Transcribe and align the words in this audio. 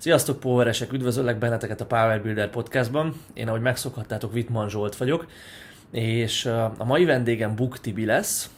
Sziasztok, 0.00 0.40
Poweresek! 0.40 0.92
Üdvözöllek 0.92 1.38
benneteket 1.38 1.80
a 1.80 1.86
Power 1.86 2.22
Builder 2.22 2.50
podcastban. 2.50 3.14
Én, 3.34 3.48
ahogy 3.48 3.60
megszokhattátok, 3.60 4.32
Vitman 4.32 4.68
Zsolt 4.68 4.96
vagyok, 4.96 5.26
és 5.90 6.46
a 6.78 6.84
mai 6.84 7.04
vendégem 7.04 7.54
Buk 7.54 7.80
Tibi 7.80 8.04
lesz. 8.04 8.50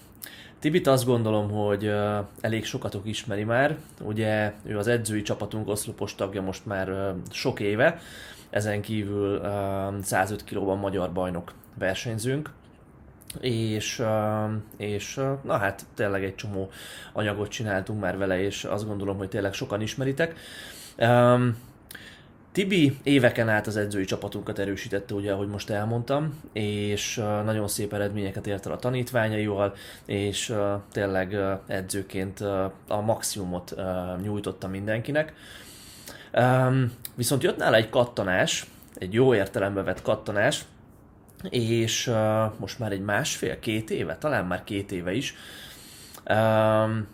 Tibit 0.58 0.86
azt 0.86 1.04
gondolom, 1.04 1.50
hogy 1.50 1.92
elég 2.40 2.64
sokatok 2.64 3.06
ismeri 3.06 3.44
már. 3.44 3.76
Ugye 4.00 4.52
ő 4.64 4.78
az 4.78 4.86
edzői 4.86 5.22
csapatunk 5.22 5.68
oszlopos 5.68 6.14
tagja 6.14 6.42
most 6.42 6.66
már 6.66 7.14
sok 7.30 7.60
éve, 7.60 7.98
ezen 8.50 8.80
kívül 8.80 9.40
105 10.02 10.44
kilóban 10.44 10.78
magyar 10.78 11.12
bajnok 11.12 11.52
versenyzünk 11.78 12.50
és, 13.40 14.02
és 14.76 15.20
na 15.42 15.56
hát 15.56 15.86
tényleg 15.94 16.24
egy 16.24 16.34
csomó 16.34 16.70
anyagot 17.12 17.48
csináltunk 17.48 18.00
már 18.00 18.18
vele, 18.18 18.42
és 18.42 18.64
azt 18.64 18.86
gondolom, 18.86 19.16
hogy 19.16 19.28
tényleg 19.28 19.52
sokan 19.52 19.80
ismeritek. 19.80 20.34
Tibi 22.52 22.98
éveken 23.02 23.48
át 23.48 23.66
az 23.66 23.76
edzői 23.76 24.04
csapatunkat 24.04 24.58
erősítette, 24.58 25.14
ugye, 25.14 25.32
ahogy 25.32 25.48
most 25.48 25.70
elmondtam, 25.70 26.40
és 26.52 27.16
nagyon 27.44 27.68
szép 27.68 27.92
eredményeket 27.92 28.46
ért 28.46 28.66
el 28.66 28.72
a 28.72 28.76
tanítványaival, 28.76 29.74
és 30.04 30.54
tényleg 30.92 31.36
edzőként 31.66 32.40
a 32.88 33.00
maximumot 33.04 33.74
nyújtotta 34.22 34.68
mindenkinek. 34.68 35.32
Viszont 37.14 37.42
jött 37.42 37.56
nála 37.56 37.76
egy 37.76 37.90
kattanás, 37.90 38.66
egy 38.94 39.12
jó 39.12 39.34
értelembe 39.34 39.82
vett 39.82 40.02
kattanás, 40.02 40.64
és 41.48 42.12
most 42.56 42.78
már 42.78 42.92
egy 42.92 43.02
másfél, 43.02 43.58
két 43.58 43.90
éve, 43.90 44.16
talán 44.16 44.46
már 44.46 44.64
két 44.64 44.92
éve 44.92 45.12
is, 45.12 45.30
um, 45.30 45.38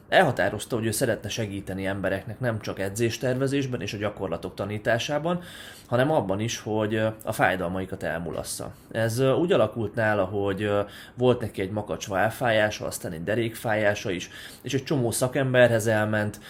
elhatározta, 0.09 0.77
hogy 0.77 0.87
ő 0.87 0.91
szeretne 0.91 1.29
segíteni 1.29 1.87
embereknek 1.87 2.41
nem 2.41 2.61
csak 2.61 2.79
edzéstervezésben 2.79 3.81
és 3.81 3.93
a 3.93 3.97
gyakorlatok 3.97 4.55
tanításában, 4.55 5.43
hanem 5.87 6.11
abban 6.11 6.41
is, 6.41 6.61
hogy 6.61 6.97
a 7.25 7.33
fájdalmaikat 7.33 8.03
elmulassza. 8.03 8.71
Ez 8.91 9.21
úgy 9.21 9.53
alakult 9.53 9.95
nála, 9.95 10.25
hogy 10.25 10.71
volt 11.15 11.41
neki 11.41 11.61
egy 11.63 11.71
makacs 11.71 12.09
válfájása, 12.09 12.87
aztán 12.87 13.13
egy 13.13 13.25
derékfájása 13.25 14.11
is, 14.11 14.31
és 14.63 14.75
egy 14.75 14.85
csomó 14.85 15.11
szakemberhez 15.11 15.87
elment, 15.87 16.41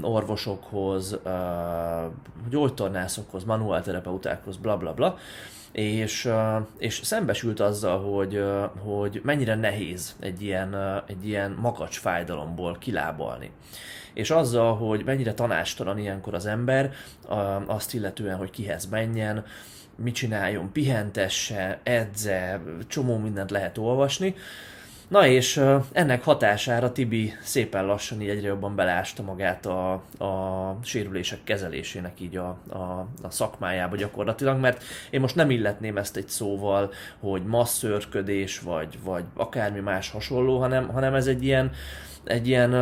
orvosokhoz, 0.00 1.18
gyógytornászokhoz, 2.50 3.44
manuálterapeutákhoz, 3.44 4.56
bla 4.56 4.76
bla 4.76 4.94
bla, 4.94 5.18
és, 5.72 6.30
és 6.78 7.00
szembesült 7.02 7.60
azzal, 7.60 8.00
hogy, 8.00 8.44
hogy 8.78 9.20
mennyire 9.24 9.54
nehéz 9.54 10.16
egy 10.20 10.42
ilyen, 10.42 11.02
egy 11.06 11.26
ilyen 11.26 11.56
makacs 11.60 11.98
fájdalomból 11.98 12.76
kilábalni. 12.78 13.50
És 14.12 14.30
azzal, 14.30 14.76
hogy 14.76 15.04
mennyire 15.04 15.34
tanástalan 15.34 15.98
ilyenkor 15.98 16.34
az 16.34 16.46
ember, 16.46 16.92
azt 17.66 17.94
illetően, 17.94 18.36
hogy 18.36 18.50
kihez 18.50 18.86
menjen, 18.86 19.44
mit 19.96 20.14
csináljon, 20.14 20.72
pihentesse, 20.72 21.80
edze, 21.82 22.60
csomó 22.86 23.16
mindent 23.18 23.50
lehet 23.50 23.78
olvasni, 23.78 24.34
Na 25.10 25.26
és 25.26 25.60
ennek 25.92 26.24
hatására 26.24 26.92
Tibi 26.92 27.32
szépen 27.42 27.86
lassan 27.86 28.20
így 28.20 28.28
egyre 28.28 28.48
jobban 28.48 28.74
belásta 28.74 29.22
magát 29.22 29.66
a, 29.66 29.92
a 30.18 30.78
sérülések 30.82 31.44
kezelésének 31.44 32.20
így 32.20 32.36
a, 32.36 32.58
a, 32.68 33.06
a 33.22 33.30
szakmájába 33.30 33.96
gyakorlatilag, 33.96 34.58
mert 34.58 34.82
én 35.10 35.20
most 35.20 35.34
nem 35.34 35.50
illetném 35.50 35.96
ezt 35.96 36.16
egy 36.16 36.28
szóval, 36.28 36.92
hogy 37.20 37.44
masszörködés, 37.44 38.60
vagy, 38.60 38.98
vagy 39.04 39.24
akármi 39.34 39.80
más 39.80 40.10
hasonló, 40.10 40.58
hanem, 40.58 40.88
hanem 40.88 41.14
ez 41.14 41.26
egy 41.26 41.44
ilyen, 41.44 41.70
egy 42.24 42.48
ilyen 42.48 42.74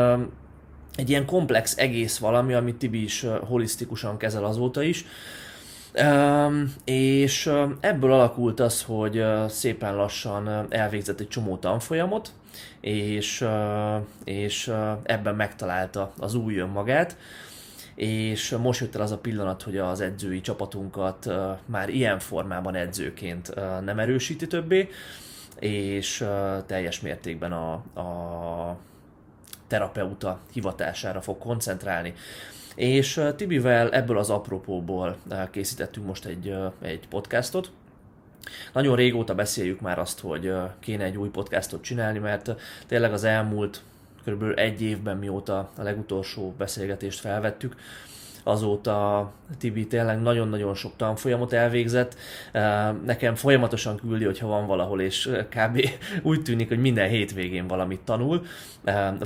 egy 0.95 1.11
ilyen 1.11 1.27
komplex 1.27 1.77
egész 1.77 2.19
valami, 2.19 2.55
amit 2.55 2.77
Tibi 2.77 3.03
is 3.03 3.27
holisztikusan 3.41 4.17
kezel 4.17 4.45
azóta 4.45 4.83
is, 4.83 5.05
Um, 5.95 6.75
és 6.85 7.53
ebből 7.81 8.13
alakult 8.13 8.61
az, 8.61 8.83
hogy 8.83 9.25
szépen 9.49 9.95
lassan 9.95 10.67
elvégzett 10.73 11.21
egy 11.21 11.29
csomó 11.29 11.57
tanfolyamot, 11.57 12.33
és, 12.81 13.45
és 14.25 14.73
ebben 15.03 15.35
megtalálta 15.35 16.13
az 16.19 16.35
új 16.35 16.57
önmagát, 16.57 17.17
és 17.95 18.57
most 18.61 18.81
jött 18.81 18.95
el 18.95 19.01
az 19.01 19.11
a 19.11 19.19
pillanat, 19.19 19.63
hogy 19.63 19.77
az 19.79 20.01
edzői 20.01 20.41
csapatunkat 20.41 21.29
már 21.67 21.89
ilyen 21.89 22.19
formában 22.19 22.75
edzőként 22.75 23.55
nem 23.85 23.99
erősíti 23.99 24.47
többé, 24.47 24.89
és 25.59 26.25
teljes 26.67 27.01
mértékben 27.01 27.53
a, 27.53 27.73
a 28.01 28.77
terapeuta 29.67 30.39
hivatására 30.53 31.21
fog 31.21 31.39
koncentrálni. 31.39 32.15
És 32.79 33.21
Tibivel 33.37 33.91
ebből 33.91 34.19
az 34.19 34.31
apropóból 34.31 35.17
készítettünk 35.51 36.07
most 36.07 36.25
egy, 36.25 36.55
egy 36.83 37.09
podcastot, 37.09 37.71
nagyon 38.73 38.97
régóta 38.97 39.35
beszéljük 39.35 39.81
már 39.81 39.99
azt, 39.99 40.21
hogy 40.21 40.53
kéne 40.81 41.05
egy 41.05 41.17
új 41.17 41.29
podcastot 41.29 41.83
csinálni, 41.83 42.19
mert 42.19 42.55
tényleg 42.87 43.13
az 43.13 43.25
elmúlt 43.25 43.83
körülbelül 44.25 44.55
egy 44.55 44.83
évben, 44.83 45.17
mióta 45.17 45.71
a 45.77 45.83
legutolsó 45.83 46.55
beszélgetést 46.59 47.21
felvettük, 47.21 47.77
azóta 48.49 49.31
Tibi 49.59 49.87
tényleg 49.87 50.23
nagyon-nagyon 50.23 50.75
sok 50.75 50.93
tanfolyamot 50.97 51.53
elvégzett. 51.53 52.17
Nekem 53.05 53.35
folyamatosan 53.35 53.97
küldi, 53.97 54.25
hogyha 54.25 54.47
van 54.47 54.67
valahol, 54.67 55.01
és 55.01 55.31
kb. 55.49 55.89
úgy 56.23 56.43
tűnik, 56.43 56.69
hogy 56.69 56.81
minden 56.81 57.09
hétvégén 57.09 57.67
valamit 57.67 58.01
tanul. 58.01 58.43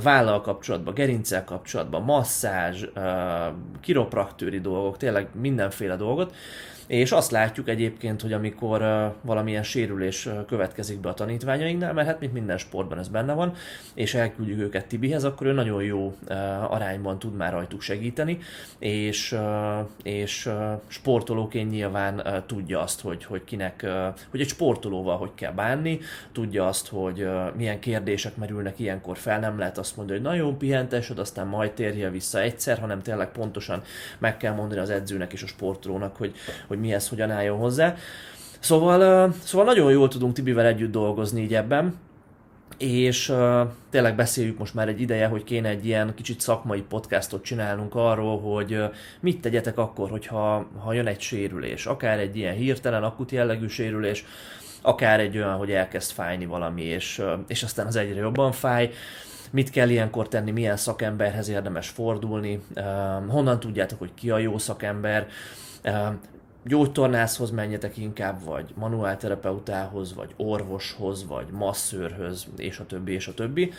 Vállal 0.03 0.41
kapcsolatban, 0.41 0.93
gerincel 0.93 1.43
kapcsolatban, 1.43 2.03
masszázs, 2.03 2.85
kiropraktőri 3.81 4.59
dolgok, 4.59 4.97
tényleg 4.97 5.27
mindenféle 5.41 5.95
dolgot 5.95 6.33
és 6.87 7.11
azt 7.11 7.31
látjuk 7.31 7.69
egyébként, 7.69 8.21
hogy 8.21 8.33
amikor 8.33 8.81
valamilyen 9.21 9.63
sérülés 9.63 10.29
következik 10.47 10.99
be 10.99 11.09
a 11.09 11.13
tanítványainknál, 11.13 11.93
mert 11.93 12.07
hát 12.07 12.19
mint 12.19 12.33
minden 12.33 12.57
sportban 12.57 12.99
ez 12.99 13.07
benne 13.07 13.33
van, 13.33 13.53
és 13.93 14.13
elküldjük 14.13 14.59
őket 14.59 14.87
Tibihez, 14.87 15.23
akkor 15.23 15.47
ő 15.47 15.51
nagyon 15.51 15.83
jó 15.83 16.15
arányban 16.69 17.19
tud 17.19 17.35
már 17.35 17.51
rajtuk 17.51 17.81
segíteni, 17.81 18.37
és, 18.79 19.12
és 20.03 20.49
sportolóként 20.87 21.71
nyilván 21.71 22.43
tudja 22.45 22.81
azt, 22.81 23.01
hogy, 23.01 23.25
hogy 23.25 23.43
kinek, 23.43 23.85
hogy 24.29 24.41
egy 24.41 24.47
sportolóval 24.47 25.17
hogy 25.17 25.31
kell 25.35 25.51
bánni, 25.51 25.99
tudja 26.31 26.67
azt, 26.67 26.87
hogy 26.87 27.27
milyen 27.55 27.79
kérdések 27.79 28.35
merülnek 28.35 28.79
ilyenkor 28.79 29.17
fel, 29.17 29.39
nem 29.39 29.59
lehet 29.59 29.77
azt 29.77 29.97
mondani, 29.97 30.19
hogy 30.19 30.27
nagyon 30.27 30.57
pihentesed, 30.57 31.19
aztán 31.19 31.47
majd 31.47 31.71
térje 31.71 32.09
vissza 32.09 32.41
egyszer, 32.41 32.79
hanem 32.79 33.01
tényleg 33.01 33.31
pontosan 33.31 33.81
meg 34.17 34.37
kell 34.37 34.53
mondani 34.53 34.79
az 34.79 34.89
edzőnek 34.89 35.33
és 35.33 35.43
a 35.43 35.47
sportolónak, 35.47 36.15
hogy, 36.15 36.35
hogy 36.67 36.79
mihez 36.79 37.09
hogyan 37.09 37.31
álljon 37.31 37.57
hozzá. 37.57 37.95
Szóval, 38.59 39.33
szóval 39.43 39.65
nagyon 39.65 39.91
jól 39.91 40.07
tudunk 40.07 40.33
Tibivel 40.33 40.65
együtt 40.65 40.91
dolgozni 40.91 41.41
így 41.41 41.55
ebben, 41.55 41.95
és 42.77 43.29
uh, 43.29 43.61
tényleg 43.89 44.15
beszéljük 44.15 44.57
most 44.57 44.73
már 44.73 44.87
egy 44.87 45.01
ideje, 45.01 45.27
hogy 45.27 45.43
kéne 45.43 45.69
egy 45.69 45.85
ilyen 45.85 46.13
kicsit 46.15 46.39
szakmai 46.39 46.81
podcastot 46.81 47.43
csinálnunk 47.43 47.95
arról, 47.95 48.39
hogy 48.39 48.73
uh, 48.73 48.93
mit 49.19 49.41
tegyetek 49.41 49.77
akkor, 49.77 50.09
hogyha 50.09 50.67
ha 50.79 50.93
jön 50.93 51.07
egy 51.07 51.21
sérülés, 51.21 51.85
akár 51.85 52.19
egy 52.19 52.35
ilyen 52.35 52.55
hirtelen, 52.55 53.03
akut 53.03 53.31
jellegű 53.31 53.67
sérülés, 53.67 54.25
akár 54.81 55.19
egy 55.19 55.37
olyan, 55.37 55.57
hogy 55.57 55.71
elkezd 55.71 56.11
fájni 56.11 56.45
valami, 56.45 56.81
és, 56.81 57.19
uh, 57.19 57.31
és 57.47 57.63
aztán 57.63 57.87
az 57.87 57.95
egyre 57.95 58.19
jobban 58.19 58.51
fáj, 58.51 58.91
mit 59.51 59.69
kell 59.69 59.89
ilyenkor 59.89 60.27
tenni, 60.27 60.51
milyen 60.51 60.77
szakemberhez 60.77 61.49
érdemes 61.49 61.89
fordulni, 61.89 62.59
honnan 63.27 63.59
tudjátok, 63.59 63.99
hogy 63.99 64.13
ki 64.13 64.29
a 64.29 64.37
jó 64.37 64.57
szakember, 64.57 65.27
gyógytornászhoz 66.65 67.51
menjetek 67.51 67.97
inkább, 67.97 68.43
vagy 68.43 68.73
manuálterapeutához, 68.75 70.13
vagy 70.13 70.33
orvoshoz, 70.37 71.27
vagy 71.27 71.47
masszőrhöz, 71.51 72.47
és 72.57 72.79
a 72.79 72.85
többi, 72.85 73.11
és 73.11 73.27
a 73.27 73.33
többi. 73.33 73.71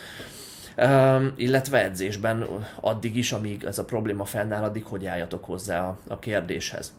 Um, 0.77 1.33
illetve 1.35 1.83
edzésben 1.83 2.47
addig 2.79 3.17
is, 3.17 3.31
amíg 3.31 3.63
ez 3.63 3.77
a 3.77 3.85
probléma 3.85 4.25
fennáll, 4.25 4.63
addig 4.63 4.85
hogy 4.85 5.05
álljatok 5.05 5.45
hozzá 5.45 5.87
a, 5.87 5.97
a 6.07 6.19
kérdéshez. 6.19 6.93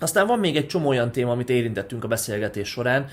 Aztán 0.00 0.26
van 0.26 0.38
még 0.38 0.56
egy 0.56 0.66
csomó 0.66 0.88
olyan 0.88 1.12
téma, 1.12 1.30
amit 1.30 1.50
érintettünk 1.50 2.04
a 2.04 2.08
beszélgetés 2.08 2.68
során. 2.68 3.06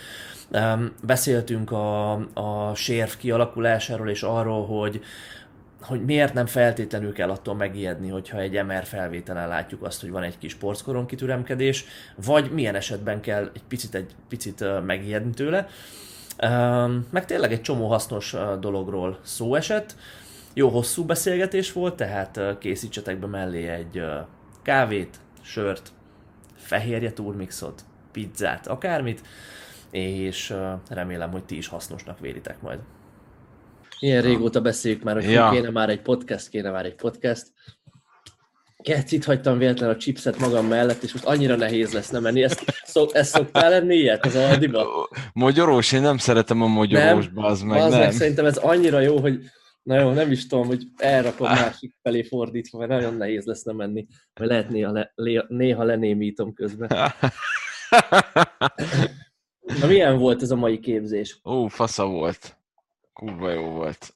Um, 0.52 0.92
beszéltünk 1.04 1.72
a, 1.72 2.12
a 2.34 2.76
sérv 2.76 3.10
kialakulásáról, 3.18 4.10
és 4.10 4.24
arról, 4.24 4.66
hogy 4.66 5.02
hogy 5.86 6.06
miért 6.06 6.34
nem 6.34 6.46
feltétlenül 6.46 7.14
kell 7.14 7.30
attól 7.30 7.56
megijedni, 7.56 8.10
hogyha 8.10 8.40
egy 8.40 8.64
MR 8.64 8.84
felvételen 8.84 9.48
látjuk 9.48 9.84
azt, 9.84 10.02
hogy 10.02 10.10
van 10.10 10.24
egy 10.24 10.38
kis 10.38 10.56
porckoron 10.56 11.06
kitüremkedés, 11.06 11.86
vagy 12.26 12.52
milyen 12.52 12.76
esetben 12.76 13.22
kell 13.22 13.52
egy 13.54 13.64
picit, 13.68 13.96
egy 13.96 14.16
picit 14.30 14.84
megijedni 14.86 15.32
tőle. 15.32 15.68
Meg 17.10 17.26
tényleg 17.26 17.52
egy 17.52 17.62
csomó 17.62 17.88
hasznos 17.88 18.36
dologról 18.60 19.20
szó 19.24 19.56
esett. 19.56 19.96
Jó 20.54 20.70
hosszú 20.70 21.06
beszélgetés 21.06 21.72
volt, 21.72 21.96
tehát 21.96 22.40
készítsetek 22.60 23.20
be 23.20 23.28
mellé 23.28 23.68
egy 23.68 24.04
kávét, 24.62 25.20
sört, 25.42 25.92
fehérje 26.56 27.14
turmixot, 27.14 27.82
pizzát, 28.12 28.68
akármit, 28.68 29.22
és 29.92 30.56
remélem, 30.90 31.32
hogy 31.32 31.44
ti 31.44 31.58
is 31.58 31.68
hasznosnak 31.68 32.20
vélitek 32.20 32.62
majd. 32.62 32.80
Ilyen 34.00 34.22
régóta 34.22 34.62
beszéljük 34.62 35.04
már, 35.04 35.16
hogy 35.16 35.32
ja. 35.32 35.50
kéne 35.50 35.70
már 35.70 35.90
egy 35.90 36.02
podcast, 36.02 36.50
kéne 36.50 36.72
már 36.72 36.86
egy 36.86 36.96
podcast. 36.96 37.48
Kecit 38.78 39.26
hagytam 39.26 39.58
véletlenül 39.58 39.96
a 39.96 39.98
chipset 39.98 40.40
magam 40.40 40.68
mellett, 40.68 41.04
és 41.04 41.14
most 41.14 41.26
annyira 41.26 41.56
nehéz 41.56 41.94
lesz 41.94 42.10
nem 42.10 42.22
menni. 42.22 42.44
Ezt, 42.44 42.64
szok, 42.84 43.16
ezt 43.16 43.30
szoktál 43.30 43.70
lenni 43.70 43.96
ilyet 43.96 44.26
az 44.26 44.36
Aldiba? 44.36 45.10
Magyarós, 45.34 45.92
én 45.92 46.02
nem 46.02 46.18
szeretem 46.18 46.62
a 46.62 46.68
magyarós, 46.68 47.26
az 47.36 47.62
meg, 47.62 47.82
az 47.82 47.92
nem. 47.92 48.00
meg 48.00 48.12
szerintem 48.12 48.46
ez 48.46 48.58
annyira 48.58 49.00
jó, 49.00 49.20
hogy 49.20 49.40
na 49.84 50.00
jó, 50.00 50.12
nem 50.12 50.32
is 50.32 50.48
tudom, 50.48 50.68
hogy 50.68 50.84
elrakom 50.98 51.48
másik 51.48 51.96
felé 52.02 52.24
fordítva, 52.24 52.78
mert 52.78 52.90
nagyon 52.90 53.14
nehéz 53.14 53.46
lesz 53.46 53.64
nem 53.64 53.76
menni, 53.76 54.08
mert 54.34 54.52
lehet 54.52 54.70
néha, 54.70 54.92
le, 55.16 55.46
néha 55.48 55.84
lenémítom 55.84 56.54
közben. 56.54 56.90
Na 59.80 59.88
milyen 59.88 60.18
volt 60.18 60.42
ez 60.42 60.52
a 60.52 60.56
mai 60.56 60.80
képzés? 60.80 61.40
Ó, 61.44 61.68
fasza 61.68 62.06
volt. 62.06 62.58
Kurva 63.16 63.52
jó 63.52 63.70
volt. 63.70 64.16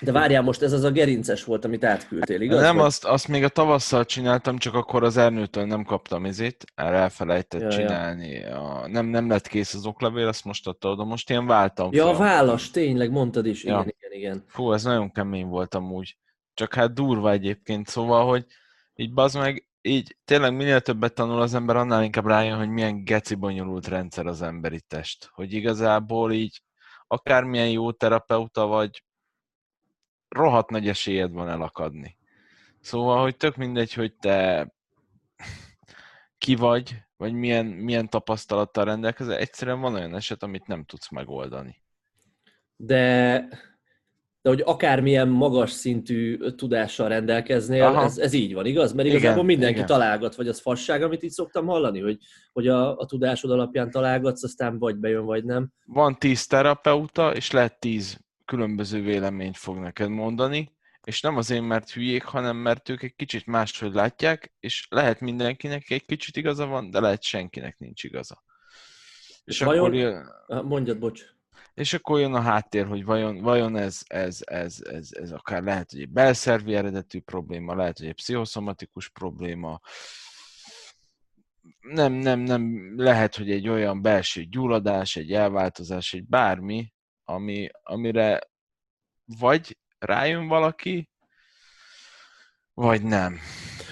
De 0.00 0.12
várjál, 0.12 0.42
most 0.42 0.62
ez 0.62 0.72
az 0.72 0.82
a 0.84 0.90
gerinces 0.90 1.44
volt, 1.44 1.64
amit 1.64 1.84
átküldtél, 1.84 2.40
igaz? 2.40 2.60
Nem, 2.60 2.78
azt, 2.78 3.04
azt 3.04 3.28
még 3.28 3.44
a 3.44 3.48
tavasszal 3.48 4.04
csináltam, 4.04 4.58
csak 4.58 4.74
akkor 4.74 5.04
az 5.04 5.16
Ernőtől 5.16 5.64
nem 5.64 5.84
kaptam 5.84 6.24
izét, 6.24 6.64
erre 6.74 6.96
elfelejtett 6.96 7.60
ja, 7.60 7.70
csinálni. 7.70 8.28
Ja. 8.28 8.74
A, 8.74 8.88
nem, 8.88 9.06
nem 9.06 9.28
lett 9.28 9.46
kész 9.46 9.74
az 9.74 9.86
oklevél, 9.86 10.26
azt 10.26 10.44
most 10.44 10.66
adta 10.66 10.90
oda, 10.90 11.04
most 11.04 11.30
ilyen 11.30 11.46
váltam. 11.46 11.88
Ja, 11.92 12.06
fel. 12.06 12.14
válasz, 12.14 12.70
tényleg, 12.70 13.10
mondtad 13.10 13.46
is, 13.46 13.64
ja. 13.64 13.72
igen, 13.72 13.94
igen, 13.98 14.18
igen. 14.18 14.44
Fú, 14.46 14.72
ez 14.72 14.82
nagyon 14.82 15.12
kemény 15.12 15.46
volt 15.46 15.74
amúgy. 15.74 16.16
Csak 16.54 16.74
hát 16.74 16.94
durva 16.94 17.30
egyébként, 17.30 17.88
szóval, 17.88 18.26
hogy 18.28 18.44
így 18.94 19.12
bazd 19.12 19.38
meg, 19.38 19.68
így 19.80 20.16
tényleg 20.24 20.56
minél 20.56 20.80
többet 20.80 21.14
tanul 21.14 21.40
az 21.40 21.54
ember, 21.54 21.76
annál 21.76 22.04
inkább 22.04 22.26
rájön, 22.26 22.58
hogy 22.58 22.68
milyen 22.68 23.04
geci 23.04 23.34
bonyolult 23.34 23.88
rendszer 23.88 24.26
az 24.26 24.42
emberi 24.42 24.80
test. 24.88 25.30
Hogy 25.32 25.52
igazából 25.52 26.32
így 26.32 26.62
akármilyen 27.06 27.70
jó 27.70 27.92
terapeuta 27.92 28.66
vagy, 28.66 29.04
rohadt 30.28 30.70
nagy 30.70 30.88
esélyed 30.88 31.32
van 31.32 31.48
elakadni. 31.48 32.16
Szóval, 32.80 33.22
hogy 33.22 33.36
tök 33.36 33.56
mindegy, 33.56 33.92
hogy 33.92 34.14
te 34.14 34.68
ki 36.38 36.54
vagy, 36.54 36.96
vagy 37.16 37.32
milyen, 37.32 37.66
milyen 37.66 38.08
tapasztalattal 38.08 38.84
rendelkezel, 38.84 39.36
egyszerűen 39.36 39.80
van 39.80 39.94
olyan 39.94 40.14
eset, 40.14 40.42
amit 40.42 40.66
nem 40.66 40.84
tudsz 40.84 41.10
megoldani. 41.10 41.82
De, 42.76 43.48
de 44.46 44.52
hogy 44.52 44.62
akármilyen 44.64 45.28
magas 45.28 45.70
szintű 45.70 46.38
tudással 46.38 47.08
rendelkeznél, 47.08 47.84
ez, 47.84 48.18
ez 48.18 48.32
így 48.32 48.54
van, 48.54 48.66
igaz? 48.66 48.92
Mert 48.92 49.08
igazából 49.08 49.34
igen, 49.34 49.46
mindenki 49.46 49.74
igen. 49.74 49.86
találgat, 49.86 50.34
vagy 50.34 50.48
az 50.48 50.60
fasság, 50.60 51.02
amit 51.02 51.22
itt 51.22 51.30
szoktam 51.30 51.66
hallani, 51.66 52.00
hogy, 52.00 52.18
hogy 52.52 52.68
a, 52.68 52.96
a 52.96 53.06
tudásod 53.06 53.50
alapján 53.50 53.90
találgatsz, 53.90 54.42
aztán 54.42 54.78
vagy 54.78 54.96
bejön, 54.96 55.24
vagy 55.24 55.44
nem. 55.44 55.68
Van 55.86 56.18
tíz 56.18 56.46
terapeuta, 56.46 57.34
és 57.34 57.50
lehet 57.50 57.80
tíz 57.80 58.18
különböző 58.44 59.02
véleményt 59.02 59.56
fog 59.56 59.76
neked 59.76 60.08
mondani, 60.08 60.72
és 61.04 61.20
nem 61.20 61.36
azért, 61.36 61.66
mert 61.66 61.90
hülyék, 61.90 62.24
hanem 62.24 62.56
mert 62.56 62.88
ők 62.88 63.02
egy 63.02 63.14
kicsit 63.16 63.46
máshogy 63.46 63.94
látják, 63.94 64.54
és 64.60 64.86
lehet 64.90 65.20
mindenkinek 65.20 65.90
egy 65.90 66.04
kicsit 66.04 66.36
igaza 66.36 66.66
van, 66.66 66.90
de 66.90 67.00
lehet 67.00 67.22
senkinek 67.22 67.78
nincs 67.78 68.04
igaza. 68.04 68.42
És, 69.44 69.60
és 69.60 69.66
vajon... 69.66 69.84
akkor 69.84 69.94
jön... 69.94 70.26
Mondjad, 70.64 70.98
bocs. 70.98 71.35
És 71.76 71.94
akkor 71.94 72.20
jön 72.20 72.34
a 72.34 72.40
háttér, 72.40 72.86
hogy 72.86 73.04
vajon, 73.04 73.40
vajon 73.42 73.76
ez, 73.76 74.00
ez, 74.06 74.38
ez, 74.44 74.76
ez, 74.84 75.08
ez 75.10 75.30
akár 75.30 75.62
lehet, 75.62 75.90
hogy 75.90 76.00
egy 76.00 76.08
belszervi 76.08 76.74
eredetű 76.74 77.20
probléma, 77.20 77.74
lehet, 77.74 77.98
hogy 77.98 78.06
egy 78.06 78.14
pszichoszomatikus 78.14 79.08
probléma, 79.08 79.80
nem, 81.80 82.12
nem, 82.12 82.40
nem, 82.40 82.92
lehet, 82.96 83.36
hogy 83.36 83.50
egy 83.50 83.68
olyan 83.68 84.02
belső 84.02 84.44
gyulladás, 84.44 85.16
egy 85.16 85.32
elváltozás, 85.32 86.12
egy 86.12 86.26
bármi, 86.26 86.92
ami, 87.24 87.68
amire 87.82 88.40
vagy 89.24 89.78
rájön 89.98 90.46
valaki, 90.46 91.10
vagy 92.74 93.02
nem. 93.02 93.38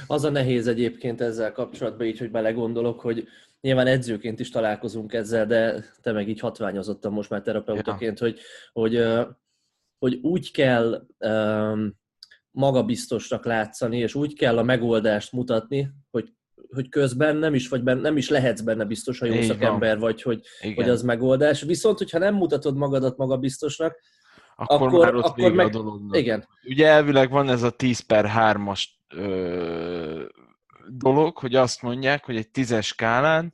Az 0.07 0.25
a 0.25 0.31
nehéz 0.31 0.67
egyébként 0.67 1.21
ezzel 1.21 1.53
kapcsolatban, 1.53 2.07
így, 2.07 2.19
hogy 2.19 2.31
belegondolok, 2.31 3.01
hogy 3.01 3.29
nyilván 3.65 3.87
edzőként 3.87 4.41
is 4.41 4.51
találkozunk 4.51 5.13
ezzel, 5.13 5.47
de 5.47 5.85
te 6.01 6.13
meg 6.13 6.29
így 6.29 6.41
hatványozottam 6.41 7.13
most 7.13 7.31
már 7.31 7.43
terapeutaként, 7.43 8.21
ja. 8.21 8.27
hogy, 8.27 8.41
hogy, 8.73 9.05
hogy 9.99 10.19
úgy 10.23 10.51
kell 10.51 11.07
magabiztosnak 12.51 13.45
látszani, 13.45 13.99
és 13.99 14.15
úgy 14.15 14.35
kell 14.35 14.59
a 14.59 14.63
megoldást 14.63 15.33
mutatni, 15.33 15.91
hogy 16.11 16.33
hogy 16.75 16.89
közben 16.89 17.37
nem 17.37 17.55
is, 17.55 17.69
vagy 17.69 17.83
benne, 17.83 18.01
nem 18.01 18.17
is 18.17 18.29
lehetsz 18.29 18.61
benne 18.61 18.85
biztos, 18.85 19.19
ha 19.19 19.27
jó 19.27 19.35
Így 19.35 19.43
szakember 19.43 19.99
vagy, 19.99 20.23
hogy, 20.23 20.41
hogy 20.75 20.89
az 20.89 21.03
megoldás. 21.03 21.63
Viszont, 21.63 21.99
hogyha 21.99 22.19
nem 22.19 22.35
mutatod 22.35 22.77
magadat 22.77 23.17
magabiztosnak, 23.17 24.01
akkor, 24.57 24.87
akkor 24.87 25.05
már 25.05 25.15
ott 25.15 25.25
akkor 25.25 25.53
meg... 25.53 25.67
a 25.67 25.71
dolognak. 25.71 26.17
Igen. 26.17 26.49
Ugye 26.65 26.87
elvileg 26.87 27.31
van 27.31 27.49
ez 27.49 27.63
a 27.63 27.71
10 27.71 28.01
per 28.01 28.31
3-as 28.37 28.85
ö, 29.15 30.25
dolog, 30.89 31.39
hogy 31.39 31.55
azt 31.55 31.83
mondják, 31.83 32.25
hogy 32.25 32.37
egy 32.37 32.51
tízes 32.51 32.87
skálán 32.87 33.53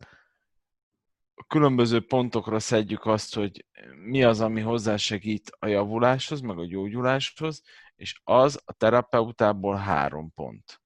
a 1.34 1.44
különböző 1.46 2.06
pontokra 2.06 2.58
szedjük 2.58 3.06
azt, 3.06 3.34
hogy 3.34 3.66
mi 4.04 4.24
az, 4.24 4.40
ami 4.40 4.60
hozzásegít 4.60 5.52
a 5.58 5.66
javuláshoz, 5.66 6.40
meg 6.40 6.58
a 6.58 6.66
gyógyuláshoz, 6.66 7.62
és 7.96 8.20
az 8.24 8.60
a 8.64 8.72
terapeutából 8.72 9.76
három 9.76 10.32
pont 10.34 10.80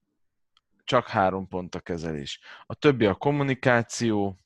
csak 0.84 1.08
három 1.08 1.48
pont 1.48 1.74
a 1.74 1.80
kezelés. 1.80 2.40
A 2.66 2.74
többi 2.74 3.06
a 3.06 3.14
kommunikáció, 3.14 4.38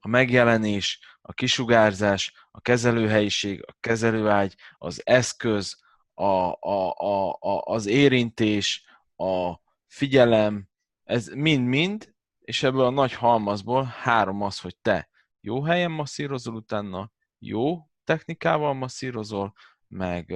a 0.00 0.08
megjelenés, 0.08 1.00
a 1.20 1.32
kisugárzás, 1.32 2.32
a 2.50 2.60
kezelőhelyiség, 2.60 3.64
a 3.66 3.76
kezelőágy, 3.80 4.54
az 4.78 5.02
eszköz, 5.04 5.80
a, 6.14 6.24
a, 6.24 6.94
a, 6.96 7.32
a, 7.40 7.62
az 7.64 7.86
érintés, 7.86 8.84
a 9.16 9.54
figyelem, 9.88 10.68
ez 11.04 11.28
mind-mind, 11.28 12.14
és 12.40 12.62
ebből 12.62 12.84
a 12.84 12.90
nagy 12.90 13.12
halmazból 13.12 13.82
három 13.84 14.42
az, 14.42 14.60
hogy 14.60 14.76
te 14.82 15.08
jó 15.40 15.62
helyen 15.62 15.90
masszírozol 15.90 16.54
utána, 16.54 17.10
jó 17.38 17.88
technikával 18.04 18.74
masszírozol, 18.74 19.52
meg, 19.88 20.34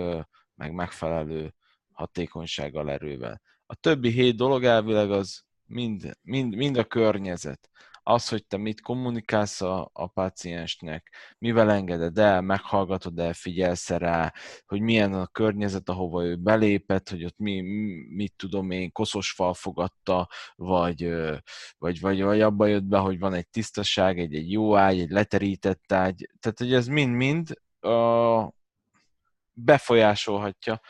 meg 0.54 0.72
megfelelő 0.72 1.54
hatékonysággal, 1.92 2.90
erővel. 2.90 3.40
A 3.66 3.74
többi 3.74 4.10
hét 4.10 4.36
dolog 4.36 4.64
elvileg 4.64 5.10
az 5.10 5.44
mind, 5.64 6.18
mind, 6.22 6.54
mind 6.54 6.76
a 6.76 6.84
környezet. 6.84 7.70
Az, 8.04 8.28
hogy 8.28 8.46
te 8.46 8.56
mit 8.56 8.80
kommunikálsz 8.80 9.60
a, 9.60 9.90
a 9.92 10.06
páciensnek, 10.06 11.14
mivel 11.38 11.70
engeded 11.70 12.18
el, 12.18 12.40
meghallgatod 12.40 13.18
el, 13.18 13.32
figyelsz 13.32 13.88
rá, 13.90 14.32
hogy 14.66 14.80
milyen 14.80 15.14
a 15.14 15.26
környezet, 15.26 15.88
ahova 15.88 16.24
ő 16.24 16.36
belépett, 16.36 17.08
hogy 17.08 17.24
ott 17.24 17.38
mi, 17.38 17.60
mit 18.08 18.34
tudom 18.36 18.70
én, 18.70 18.92
koszos 18.92 19.30
fal 19.30 19.54
fogadta, 19.54 20.28
vagy, 20.54 21.14
vagy, 21.78 22.00
vagy, 22.00 22.22
vagy 22.22 22.40
abba 22.40 22.66
jött 22.66 22.84
be, 22.84 22.98
hogy 22.98 23.18
van 23.18 23.34
egy 23.34 23.48
tisztaság, 23.48 24.18
egy, 24.18 24.34
egy 24.34 24.50
jó 24.50 24.76
ágy, 24.76 25.00
egy 25.00 25.10
leterített 25.10 25.92
ágy. 25.92 26.28
Tehát, 26.40 26.58
hogy 26.58 26.74
ez 26.74 26.86
mind-mind 26.86 27.60
uh, 27.80 28.48
befolyásolhatja 29.52 30.80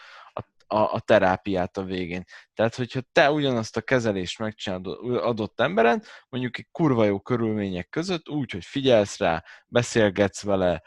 a, 0.73 0.93
a 0.93 1.01
terápiát 1.01 1.77
a 1.77 1.83
végén. 1.83 2.25
Tehát, 2.55 2.75
hogyha 2.75 3.01
te 3.13 3.31
ugyanazt 3.31 3.77
a 3.77 3.81
kezelést 3.81 4.39
megcsinálod 4.39 4.87
adott 5.17 5.61
emberen, 5.61 6.03
mondjuk 6.29 6.59
egy 6.59 6.69
kurva 6.71 7.05
jó 7.05 7.21
körülmények 7.21 7.89
között, 7.89 8.29
úgy, 8.29 8.51
hogy 8.51 8.65
figyelsz 8.65 9.19
rá, 9.19 9.45
beszélgetsz 9.67 10.43
vele, 10.43 10.83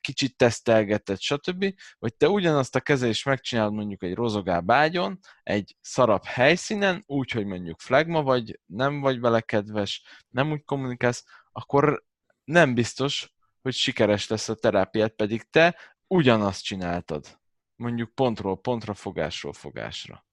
kicsit 0.00 0.36
tesztelgeted, 0.36 1.20
stb., 1.20 1.74
vagy 1.98 2.14
te 2.14 2.28
ugyanazt 2.28 2.76
a 2.76 2.80
kezelést 2.80 3.24
megcsinálod 3.24 3.72
mondjuk 3.72 4.02
egy 4.02 4.14
rozogá 4.14 4.60
bágyon, 4.60 5.18
egy 5.42 5.76
szarab 5.80 6.24
helyszínen, 6.24 7.02
úgy, 7.06 7.30
hogy 7.30 7.46
mondjuk 7.46 7.80
flagma 7.80 8.22
vagy, 8.22 8.60
nem 8.66 9.00
vagy 9.00 9.20
vele 9.20 9.40
kedves, 9.40 10.02
nem 10.28 10.50
úgy 10.50 10.64
kommunikálsz, 10.64 11.24
akkor 11.52 12.04
nem 12.44 12.74
biztos, 12.74 13.34
hogy 13.62 13.74
sikeres 13.74 14.28
lesz 14.28 14.48
a 14.48 14.54
terápiát, 14.54 15.14
pedig 15.14 15.42
te 15.50 15.76
ugyanazt 16.06 16.64
csináltad 16.64 17.42
mondjuk 17.76 18.14
pontról 18.14 18.60
pontra, 18.60 18.94
fogásról 18.94 19.52
fogásra. 19.52 20.24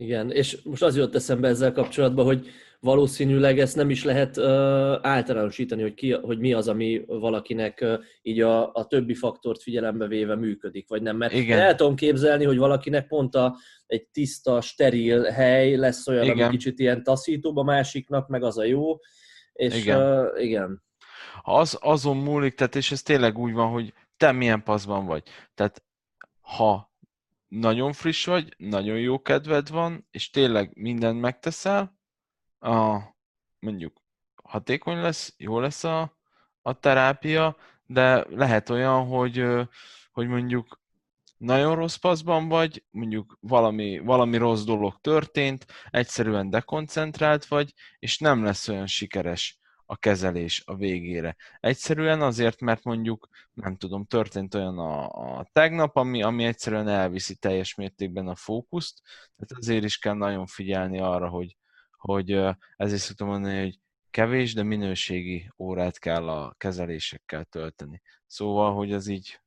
Igen, 0.00 0.30
és 0.30 0.62
most 0.62 0.82
az 0.82 0.96
jött 0.96 1.14
eszembe 1.14 1.48
ezzel 1.48 1.72
kapcsolatban, 1.72 2.24
hogy 2.24 2.48
valószínűleg 2.80 3.58
ezt 3.58 3.76
nem 3.76 3.90
is 3.90 4.04
lehet 4.04 4.36
uh, 4.36 4.44
általánosítani, 5.02 5.82
hogy, 5.82 5.94
ki, 5.94 6.12
hogy 6.12 6.38
mi 6.38 6.52
az, 6.52 6.68
ami 6.68 7.04
valakinek 7.06 7.78
uh, 7.82 7.98
így 8.22 8.40
a, 8.40 8.72
a 8.72 8.86
többi 8.86 9.14
faktort 9.14 9.62
figyelembe 9.62 10.06
véve 10.06 10.36
működik, 10.36 10.88
vagy 10.88 11.02
nem. 11.02 11.16
Mert 11.16 11.32
Igen. 11.32 11.58
el 11.58 11.74
tudom 11.74 11.94
képzelni, 11.94 12.44
hogy 12.44 12.56
valakinek 12.56 13.06
pont 13.06 13.34
a, 13.34 13.56
egy 13.86 14.06
tiszta, 14.06 14.60
steril 14.60 15.22
hely 15.22 15.76
lesz 15.76 16.08
olyan, 16.08 16.24
igen. 16.24 16.38
ami 16.38 16.56
kicsit 16.56 16.78
ilyen 16.78 17.02
taszítóbb, 17.02 17.56
a 17.56 17.62
másiknak 17.62 18.28
meg 18.28 18.42
az 18.42 18.58
a 18.58 18.64
jó, 18.64 18.98
és 19.52 19.76
igen. 19.76 20.20
Uh, 20.20 20.42
igen. 20.42 20.82
Az, 21.42 21.78
azon 21.80 22.16
múlik, 22.16 22.54
tehát 22.54 22.76
és 22.76 22.90
ez 22.90 23.02
tényleg 23.02 23.38
úgy 23.38 23.52
van, 23.52 23.70
hogy 23.70 23.92
te 24.16 24.32
milyen 24.32 24.62
paszban 24.62 25.06
vagy. 25.06 25.22
Tehát 25.54 25.82
ha 26.48 26.92
nagyon 27.48 27.92
friss 27.92 28.24
vagy, 28.24 28.54
nagyon 28.56 28.98
jó 28.98 29.22
kedved 29.22 29.70
van, 29.70 30.06
és 30.10 30.30
tényleg 30.30 30.70
mindent 30.74 31.20
megteszel, 31.20 31.98
a, 32.58 32.98
mondjuk 33.58 34.02
hatékony 34.42 35.00
lesz, 35.00 35.34
jó 35.36 35.60
lesz 35.60 35.84
a, 35.84 36.16
a 36.62 36.72
terápia, 36.72 37.56
de 37.86 38.24
lehet 38.28 38.70
olyan, 38.70 39.06
hogy, 39.06 39.44
hogy 40.12 40.28
mondjuk 40.28 40.80
nagyon 41.36 41.74
rossz 41.74 41.96
paszban 41.96 42.48
vagy, 42.48 42.84
mondjuk 42.90 43.38
valami, 43.40 43.98
valami 43.98 44.36
rossz 44.36 44.64
dolog 44.64 45.00
történt, 45.00 45.66
egyszerűen 45.90 46.50
dekoncentrált 46.50 47.46
vagy, 47.46 47.74
és 47.98 48.18
nem 48.18 48.44
lesz 48.44 48.68
olyan 48.68 48.86
sikeres 48.86 49.57
a 49.90 49.96
kezelés 49.96 50.62
a 50.66 50.76
végére. 50.76 51.36
Egyszerűen 51.60 52.22
azért, 52.22 52.60
mert 52.60 52.84
mondjuk, 52.84 53.28
nem 53.52 53.76
tudom, 53.76 54.04
történt 54.04 54.54
olyan 54.54 54.78
a, 54.78 55.08
a 55.38 55.48
tegnap, 55.52 55.96
ami, 55.96 56.22
ami 56.22 56.44
egyszerűen 56.44 56.88
elviszi 56.88 57.34
teljes 57.34 57.74
mértékben 57.74 58.28
a 58.28 58.34
fókuszt, 58.34 59.00
tehát 59.36 59.52
azért 59.62 59.84
is 59.84 59.98
kell 59.98 60.14
nagyon 60.14 60.46
figyelni 60.46 60.98
arra, 60.98 61.28
hogy, 61.28 61.56
hogy 61.96 62.30
ezért 62.76 63.00
szoktam 63.00 63.28
mondani, 63.28 63.60
hogy 63.60 63.80
kevés, 64.10 64.54
de 64.54 64.62
minőségi 64.62 65.50
órát 65.58 65.98
kell 65.98 66.28
a 66.28 66.54
kezelésekkel 66.58 67.44
tölteni. 67.44 68.02
Szóval, 68.26 68.74
hogy 68.74 68.92
az 68.92 69.06
így, 69.06 69.40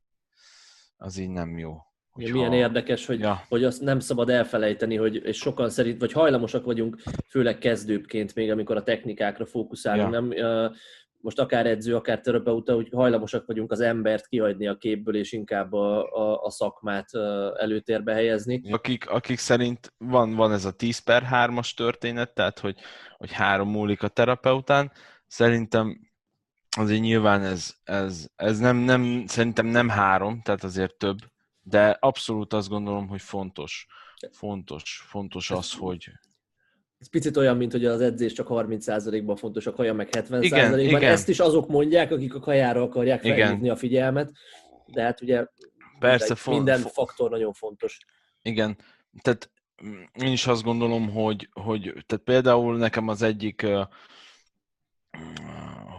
az 0.98 1.17
így 1.17 1.29
nem 1.29 1.57
jó. 1.57 1.90
Hogyha... 2.12 2.34
Milyen 2.34 2.53
érdekes, 2.53 3.06
hogy, 3.06 3.20
ja. 3.20 3.44
hogy 3.50 3.63
azt 3.63 3.82
nem 3.82 4.00
szabad 4.00 4.30
elfelejteni, 4.30 4.96
hogy 4.96 5.15
és 5.15 5.38
sokan 5.38 5.70
szerint, 5.70 6.00
vagy 6.00 6.12
hajlamosak 6.12 6.65
vagyunk, 6.65 7.01
főleg 7.27 7.58
kezdőként 7.58 8.36
még, 8.36 8.51
amikor 8.51 8.75
a 8.75 8.84
technikákra 8.84 9.46
fókuszálunk, 9.46 10.13
ja. 10.13 10.20
nem, 10.20 10.34
most 11.22 11.39
akár 11.39 11.65
edző, 11.65 11.96
akár 11.96 12.22
terapeuta, 12.22 12.74
hogy 12.74 12.89
hajlamosak 12.91 13.46
vagyunk 13.46 13.72
az 13.72 13.80
embert 13.80 14.27
kihagyni 14.27 14.68
a 14.68 14.77
képből, 14.77 15.15
és 15.15 15.32
inkább 15.32 15.74
a, 15.74 16.12
a, 16.12 16.44
a 16.44 16.50
szakmát 16.50 17.15
előtérbe 17.60 18.13
helyezni. 18.13 18.62
Akik, 18.72 19.10
akik 19.10 19.38
szerint 19.38 19.94
van, 19.98 20.36
van 20.36 20.51
ez 20.51 20.65
a 20.65 20.72
10 20.72 21.00
per 21.00 21.27
3-as 21.32 21.74
történet, 21.74 22.34
tehát 22.34 22.60
hogy, 22.60 22.80
hogy 23.18 23.32
három 23.32 23.70
múlik 23.70 24.03
a 24.03 24.08
terapeután, 24.08 24.91
szerintem 25.27 26.10
azért 26.77 27.01
nyilván 27.01 27.44
ez, 27.44 27.74
ez, 27.84 28.27
ez 28.36 28.60
nem, 28.60 28.77
nem, 28.77 29.24
szerintem 29.27 29.65
nem 29.65 29.89
három, 29.89 30.41
tehát 30.41 30.63
azért 30.63 30.96
több, 30.96 31.18
de 31.62 31.98
abszolút 32.00 32.53
azt 32.53 32.70
gondolom, 32.70 33.08
hogy 33.08 33.22
fontos. 33.22 33.88
Fontos, 34.32 35.03
fontos 35.08 35.51
az, 35.51 35.74
hogy... 35.74 36.10
Ez 36.98 37.10
picit 37.10 37.38
olyan, 37.38 37.58
mint 37.58 37.72
hogy 37.72 37.86
az 37.86 38.01
edzés 38.01 38.34
csak 38.34 38.48
30%-ban 38.50 39.36
fontos, 39.36 39.68
a 39.68 39.74
kaja 39.74 39.94
meg 39.94 40.10
70%-ban. 40.12 40.44
Igen, 40.44 40.80
igen. 40.80 41.03
Ezt 41.03 41.30
is 41.30 41.39
azok 41.39 41.68
mondják, 41.68 42.12
akik 42.12 42.36
a 42.36 42.39
kajára 42.39 42.82
akarják 42.82 43.22
felhívni 43.22 43.70
a 43.70 43.75
figyelmet, 43.75 44.32
de 44.86 45.01
hát 45.01 45.22
ugye 45.22 45.46
Persze, 46.00 46.36
minden, 46.46 46.63
minden 46.75 46.91
faktor 46.94 47.30
nagyon 47.30 47.53
fontos. 47.53 47.98
Igen, 48.41 48.77
tehát 49.22 49.51
én 50.13 50.32
is 50.32 50.48
azt 50.48 50.63
gondolom, 50.63 51.10
hogy, 51.10 51.50
hogy 51.51 51.82
tehát 51.82 52.24
például 52.24 52.77
nekem 52.77 53.08
az 53.08 53.22
egyik 53.22 53.65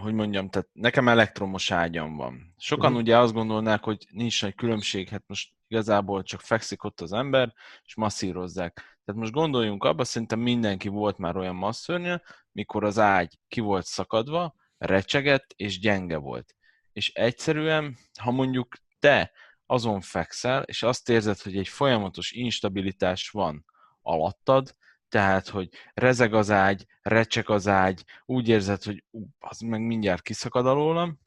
hogy 0.02 0.14
mondjam, 0.14 0.49
tehát 0.49 0.68
nekem 0.73 1.09
elektromos 1.09 1.71
ágyam 1.71 2.16
van. 2.16 2.54
Sokan 2.56 2.87
uh-huh. 2.87 3.00
ugye 3.00 3.18
azt 3.18 3.32
gondolnák, 3.32 3.85
hogy 3.85 4.06
nincs 4.11 4.42
nagy 4.42 4.54
különbség, 4.54 5.09
hát 5.09 5.25
most 5.26 5.52
igazából 5.66 6.23
csak 6.23 6.40
fekszik 6.40 6.85
ott 6.85 7.00
az 7.00 7.12
ember, 7.12 7.52
és 7.85 7.94
masszírozzák. 7.94 8.75
Tehát 8.75 9.21
most 9.21 9.32
gondoljunk 9.32 9.85
abba, 9.85 10.04
szerintem 10.04 10.40
mindenki 10.40 10.88
volt 10.88 11.18
már 11.18 11.37
olyan 11.37 11.54
masszörnye, 11.54 12.23
mikor 12.52 12.85
az 12.85 12.99
ágy 12.99 13.38
ki 13.49 13.61
volt 13.61 13.85
szakadva, 13.85 14.54
recsegett 14.78 15.52
és 15.56 15.78
gyenge 15.78 16.16
volt. 16.16 16.54
És 16.92 17.12
egyszerűen, 17.12 17.97
ha 18.21 18.30
mondjuk 18.30 18.76
te 18.99 19.32
azon 19.66 20.00
fekszel, 20.00 20.62
és 20.62 20.82
azt 20.82 21.09
érzed, 21.09 21.40
hogy 21.40 21.56
egy 21.56 21.68
folyamatos 21.68 22.30
instabilitás 22.30 23.30
van 23.30 23.64
alattad, 24.02 24.76
tehát, 25.12 25.49
hogy 25.49 25.69
rezeg 25.95 26.35
az 26.35 26.50
ágy, 26.50 26.87
recsek 27.02 27.49
az 27.49 27.69
ágy, 27.69 28.04
úgy 28.25 28.49
érzed, 28.49 28.83
hogy 28.83 29.04
az 29.38 29.59
meg 29.59 29.81
mindjárt 29.81 30.23
kiszakad 30.23 30.66
alólam, 30.66 31.19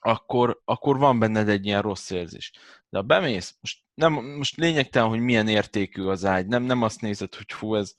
akkor, 0.00 0.60
akkor 0.64 0.98
van 0.98 1.18
benned 1.18 1.48
egy 1.48 1.66
ilyen 1.66 1.82
rossz 1.82 2.10
érzés. 2.10 2.52
De 2.88 2.98
ha 2.98 3.04
bemész, 3.04 3.56
most, 3.60 3.82
nem, 3.94 4.12
most 4.12 4.56
lényegtelen, 4.56 5.08
hogy 5.08 5.20
milyen 5.20 5.48
értékű 5.48 6.02
az 6.02 6.24
ágy, 6.24 6.46
nem, 6.46 6.62
nem 6.62 6.82
azt 6.82 7.00
nézed, 7.00 7.34
hogy 7.34 7.52
fú, 7.52 7.74
ez 7.74 7.94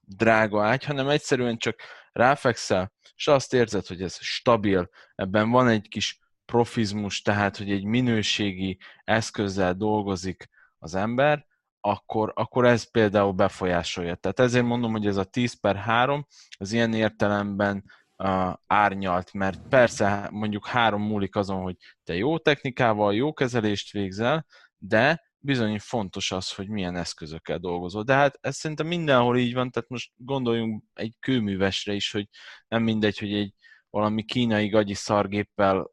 drága 0.00 0.64
ágy, 0.64 0.84
hanem 0.84 1.08
egyszerűen 1.08 1.56
csak 1.58 1.80
ráfekszel, 2.12 2.92
és 3.16 3.26
azt 3.26 3.54
érzed, 3.54 3.86
hogy 3.86 4.02
ez 4.02 4.18
stabil, 4.20 4.90
ebben 5.14 5.50
van 5.50 5.68
egy 5.68 5.88
kis 5.88 6.18
profizmus, 6.44 7.22
tehát, 7.22 7.56
hogy 7.56 7.70
egy 7.70 7.84
minőségi 7.84 8.78
eszközzel 9.04 9.74
dolgozik 9.74 10.48
az 10.78 10.94
ember, 10.94 11.46
akkor, 11.88 12.32
akkor 12.34 12.64
ez 12.64 12.90
például 12.90 13.32
befolyásolja. 13.32 14.14
Tehát 14.14 14.40
ezért 14.40 14.64
mondom, 14.64 14.92
hogy 14.92 15.06
ez 15.06 15.16
a 15.16 15.24
10 15.24 15.60
per 15.60 15.76
3 15.76 16.26
az 16.58 16.72
ilyen 16.72 16.94
értelemben 16.94 17.84
uh, 18.16 18.52
árnyalt, 18.66 19.32
mert 19.32 19.68
persze 19.68 20.28
mondjuk 20.32 20.66
három 20.66 21.02
múlik 21.02 21.36
azon, 21.36 21.62
hogy 21.62 21.76
te 22.04 22.14
jó 22.14 22.38
technikával, 22.38 23.14
jó 23.14 23.32
kezelést 23.32 23.92
végzel, 23.92 24.46
de 24.78 25.26
bizony 25.38 25.78
fontos 25.78 26.32
az, 26.32 26.52
hogy 26.52 26.68
milyen 26.68 26.96
eszközökkel 26.96 27.58
dolgozol. 27.58 28.02
De 28.02 28.14
hát 28.14 28.38
ez 28.40 28.56
szerintem 28.56 28.86
mindenhol 28.86 29.38
így 29.38 29.54
van, 29.54 29.70
tehát 29.70 29.88
most 29.88 30.12
gondoljunk 30.16 30.82
egy 30.94 31.14
kőművesre 31.20 31.92
is, 31.92 32.10
hogy 32.10 32.28
nem 32.68 32.82
mindegy, 32.82 33.18
hogy 33.18 33.32
egy 33.32 33.54
valami 33.90 34.24
kínai 34.24 34.68
gagyi 34.68 34.94
szargéppel 34.94 35.90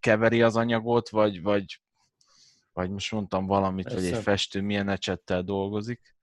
keveri 0.00 0.42
az 0.42 0.56
anyagot, 0.56 1.08
vagy, 1.08 1.42
vagy 1.42 1.80
vagy 2.76 2.90
most 2.90 3.12
mondtam 3.12 3.46
valamit, 3.46 3.84
Persze. 3.84 4.00
hogy 4.00 4.16
egy 4.16 4.22
festő 4.22 4.60
milyen 4.60 4.88
ecsettel 4.88 5.42
dolgozik. 5.42 6.14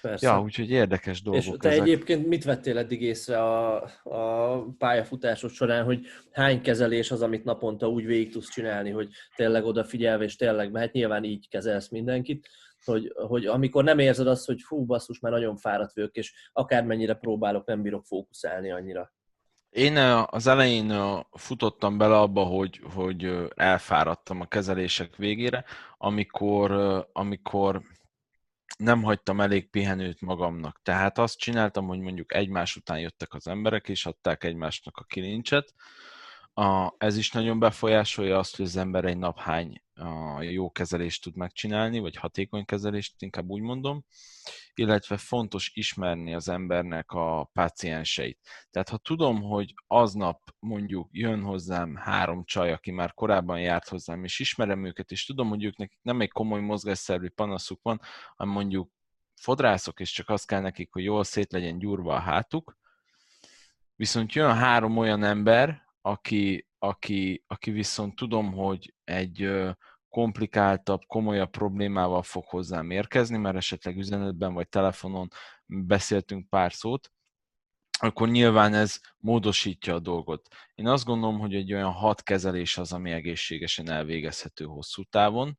Persze. 0.00 0.26
Ja, 0.26 0.40
úgyhogy 0.40 0.70
érdekes 0.70 1.22
dolgok 1.22 1.42
És 1.42 1.50
te 1.58 1.68
ezek. 1.68 1.80
egyébként 1.80 2.26
mit 2.26 2.44
vettél 2.44 2.78
eddig 2.78 3.02
észre 3.02 3.42
a, 3.42 3.82
a 4.02 4.62
pályafutásod 4.78 5.50
során, 5.50 5.84
hogy 5.84 6.06
hány 6.30 6.60
kezelés 6.62 7.10
az, 7.10 7.22
amit 7.22 7.44
naponta 7.44 7.88
úgy 7.88 8.06
végig 8.06 8.32
tudsz 8.32 8.50
csinálni, 8.50 8.90
hogy 8.90 9.08
tényleg 9.36 9.64
odafigyelve, 9.64 10.24
és 10.24 10.36
tényleg, 10.36 10.70
mert 10.70 10.84
hát 10.84 10.94
nyilván 10.94 11.24
így 11.24 11.48
kezelsz 11.48 11.88
mindenkit, 11.88 12.48
hogy, 12.84 13.12
hogy 13.14 13.46
amikor 13.46 13.84
nem 13.84 13.98
érzed 13.98 14.26
azt, 14.26 14.46
hogy 14.46 14.60
fú, 14.60 14.84
basszus, 14.84 15.20
már 15.20 15.32
nagyon 15.32 15.56
fáradt 15.56 15.94
vagyok, 15.94 16.16
és 16.16 16.32
akármennyire 16.52 17.14
próbálok, 17.14 17.66
nem 17.66 17.82
bírok 17.82 18.04
fókuszálni 18.04 18.70
annyira. 18.70 19.12
Én 19.70 19.96
az 20.26 20.46
elején 20.46 21.22
futottam 21.30 21.98
bele 21.98 22.18
abba, 22.18 22.42
hogy, 22.42 22.80
hogy 22.94 23.48
elfáradtam 23.54 24.40
a 24.40 24.46
kezelések 24.46 25.16
végére, 25.16 25.64
amikor, 25.96 26.70
amikor 27.12 27.82
nem 28.78 29.02
hagytam 29.02 29.40
elég 29.40 29.70
pihenőt 29.70 30.20
magamnak. 30.20 30.80
Tehát 30.82 31.18
azt 31.18 31.38
csináltam, 31.38 31.86
hogy 31.86 31.98
mondjuk 31.98 32.34
egymás 32.34 32.76
után 32.76 32.98
jöttek 32.98 33.34
az 33.34 33.46
emberek, 33.48 33.88
és 33.88 34.06
adták 34.06 34.44
egymásnak 34.44 34.96
a 34.96 35.04
kilincset. 35.04 35.74
Ez 36.96 37.16
is 37.16 37.30
nagyon 37.30 37.58
befolyásolja 37.58 38.38
azt, 38.38 38.56
hogy 38.56 38.64
az 38.64 38.76
ember 38.76 39.04
egy 39.04 39.18
nap 39.18 39.38
hány 39.38 39.82
jó 40.40 40.70
kezelést 40.70 41.22
tud 41.22 41.36
megcsinálni, 41.36 41.98
vagy 41.98 42.16
hatékony 42.16 42.64
kezelést, 42.64 43.22
inkább 43.22 43.48
úgy 43.48 43.62
mondom 43.62 44.04
illetve 44.78 45.16
fontos 45.16 45.70
ismerni 45.74 46.34
az 46.34 46.48
embernek 46.48 47.10
a 47.10 47.50
pácienseit. 47.52 48.38
Tehát 48.70 48.88
ha 48.88 48.96
tudom, 48.96 49.42
hogy 49.42 49.74
aznap 49.86 50.40
mondjuk 50.58 51.08
jön 51.12 51.42
hozzám 51.42 51.96
három 51.96 52.44
csaj, 52.44 52.72
aki 52.72 52.90
már 52.90 53.14
korábban 53.14 53.60
járt 53.60 53.88
hozzám, 53.88 54.24
és 54.24 54.38
ismerem 54.38 54.84
őket, 54.84 55.10
és 55.10 55.26
tudom, 55.26 55.48
hogy 55.48 55.64
ők 55.64 55.76
nekik 55.76 55.98
nem 56.02 56.20
egy 56.20 56.30
komoly 56.30 56.60
mozgásszervi 56.60 57.28
panaszuk 57.28 57.82
van, 57.82 58.00
hanem 58.36 58.54
mondjuk 58.54 58.90
fodrászok, 59.40 60.00
és 60.00 60.12
csak 60.12 60.28
az 60.28 60.44
kell 60.44 60.60
nekik, 60.60 60.92
hogy 60.92 61.04
jól 61.04 61.24
szét 61.24 61.52
legyen 61.52 61.78
gyúrva 61.78 62.14
a 62.14 62.20
hátuk, 62.20 62.76
viszont 63.94 64.32
jön 64.32 64.54
három 64.54 64.96
olyan 64.96 65.22
ember, 65.22 65.87
aki, 66.00 66.66
aki, 66.78 67.44
aki 67.46 67.70
viszont 67.70 68.16
tudom, 68.16 68.52
hogy 68.52 68.94
egy 69.04 69.50
komplikáltabb, 70.08 71.00
komolyabb 71.06 71.50
problémával 71.50 72.22
fog 72.22 72.44
hozzám 72.44 72.90
érkezni, 72.90 73.36
mert 73.36 73.56
esetleg 73.56 73.96
üzenetben 73.96 74.54
vagy 74.54 74.68
telefonon 74.68 75.28
beszéltünk 75.66 76.48
pár 76.48 76.72
szót, 76.72 77.12
akkor 78.00 78.28
nyilván 78.28 78.74
ez 78.74 79.00
módosítja 79.16 79.94
a 79.94 79.98
dolgot. 79.98 80.48
Én 80.74 80.86
azt 80.86 81.04
gondolom, 81.04 81.38
hogy 81.38 81.54
egy 81.54 81.72
olyan 81.72 81.92
hat 81.92 82.22
kezelés 82.22 82.78
az, 82.78 82.92
ami 82.92 83.10
egészségesen 83.10 83.90
elvégezhető 83.90 84.64
hosszú 84.64 85.02
távon. 85.04 85.58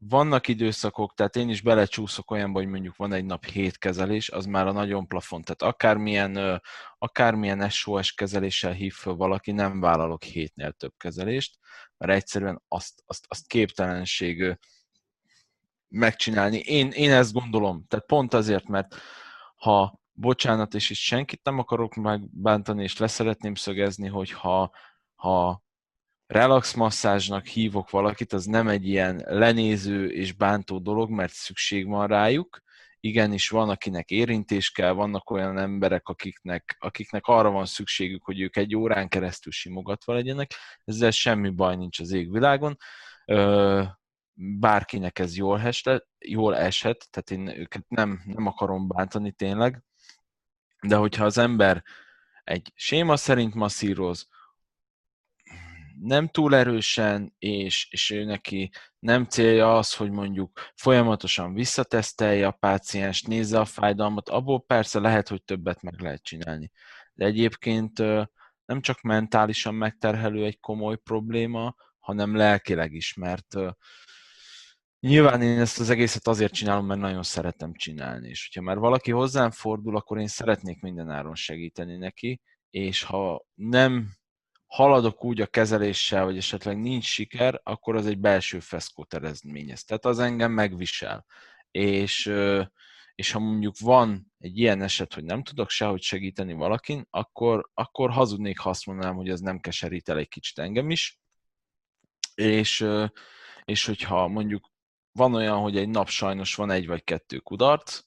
Vannak 0.00 0.48
időszakok, 0.48 1.14
tehát 1.14 1.36
én 1.36 1.48
is 1.48 1.62
belecsúszok 1.62 2.30
olyanba, 2.30 2.58
hogy 2.58 2.68
mondjuk 2.68 2.96
van 2.96 3.12
egy 3.12 3.24
nap 3.24 3.44
hét 3.44 3.78
kezelés, 3.78 4.30
az 4.30 4.44
már 4.44 4.66
a 4.66 4.72
nagyon 4.72 5.06
plafon. 5.06 5.42
Tehát 5.42 5.74
akármilyen, 5.74 6.62
akármilyen 6.98 7.68
SOS 7.68 8.12
kezeléssel 8.12 8.72
hív 8.72 8.94
föl 8.94 9.14
valaki, 9.14 9.52
nem 9.52 9.80
vállalok 9.80 10.22
hétnél 10.22 10.72
több 10.72 10.92
kezelést, 10.96 11.58
mert 11.96 12.12
egyszerűen 12.12 12.62
azt, 12.68 13.02
azt, 13.06 13.24
azt 13.28 13.46
képtelenség 13.46 14.58
megcsinálni. 15.88 16.58
Én, 16.58 16.90
én 16.90 17.12
ezt 17.12 17.32
gondolom, 17.32 17.84
tehát 17.88 18.06
pont 18.06 18.34
azért, 18.34 18.68
mert 18.68 18.94
ha 19.56 20.00
bocsánat, 20.12 20.74
és 20.74 20.90
itt 20.90 20.96
senkit 20.96 21.40
nem 21.44 21.58
akarok 21.58 21.94
megbántani, 21.94 22.82
és 22.82 22.98
leszeretném 22.98 23.54
szögezni, 23.54 24.08
hogy 24.08 24.30
ha, 24.30 24.70
ha 25.14 25.62
relax 26.28 26.74
masszázsnak 26.74 27.46
hívok 27.46 27.90
valakit, 27.90 28.32
az 28.32 28.44
nem 28.44 28.68
egy 28.68 28.86
ilyen 28.86 29.22
lenéző 29.24 30.08
és 30.08 30.32
bántó 30.32 30.78
dolog, 30.78 31.10
mert 31.10 31.32
szükség 31.32 31.86
van 31.86 32.06
rájuk. 32.06 32.62
Igenis 33.00 33.48
van, 33.48 33.68
akinek 33.68 34.10
érintés 34.10 34.70
kell, 34.70 34.92
vannak 34.92 35.30
olyan 35.30 35.58
emberek, 35.58 36.08
akiknek, 36.08 36.76
akiknek 36.78 37.26
arra 37.26 37.50
van 37.50 37.66
szükségük, 37.66 38.24
hogy 38.24 38.40
ők 38.40 38.56
egy 38.56 38.76
órán 38.76 39.08
keresztül 39.08 39.52
simogatva 39.52 40.12
legyenek. 40.12 40.50
Ezzel 40.84 41.10
semmi 41.10 41.50
baj 41.50 41.76
nincs 41.76 42.00
az 42.00 42.12
égvilágon. 42.12 42.76
bárkinek 44.34 45.18
ez 45.18 45.36
jól, 45.36 45.58
heste, 45.58 46.06
jól 46.18 46.56
eshet, 46.56 47.08
tehát 47.10 47.30
én 47.30 47.60
őket 47.60 47.84
nem, 47.88 48.22
nem 48.24 48.46
akarom 48.46 48.88
bántani 48.88 49.32
tényleg, 49.32 49.82
de 50.80 50.96
hogyha 50.96 51.24
az 51.24 51.38
ember 51.38 51.82
egy 52.44 52.72
séma 52.74 53.16
szerint 53.16 53.54
masszíroz, 53.54 54.28
nem 56.00 56.28
túl 56.28 56.54
erősen, 56.54 57.34
és, 57.38 57.88
és 57.90 58.10
ő 58.10 58.24
neki 58.24 58.70
nem 58.98 59.24
célja 59.24 59.76
az, 59.76 59.94
hogy 59.94 60.10
mondjuk 60.10 60.60
folyamatosan 60.74 61.54
visszatesztelje 61.54 62.46
a 62.46 62.50
páciens, 62.60 63.22
nézze 63.22 63.60
a 63.60 63.64
fájdalmat, 63.64 64.28
abból 64.28 64.64
persze 64.64 65.00
lehet, 65.00 65.28
hogy 65.28 65.42
többet 65.44 65.82
meg 65.82 66.00
lehet 66.00 66.22
csinálni. 66.22 66.70
De 67.12 67.24
egyébként 67.24 67.98
nem 68.64 68.80
csak 68.80 69.00
mentálisan 69.00 69.74
megterhelő 69.74 70.44
egy 70.44 70.60
komoly 70.60 70.96
probléma, 70.96 71.74
hanem 71.98 72.36
lelkileg 72.36 72.92
is, 72.92 73.14
mert 73.14 73.54
Nyilván 75.00 75.42
én 75.42 75.58
ezt 75.58 75.80
az 75.80 75.90
egészet 75.90 76.26
azért 76.26 76.52
csinálom, 76.52 76.86
mert 76.86 77.00
nagyon 77.00 77.22
szeretem 77.22 77.72
csinálni, 77.74 78.28
és 78.28 78.46
hogyha 78.46 78.62
már 78.62 78.78
valaki 78.78 79.10
hozzám 79.10 79.50
fordul, 79.50 79.96
akkor 79.96 80.18
én 80.18 80.26
szeretnék 80.26 80.80
mindenáron 80.80 81.34
segíteni 81.34 81.96
neki, 81.96 82.40
és 82.70 83.02
ha 83.02 83.46
nem 83.54 84.17
haladok 84.68 85.24
úgy 85.24 85.40
a 85.40 85.46
kezeléssel, 85.46 86.24
vagy 86.24 86.36
esetleg 86.36 86.80
nincs 86.80 87.04
siker, 87.04 87.60
akkor 87.62 87.96
az 87.96 88.06
egy 88.06 88.18
belső 88.18 88.60
feszkót 88.60 89.14
eredményez. 89.14 89.84
Tehát 89.84 90.04
az 90.04 90.18
engem 90.18 90.52
megvisel. 90.52 91.26
És, 91.70 92.32
és 93.14 93.30
ha 93.30 93.38
mondjuk 93.38 93.78
van 93.78 94.32
egy 94.38 94.58
ilyen 94.58 94.82
eset, 94.82 95.14
hogy 95.14 95.24
nem 95.24 95.42
tudok 95.42 95.70
sehogy 95.70 96.02
segíteni 96.02 96.52
valakin, 96.52 97.06
akkor, 97.10 97.70
akkor 97.74 98.10
hazudnék, 98.10 98.58
ha 98.58 98.70
azt 98.70 98.86
mondanám, 98.86 99.14
hogy 99.14 99.28
ez 99.28 99.40
nem 99.40 99.58
keserít 99.58 100.08
el 100.08 100.18
egy 100.18 100.28
kicsit 100.28 100.58
engem 100.58 100.90
is. 100.90 101.18
És, 102.34 102.86
és 103.64 103.86
hogyha 103.86 104.28
mondjuk 104.28 104.70
van 105.12 105.34
olyan, 105.34 105.58
hogy 105.58 105.76
egy 105.76 105.88
nap 105.88 106.08
sajnos 106.08 106.54
van 106.54 106.70
egy 106.70 106.86
vagy 106.86 107.04
kettő 107.04 107.38
kudarc, 107.38 108.00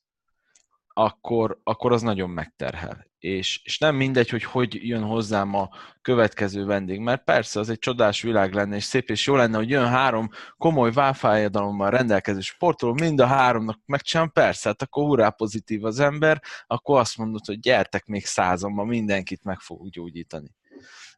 akkor, 1.04 1.60
akkor 1.64 1.92
az 1.92 2.02
nagyon 2.02 2.30
megterhel. 2.30 3.10
És, 3.20 3.62
és 3.64 3.78
nem 3.78 3.96
mindegy, 3.96 4.30
hogy 4.30 4.44
hogy 4.44 4.88
jön 4.88 5.04
hozzám 5.04 5.54
a 5.54 5.70
következő 6.02 6.66
vendég, 6.66 7.00
mert 7.00 7.24
persze 7.24 7.60
az 7.60 7.70
egy 7.70 7.80
csodás 7.80 8.22
világ 8.22 8.54
lenne, 8.54 8.76
és 8.76 8.84
szép 8.84 9.10
és 9.10 9.28
jó 9.28 9.36
lenne, 9.36 9.58
hogy 9.58 9.70
jön 9.70 9.88
három 9.88 10.30
komoly 10.58 10.92
válfájadalommal 10.92 11.90
rendelkező 11.90 12.40
sportoló, 12.40 12.94
mind 12.94 13.20
a 13.20 13.26
háromnak 13.26 13.80
megcsinálom, 13.86 14.32
persze, 14.32 14.70
hát 14.70 14.82
akkor 14.82 15.04
hurrá 15.04 15.30
pozitív 15.30 15.86
az 15.86 16.00
ember, 16.00 16.42
akkor 16.68 17.00
azt 17.00 17.18
mondod, 17.18 17.46
hogy 17.46 17.60
gyertek 17.60 18.06
még 18.06 18.26
százamban, 18.26 18.88
mindenkit 18.88 19.44
meg 19.44 19.60
fogok 19.60 19.88
gyógyítani. 19.88 20.56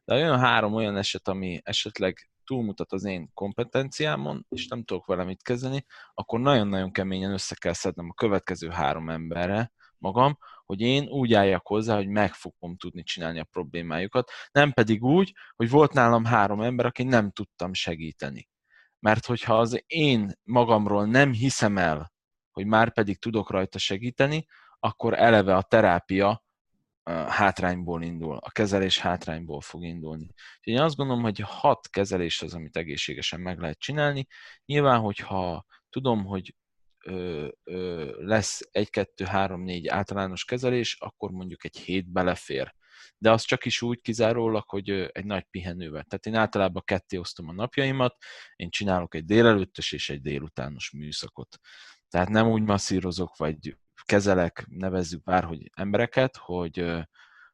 De 0.04 0.14
jön 0.14 0.38
három 0.38 0.74
olyan 0.74 0.96
eset, 0.96 1.28
ami 1.28 1.60
esetleg 1.62 2.28
túlmutat 2.44 2.92
az 2.92 3.04
én 3.04 3.30
kompetenciámon, 3.34 4.46
és 4.48 4.66
nem 4.66 4.84
tudok 4.84 5.06
vele 5.06 5.24
mit 5.24 5.42
kezdeni, 5.42 5.84
akkor 6.14 6.40
nagyon-nagyon 6.40 6.92
keményen 6.92 7.32
össze 7.32 7.54
kell 7.54 7.72
szednem 7.72 8.08
a 8.10 8.14
következő 8.14 8.68
három 8.68 9.10
emberre 9.10 9.72
magam, 9.98 10.38
hogy 10.64 10.80
én 10.80 11.08
úgy 11.08 11.34
álljak 11.34 11.66
hozzá, 11.66 11.96
hogy 11.96 12.08
meg 12.08 12.32
fogom 12.32 12.76
tudni 12.76 13.02
csinálni 13.02 13.38
a 13.38 13.44
problémájukat, 13.44 14.30
nem 14.52 14.72
pedig 14.72 15.02
úgy, 15.02 15.32
hogy 15.56 15.70
volt 15.70 15.92
nálam 15.92 16.24
három 16.24 16.60
ember, 16.60 16.86
aki 16.86 17.02
nem 17.02 17.30
tudtam 17.30 17.72
segíteni. 17.72 18.48
Mert 18.98 19.26
hogyha 19.26 19.58
az 19.58 19.82
én 19.86 20.32
magamról 20.42 21.06
nem 21.06 21.32
hiszem 21.32 21.78
el, 21.78 22.12
hogy 22.50 22.66
már 22.66 22.92
pedig 22.92 23.18
tudok 23.18 23.50
rajta 23.50 23.78
segíteni, 23.78 24.46
akkor 24.78 25.14
eleve 25.14 25.56
a 25.56 25.62
terápia 25.62 26.43
hátrányból 27.10 28.02
indul, 28.02 28.36
a 28.36 28.50
kezelés 28.50 28.98
hátrányból 28.98 29.60
fog 29.60 29.84
indulni. 29.84 30.24
Úgyhogy 30.58 30.72
én 30.72 30.80
azt 30.80 30.96
gondolom, 30.96 31.22
hogy 31.22 31.38
hat 31.38 31.88
kezelés 31.88 32.42
az, 32.42 32.54
amit 32.54 32.76
egészségesen 32.76 33.40
meg 33.40 33.58
lehet 33.58 33.78
csinálni. 33.78 34.26
Nyilván, 34.64 35.00
hogyha 35.00 35.64
tudom, 35.90 36.24
hogy 36.24 36.54
ö, 37.04 37.48
ö, 37.64 38.12
lesz 38.26 38.68
egy, 38.70 38.90
kettő, 38.90 39.24
három, 39.24 39.62
négy 39.62 39.88
általános 39.88 40.44
kezelés, 40.44 40.96
akkor 41.00 41.30
mondjuk 41.30 41.64
egy 41.64 41.76
hét 41.76 42.12
belefér. 42.12 42.74
De 43.18 43.30
az 43.30 43.42
csak 43.42 43.64
is 43.64 43.82
úgy 43.82 44.00
kizárólag, 44.00 44.68
hogy 44.68 44.90
egy 44.90 45.24
nagy 45.24 45.44
pihenővel. 45.50 46.04
Tehát 46.04 46.26
én 46.26 46.34
általában 46.34 46.82
ketté 46.84 47.16
osztom 47.16 47.48
a 47.48 47.52
napjaimat, 47.52 48.16
én 48.56 48.70
csinálok 48.70 49.14
egy 49.14 49.24
délelőttös 49.24 49.92
és 49.92 50.10
egy 50.10 50.20
délutános 50.20 50.90
műszakot. 50.90 51.58
Tehát 52.08 52.28
nem 52.28 52.48
úgy 52.48 52.62
masszírozok, 52.62 53.36
vagy 53.36 53.76
kezelek, 54.06 54.66
nevezzük 54.68 55.22
bárhogy 55.22 55.70
embereket, 55.74 56.36
hogy 56.36 56.84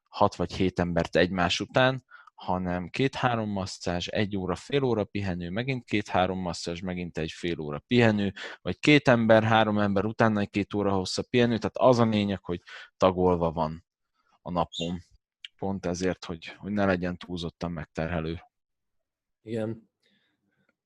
hat 0.08 0.34
vagy 0.34 0.52
hét 0.52 0.78
embert 0.78 1.16
egymás 1.16 1.60
után, 1.60 2.04
hanem 2.34 2.88
két-három 2.88 3.50
masszázs, 3.50 4.06
egy 4.06 4.36
óra, 4.36 4.54
fél 4.54 4.82
óra 4.82 5.04
pihenő, 5.04 5.50
megint 5.50 5.84
két-három 5.84 6.38
masszázs, 6.38 6.80
megint 6.80 7.18
egy 7.18 7.30
fél 7.30 7.60
óra 7.60 7.78
pihenő, 7.86 8.32
vagy 8.62 8.78
két 8.78 9.08
ember, 9.08 9.42
három 9.42 9.78
ember, 9.78 10.04
utána 10.04 10.40
egy 10.40 10.50
két 10.50 10.74
óra 10.74 10.92
hosszabb 10.92 11.24
pihenő, 11.24 11.58
tehát 11.58 11.76
az 11.76 11.98
a 11.98 12.04
lényeg, 12.04 12.44
hogy 12.44 12.62
tagolva 12.96 13.52
van 13.52 13.84
a 14.42 14.50
napom. 14.50 14.98
Pont 15.58 15.86
ezért, 15.86 16.24
hogy, 16.24 16.46
hogy 16.46 16.72
ne 16.72 16.84
legyen 16.84 17.16
túlzottan 17.16 17.70
megterhelő. 17.70 18.40
Igen. 19.42 19.90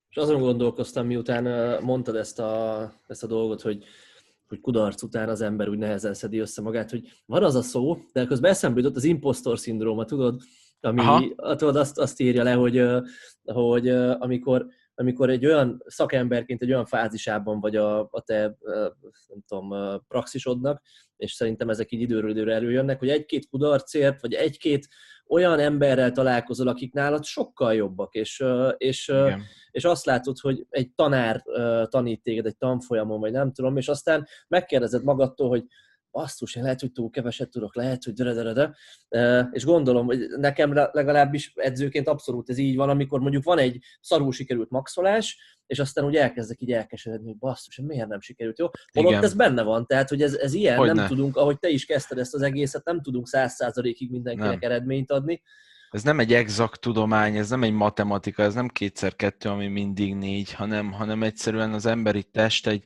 És 0.09 0.17
azon 0.17 0.39
gondolkoztam, 0.39 1.05
miután 1.05 1.83
mondtad 1.83 2.15
ezt 2.15 2.39
a, 2.39 2.93
ezt 3.07 3.23
a 3.23 3.27
dolgot, 3.27 3.61
hogy 3.61 3.85
hogy 4.47 4.59
kudarc 4.59 5.01
után 5.01 5.29
az 5.29 5.41
ember 5.41 5.69
úgy 5.69 5.77
nehezen 5.77 6.13
szedi 6.13 6.39
össze 6.39 6.61
magát, 6.61 6.89
hogy 6.89 7.07
van 7.25 7.43
az 7.43 7.55
a 7.55 7.61
szó, 7.61 7.97
de 8.13 8.25
közben 8.25 8.51
eszembe 8.51 8.79
jutott 8.79 8.95
az 8.95 9.03
impostor 9.03 9.59
szindróma, 9.59 10.05
tudod, 10.05 10.41
ami 10.79 11.35
tudod, 11.35 11.75
azt, 11.75 11.97
azt 11.99 12.19
írja 12.19 12.43
le, 12.43 12.53
hogy, 12.53 12.83
hogy 13.43 13.89
amikor, 13.89 14.67
amikor 14.95 15.29
egy 15.29 15.45
olyan 15.45 15.83
szakemberként 15.85 16.61
egy 16.61 16.71
olyan 16.71 16.85
fázisában 16.85 17.59
vagy 17.59 17.75
a, 17.75 17.99
a 17.99 18.21
te 18.25 18.57
nem 19.27 19.41
tudom, 19.47 19.99
praxisodnak, 20.07 20.81
és 21.17 21.31
szerintem 21.31 21.69
ezek 21.69 21.91
így 21.91 22.01
időről 22.01 22.29
időre 22.29 22.53
előjönnek, 22.53 22.99
hogy 22.99 23.09
egy-két 23.09 23.47
kudarcért, 23.47 24.21
vagy 24.21 24.33
egy-két 24.33 24.87
olyan 25.27 25.59
emberrel 25.59 26.11
találkozol, 26.11 26.67
akik 26.67 26.93
nálad 26.93 27.23
sokkal 27.23 27.73
jobbak, 27.73 28.13
és, 28.13 28.43
és, 28.77 29.13
és 29.71 29.85
azt 29.85 30.05
látod, 30.05 30.39
hogy 30.39 30.65
egy 30.69 30.91
tanár 30.95 31.43
tanít 31.89 32.21
téged 32.21 32.45
egy 32.45 32.57
tanfolyamon, 32.57 33.19
vagy 33.19 33.31
nem 33.31 33.51
tudom, 33.51 33.77
és 33.77 33.87
aztán 33.87 34.27
megkérdezed 34.47 35.03
magadtól, 35.03 35.49
hogy 35.49 35.65
basszus, 36.15 36.55
én 36.55 36.63
lehet, 36.63 36.79
hogy 36.79 36.91
túl 36.91 37.09
keveset 37.09 37.49
tudok, 37.49 37.75
lehet, 37.75 38.03
hogy 38.03 38.13
de, 38.13 38.75
és 39.51 39.65
gondolom, 39.65 40.05
hogy 40.05 40.19
nekem 40.37 40.73
legalábbis 40.73 41.53
edzőként 41.55 42.07
abszolút 42.07 42.49
ez 42.49 42.57
így 42.57 42.75
van, 42.75 42.89
amikor 42.89 43.19
mondjuk 43.19 43.43
van 43.43 43.57
egy 43.57 43.79
szarul 44.01 44.31
sikerült 44.31 44.69
maxolás, 44.69 45.37
és 45.67 45.79
aztán 45.79 46.05
úgy 46.05 46.15
elkezdek 46.15 46.61
így 46.61 46.71
elkeseredni, 46.71 47.27
hogy 47.27 47.37
basszus, 47.37 47.77
miért 47.77 48.07
nem 48.07 48.19
sikerült, 48.19 48.59
jó? 48.59 48.67
Holott 48.93 49.23
ez 49.23 49.33
benne 49.33 49.63
van, 49.63 49.85
tehát, 49.85 50.09
hogy 50.09 50.21
ez, 50.21 50.33
ez 50.33 50.53
ilyen, 50.53 50.77
hogy 50.77 50.87
nem 50.87 50.95
ne. 50.95 51.07
tudunk, 51.07 51.37
ahogy 51.37 51.59
te 51.59 51.69
is 51.69 51.85
kezdted 51.85 52.17
ezt 52.17 52.33
az 52.33 52.41
egészet, 52.41 52.85
nem 52.85 53.01
tudunk 53.01 53.27
száz 53.27 53.53
százalékig 53.53 54.11
mindenkinek 54.11 54.59
nem. 54.59 54.71
eredményt 54.71 55.11
adni. 55.11 55.41
Ez 55.91 56.03
nem 56.03 56.19
egy 56.19 56.33
exakt 56.33 56.81
tudomány, 56.81 57.35
ez 57.35 57.49
nem 57.49 57.63
egy 57.63 57.71
matematika, 57.71 58.43
ez 58.43 58.53
nem 58.53 58.67
kétszer 58.67 59.15
kettő, 59.15 59.49
ami 59.49 59.67
mindig 59.67 60.15
négy, 60.15 60.53
hanem, 60.53 60.91
hanem 60.91 61.23
egyszerűen 61.23 61.73
az 61.73 61.85
emberi 61.85 62.23
test 62.23 62.67
egy 62.67 62.83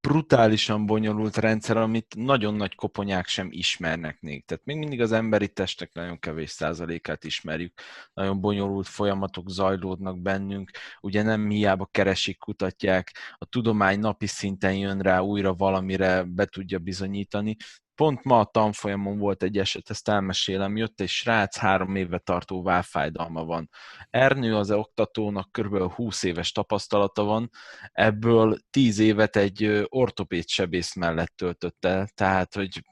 brutálisan 0.00 0.86
bonyolult 0.86 1.36
rendszer, 1.36 1.76
amit 1.76 2.14
nagyon 2.16 2.54
nagy 2.54 2.74
koponyák 2.74 3.26
sem 3.26 3.48
ismernek 3.50 4.20
még. 4.20 4.44
Tehát 4.44 4.64
még 4.64 4.76
mindig 4.76 5.00
az 5.00 5.12
emberi 5.12 5.48
testek 5.48 5.92
nagyon 5.92 6.18
kevés 6.18 6.50
százalékát 6.50 7.24
ismerjük. 7.24 7.80
Nagyon 8.14 8.40
bonyolult 8.40 8.86
folyamatok 8.86 9.50
zajlódnak 9.50 10.20
bennünk. 10.20 10.70
Ugye 11.00 11.22
nem 11.22 11.48
hiába 11.48 11.88
keresik, 11.90 12.38
kutatják, 12.38 13.12
a 13.38 13.44
tudomány 13.44 13.98
napi 13.98 14.26
szinten 14.26 14.74
jön 14.74 15.00
rá 15.00 15.20
újra 15.20 15.54
valamire, 15.54 16.22
be 16.22 16.44
tudja 16.44 16.78
bizonyítani 16.78 17.56
pont 18.00 18.24
ma 18.24 18.38
a 18.38 18.44
tanfolyamon 18.44 19.18
volt 19.18 19.42
egy 19.42 19.58
eset, 19.58 19.90
ezt 19.90 20.08
elmesélem, 20.08 20.76
jött 20.76 21.00
egy 21.00 21.08
srác, 21.08 21.56
három 21.56 21.96
éve 21.96 22.18
tartó 22.18 22.62
válfájdalma 22.62 23.44
van. 23.44 23.70
Ernő 24.10 24.56
az 24.56 24.70
oktatónak 24.70 25.52
kb. 25.52 25.92
20 25.92 26.22
éves 26.22 26.52
tapasztalata 26.52 27.22
van, 27.22 27.50
ebből 27.92 28.58
10 28.70 28.98
évet 28.98 29.36
egy 29.36 29.86
ortopéd 29.88 30.48
sebész 30.48 30.94
mellett 30.94 31.32
töltötte, 31.36 32.10
tehát 32.14 32.54
hogy 32.54 32.82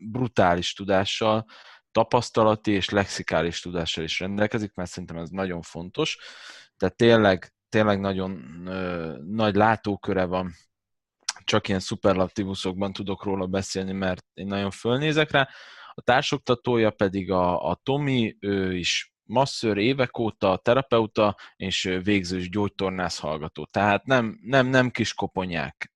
brutális 0.00 0.72
tudással, 0.72 1.44
tapasztalati 1.92 2.70
és 2.70 2.88
lexikális 2.88 3.60
tudással 3.60 4.04
is 4.04 4.20
rendelkezik, 4.20 4.74
mert 4.74 4.90
szerintem 4.90 5.16
ez 5.16 5.28
nagyon 5.28 5.62
fontos. 5.62 6.18
Tehát 6.76 6.96
tényleg, 6.96 7.54
tényleg 7.68 8.00
nagyon 8.00 8.62
ö, 8.66 9.16
nagy 9.26 9.54
látóköre 9.54 10.24
van 10.24 10.52
csak 11.52 11.68
ilyen 11.68 11.80
szuperlatívuszokban 11.80 12.92
tudok 12.92 13.24
róla 13.24 13.46
beszélni, 13.46 13.92
mert 13.92 14.24
én 14.34 14.46
nagyon 14.46 14.70
fölnézek 14.70 15.30
rá. 15.30 15.48
A 15.94 16.02
társoktatója 16.02 16.90
pedig 16.90 17.30
a, 17.30 17.68
a 17.68 17.80
Tomi, 17.82 18.36
ő 18.40 18.76
is 18.76 19.12
masször 19.22 19.76
évek 19.76 20.18
óta, 20.18 20.60
terapeuta 20.62 21.36
és 21.56 21.98
végzős 22.02 22.48
gyógytornász 22.48 23.18
hallgató. 23.18 23.64
Tehát 23.64 24.04
nem, 24.04 24.38
nem, 24.42 24.66
nem 24.66 24.90
kis 24.90 25.14
koponyák, 25.14 25.92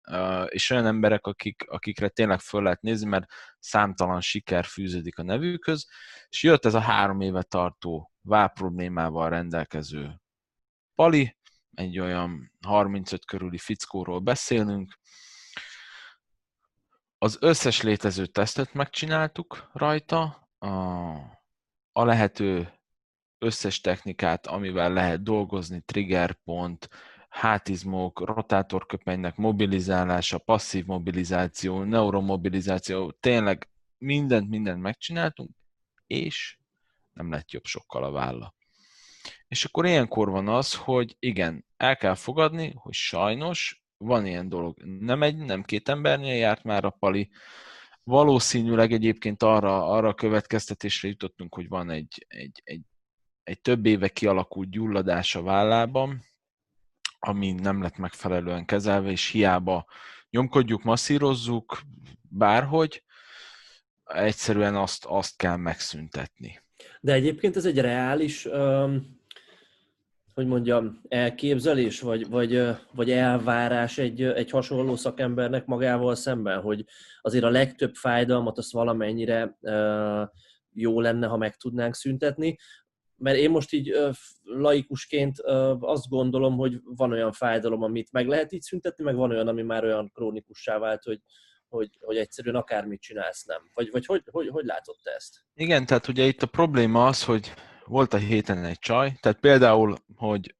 és 0.46 0.70
olyan 0.70 0.86
emberek, 0.86 1.26
akik, 1.26 1.64
akikre 1.68 2.08
tényleg 2.08 2.40
föl 2.40 2.62
lehet 2.62 2.80
nézni, 2.80 3.08
mert 3.08 3.26
számtalan 3.58 4.20
siker 4.20 4.64
fűződik 4.64 5.18
a 5.18 5.22
nevükhöz, 5.22 5.86
és 6.28 6.42
jött 6.42 6.64
ez 6.64 6.74
a 6.74 6.80
három 6.80 7.20
éve 7.20 7.42
tartó 7.42 8.12
vál 8.22 8.48
problémával 8.48 9.28
rendelkező 9.28 10.20
Pali, 10.94 11.36
egy 11.76 11.98
olyan 11.98 12.52
35 12.66 13.24
körüli 13.24 13.58
fickóról 13.58 14.18
beszélünk. 14.18 14.98
Az 17.18 17.36
összes 17.40 17.82
létező 17.82 18.26
tesztet 18.26 18.72
megcsináltuk 18.72 19.70
rajta, 19.72 20.48
a, 20.58 20.68
a 21.92 22.04
lehető 22.04 22.72
összes 23.38 23.80
technikát, 23.80 24.46
amivel 24.46 24.92
lehet 24.92 25.22
dolgozni, 25.22 25.80
triggerpont, 25.80 26.88
hátizmok, 27.28 28.20
rotátorköpenynek 28.20 29.36
mobilizálása, 29.36 30.38
passzív 30.38 30.84
mobilizáció, 30.84 31.82
neuromobilizáció, 31.82 33.10
tényleg 33.10 33.68
mindent, 33.98 34.48
mindent 34.48 34.80
megcsináltunk, 34.80 35.50
és 36.06 36.58
nem 37.12 37.30
lett 37.30 37.50
jobb 37.50 37.64
sokkal 37.64 38.04
a 38.04 38.10
válla. 38.10 38.54
És 39.48 39.64
akkor 39.64 39.86
ilyenkor 39.86 40.30
van 40.30 40.48
az, 40.48 40.74
hogy 40.74 41.16
igen, 41.18 41.66
el 41.76 41.96
kell 41.96 42.14
fogadni, 42.14 42.72
hogy 42.74 42.92
sajnos 42.92 43.85
van 43.98 44.26
ilyen 44.26 44.48
dolog. 44.48 44.82
Nem 45.00 45.22
egy, 45.22 45.36
nem 45.36 45.62
két 45.62 45.88
embernél 45.88 46.34
járt 46.34 46.62
már 46.62 46.84
a 46.84 46.90
pali. 46.90 47.30
Valószínűleg 48.02 48.92
egyébként 48.92 49.42
arra, 49.42 49.86
arra 49.86 50.08
a 50.08 50.14
következtetésre 50.14 51.08
jutottunk, 51.08 51.54
hogy 51.54 51.68
van 51.68 51.90
egy, 51.90 52.26
egy, 52.28 52.60
egy, 52.64 52.82
egy 53.42 53.60
több 53.60 53.86
éve 53.86 54.08
kialakult 54.08 54.70
gyulladás 54.70 55.34
a 55.34 55.42
vállában, 55.42 56.24
ami 57.18 57.52
nem 57.52 57.82
lett 57.82 57.96
megfelelően 57.96 58.64
kezelve, 58.64 59.10
és 59.10 59.30
hiába 59.30 59.86
nyomkodjuk, 60.30 60.82
masszírozzuk, 60.82 61.80
bárhogy, 62.28 63.04
egyszerűen 64.04 64.74
azt, 64.74 65.04
azt 65.04 65.36
kell 65.36 65.56
megszüntetni. 65.56 66.60
De 67.00 67.12
egyébként 67.12 67.56
ez 67.56 67.64
egy 67.64 67.78
reális, 67.78 68.48
hogy 70.36 70.46
mondjam, 70.46 71.00
elképzelés, 71.08 72.00
vagy, 72.00 72.28
vagy, 72.28 72.62
vagy 72.94 73.10
elvárás 73.10 73.98
egy, 73.98 74.22
egy 74.22 74.50
hasonló 74.50 74.96
szakembernek 74.96 75.66
magával 75.66 76.14
szemben, 76.14 76.60
hogy 76.60 76.84
azért 77.20 77.44
a 77.44 77.48
legtöbb 77.48 77.94
fájdalmat 77.94 78.58
azt 78.58 78.72
valamennyire 78.72 79.58
jó 80.72 81.00
lenne, 81.00 81.26
ha 81.26 81.36
meg 81.36 81.56
tudnánk 81.56 81.94
szüntetni, 81.94 82.56
mert 83.16 83.36
én 83.36 83.50
most 83.50 83.72
így 83.72 83.96
laikusként 84.42 85.40
azt 85.80 86.08
gondolom, 86.08 86.56
hogy 86.56 86.80
van 86.84 87.12
olyan 87.12 87.32
fájdalom, 87.32 87.82
amit 87.82 88.12
meg 88.12 88.28
lehet 88.28 88.52
így 88.52 88.62
szüntetni, 88.62 89.04
meg 89.04 89.16
van 89.16 89.30
olyan, 89.30 89.48
ami 89.48 89.62
már 89.62 89.84
olyan 89.84 90.10
krónikussá 90.14 90.78
vált, 90.78 91.02
hogy, 91.02 91.20
hogy, 91.68 91.90
hogy 92.00 92.16
egyszerűen 92.16 92.56
akármit 92.56 93.00
csinálsz, 93.00 93.44
nem. 93.44 93.70
Vagy, 93.74 93.88
vagy 93.90 94.06
hogy, 94.06 94.22
hogy, 94.30 94.48
hogy 94.48 94.64
látod 94.64 94.96
te 95.02 95.10
ezt? 95.10 95.44
Igen, 95.54 95.86
tehát 95.86 96.08
ugye 96.08 96.24
itt 96.24 96.42
a 96.42 96.46
probléma 96.46 97.06
az, 97.06 97.24
hogy 97.24 97.52
volt 97.86 98.14
a 98.14 98.16
héten 98.16 98.64
egy 98.64 98.78
csaj, 98.78 99.12
tehát 99.20 99.40
például, 99.40 99.96
hogy 100.16 100.54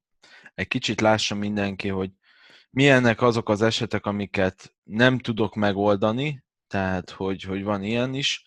egy 0.55 0.69
kicsit 0.69 1.01
lássa 1.01 1.35
mindenki, 1.35 1.89
hogy 1.89 2.11
milyennek 2.71 3.23
azok 3.23 3.49
az 3.49 3.63
esetek, 3.63 4.07
amiket 4.07 4.75
nem 4.83 5.19
tudok 5.19 5.55
megoldani, 5.55 6.45
tehát 6.67 7.11
hogy, 7.11 7.43
hogy 7.43 7.65
van 7.65 7.83
ilyen 7.83 8.15
is, 8.15 8.45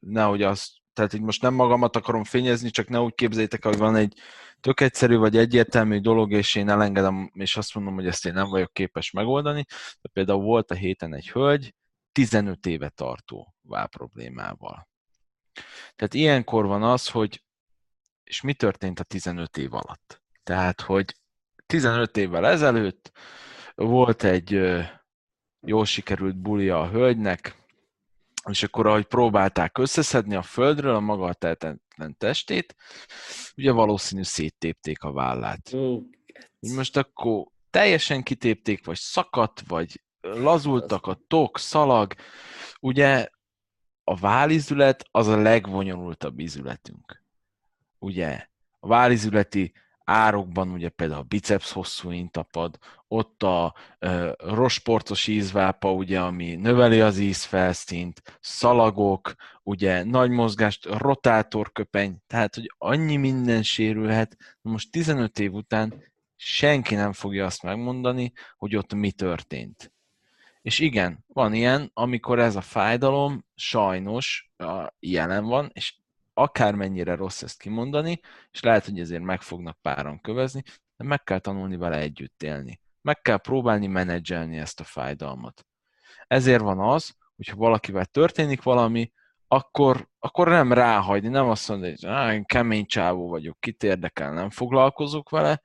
nehogy 0.00 0.42
azt 0.42 0.70
tehát 0.92 1.12
így 1.12 1.20
most 1.20 1.42
nem 1.42 1.54
magamat 1.54 1.96
akarom 1.96 2.24
fényezni, 2.24 2.70
csak 2.70 2.88
ne 2.88 3.00
úgy 3.00 3.14
képzeljétek, 3.14 3.64
hogy 3.64 3.76
van 3.76 3.96
egy 3.96 4.18
tök 4.60 4.80
egyszerű 4.80 5.16
vagy 5.16 5.36
egyértelmű 5.36 6.00
dolog, 6.00 6.32
és 6.32 6.54
én 6.54 6.68
elengedem, 6.68 7.30
és 7.34 7.56
azt 7.56 7.74
mondom, 7.74 7.94
hogy 7.94 8.06
ezt 8.06 8.26
én 8.26 8.32
nem 8.32 8.48
vagyok 8.48 8.72
képes 8.72 9.10
megoldani. 9.10 9.64
De 10.00 10.08
például 10.12 10.42
volt 10.42 10.70
a 10.70 10.74
héten 10.74 11.14
egy 11.14 11.30
hölgy, 11.30 11.74
15 12.12 12.66
éve 12.66 12.88
tartó 12.88 13.54
vál 13.62 13.86
problémával. 13.86 14.88
Tehát 15.96 16.14
ilyenkor 16.14 16.66
van 16.66 16.82
az, 16.82 17.08
hogy 17.08 17.42
és 18.32 18.40
mi 18.40 18.54
történt 18.54 19.00
a 19.00 19.04
15 19.04 19.56
év 19.56 19.74
alatt? 19.74 20.22
Tehát, 20.42 20.80
hogy 20.80 21.14
15 21.66 22.16
évvel 22.16 22.46
ezelőtt 22.46 23.12
volt 23.74 24.24
egy 24.24 24.60
jól 25.60 25.84
sikerült 25.84 26.36
bulia 26.36 26.80
a 26.80 26.88
hölgynek, 26.88 27.56
és 28.50 28.62
akkor, 28.62 28.86
ahogy 28.86 29.04
próbálták 29.04 29.78
összeszedni 29.78 30.34
a 30.34 30.42
földről 30.42 30.94
a 30.94 31.00
maga 31.00 31.32
tehetetlen 31.32 32.16
testét, 32.18 32.74
ugye 33.56 33.72
valószínű 33.72 34.22
széttépték 34.22 35.02
a 35.02 35.12
vállát. 35.12 35.72
Oh, 35.72 36.02
Most 36.58 36.96
akkor 36.96 37.46
teljesen 37.70 38.22
kitépték, 38.22 38.86
vagy 38.86 38.98
szakadt, 38.98 39.62
vagy 39.66 40.02
lazultak 40.20 41.06
a 41.06 41.20
tok, 41.26 41.58
szalag. 41.58 42.14
Ugye 42.80 43.28
a 44.04 44.16
válizület 44.16 45.04
az 45.10 45.26
a 45.26 45.36
legvonyolultabb 45.36 46.38
izületünk. 46.38 47.21
Ugye 48.02 48.46
a 48.80 48.86
válizületi 48.86 49.72
árokban 50.04 50.70
ugye 50.70 50.88
például 50.88 51.20
a 51.20 51.24
biceps 51.24 51.72
hosszú 51.72 52.10
intapad, 52.10 52.78
ott 53.08 53.42
a 53.42 53.74
uh, 54.00 54.30
rosportos 54.38 55.26
ízvápa, 55.26 55.92
ugye, 55.92 56.20
ami 56.20 56.54
növeli 56.54 57.00
az 57.00 57.18
ízfelszínt, 57.18 58.38
szalagok, 58.40 59.34
ugye 59.62 60.04
nagy 60.04 60.30
mozgást, 60.30 60.84
rotátorköpeny, 60.84 62.16
tehát, 62.26 62.54
hogy 62.54 62.72
annyi 62.78 63.16
minden 63.16 63.62
sérülhet. 63.62 64.36
Most 64.60 64.90
15 64.90 65.38
év 65.38 65.52
után 65.52 66.02
senki 66.36 66.94
nem 66.94 67.12
fogja 67.12 67.44
azt 67.44 67.62
megmondani, 67.62 68.32
hogy 68.56 68.76
ott 68.76 68.94
mi 68.94 69.10
történt. 69.10 69.92
És 70.62 70.78
igen, 70.78 71.24
van 71.26 71.54
ilyen, 71.54 71.90
amikor 71.94 72.38
ez 72.38 72.56
a 72.56 72.60
fájdalom 72.60 73.44
sajnos 73.54 74.52
jelen 74.98 75.44
van, 75.44 75.70
és 75.72 75.94
akármennyire 76.34 77.14
rossz 77.14 77.42
ezt 77.42 77.58
kimondani, 77.58 78.20
és 78.50 78.60
lehet, 78.60 78.84
hogy 78.84 79.00
ezért 79.00 79.22
meg 79.22 79.42
fognak 79.42 79.78
páran 79.80 80.20
kövezni, 80.20 80.62
de 80.96 81.04
meg 81.04 81.22
kell 81.22 81.38
tanulni 81.38 81.76
vele 81.76 81.96
együtt 81.96 82.42
élni. 82.42 82.80
Meg 83.02 83.20
kell 83.20 83.36
próbálni 83.36 83.86
menedzselni 83.86 84.58
ezt 84.58 84.80
a 84.80 84.84
fájdalmat. 84.84 85.66
Ezért 86.26 86.62
van 86.62 86.80
az, 86.80 87.16
hogyha 87.36 87.56
valakivel 87.56 88.04
történik 88.04 88.62
valami, 88.62 89.12
akkor, 89.48 90.08
akkor 90.18 90.48
nem 90.48 90.72
ráhagyni, 90.72 91.28
nem 91.28 91.48
azt 91.48 91.68
mondani, 91.68 91.90
hogy 92.00 92.10
ah, 92.10 92.32
én 92.32 92.44
kemény 92.44 92.86
csávó 92.86 93.28
vagyok, 93.28 93.60
kit 93.60 93.82
érdekel, 93.82 94.32
nem 94.32 94.50
foglalkozok 94.50 95.30
vele, 95.30 95.62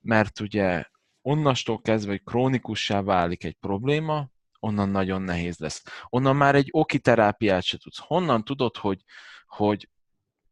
mert 0.00 0.40
ugye 0.40 0.84
onnastól 1.22 1.80
kezdve, 1.80 2.10
hogy 2.10 2.22
krónikussá 2.24 3.02
válik 3.02 3.44
egy 3.44 3.56
probléma, 3.60 4.28
onnan 4.60 4.88
nagyon 4.88 5.22
nehéz 5.22 5.58
lesz. 5.58 5.82
Onnan 6.08 6.36
már 6.36 6.54
egy 6.54 6.68
oki 6.70 6.98
terápiát 6.98 7.62
se 7.62 7.78
tudsz. 7.78 7.98
Honnan 7.98 8.44
tudod, 8.44 8.76
hogy, 8.76 9.04
hogy 9.46 9.88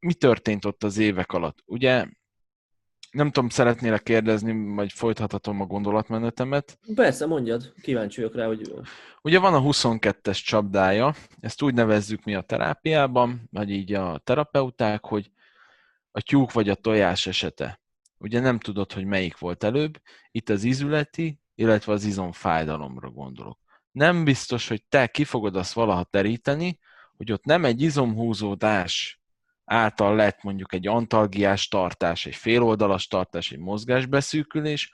mi 0.02 0.14
történt 0.14 0.64
ott 0.64 0.84
az 0.84 0.98
évek 0.98 1.32
alatt? 1.32 1.62
Ugye 1.66 2.06
nem 3.10 3.30
tudom, 3.30 3.48
szeretnél 3.48 3.98
kérdezni, 3.98 4.74
vagy 4.74 4.92
folytathatom 4.92 5.60
a 5.60 5.66
gondolatmenetemet? 5.66 6.78
Persze, 6.94 7.26
mondjad, 7.26 7.72
kíváncsi 7.82 8.20
vagyok 8.20 8.36
rá, 8.36 8.46
hogy... 8.46 8.72
Ugye 9.22 9.38
van 9.38 9.54
a 9.54 9.60
22-es 9.60 10.44
csapdája, 10.44 11.14
ezt 11.40 11.62
úgy 11.62 11.74
nevezzük 11.74 12.24
mi 12.24 12.34
a 12.34 12.40
terápiában, 12.40 13.48
vagy 13.50 13.70
így 13.70 13.92
a 13.92 14.18
terapeuták, 14.24 15.04
hogy 15.04 15.30
a 16.10 16.20
tyúk 16.20 16.52
vagy 16.52 16.68
a 16.68 16.74
tojás 16.74 17.26
esete. 17.26 17.80
Ugye 18.18 18.40
nem 18.40 18.58
tudod, 18.58 18.92
hogy 18.92 19.04
melyik 19.04 19.38
volt 19.38 19.64
előbb, 19.64 20.00
itt 20.30 20.48
az 20.48 20.64
izületi, 20.64 21.40
illetve 21.54 21.92
az 21.92 22.04
izomfájdalomra 22.04 23.10
gondolok. 23.10 23.58
Nem 23.90 24.24
biztos, 24.24 24.68
hogy 24.68 24.84
te 24.88 25.06
ki 25.06 25.24
fogod 25.24 25.56
azt 25.56 25.72
valaha 25.72 26.04
teríteni, 26.04 26.78
hogy 27.16 27.32
ott 27.32 27.44
nem 27.44 27.64
egy 27.64 27.82
izomhúzódás 27.82 29.21
által 29.64 30.16
lett 30.16 30.42
mondjuk 30.42 30.72
egy 30.72 30.86
antalgiás 30.86 31.68
tartás, 31.68 32.26
egy 32.26 32.34
féloldalas 32.36 33.06
tartás, 33.06 33.52
egy 33.52 33.58
mozgásbeszűkülés, 33.58 34.92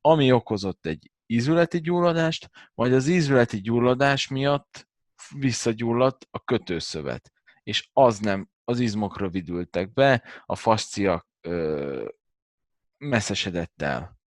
ami 0.00 0.32
okozott 0.32 0.86
egy 0.86 1.10
ízületi 1.26 1.80
gyulladást, 1.80 2.50
vagy 2.74 2.92
az 2.92 3.06
ízületi 3.06 3.60
gyulladás 3.60 4.28
miatt 4.28 4.88
visszagyulladt 5.38 6.28
a 6.30 6.44
kötőszövet, 6.44 7.32
és 7.62 7.88
az 7.92 8.18
nem, 8.18 8.48
az 8.64 8.80
izmok 8.80 9.18
rövidültek 9.18 9.92
be, 9.92 10.22
a 10.46 10.56
fascia 10.56 11.26
ö, 11.40 12.08
messzesedett 12.98 13.82
el. 13.82 14.18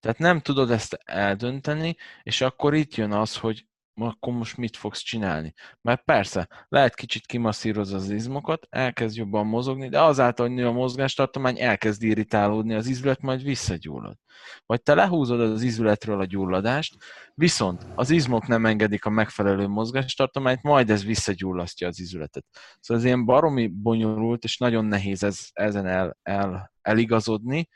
Tehát 0.00 0.18
nem 0.18 0.40
tudod 0.40 0.70
ezt 0.70 0.98
eldönteni, 1.04 1.96
és 2.22 2.40
akkor 2.40 2.74
itt 2.74 2.94
jön 2.94 3.12
az, 3.12 3.36
hogy 3.36 3.66
akkor 3.94 4.32
most 4.32 4.56
mit 4.56 4.76
fogsz 4.76 5.00
csinálni? 5.00 5.52
Mert 5.80 6.04
persze, 6.04 6.48
lehet 6.68 6.94
kicsit 6.94 7.26
kimasszíroz 7.26 7.92
az 7.92 8.10
izmokat, 8.10 8.66
elkezd 8.70 9.16
jobban 9.16 9.46
mozogni, 9.46 9.88
de 9.88 10.02
azáltal, 10.02 10.46
hogy 10.46 10.54
nő 10.54 10.66
a 10.66 10.72
mozgástartomány, 10.72 11.60
elkezd 11.60 12.02
irritálódni 12.02 12.74
az 12.74 12.86
izület, 12.86 13.20
majd 13.20 13.42
visszagyullad. 13.42 14.16
Vagy 14.66 14.82
te 14.82 14.94
lehúzod 14.94 15.40
az 15.40 15.62
izületről 15.62 16.20
a 16.20 16.24
gyulladást, 16.24 16.96
viszont 17.34 17.86
az 17.94 18.10
izmok 18.10 18.46
nem 18.46 18.66
engedik 18.66 19.04
a 19.04 19.10
megfelelő 19.10 19.66
mozgástartományt, 19.66 20.62
majd 20.62 20.90
ez 20.90 21.04
visszagyullasztja 21.04 21.88
az 21.88 22.00
izületet. 22.00 22.44
Szóval 22.80 23.02
ez 23.02 23.08
ilyen 23.08 23.24
baromi 23.24 23.66
bonyolult, 23.66 24.44
és 24.44 24.58
nagyon 24.58 24.84
nehéz 24.84 25.22
ez, 25.22 25.48
ezen 25.52 25.86
el, 25.86 26.18
el, 26.22 26.72
eligazodni. 26.82 27.68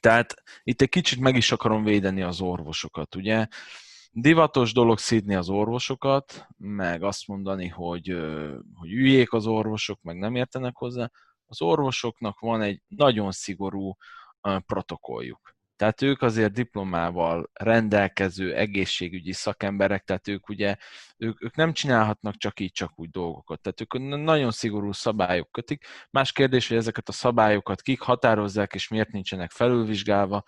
Tehát 0.00 0.34
itt 0.62 0.80
egy 0.80 0.88
kicsit 0.88 1.20
meg 1.20 1.36
is 1.36 1.52
akarom 1.52 1.84
védeni 1.84 2.22
az 2.22 2.40
orvosokat, 2.40 3.14
ugye? 3.14 3.46
Divatos 4.10 4.72
dolog 4.72 4.98
szídni 4.98 5.34
az 5.34 5.48
orvosokat, 5.48 6.46
meg 6.56 7.02
azt 7.02 7.26
mondani, 7.26 7.68
hogy, 7.68 8.08
hogy 8.74 8.92
üljék 8.92 9.32
az 9.32 9.46
orvosok, 9.46 10.02
meg 10.02 10.18
nem 10.18 10.34
értenek 10.34 10.76
hozzá. 10.76 11.10
Az 11.46 11.62
orvosoknak 11.62 12.38
van 12.38 12.62
egy 12.62 12.82
nagyon 12.86 13.32
szigorú 13.32 13.96
protokolljuk. 14.66 15.56
Tehát 15.78 16.02
ők 16.02 16.22
azért 16.22 16.52
diplomával 16.52 17.50
rendelkező 17.52 18.54
egészségügyi 18.54 19.32
szakemberek, 19.32 20.04
tehát 20.04 20.28
ők 20.28 20.48
ugye, 20.48 20.76
ők, 21.16 21.42
ők 21.42 21.56
nem 21.56 21.72
csinálhatnak 21.72 22.36
csak 22.36 22.60
így, 22.60 22.72
csak 22.72 22.92
úgy 22.94 23.10
dolgokat. 23.10 23.60
Tehát 23.60 23.80
ők 23.80 24.18
nagyon 24.24 24.50
szigorú 24.50 24.92
szabályok 24.92 25.52
kötik. 25.52 25.84
Más 26.10 26.32
kérdés, 26.32 26.68
hogy 26.68 26.76
ezeket 26.76 27.08
a 27.08 27.12
szabályokat 27.12 27.82
kik 27.82 28.00
határozzák, 28.00 28.74
és 28.74 28.88
miért 28.88 29.10
nincsenek 29.10 29.50
felülvizsgálva, 29.50 30.42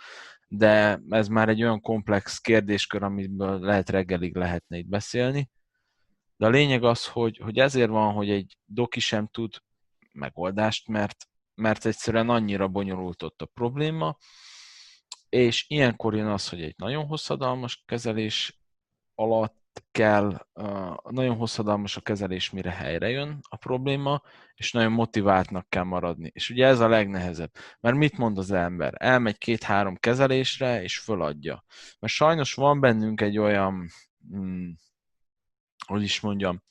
de 0.52 1.00
ez 1.08 1.28
már 1.28 1.48
egy 1.48 1.62
olyan 1.62 1.80
komplex 1.80 2.38
kérdéskör, 2.38 3.02
amiből 3.02 3.60
lehet 3.60 3.90
reggelig 3.90 4.36
lehetne 4.36 4.76
itt 4.78 4.88
beszélni. 4.88 5.50
De 6.36 6.46
a 6.46 6.50
lényeg 6.50 6.84
az, 6.84 7.06
hogy, 7.06 7.38
hogy 7.38 7.58
ezért 7.58 7.90
van, 7.90 8.12
hogy 8.12 8.30
egy 8.30 8.56
doki 8.64 9.00
sem 9.00 9.26
tud 9.26 9.54
megoldást, 10.12 10.88
mert, 10.88 11.16
mert 11.54 11.86
egyszerűen 11.86 12.28
annyira 12.28 12.68
bonyolult 12.68 13.22
ott 13.22 13.42
a 13.42 13.46
probléma, 13.46 14.16
és 15.28 15.64
ilyenkor 15.68 16.14
jön 16.14 16.26
az, 16.26 16.48
hogy 16.48 16.62
egy 16.62 16.74
nagyon 16.76 17.06
hosszadalmas 17.06 17.82
kezelés 17.86 18.60
alatt 19.14 19.59
kell, 19.90 20.46
nagyon 21.10 21.36
hosszadalmas 21.36 21.96
a 21.96 22.00
kezelés, 22.00 22.50
mire 22.50 22.70
helyre 22.70 23.08
jön 23.08 23.38
a 23.48 23.56
probléma, 23.56 24.22
és 24.54 24.72
nagyon 24.72 24.92
motiváltnak 24.92 25.68
kell 25.68 25.82
maradni. 25.82 26.30
És 26.34 26.50
ugye 26.50 26.66
ez 26.66 26.80
a 26.80 26.88
legnehezebb. 26.88 27.50
Mert 27.80 27.96
mit 27.96 28.18
mond 28.18 28.38
az 28.38 28.50
ember? 28.50 28.94
Elmegy 28.96 29.38
két-három 29.38 29.96
kezelésre, 29.96 30.82
és 30.82 30.98
föladja. 30.98 31.64
Mert 31.98 32.12
sajnos 32.12 32.54
van 32.54 32.80
bennünk 32.80 33.20
egy 33.20 33.38
olyan, 33.38 33.88
hmm, 34.28 34.76
hogy 35.86 36.02
is 36.02 36.20
mondjam, 36.20 36.62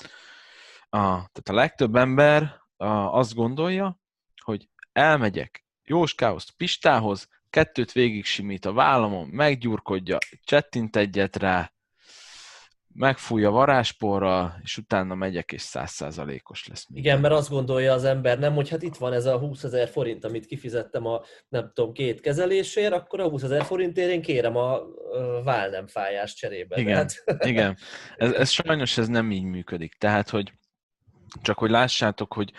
a, 0.89 0.97
tehát 1.07 1.49
a 1.49 1.53
legtöbb 1.53 1.95
ember 1.95 2.61
a, 2.77 2.87
azt 2.87 3.33
gondolja, 3.33 3.99
hogy 4.43 4.69
elmegyek 4.91 5.65
Jóskához, 5.83 6.49
Pistához, 6.49 7.27
kettőt 7.49 7.91
végig 7.91 8.25
simít 8.25 8.65
a 8.65 8.73
vállamon, 8.73 9.27
meggyurkodja, 9.27 10.17
csettint 10.43 10.95
egyet 10.95 11.35
rá, 11.35 11.71
megfújja 12.93 13.49
varázsporral, 13.49 14.59
és 14.63 14.77
utána 14.77 15.15
megyek, 15.15 15.51
és 15.51 15.61
százszázalékos 15.61 16.67
lesz. 16.67 16.87
Minden. 16.87 17.11
Igen, 17.11 17.21
mert 17.21 17.33
azt 17.33 17.49
gondolja 17.49 17.93
az 17.93 18.03
ember, 18.03 18.39
nem, 18.39 18.53
hogy 18.53 18.69
hát 18.69 18.81
itt 18.83 18.95
van 18.95 19.13
ez 19.13 19.25
a 19.25 19.37
20 19.37 19.63
ezer 19.63 19.87
forint, 19.87 20.25
amit 20.25 20.45
kifizettem 20.45 21.05
a, 21.05 21.21
nem 21.49 21.71
tudom, 21.73 21.93
két 21.93 22.21
kezelésért, 22.21 22.93
akkor 22.93 23.19
a 23.19 23.29
20 23.29 23.43
ezer 23.43 23.63
forintért 23.63 24.11
én 24.11 24.21
kérem 24.21 24.55
a 24.55 24.79
válnemfájás 25.43 26.33
cserébe. 26.33 26.79
Igen, 26.79 26.95
hát... 26.95 27.23
igen. 27.39 27.77
Ez, 28.15 28.31
ez 28.31 28.49
sajnos 28.49 28.97
ez 28.97 29.07
nem 29.07 29.31
így 29.31 29.43
működik. 29.43 29.93
Tehát, 29.93 30.29
hogy 30.29 30.53
csak 31.41 31.57
hogy 31.57 31.69
lássátok, 31.69 32.33
hogy 32.33 32.51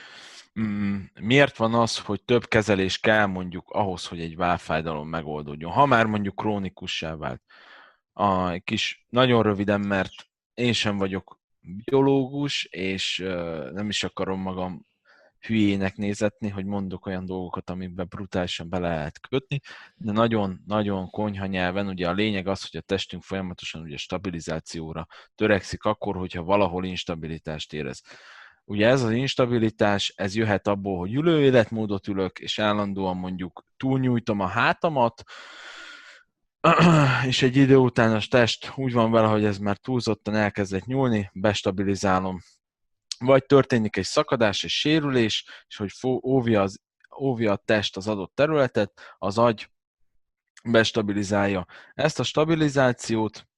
mm, 0.61 0.99
miért 1.21 1.57
van 1.57 1.75
az, 1.75 1.99
hogy 1.99 2.23
több 2.25 2.49
kezelés 2.49 2.99
kell 2.99 3.27
mondjuk 3.27 3.71
ahhoz, 3.71 4.07
hogy 4.07 4.21
egy 4.21 4.37
válfájdalom 4.37 5.09
megoldódjon, 5.09 5.73
ha 5.73 5.87
már 5.87 6.07
mondjuk 6.07 6.37
krónikussá 6.37 7.17
vált. 7.17 7.43
A 8.13 8.59
kis, 8.59 9.07
nagyon 9.09 9.43
röviden, 9.43 9.81
mert 9.81 10.13
én 10.55 10.73
sem 10.73 10.97
vagyok 10.97 11.41
biológus, 11.61 12.65
és 12.65 13.19
nem 13.73 13.89
is 13.89 14.05
akarom 14.05 14.41
magam 14.41 14.89
hülyének 15.41 15.97
nézetni, 15.97 16.49
hogy 16.49 16.65
mondok 16.65 17.07
olyan 17.07 17.27
dolgokat, 17.27 17.71
amiben 17.71 18.07
brutálisan 18.09 18.69
bele 18.69 18.89
lehet 18.89 19.21
kötni, 19.21 19.61
de 19.97 20.13
nagyon-nagyon 20.13 21.11
konyha 21.11 21.47
nyelven, 21.47 21.87
ugye 21.87 22.09
a 22.09 22.13
lényeg 22.13 22.47
az, 22.47 22.71
hogy 22.71 22.81
a 22.81 22.85
testünk 22.87 23.23
folyamatosan 23.23 23.83
ugye 23.83 23.97
stabilizációra 23.97 25.07
törekszik 25.35 25.85
akkor, 25.85 26.17
hogyha 26.17 26.43
valahol 26.43 26.85
instabilitást 26.85 27.73
érez. 27.73 28.03
Ugye 28.65 28.87
ez 28.87 29.03
az 29.03 29.11
instabilitás, 29.11 30.13
ez 30.17 30.35
jöhet 30.35 30.67
abból, 30.67 30.99
hogy 30.99 31.15
ülő 31.15 31.41
életmódot 31.41 32.07
ülök, 32.09 32.39
és 32.39 32.59
állandóan 32.59 33.17
mondjuk 33.17 33.65
túlnyújtom 33.77 34.41
a 34.41 34.47
hátamat, 34.47 35.23
és 37.27 37.43
egy 37.43 37.57
idő 37.57 37.77
után 37.77 38.15
a 38.15 38.21
test 38.31 38.73
úgy 38.77 38.93
van 38.93 39.11
vele, 39.11 39.27
hogy 39.27 39.45
ez 39.45 39.59
már 39.59 39.77
túlzottan 39.77 40.35
elkezdett 40.35 40.85
nyúlni, 40.85 41.31
bestabilizálom. 41.35 42.41
Vagy 43.19 43.45
történik 43.45 43.97
egy 43.97 44.05
szakadás, 44.05 44.65
egy 44.65 44.71
sérülés, 44.71 45.45
és 45.69 45.77
hogy 45.77 45.91
óvja, 46.25 46.63
az, 46.63 46.81
óvja 47.21 47.53
a 47.53 47.63
test 47.65 47.97
az 47.97 48.09
adott 48.09 48.35
területet, 48.35 49.01
az 49.19 49.39
agy 49.39 49.71
bestabilizálja. 50.65 51.67
Ezt 51.95 52.19
a 52.19 52.23
stabilizációt 52.23 53.49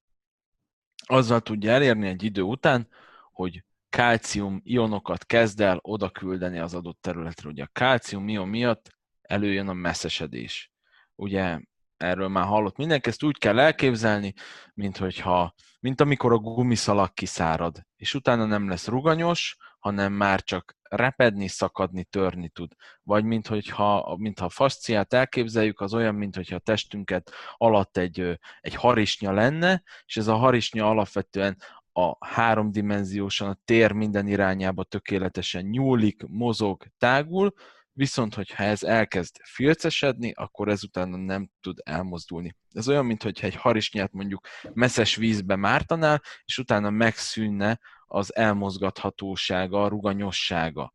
azzal 1.05 1.41
tudja 1.41 1.71
elérni 1.71 2.07
egy 2.07 2.23
idő 2.23 2.41
után, 2.41 2.87
hogy 3.31 3.63
kálcium 3.89 4.61
ionokat 4.63 5.25
kezd 5.25 5.61
el 5.61 5.79
oda 5.81 6.09
küldeni 6.09 6.59
az 6.59 6.73
adott 6.73 7.01
területre. 7.01 7.49
Ugye 7.49 7.63
a 7.63 7.69
kálcium 7.71 8.27
ion 8.27 8.47
miatt 8.47 8.97
előjön 9.21 9.67
a 9.67 9.73
messzesedés. 9.73 10.71
Ugye 11.15 11.59
erről 12.03 12.27
már 12.27 12.45
hallott 12.45 12.77
mindenki, 12.77 13.09
ezt 13.09 13.23
úgy 13.23 13.37
kell 13.37 13.59
elképzelni, 13.59 14.33
mint 14.73 14.97
hogyha, 14.97 15.53
mint 15.79 16.01
amikor 16.01 16.31
a 16.31 16.37
gumiszalag 16.37 17.13
kiszárad, 17.13 17.81
és 17.95 18.13
utána 18.13 18.45
nem 18.45 18.69
lesz 18.69 18.87
ruganyos, 18.87 19.57
hanem 19.79 20.13
már 20.13 20.41
csak 20.41 20.75
repedni, 20.89 21.47
szakadni, 21.47 22.03
törni 22.03 22.49
tud. 22.49 22.71
Vagy 23.03 23.23
mint 23.23 23.47
hogyha, 23.47 24.15
mintha 24.19 24.45
a 24.45 24.49
fasciát 24.49 25.13
elképzeljük, 25.13 25.81
az 25.81 25.93
olyan, 25.93 26.15
mint 26.15 26.35
hogyha 26.35 26.55
a 26.55 26.59
testünket 26.59 27.31
alatt 27.57 27.97
egy, 27.97 28.39
egy 28.61 28.75
harisnya 28.75 29.31
lenne, 29.31 29.83
és 30.05 30.17
ez 30.17 30.27
a 30.27 30.35
harisnya 30.35 30.89
alapvetően 30.89 31.57
a 31.91 32.25
háromdimenziósan 32.25 33.49
a 33.49 33.57
tér 33.65 33.91
minden 33.91 34.27
irányába 34.27 34.83
tökéletesen 34.83 35.65
nyúlik, 35.65 36.23
mozog, 36.27 36.85
tágul, 36.97 37.53
viszont 37.93 38.33
hogyha 38.33 38.63
ez 38.63 38.83
elkezd 38.83 39.35
filcesedni, 39.43 40.31
akkor 40.31 40.69
ezután 40.69 41.09
nem 41.09 41.49
tud 41.61 41.77
elmozdulni. 41.83 42.55
Ez 42.71 42.87
olyan, 42.87 43.05
mintha 43.05 43.29
egy 43.29 43.55
harisnyát 43.55 44.11
mondjuk 44.11 44.47
messzes 44.73 45.15
vízbe 45.15 45.55
mártanál, 45.55 46.21
és 46.45 46.57
utána 46.57 46.89
megszűnne 46.89 47.79
az 48.05 48.35
elmozgathatósága, 48.35 49.83
a 49.83 49.87
ruganyossága. 49.87 50.93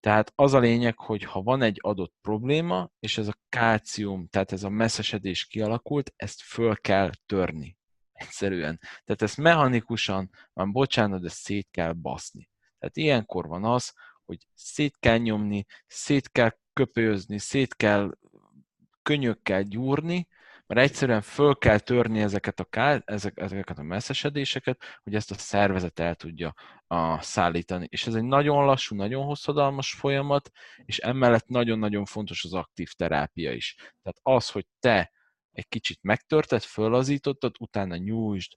Tehát 0.00 0.32
az 0.34 0.52
a 0.52 0.58
lényeg, 0.58 0.98
hogy 0.98 1.24
ha 1.24 1.42
van 1.42 1.62
egy 1.62 1.78
adott 1.80 2.14
probléma, 2.20 2.90
és 2.98 3.18
ez 3.18 3.28
a 3.28 3.38
kálcium, 3.48 4.28
tehát 4.28 4.52
ez 4.52 4.62
a 4.62 4.68
messzesedés 4.68 5.46
kialakult, 5.46 6.12
ezt 6.16 6.42
föl 6.42 6.76
kell 6.76 7.10
törni. 7.26 7.76
Egyszerűen. 8.12 8.78
Tehát 8.80 9.22
ezt 9.22 9.36
mechanikusan, 9.36 10.30
már 10.52 10.68
bocsánat, 10.68 11.20
de 11.20 11.28
szét 11.28 11.68
kell 11.70 11.92
baszni. 11.92 12.48
Tehát 12.78 12.96
ilyenkor 12.96 13.46
van 13.46 13.64
az, 13.64 13.92
hogy 14.32 14.46
szét 14.54 14.96
kell 14.98 15.18
nyomni, 15.18 15.64
szét 15.86 16.30
kell 16.30 16.56
köpőzni, 16.72 17.38
szét 17.38 17.74
kell 17.74 18.10
könyökkel 19.02 19.62
gyúrni, 19.62 20.28
mert 20.66 20.80
egyszerűen 20.80 21.20
föl 21.20 21.54
kell 21.54 21.78
törni 21.78 22.20
ezeket 22.20 22.60
a, 22.60 22.64
ká, 22.64 23.02
ezek, 23.04 23.38
ezeket 23.38 23.78
a 23.78 23.82
messzesedéseket, 23.82 24.82
hogy 25.02 25.14
ezt 25.14 25.30
a 25.30 25.34
szervezet 25.34 25.98
el 25.98 26.14
tudja 26.14 26.54
a, 26.86 27.20
szállítani. 27.20 27.86
És 27.90 28.06
ez 28.06 28.14
egy 28.14 28.24
nagyon 28.24 28.64
lassú, 28.64 28.96
nagyon 28.96 29.24
hosszadalmas 29.24 29.92
folyamat, 29.92 30.50
és 30.84 30.98
emellett 30.98 31.46
nagyon-nagyon 31.46 32.04
fontos 32.04 32.44
az 32.44 32.54
aktív 32.54 32.92
terápia 32.92 33.52
is. 33.52 33.74
Tehát 33.74 34.18
az, 34.22 34.50
hogy 34.50 34.66
te 34.78 35.12
egy 35.50 35.68
kicsit 35.68 35.98
megtörted, 36.02 36.62
fölazítottad, 36.62 37.54
utána 37.58 37.96
nyújtsd, 37.96 38.52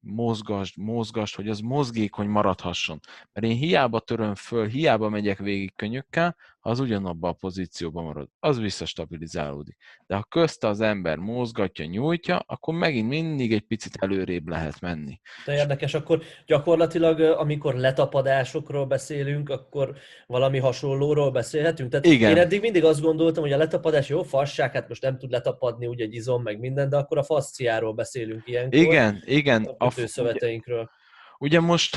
mozgasd, 0.00 0.76
mozgasd, 0.76 1.34
hogy 1.34 1.48
az 1.48 1.60
mozgékony 1.60 2.28
maradhasson. 2.28 3.00
Mert 3.32 3.46
én 3.46 3.56
hiába 3.56 4.00
töröm 4.00 4.34
föl, 4.34 4.66
hiába 4.66 5.08
megyek 5.08 5.38
végig 5.38 5.74
könyökkel, 5.76 6.36
az 6.60 6.80
ugyanabban 6.80 7.30
a 7.30 7.34
pozícióban 7.34 8.04
marad, 8.04 8.28
az 8.38 8.58
visszastabilizálódik. 8.58 9.76
De 10.06 10.14
ha 10.14 10.22
közte 10.22 10.68
az 10.68 10.80
ember 10.80 11.16
mozgatja, 11.16 11.84
nyújtja, 11.84 12.42
akkor 12.46 12.74
megint 12.74 13.08
mindig 13.08 13.52
egy 13.52 13.60
picit 13.60 13.96
előrébb 14.00 14.48
lehet 14.48 14.80
menni. 14.80 15.20
De 15.44 15.54
érdekes, 15.54 15.94
akkor 15.94 16.22
gyakorlatilag, 16.46 17.20
amikor 17.20 17.74
letapadásokról 17.74 18.86
beszélünk, 18.86 19.48
akkor 19.48 19.96
valami 20.26 20.58
hasonlóról 20.58 21.30
beszélhetünk? 21.30 21.90
Tehát 21.90 22.06
Igen. 22.06 22.30
én 22.30 22.36
eddig 22.36 22.60
mindig 22.60 22.84
azt 22.84 23.00
gondoltam, 23.00 23.42
hogy 23.42 23.52
a 23.52 23.56
letapadás 23.56 24.08
jó 24.08 24.22
fasság, 24.22 24.72
hát 24.72 24.88
most 24.88 25.02
nem 25.02 25.18
tud 25.18 25.30
letapadni 25.30 25.86
úgy 25.86 26.00
egy 26.00 26.14
izom, 26.14 26.42
meg 26.42 26.58
minden, 26.58 26.88
de 26.88 26.96
akkor 26.96 27.18
a 27.18 27.22
fasciáról 27.22 27.92
beszélünk 27.92 28.42
ilyenkor. 28.46 28.78
Igen, 28.78 29.22
igen. 29.24 29.64
A, 29.64 29.86
a 29.86 29.90
szöveteinkről. 29.90 30.90
Ugye, 31.38 31.58
ugye 31.58 31.60
most, 31.60 31.96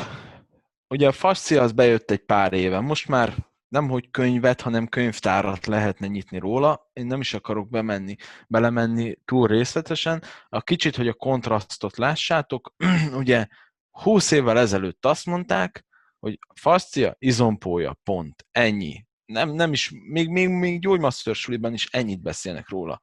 ugye 0.88 1.08
a 1.08 1.12
fascia 1.12 1.62
az 1.62 1.72
bejött 1.72 2.12
egy 2.12 2.26
pár 2.26 2.54
éve, 2.54 2.80
most 2.80 3.08
már 3.08 3.34
nem 3.74 3.90
hogy 3.90 4.10
könyvet, 4.12 4.62
hanem 4.62 4.88
könyvtárat 4.88 5.66
lehetne 5.66 6.08
nyitni 6.08 6.38
róla. 6.40 6.90
Én 6.94 7.06
nem 7.06 7.20
is 7.20 7.34
akarok 7.34 7.70
bemenni, 7.70 8.16
belemenni 8.48 9.18
túl 9.26 9.48
részletesen. 9.48 10.24
A 10.50 10.62
kicsit, 10.62 10.96
hogy 10.96 11.08
a 11.08 11.14
kontrasztot 11.14 11.98
lássátok, 11.98 12.74
ugye 13.22 13.48
20 13.92 14.32
évvel 14.32 14.60
ezelőtt 14.60 15.06
azt 15.06 15.26
mondták, 15.26 15.86
hogy 16.20 16.40
fascia, 16.56 17.16
izompója, 17.20 17.94
pont. 18.04 18.46
Ennyi. 18.52 19.06
Nem, 19.26 19.50
nem 19.50 19.72
is, 19.72 19.92
még, 20.08 20.30
még, 20.30 20.50
még 20.50 20.82
gyógymaster 20.82 21.36
is 21.72 21.86
ennyit 21.92 22.22
beszélnek 22.22 22.70
róla. 22.70 23.02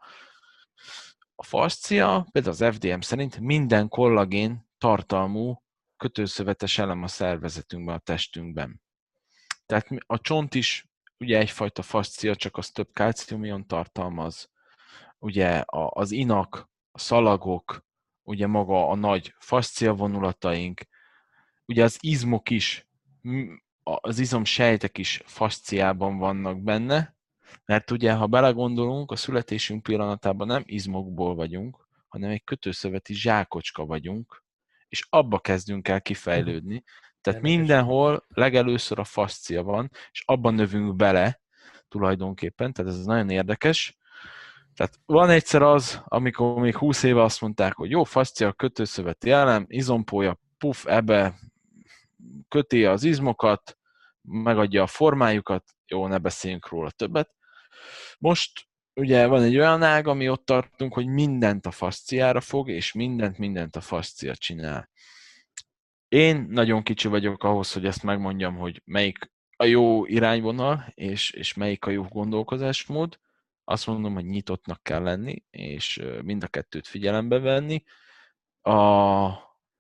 A 1.34 1.44
fascia, 1.44 2.28
például 2.32 2.54
az 2.54 2.74
FDM 2.74 3.00
szerint 3.00 3.40
minden 3.40 3.88
kollagén 3.88 4.68
tartalmú 4.78 5.62
kötőszövetes 5.96 6.78
elem 6.78 7.02
a 7.02 7.08
szervezetünkben, 7.08 7.94
a 7.94 7.98
testünkben. 7.98 8.80
Tehát 9.70 9.88
a 10.06 10.20
csont 10.20 10.54
is 10.54 10.88
ugye 11.18 11.38
egyfajta 11.38 11.82
fascia, 11.82 12.36
csak 12.36 12.56
az 12.56 12.70
több 12.70 12.88
kálciumion 12.92 13.66
tartalmaz. 13.66 14.50
ugye 15.18 15.62
az 15.66 16.10
inak, 16.10 16.70
a 16.92 16.98
szalagok, 16.98 17.84
ugye 18.22 18.46
maga 18.46 18.88
a 18.88 18.94
nagy 18.94 19.34
fascia 19.38 19.94
vonulataink, 19.94 20.80
ugye 21.66 21.84
az 21.84 21.96
izmok 22.00 22.50
is, 22.50 22.86
az 23.82 24.18
izomsejtek 24.18 24.98
is 24.98 25.22
fasciában 25.24 26.18
vannak 26.18 26.62
benne, 26.62 27.16
mert 27.64 27.90
ugye, 27.90 28.12
ha 28.12 28.26
belegondolunk, 28.26 29.10
a 29.10 29.16
születésünk 29.16 29.82
pillanatában 29.82 30.46
nem 30.46 30.62
izmokból 30.66 31.34
vagyunk, 31.34 31.88
hanem 32.08 32.30
egy 32.30 32.44
kötőszöveti 32.44 33.14
zsákocska 33.14 33.86
vagyunk, 33.86 34.44
és 34.88 35.06
abba 35.08 35.38
kezdünk 35.38 35.88
el 35.88 36.02
kifejlődni. 36.02 36.84
Tehát 37.20 37.40
mindenhol 37.40 38.26
legelőször 38.28 38.98
a 38.98 39.04
fascia 39.04 39.62
van, 39.62 39.90
és 40.12 40.22
abban 40.26 40.54
növünk 40.54 40.96
bele 40.96 41.40
tulajdonképpen, 41.88 42.72
tehát 42.72 42.92
ez 42.92 43.04
nagyon 43.04 43.30
érdekes. 43.30 43.98
Tehát 44.74 44.98
van 45.06 45.30
egyszer 45.30 45.62
az, 45.62 46.02
amikor 46.04 46.60
még 46.60 46.76
20 46.76 47.02
éve 47.02 47.22
azt 47.22 47.40
mondták, 47.40 47.74
hogy 47.74 47.90
jó, 47.90 48.04
fascia, 48.04 48.52
kötőszöveti 48.52 49.30
elem, 49.30 49.64
izompója, 49.68 50.38
puf, 50.58 50.86
ebbe 50.86 51.38
köti 52.48 52.84
az 52.84 53.04
izmokat, 53.04 53.78
megadja 54.22 54.82
a 54.82 54.86
formájukat, 54.86 55.64
jó, 55.86 56.06
ne 56.06 56.18
beszéljünk 56.18 56.68
róla 56.68 56.90
többet. 56.90 57.34
Most 58.18 58.68
ugye 58.94 59.26
van 59.26 59.42
egy 59.42 59.56
olyan 59.58 59.82
ág, 59.82 60.06
ami 60.06 60.28
ott 60.28 60.44
tartunk, 60.44 60.94
hogy 60.94 61.06
mindent 61.06 61.66
a 61.66 61.70
fasciára 61.70 62.40
fog, 62.40 62.68
és 62.68 62.92
mindent, 62.92 63.38
mindent 63.38 63.76
a 63.76 63.80
fascia 63.80 64.36
csinál. 64.36 64.88
Én 66.10 66.46
nagyon 66.48 66.82
kicsi 66.82 67.08
vagyok 67.08 67.44
ahhoz, 67.44 67.72
hogy 67.72 67.86
ezt 67.86 68.02
megmondjam, 68.02 68.56
hogy 68.56 68.82
melyik 68.84 69.32
a 69.56 69.64
jó 69.64 70.06
irányvonal, 70.06 70.84
és, 70.94 71.30
és 71.30 71.54
melyik 71.54 71.84
a 71.84 71.90
jó 71.90 72.02
gondolkozásmód. 72.02 73.18
Azt 73.64 73.86
mondom, 73.86 74.14
hogy 74.14 74.24
nyitottnak 74.24 74.82
kell 74.82 75.02
lenni, 75.02 75.44
és 75.50 76.02
mind 76.22 76.42
a 76.42 76.46
kettőt 76.46 76.86
figyelembe 76.86 77.38
venni. 77.38 77.82
A, 78.60 78.74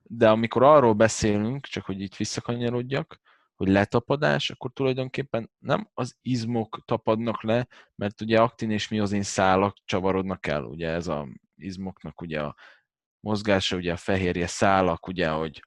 de 0.02 0.30
amikor 0.30 0.62
arról 0.62 0.92
beszélünk, 0.92 1.66
csak 1.66 1.84
hogy 1.84 2.00
itt 2.00 2.16
visszakanyarodjak, 2.16 3.20
hogy 3.54 3.68
letapadás, 3.68 4.50
akkor 4.50 4.72
tulajdonképpen 4.72 5.50
nem 5.58 5.90
az 5.94 6.16
izmok 6.22 6.82
tapadnak 6.84 7.42
le, 7.42 7.66
mert 7.94 8.20
ugye 8.20 8.40
aktin 8.40 8.70
és 8.70 8.88
miozin 8.88 9.22
szálak 9.22 9.76
csavarodnak 9.84 10.46
el, 10.46 10.64
ugye 10.64 10.88
ez 10.88 11.06
a 11.06 11.28
izmoknak 11.56 12.20
ugye 12.20 12.40
a 12.40 12.56
mozgása, 13.20 13.76
ugye 13.76 13.92
a 13.92 13.96
fehérje 13.96 14.46
szálak, 14.46 15.06
ugye, 15.06 15.28
hogy 15.28 15.62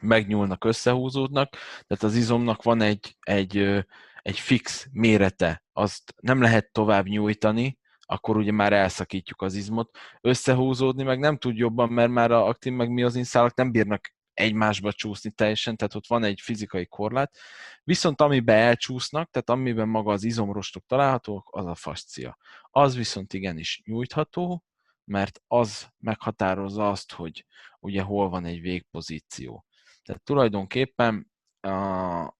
megnyúlnak, 0.00 0.64
összehúzódnak, 0.64 1.50
tehát 1.86 2.02
az 2.02 2.14
izomnak 2.14 2.62
van 2.62 2.80
egy, 2.80 3.16
egy, 3.20 3.84
egy 4.22 4.38
fix 4.38 4.88
mérete, 4.92 5.64
azt 5.72 6.14
nem 6.20 6.40
lehet 6.40 6.72
tovább 6.72 7.06
nyújtani, 7.06 7.78
akkor 8.00 8.36
ugye 8.36 8.52
már 8.52 8.72
elszakítjuk 8.72 9.42
az 9.42 9.54
izmot. 9.54 9.98
Összehúzódni 10.20 11.02
meg 11.02 11.18
nem 11.18 11.36
tud 11.36 11.56
jobban, 11.56 11.88
mert 11.88 12.10
már 12.10 12.30
a 12.30 12.46
aktin 12.46 12.72
meg 12.72 12.90
miozin 12.90 13.24
szálak 13.24 13.54
nem 13.54 13.70
bírnak 13.70 14.12
egymásba 14.40 14.92
csúszni 14.92 15.30
teljesen, 15.30 15.76
tehát 15.76 15.94
ott 15.94 16.06
van 16.06 16.24
egy 16.24 16.40
fizikai 16.40 16.86
korlát. 16.86 17.36
Viszont 17.84 18.20
amiben 18.20 18.56
elcsúsznak, 18.56 19.30
tehát 19.30 19.50
amiben 19.50 19.88
maga 19.88 20.12
az 20.12 20.24
izomrostok 20.24 20.86
találhatók, 20.86 21.48
az 21.52 21.66
a 21.66 21.74
fascia. 21.74 22.38
Az 22.70 22.96
viszont 22.96 23.32
igenis 23.32 23.82
nyújtható, 23.84 24.64
mert 25.04 25.40
az 25.46 25.88
meghatározza 25.98 26.90
azt, 26.90 27.12
hogy 27.12 27.46
ugye 27.80 28.02
hol 28.02 28.28
van 28.28 28.44
egy 28.44 28.60
végpozíció. 28.60 29.64
Tehát 30.04 30.22
tulajdonképpen 30.22 31.30
a, 31.60 32.38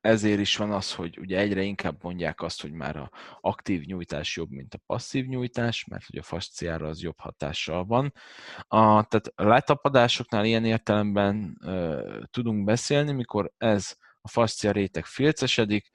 ezért 0.00 0.40
is 0.40 0.56
van 0.56 0.70
az, 0.70 0.94
hogy 0.94 1.18
ugye 1.18 1.38
egyre 1.38 1.62
inkább 1.62 2.02
mondják 2.02 2.42
azt, 2.42 2.62
hogy 2.62 2.72
már 2.72 2.96
a 2.96 3.10
aktív 3.40 3.82
nyújtás 3.82 4.36
jobb, 4.36 4.50
mint 4.50 4.74
a 4.74 4.80
passzív 4.86 5.26
nyújtás, 5.26 5.84
mert 5.84 6.04
hogy 6.06 6.18
a 6.18 6.22
fasciára 6.22 6.88
az 6.88 7.02
jobb 7.02 7.18
hatással 7.20 7.84
van. 7.84 8.12
A, 8.68 9.04
tehát 9.04 9.32
letapadásoknál 9.34 10.44
ilyen 10.44 10.64
értelemben 10.64 11.58
ö, 11.64 12.20
tudunk 12.30 12.64
beszélni, 12.64 13.12
mikor 13.12 13.52
ez 13.56 13.96
a 14.20 14.28
fascia 14.28 14.70
réteg 14.70 15.04
filcesedik, 15.04 15.90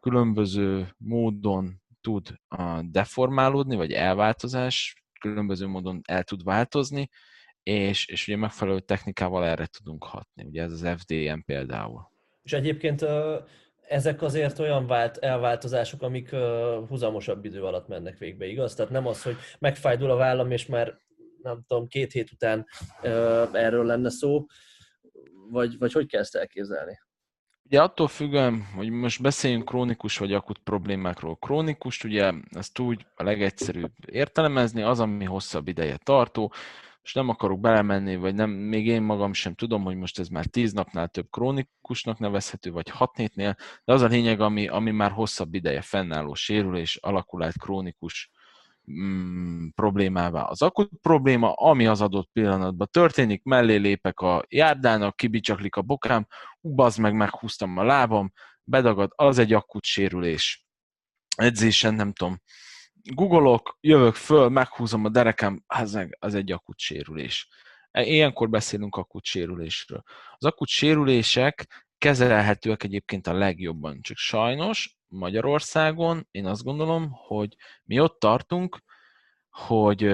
különböző 0.00 0.94
módon 0.98 1.82
tud 2.00 2.34
a 2.48 2.82
deformálódni, 2.82 3.76
vagy 3.76 3.92
elváltozás, 3.92 5.04
különböző 5.20 5.66
módon 5.66 6.00
el 6.04 6.24
tud 6.24 6.44
változni, 6.44 7.08
és, 7.62 8.06
és 8.06 8.28
ugye 8.28 8.36
megfelelő 8.36 8.80
technikával 8.80 9.44
erre 9.44 9.66
tudunk 9.66 10.04
hatni. 10.04 10.44
Ugye 10.44 10.62
ez 10.62 10.72
az 10.72 10.88
FDM 10.96 11.38
például. 11.46 12.10
És 12.42 12.52
egyébként 12.52 13.04
ezek 13.88 14.22
azért 14.22 14.58
olyan 14.58 14.86
vált, 14.86 15.16
elváltozások, 15.16 16.02
amik 16.02 16.30
húzamosabb 16.88 17.44
idő 17.44 17.62
alatt 17.62 17.88
mennek 17.88 18.18
végbe, 18.18 18.46
igaz? 18.46 18.74
Tehát 18.74 18.92
nem 18.92 19.06
az, 19.06 19.22
hogy 19.22 19.36
megfájdul 19.58 20.10
a 20.10 20.16
vállam, 20.16 20.50
és 20.50 20.66
már 20.66 20.98
nem 21.42 21.64
tudom, 21.66 21.86
két 21.86 22.12
hét 22.12 22.32
után 22.32 22.66
erről 23.52 23.84
lenne 23.84 24.10
szó, 24.10 24.46
vagy, 25.50 25.78
vagy 25.78 25.92
hogy 25.92 26.06
kell 26.06 26.20
ezt 26.20 26.36
elképzelni? 26.36 26.98
Ugye 27.64 27.82
attól 27.82 28.08
függően, 28.08 28.64
hogy 28.74 28.90
most 28.90 29.22
beszéljünk 29.22 29.64
krónikus 29.64 30.18
vagy 30.18 30.32
akut 30.32 30.58
problémákról. 30.58 31.36
Krónikus, 31.36 32.04
ugye 32.04 32.32
ezt 32.50 32.78
úgy 32.78 33.06
a 33.14 33.22
legegyszerűbb 33.22 33.92
értelemezni, 34.06 34.82
az, 34.82 35.00
ami 35.00 35.24
hosszabb 35.24 35.68
ideje 35.68 35.96
tartó, 35.96 36.52
és 37.02 37.12
nem 37.12 37.28
akarok 37.28 37.60
belemenni, 37.60 38.16
vagy 38.16 38.34
nem, 38.34 38.50
még 38.50 38.86
én 38.86 39.02
magam 39.02 39.32
sem 39.32 39.54
tudom, 39.54 39.82
hogy 39.82 39.96
most 39.96 40.18
ez 40.18 40.28
már 40.28 40.46
tíz 40.46 40.72
napnál 40.72 41.08
több 41.08 41.26
krónikusnak 41.30 42.18
nevezhető, 42.18 42.70
vagy 42.70 42.88
hat 42.88 43.16
hétnél, 43.16 43.56
de 43.84 43.92
az 43.92 44.02
a 44.02 44.06
lényeg, 44.06 44.40
ami, 44.40 44.68
ami 44.68 44.90
már 44.90 45.10
hosszabb 45.10 45.54
ideje 45.54 45.80
fennálló 45.80 46.34
sérülés, 46.34 46.96
alakul 46.96 47.42
át 47.42 47.58
krónikus 47.58 48.30
mm, 48.92 49.66
problémává. 49.74 50.42
Az 50.42 50.62
akut 50.62 50.90
probléma, 51.00 51.52
ami 51.52 51.86
az 51.86 52.00
adott 52.00 52.30
pillanatban 52.32 52.88
történik, 52.90 53.42
mellé 53.42 53.76
lépek 53.76 54.20
a 54.20 54.44
járdának, 54.48 55.16
kibicsaklik 55.16 55.76
a 55.76 55.82
bokám, 55.82 56.26
ubaz 56.60 56.96
meg, 56.96 57.14
meghúztam 57.14 57.76
a 57.76 57.84
lábam, 57.84 58.32
bedagad, 58.64 59.12
az 59.14 59.38
egy 59.38 59.52
akut 59.52 59.84
sérülés. 59.84 60.66
Edzésen, 61.36 61.94
nem 61.94 62.12
tudom, 62.12 62.40
googolok, 63.04 63.78
jövök 63.80 64.14
föl, 64.14 64.48
meghúzom 64.48 65.04
a 65.04 65.08
derekám, 65.08 65.62
az, 65.66 65.98
az 66.18 66.34
egy 66.34 66.52
akut 66.52 66.78
sérülés. 66.78 67.48
Ilyenkor 67.92 68.48
beszélünk 68.48 68.96
akut 68.96 69.24
sérülésről. 69.24 70.02
Az 70.36 70.44
akut 70.44 70.68
sérülések 70.68 71.84
kezelhetőek 71.98 72.82
egyébként 72.82 73.26
a 73.26 73.32
legjobban, 73.32 74.00
csak 74.00 74.16
sajnos 74.16 74.96
Magyarországon 75.08 76.28
én 76.30 76.46
azt 76.46 76.62
gondolom, 76.62 77.10
hogy 77.12 77.56
mi 77.84 78.00
ott 78.00 78.18
tartunk, 78.18 78.82
hogy 79.50 80.04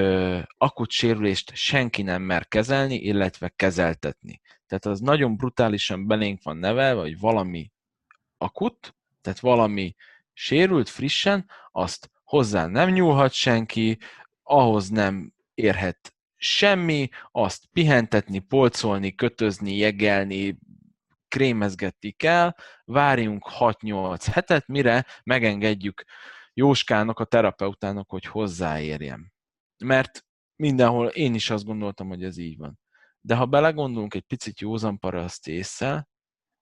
akut 0.58 0.90
sérülést 0.90 1.54
senki 1.54 2.02
nem 2.02 2.22
mer 2.22 2.48
kezelni, 2.48 2.94
illetve 2.94 3.48
kezeltetni. 3.48 4.40
Tehát 4.66 4.86
az 4.86 5.00
nagyon 5.00 5.36
brutálisan 5.36 6.06
belénk 6.06 6.42
van 6.42 6.56
nevelve, 6.56 7.00
hogy 7.00 7.18
valami 7.18 7.72
akut, 8.36 8.94
tehát 9.20 9.40
valami 9.40 9.94
sérült 10.32 10.88
frissen, 10.88 11.50
azt 11.70 12.10
hozzá 12.28 12.66
nem 12.66 12.90
nyúlhat 12.90 13.32
senki, 13.32 13.98
ahhoz 14.42 14.88
nem 14.88 15.32
érhet 15.54 16.14
semmi, 16.36 17.08
azt 17.30 17.68
pihentetni, 17.72 18.38
polcolni, 18.38 19.14
kötözni, 19.14 19.76
jegelni, 19.76 20.58
krémezgetni 21.28 22.10
kell, 22.10 22.54
várjunk 22.84 23.46
6-8 23.58 24.26
hetet, 24.32 24.66
mire 24.66 25.06
megengedjük 25.24 26.04
Jóskának, 26.52 27.18
a 27.18 27.24
terapeutának, 27.24 28.10
hogy 28.10 28.24
hozzáérjem. 28.24 29.32
Mert 29.84 30.24
mindenhol 30.56 31.06
én 31.06 31.34
is 31.34 31.50
azt 31.50 31.64
gondoltam, 31.64 32.08
hogy 32.08 32.24
ez 32.24 32.38
így 32.38 32.56
van. 32.56 32.78
De 33.20 33.34
ha 33.34 33.46
belegondolunk 33.46 34.14
egy 34.14 34.22
picit 34.26 34.60
józan 34.60 34.98
paraszt 34.98 35.48
észre, 35.48 36.08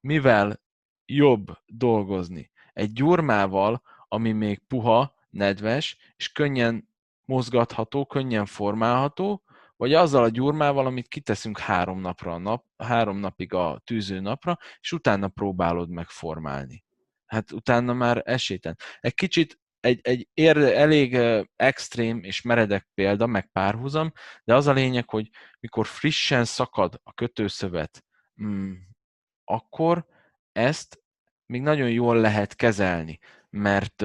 mivel 0.00 0.60
jobb 1.04 1.46
dolgozni 1.66 2.50
egy 2.72 2.92
gyurmával, 2.92 3.82
ami 4.08 4.32
még 4.32 4.62
puha, 4.66 5.15
nedves, 5.30 5.96
és 6.16 6.32
könnyen 6.32 6.88
mozgatható, 7.24 8.06
könnyen 8.06 8.46
formálható, 8.46 9.44
vagy 9.76 9.94
azzal 9.94 10.22
a 10.22 10.28
gyurmával, 10.28 10.86
amit 10.86 11.08
kiteszünk 11.08 11.58
három 11.58 12.00
napra 12.00 12.32
a 12.32 12.38
nap, 12.38 12.64
három 12.76 13.18
napig 13.18 13.52
a 13.52 13.80
tűző 13.84 14.20
napra, 14.20 14.58
és 14.80 14.92
utána 14.92 15.28
próbálod 15.28 15.90
megformálni. 15.90 16.84
Hát 17.26 17.52
utána 17.52 17.92
már 17.92 18.22
esélyten. 18.24 18.76
Egy 19.00 19.14
kicsit 19.14 19.58
egy, 19.80 20.00
egy 20.02 20.28
ér, 20.34 20.56
elég 20.56 21.18
extrém 21.56 22.22
és 22.22 22.42
meredek 22.42 22.88
példa, 22.94 23.26
meg 23.26 23.50
párhuzam, 23.52 24.12
de 24.44 24.54
az 24.54 24.66
a 24.66 24.72
lényeg, 24.72 25.10
hogy 25.10 25.30
mikor 25.60 25.86
frissen 25.86 26.44
szakad 26.44 27.00
a 27.02 27.12
kötőszövet, 27.12 28.04
mm, 28.42 28.72
akkor 29.44 30.06
ezt 30.52 31.02
még 31.46 31.62
nagyon 31.62 31.90
jól 31.90 32.20
lehet 32.20 32.54
kezelni 32.54 33.18
mert, 33.56 34.04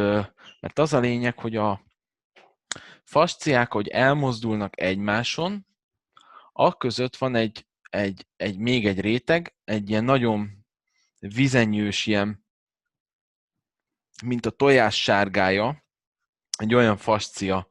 mert 0.61 0.79
az 0.79 0.93
a 0.93 0.99
lényeg, 0.99 1.39
hogy 1.39 1.55
a 1.55 1.81
fasciák, 3.03 3.71
hogy 3.71 3.87
elmozdulnak 3.87 4.81
egymáson, 4.81 5.65
a 6.51 6.77
között 6.77 7.15
van 7.15 7.35
egy, 7.35 7.67
egy, 7.89 8.27
egy, 8.35 8.57
még 8.57 8.87
egy 8.87 8.99
réteg, 8.99 9.55
egy 9.63 9.89
ilyen 9.89 10.03
nagyon 10.03 10.65
vizenyős, 11.19 12.05
ilyen, 12.05 12.45
mint 14.25 14.45
a 14.45 14.49
tojás 14.49 15.01
sárgája, 15.01 15.83
egy 16.57 16.73
olyan 16.73 16.97
fascia 16.97 17.67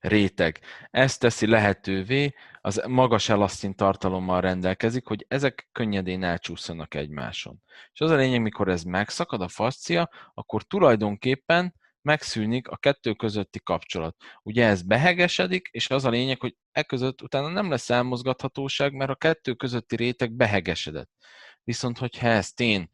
réteg. 0.00 0.60
Ez 0.90 1.18
teszi 1.18 1.46
lehetővé, 1.46 2.34
az 2.60 2.82
magas 2.88 3.28
elasztin 3.28 3.74
tartalommal 3.74 4.40
rendelkezik, 4.40 5.06
hogy 5.06 5.24
ezek 5.28 5.68
könnyedén 5.72 6.22
elcsúszanak 6.22 6.94
egymáson. 6.94 7.62
És 7.92 8.00
az 8.00 8.10
a 8.10 8.14
lényeg, 8.14 8.40
mikor 8.40 8.68
ez 8.68 8.82
megszakad, 8.82 9.40
a 9.40 9.48
fascia, 9.48 10.10
akkor 10.34 10.62
tulajdonképpen 10.62 11.74
megszűnik 12.02 12.68
a 12.68 12.76
kettő 12.76 13.12
közötti 13.12 13.60
kapcsolat. 13.62 14.16
Ugye 14.42 14.66
ez 14.66 14.82
behegesedik, 14.82 15.68
és 15.70 15.90
az 15.90 16.04
a 16.04 16.10
lényeg, 16.10 16.40
hogy 16.40 16.56
e 16.72 16.82
között 16.82 17.22
utána 17.22 17.48
nem 17.48 17.70
lesz 17.70 17.90
elmozgathatóság, 17.90 18.92
mert 18.92 19.10
a 19.10 19.14
kettő 19.14 19.54
közötti 19.54 19.96
réteg 19.96 20.32
behegesedett. 20.32 21.10
Viszont, 21.64 21.98
hogyha 21.98 22.26
ezt 22.26 22.60
én 22.60 22.90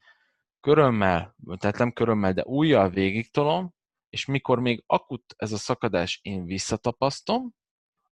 körömmel, 0.60 1.36
tehát 1.58 1.78
nem 1.78 1.92
körömmel, 1.92 2.32
de 2.32 2.44
újjal 2.44 2.90
végigtolom, 2.90 3.74
és 4.08 4.24
mikor 4.24 4.60
még 4.60 4.82
akut 4.86 5.34
ez 5.36 5.52
a 5.52 5.56
szakadás, 5.56 6.20
én 6.22 6.44
visszatapasztom, 6.44 7.54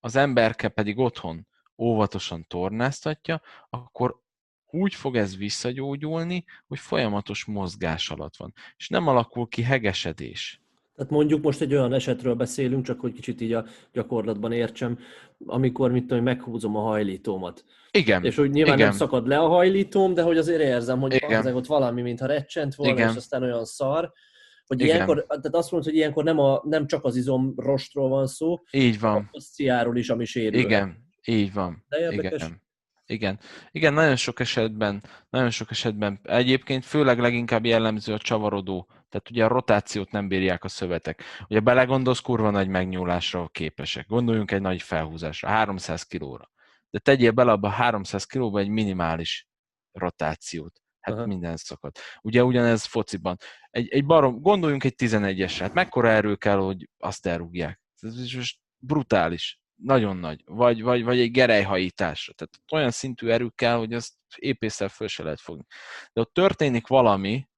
az 0.01 0.17
emberke 0.17 0.69
pedig 0.69 0.99
otthon 0.99 1.47
óvatosan 1.77 2.47
tornáztatja, 2.47 3.43
akkor 3.71 4.23
úgy 4.67 4.95
fog 4.95 5.17
ez 5.17 5.37
visszagyógyulni, 5.37 6.45
hogy 6.67 6.79
folyamatos 6.79 7.45
mozgás 7.45 8.11
alatt 8.11 8.37
van. 8.37 8.53
És 8.77 8.89
nem 8.89 9.07
alakul 9.07 9.49
ki 9.49 9.63
hegesedés. 9.63 10.64
Tehát 10.97 11.11
mondjuk 11.13 11.43
most 11.43 11.61
egy 11.61 11.75
olyan 11.75 11.93
esetről 11.93 12.35
beszélünk, 12.35 12.85
csak 12.85 13.01
hogy 13.01 13.13
kicsit 13.13 13.41
így 13.41 13.53
a 13.53 13.65
gyakorlatban 13.93 14.53
értsem, 14.53 14.99
amikor 15.47 15.91
mit 15.91 16.07
tudom, 16.07 16.23
meghúzom 16.23 16.77
a 16.77 16.81
hajlítómat. 16.81 17.65
Igen. 17.91 18.25
És 18.25 18.37
hogy 18.37 18.51
nyilván 18.51 18.75
igen. 18.75 18.89
nem 18.89 18.97
szakad 18.97 19.27
le 19.27 19.39
a 19.39 19.49
hajlítóm, 19.49 20.15
de 20.15 20.23
hogy 20.23 20.39
azért 20.39 20.61
érzem, 20.61 21.01
hogy 21.01 21.15
Igen. 21.15 21.55
ott 21.55 21.67
valami, 21.67 22.03
mintha 22.03 22.27
recsent 22.27 22.75
volna, 22.75 22.93
Igen. 22.93 23.11
és 23.11 23.17
aztán 23.17 23.43
olyan 23.43 23.65
szar, 23.65 24.13
hogy 24.67 24.81
Igen. 24.81 24.95
ilyenkor, 24.95 25.25
tehát 25.27 25.55
azt 25.55 25.71
mondod, 25.71 25.91
hogy 25.91 25.99
ilyenkor 25.99 26.25
nem, 26.25 26.39
a, 26.39 26.63
nem 26.65 26.87
csak 26.87 27.05
az 27.05 27.17
izom 27.17 27.53
rostról 27.57 28.09
van 28.09 28.27
szó, 28.27 28.63
Így 28.71 29.01
van. 29.01 29.31
a 29.57 29.91
is, 29.95 30.11
ami 30.11 30.25
sérül. 30.25 30.61
Igen, 30.61 30.97
így 31.25 31.53
van. 31.53 31.85
De 31.89 31.99
érdekes. 31.99 32.43
Igen. 32.43 32.63
Igen. 33.07 33.41
Igen, 33.71 33.93
nagyon 33.93 34.17
sok 34.17 34.41
esetben, 34.41 35.03
nagyon 35.31 35.51
sok 35.51 35.71
esetben 35.71 36.21
egyébként 36.23 36.85
főleg 36.85 37.19
leginkább 37.19 37.65
jellemző 37.65 38.13
a 38.13 38.19
csavarodó, 38.19 38.89
tehát 39.09 39.31
ugye 39.31 39.45
a 39.45 39.49
rotációt 39.49 40.11
nem 40.11 40.29
bírják 40.29 40.65
a 40.65 40.69
szövetek. 40.69 41.23
Ugye 41.49 41.61
belegondolsz, 41.61 42.21
kurva 42.21 42.51
nagy 42.51 42.69
megnyúlásra 42.69 43.49
képesek. 43.49 44.07
Gondoljunk 44.07 44.51
egy 44.51 44.61
nagy 44.61 44.83
felhúzásra, 44.83 45.49
300 45.49 46.03
kilóra. 46.03 46.51
De 46.91 46.99
tegyél 46.99 47.31
bele 47.31 47.53
abba 47.53 47.69
a 47.69 47.71
300 47.71 48.25
kilóba 48.25 48.59
egy 48.59 48.69
minimális 48.69 49.49
rotációt. 49.93 50.83
Hát 51.01 51.15
Aha. 51.15 51.27
Minden 51.27 51.57
szakad. 51.57 51.97
Ugye 52.23 52.45
ugyanez 52.45 52.85
fociban. 52.85 53.37
Egy, 53.71 53.89
egy 53.89 54.05
barom, 54.05 54.41
gondoljunk 54.41 54.85
egy 54.85 54.95
11-esre, 54.97 55.59
hát 55.61 55.75
mekkora 55.75 56.09
erő 56.09 56.37
kell, 56.37 56.59
hogy 56.59 56.89
azt 56.99 57.27
elrúgják. 57.27 57.83
Ez 58.01 58.33
most 58.33 58.59
brutális. 58.79 59.61
Nagyon 59.75 60.17
nagy. 60.17 60.43
Vagy, 60.45 60.83
vagy, 60.83 61.05
vagy 61.05 61.21
egy 61.21 61.31
gerelyhajításra. 61.31 62.33
Tehát 62.33 62.61
olyan 62.73 62.91
szintű 62.91 63.29
erő 63.29 63.49
kell, 63.55 63.77
hogy 63.77 63.93
azt 63.95 64.15
épésszel 64.37 64.89
föl 64.89 65.09
se 65.09 65.23
lehet 65.23 65.41
fogni. 65.41 65.65
De 66.13 66.21
ott 66.21 66.33
történik 66.33 66.87
valami, 66.87 67.49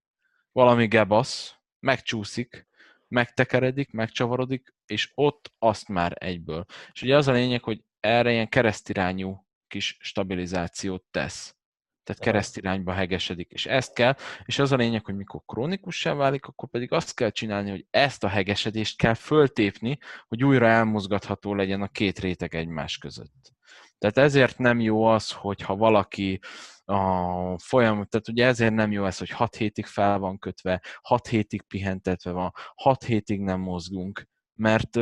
valami 0.53 0.87
gebasz, 0.87 1.55
megcsúszik, 1.81 2.67
megtekeredik, 3.09 3.91
megcsavarodik, 3.91 4.75
és 4.87 5.11
ott 5.15 5.53
azt 5.59 5.89
már 5.89 6.17
egyből. 6.19 6.65
És 6.93 7.03
ugye 7.03 7.17
az 7.17 7.29
a 7.29 7.33
lényeg, 7.33 7.63
hogy 7.63 7.85
erre 8.01 8.33
ilyen 8.33 8.49
keresztirányú 8.49 9.47
kis 9.69 9.97
stabilizációt 10.01 11.05
tesz. 11.11 11.56
Tehát 12.07 12.23
keresztirányba 12.23 12.93
hegesedik, 12.93 13.51
és 13.51 13.67
ezt 13.67 13.95
kell, 13.95 14.17
és 14.45 14.59
az 14.59 14.73
a 14.73 14.77
lényeg, 14.77 15.05
hogy 15.05 15.17
mikor 15.17 15.41
krónikussá 15.47 16.15
válik, 16.15 16.47
akkor 16.47 16.69
pedig 16.69 16.93
azt 16.93 17.15
kell 17.15 17.31
csinálni, 17.31 17.71
hogy 17.71 17.87
ezt 17.91 18.25
a 18.25 18.29
hegesedést 18.29 18.97
kell 18.99 19.15
föltépni, 19.15 19.99
hogy 20.29 20.45
újra 20.45 20.67
elmozgatható 20.67 21.55
legyen 21.55 21.83
a 21.83 21.89
két 21.89 22.19
réteg 22.19 22.55
egymás 22.55 22.99
között. 22.99 23.55
Tehát 23.99 24.19
ezért 24.19 24.59
nem 24.59 24.81
jó 24.81 25.05
az, 25.05 25.33
hogyha 25.33 25.77
valaki 25.77 26.41
a 26.85 27.59
folyam, 27.59 28.05
tehát 28.05 28.29
ugye 28.29 28.47
ezért 28.47 28.75
nem 28.75 28.93
jó 28.93 29.05
ez, 29.05 29.19
hogy 29.19 29.31
6 29.31 29.57
hétig 29.57 29.87
fel 29.87 30.19
van 30.19 30.39
kötve, 30.39 30.83
6 31.03 31.27
hétig 31.27 31.63
pihentetve 31.63 32.31
van, 32.31 32.53
6 32.75 33.05
hétig 33.05 33.41
nem 33.41 33.61
mozgunk, 33.61 34.29
mert, 34.55 34.97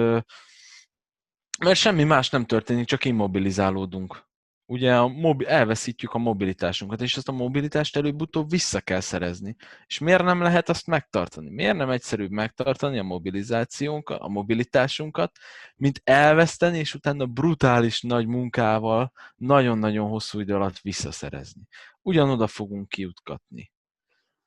mert 1.65 1.75
semmi 1.75 2.05
más 2.05 2.31
nem 2.31 2.45
történik, 2.45 2.87
csak 2.87 3.05
immobilizálódunk. 3.05 4.33
Ugye 4.67 4.97
a 4.97 5.09
mobi- 5.09 5.47
elveszítjük 5.47 6.13
a 6.13 6.19
mobilitásunkat, 6.19 7.01
és 7.01 7.17
ezt 7.17 7.29
a 7.29 7.33
mobilitást 7.33 7.97
előbb-utóbb 7.97 8.51
vissza 8.51 8.81
kell 8.81 9.01
szerezni. 9.01 9.57
És 9.87 9.99
miért 9.99 10.23
nem 10.23 10.43
lehet 10.43 10.69
azt 10.69 10.87
megtartani? 10.87 11.51
Miért 11.51 11.77
nem 11.77 11.91
egyszerűbb 11.91 12.31
megtartani 12.31 12.99
a 12.99 13.03
mobilizációnkat, 13.03 14.21
a 14.21 14.29
mobilitásunkat, 14.29 15.37
mint 15.77 16.01
elveszteni, 16.05 16.79
és 16.79 16.95
utána 16.95 17.27
brutális 17.27 18.03
nagy 18.03 18.27
munkával 18.27 19.13
nagyon-nagyon 19.37 20.09
hosszú 20.09 20.41
idő 20.41 20.55
alatt 20.55 20.79
visszaszerezni. 20.79 21.63
Ugyanoda 22.03 22.47
fogunk 22.47 22.89
kiutkatni. 22.89 23.73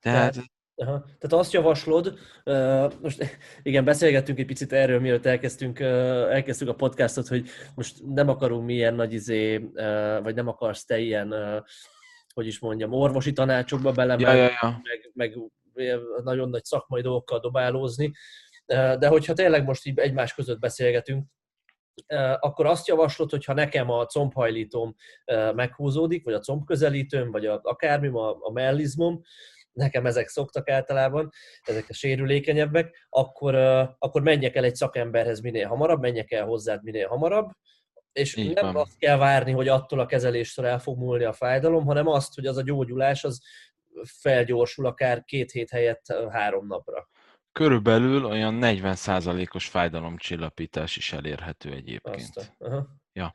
Tehát, 0.00 0.36
Aha. 0.80 0.98
Tehát 1.00 1.44
azt 1.44 1.52
javaslod, 1.52 2.18
uh, 2.44 2.92
most 3.02 3.38
igen, 3.62 3.84
beszélgettünk 3.84 4.38
egy 4.38 4.46
picit 4.46 4.72
erről, 4.72 5.00
mielőtt 5.00 5.26
elkezdtünk, 5.26 5.78
uh, 5.80 5.86
elkezdtük 6.32 6.68
a 6.68 6.74
podcastot, 6.74 7.28
hogy 7.28 7.48
most 7.74 7.96
nem 8.06 8.28
akarunk 8.28 8.64
milyen 8.64 8.94
nagy 8.94 9.12
izé, 9.12 9.56
uh, 9.56 10.22
vagy 10.22 10.34
nem 10.34 10.48
akarsz 10.48 10.84
te 10.84 10.98
ilyen, 10.98 11.32
uh, 11.32 11.64
hogy 12.34 12.46
is 12.46 12.58
mondjam, 12.58 12.92
orvosi 12.92 13.32
tanácsokba 13.32 13.88
ja, 13.88 13.94
belemenni, 13.94 14.38
ja, 14.38 14.50
ja. 14.60 14.80
meg, 14.82 15.10
meg 15.14 15.36
nagyon 16.24 16.48
nagy 16.48 16.64
szakmai 16.64 17.02
dolgokkal 17.02 17.40
dobálózni, 17.40 18.12
Uh, 18.72 18.94
de 18.94 19.08
hogyha 19.08 19.32
tényleg 19.32 19.64
most 19.64 19.86
így 19.86 19.98
egymás 19.98 20.34
között 20.34 20.58
beszélgetünk, 20.58 21.26
akkor 22.40 22.66
azt 22.66 22.88
javaslod, 22.88 23.30
hogy 23.30 23.44
ha 23.44 23.52
nekem 23.52 23.90
a 23.90 24.06
combhajlítóm 24.06 24.94
uh, 25.32 25.54
meghúzódik, 25.54 26.24
vagy 26.24 26.34
a 26.34 26.38
combközelítőm, 26.38 27.30
vagy 27.30 27.46
a, 27.46 27.60
akármi, 27.62 28.08
a, 28.08 28.36
a 28.40 28.52
mellizmom, 28.52 29.22
nekem 29.78 30.06
ezek 30.06 30.28
szoktak 30.28 30.70
általában, 30.70 31.30
ezek 31.62 31.86
a 31.88 31.92
sérülékenyebbek, 31.92 33.06
akkor, 33.08 33.54
akkor 33.98 34.22
menjek 34.22 34.54
el 34.56 34.64
egy 34.64 34.74
szakemberhez 34.74 35.40
minél 35.40 35.66
hamarabb, 35.66 36.00
menjek 36.00 36.30
el 36.30 36.44
hozzád 36.44 36.82
minél 36.82 37.08
hamarabb, 37.08 37.50
és 38.12 38.36
Így 38.36 38.54
nem 38.54 38.72
van. 38.72 38.76
azt 38.76 38.98
kell 38.98 39.16
várni, 39.16 39.52
hogy 39.52 39.68
attól 39.68 40.00
a 40.00 40.06
kezeléstől 40.06 40.66
el 40.66 40.78
fog 40.78 40.98
múlni 40.98 41.24
a 41.24 41.32
fájdalom, 41.32 41.84
hanem 41.84 42.06
azt, 42.06 42.34
hogy 42.34 42.46
az 42.46 42.56
a 42.56 42.62
gyógyulás 42.62 43.24
az 43.24 43.40
felgyorsul 44.04 44.86
akár 44.86 45.24
két 45.24 45.50
hét 45.50 45.70
helyett 45.70 46.14
három 46.30 46.66
napra. 46.66 47.08
Körülbelül 47.52 48.24
olyan 48.24 48.58
40%-os 48.62 49.68
fájdalomcsillapítás 49.68 50.96
is 50.96 51.12
elérhető 51.12 51.72
egyébként. 51.72 52.36
Azt 52.36 52.54
a, 52.58 52.86
aha. 53.18 53.34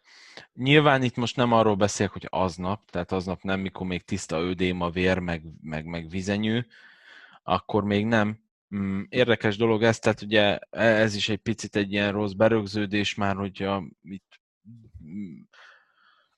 Nyilván 0.54 1.04
itt 1.04 1.16
most 1.16 1.36
nem 1.36 1.52
arról 1.52 1.76
beszélek, 1.76 2.12
hogy 2.12 2.28
aznap, 2.30 2.92
tehát 2.92 3.12
aznap 3.12 3.42
nem, 3.42 3.60
mikor 3.60 3.88
még 3.88 4.04
tiszta 4.04 4.40
ödém 4.40 4.82
a 4.82 4.90
vér, 4.90 5.20
meg, 5.20 5.44
meg, 5.62 5.86
meg 5.86 6.10
vizenyő, 6.10 6.68
akkor 7.44 7.84
még 7.84 8.06
nem. 8.06 8.40
Mm, 8.76 9.02
Érdekes 9.10 9.58
dolog 9.58 9.84
ez, 9.84 10.00
tehát 10.00 10.22
ugye 10.22 10.58
ez 10.70 11.16
is 11.16 11.30
egy 11.30 11.38
picit 11.38 11.76
egy 11.76 11.92
ilyen 11.92 12.12
rossz 12.12 12.32
berögződés 12.32 13.16
már, 13.16 13.36
hogyha 13.36 13.84
itt 14.02 14.40
mm, 15.06 15.42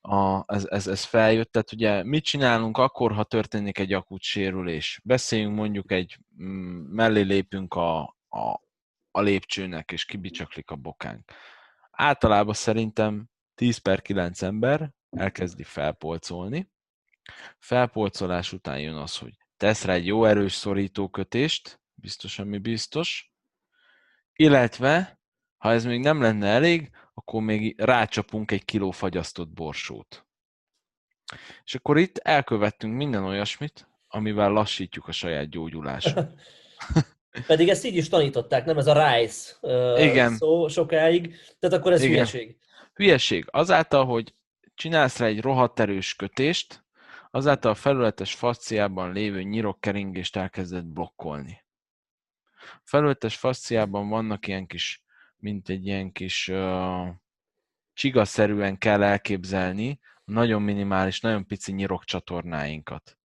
a, 0.01 0.43
ez, 0.47 0.65
ez, 0.65 0.87
ez 0.87 1.03
feljött, 1.03 1.51
tehát 1.51 1.71
ugye 1.71 2.03
mit 2.03 2.23
csinálunk 2.23 2.77
akkor, 2.77 3.11
ha 3.11 3.23
történik 3.23 3.77
egy 3.77 3.93
akut 3.93 4.21
sérülés? 4.21 5.01
Beszéljünk 5.03 5.55
mondjuk 5.55 5.91
egy, 5.91 6.17
mm, 6.41 6.85
mellé 6.91 7.21
lépünk 7.21 7.73
a, 7.73 7.99
a, 8.29 8.61
a 9.11 9.21
lépcsőnek, 9.21 9.91
és 9.91 10.05
kibicsaklik 10.05 10.69
a 10.69 10.75
bokánk. 10.75 11.31
Általában 11.91 12.53
szerintem 12.53 13.29
10 13.55 13.77
per 13.77 14.01
9 14.01 14.41
ember 14.41 14.91
elkezdi 15.09 15.63
felpolcolni. 15.63 16.71
Felpolcolás 17.59 18.53
után 18.53 18.79
jön 18.79 18.95
az, 18.95 19.17
hogy 19.17 19.33
tesz 19.57 19.83
rá 19.83 19.93
egy 19.93 20.05
jó 20.05 20.25
erős 20.25 20.53
szorítókötést, 20.53 21.81
biztos, 21.93 22.39
ami 22.39 22.57
biztos, 22.57 23.33
illetve, 24.33 25.19
ha 25.57 25.71
ez 25.71 25.85
még 25.85 25.99
nem 25.99 26.21
lenne 26.21 26.47
elég, 26.47 26.91
akkor 27.13 27.41
még 27.41 27.81
rácsapunk 27.81 28.51
egy 28.51 28.65
kiló 28.65 28.91
fagyasztott 28.91 29.49
borsót. 29.49 30.25
És 31.63 31.75
akkor 31.75 31.97
itt 31.97 32.17
elkövettünk 32.17 32.95
minden 32.95 33.23
olyasmit, 33.23 33.87
amivel 34.07 34.49
lassítjuk 34.49 35.07
a 35.07 35.11
saját 35.11 35.49
gyógyulását. 35.49 36.33
Pedig 37.47 37.69
ezt 37.69 37.85
így 37.85 37.95
is 37.95 38.09
tanították, 38.09 38.65
nem 38.65 38.77
ez 38.77 38.87
a 38.87 39.15
rice 39.17 39.55
Igen. 39.97 40.35
szó 40.35 40.67
sokáig, 40.67 41.35
tehát 41.59 41.77
akkor 41.77 41.91
ez 41.93 42.01
Igen. 42.01 42.13
hülyeség. 42.13 42.57
Hülyeség. 42.95 43.47
Azáltal, 43.51 44.05
hogy 44.05 44.33
csinálsz 44.75 45.17
rá 45.17 45.25
egy 45.25 45.41
rohadt 45.41 45.79
erős 45.79 46.15
kötést, 46.15 46.83
azáltal 47.31 47.71
a 47.71 47.75
felületes 47.75 48.33
fasciában 48.33 49.11
lévő 49.11 49.41
nyirokkeringést 49.41 50.35
elkezded 50.35 50.85
blokkolni. 50.85 51.63
A 52.61 52.81
felületes 52.83 53.35
fasciában 53.35 54.09
vannak 54.09 54.47
ilyen 54.47 54.67
kis, 54.67 55.03
mint 55.37 55.69
egy 55.69 55.85
ilyen 55.85 56.11
kis 56.11 56.47
uh, 56.47 57.07
csigaszerűen 57.93 58.77
kell 58.77 59.03
elképzelni 59.03 59.99
nagyon 60.23 60.61
minimális, 60.61 61.19
nagyon 61.19 61.45
pici 61.45 61.71
nyirokcsatornáinkat. 61.71 63.17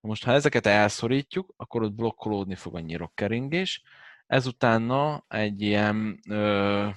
Most, 0.00 0.24
ha 0.24 0.32
ezeket 0.32 0.66
elszorítjuk, 0.66 1.54
akkor 1.56 1.82
ott 1.82 1.92
blokkolódni 1.92 2.54
fog 2.54 2.74
a 2.74 2.80
nyirokkeringés, 2.80 3.82
ezutánna 4.26 5.24
egy 5.28 5.60
ilyen 5.60 6.20
ö, 6.28 6.88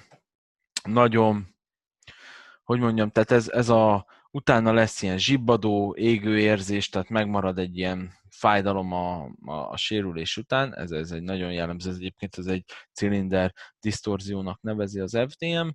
nagyon, 0.82 1.54
hogy 2.70 2.80
mondjam, 2.80 3.10
tehát 3.10 3.30
ez, 3.30 3.48
ez 3.48 3.68
a, 3.68 4.06
utána 4.30 4.72
lesz 4.72 5.02
ilyen 5.02 5.18
zsibbadó, 5.18 5.94
égő 5.98 6.38
érzés, 6.38 6.88
tehát 6.88 7.08
megmarad 7.08 7.58
egy 7.58 7.78
ilyen 7.78 8.12
fájdalom 8.28 8.92
a, 8.92 9.24
a, 9.44 9.70
a 9.70 9.76
sérülés 9.76 10.36
után, 10.36 10.76
ez, 10.76 10.90
ez 10.90 11.10
egy 11.10 11.22
nagyon 11.22 11.52
jellemző, 11.52 11.90
ez 11.90 11.96
egyébként 11.96 12.38
ez 12.38 12.46
egy 12.46 12.64
cilinder 12.92 13.52
disztorziónak 13.80 14.60
nevezi 14.60 15.00
az 15.00 15.18
FDM, 15.28 15.68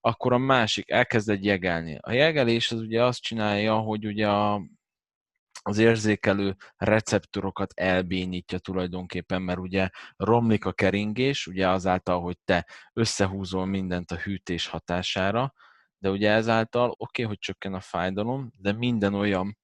akkor 0.00 0.32
a 0.32 0.38
másik 0.38 0.90
elkezd 0.90 1.30
egy 1.30 1.44
jegelni. 1.44 1.98
A 2.00 2.12
jegelés 2.12 2.70
az 2.72 2.80
ugye 2.80 3.04
azt 3.04 3.22
csinálja, 3.22 3.78
hogy 3.78 4.06
ugye 4.06 4.28
a, 4.28 4.62
az 5.62 5.78
érzékelő 5.78 6.56
receptorokat 6.76 7.72
elbénítja 7.76 8.58
tulajdonképpen, 8.58 9.42
mert 9.42 9.58
ugye 9.58 9.88
romlik 10.16 10.64
a 10.64 10.72
keringés, 10.72 11.46
ugye 11.46 11.68
azáltal, 11.68 12.20
hogy 12.20 12.38
te 12.44 12.66
összehúzol 12.92 13.66
mindent 13.66 14.10
a 14.10 14.16
hűtés 14.16 14.66
hatására, 14.66 15.52
de 16.02 16.10
ugye 16.10 16.30
ezáltal 16.30 16.88
oké, 16.90 16.98
okay, 16.98 17.24
hogy 17.24 17.38
csökken 17.38 17.74
a 17.74 17.80
fájdalom, 17.80 18.52
de 18.58 18.72
minden 18.72 19.14
olyan 19.14 19.58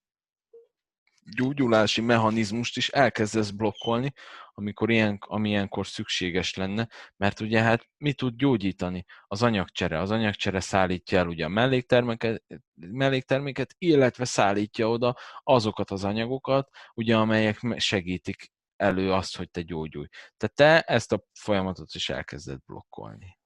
gyógyulási 1.36 2.01
mechanizmust 2.01 2.76
is 2.76 2.89
elkezdesz 2.89 3.51
blokkolni, 3.51 4.12
amikor 4.53 4.91
ilyen, 4.91 5.18
ami 5.20 5.49
ilyenkor 5.49 5.86
szükséges 5.86 6.55
lenne, 6.55 6.89
mert 7.16 7.41
ugye 7.41 7.62
hát 7.62 7.89
mi 7.97 8.12
tud 8.12 8.36
gyógyítani? 8.36 9.05
Az 9.26 9.43
anyagcsere. 9.43 10.01
Az 10.01 10.11
anyagcsere 10.11 10.61
szállítja 10.61 11.18
el 11.18 11.26
ugye 11.26 11.45
a 11.45 11.49
mellékterméket, 11.49 12.45
mellékterméket, 12.74 13.74
illetve 13.78 14.24
szállítja 14.24 14.89
oda 14.89 15.16
azokat 15.43 15.91
az 15.91 16.05
anyagokat, 16.05 16.68
ugye 16.95 17.16
amelyek 17.16 17.59
segítik 17.76 18.53
elő 18.76 19.12
azt, 19.12 19.36
hogy 19.36 19.51
te 19.51 19.62
gyógyulj. 19.62 20.07
Tehát 20.36 20.55
te 20.55 20.95
ezt 20.95 21.12
a 21.12 21.22
folyamatot 21.32 21.95
is 21.95 22.09
elkezded 22.09 22.59
blokkolni. 22.66 23.38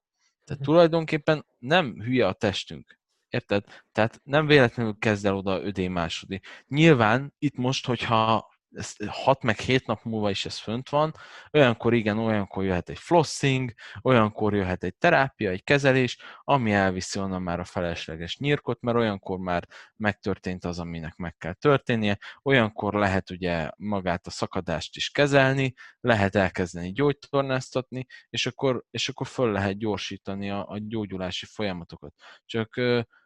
Tehát 0.43 0.63
tulajdonképpen 0.63 1.45
nem 1.59 2.01
hülye 2.01 2.27
a 2.27 2.33
testünk. 2.33 2.99
Érted? 3.29 3.63
Tehát 3.91 4.21
nem 4.23 4.45
véletlenül 4.45 4.95
kezd 4.99 5.25
el 5.25 5.35
oda 5.35 5.61
ödémásodni. 5.61 6.41
Nyilván 6.67 7.33
itt 7.39 7.55
most, 7.55 7.85
hogyha 7.85 8.52
ez 8.73 8.93
6 9.07 9.43
meg 9.43 9.59
7 9.59 9.85
nap 9.85 10.03
múlva 10.03 10.29
is 10.29 10.45
ez 10.45 10.57
fönt 10.57 10.89
van, 10.89 11.13
olyankor 11.51 11.93
igen, 11.93 12.17
olyankor 12.17 12.63
jöhet 12.63 12.89
egy 12.89 12.97
flossing, 12.97 13.73
olyankor 14.01 14.55
jöhet 14.55 14.83
egy 14.83 14.95
terápia, 14.95 15.49
egy 15.49 15.63
kezelés, 15.63 16.17
ami 16.43 16.71
elviszi 16.71 17.19
onnan 17.19 17.41
már 17.41 17.59
a 17.59 17.63
felesleges 17.63 18.37
nyírkot, 18.37 18.81
mert 18.81 18.97
olyankor 18.97 19.39
már 19.39 19.67
megtörtént 19.95 20.65
az, 20.65 20.79
aminek 20.79 21.15
meg 21.15 21.35
kell 21.37 21.53
történnie, 21.53 22.17
olyankor 22.43 22.93
lehet 22.93 23.29
ugye 23.29 23.69
magát 23.77 24.27
a 24.27 24.31
szakadást 24.31 24.95
is 24.95 25.09
kezelni, 25.09 25.73
lehet 25.99 26.35
elkezdeni 26.35 26.91
gyógytornáztatni, 26.91 28.05
és 28.29 28.45
akkor, 28.45 28.83
és 28.91 29.09
akkor 29.09 29.27
föl 29.27 29.51
lehet 29.51 29.77
gyorsítani 29.77 30.49
a, 30.49 30.65
a 30.67 30.77
gyógyulási 30.79 31.45
folyamatokat. 31.45 32.13
Csak 32.45 32.79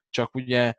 csak 0.09 0.35
ugye 0.35 0.73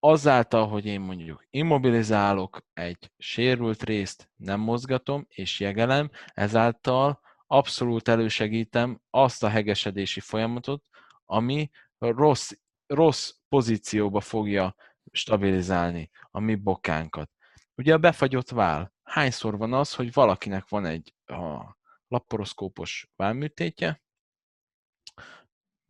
azáltal, 0.00 0.68
hogy 0.68 0.86
én 0.86 1.00
mondjuk 1.00 1.46
immobilizálok 1.50 2.66
egy 2.72 3.12
sérült 3.18 3.82
részt, 3.82 4.30
nem 4.36 4.60
mozgatom 4.60 5.26
és 5.28 5.60
jegelem, 5.60 6.10
ezáltal 6.34 7.20
abszolút 7.46 8.08
elősegítem 8.08 9.00
azt 9.10 9.42
a 9.42 9.48
hegesedési 9.48 10.20
folyamatot, 10.20 10.88
ami 11.24 11.70
rossz, 11.98 12.52
rossz 12.86 13.32
pozícióba 13.48 14.20
fogja 14.20 14.74
stabilizálni 15.12 16.10
a 16.30 16.40
mi 16.40 16.54
bokánkat. 16.54 17.30
Ugye 17.74 17.94
a 17.94 17.98
befagyott 17.98 18.50
vál. 18.50 18.92
Hányszor 19.02 19.58
van 19.58 19.72
az, 19.72 19.94
hogy 19.94 20.12
valakinek 20.12 20.68
van 20.68 20.84
egy 20.84 21.14
a 21.26 21.76
laporoszkópos 22.08 23.10
válműtétje, 23.16 24.02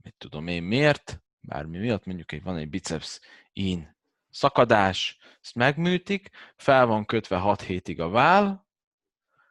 mit 0.02 0.14
tudom 0.18 0.46
én 0.46 0.62
miért, 0.62 1.22
bármi 1.40 1.78
miatt, 1.78 2.04
mondjuk 2.04 2.32
egy, 2.32 2.42
van 2.42 2.56
egy 2.56 2.68
biceps 2.68 3.20
in 3.52 3.96
szakadás, 4.38 5.18
ezt 5.42 5.54
megműtik, 5.54 6.30
fel 6.56 6.86
van 6.86 7.04
kötve 7.04 7.36
6 7.36 7.62
hétig 7.62 8.00
a 8.00 8.08
váll, 8.08 8.64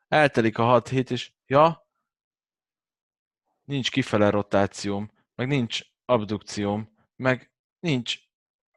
eltelik 0.08 0.58
a 0.58 0.64
6 0.64 0.88
hét, 0.88 1.12
és 1.12 1.32
ja, 1.46 1.88
nincs 3.64 3.92
kifele 3.92 4.30
rotációm, 4.30 5.12
meg 5.36 5.48
nincs 5.48 5.82
abdukcióm, 6.06 6.90
meg 7.16 7.52
nincs 7.80 8.20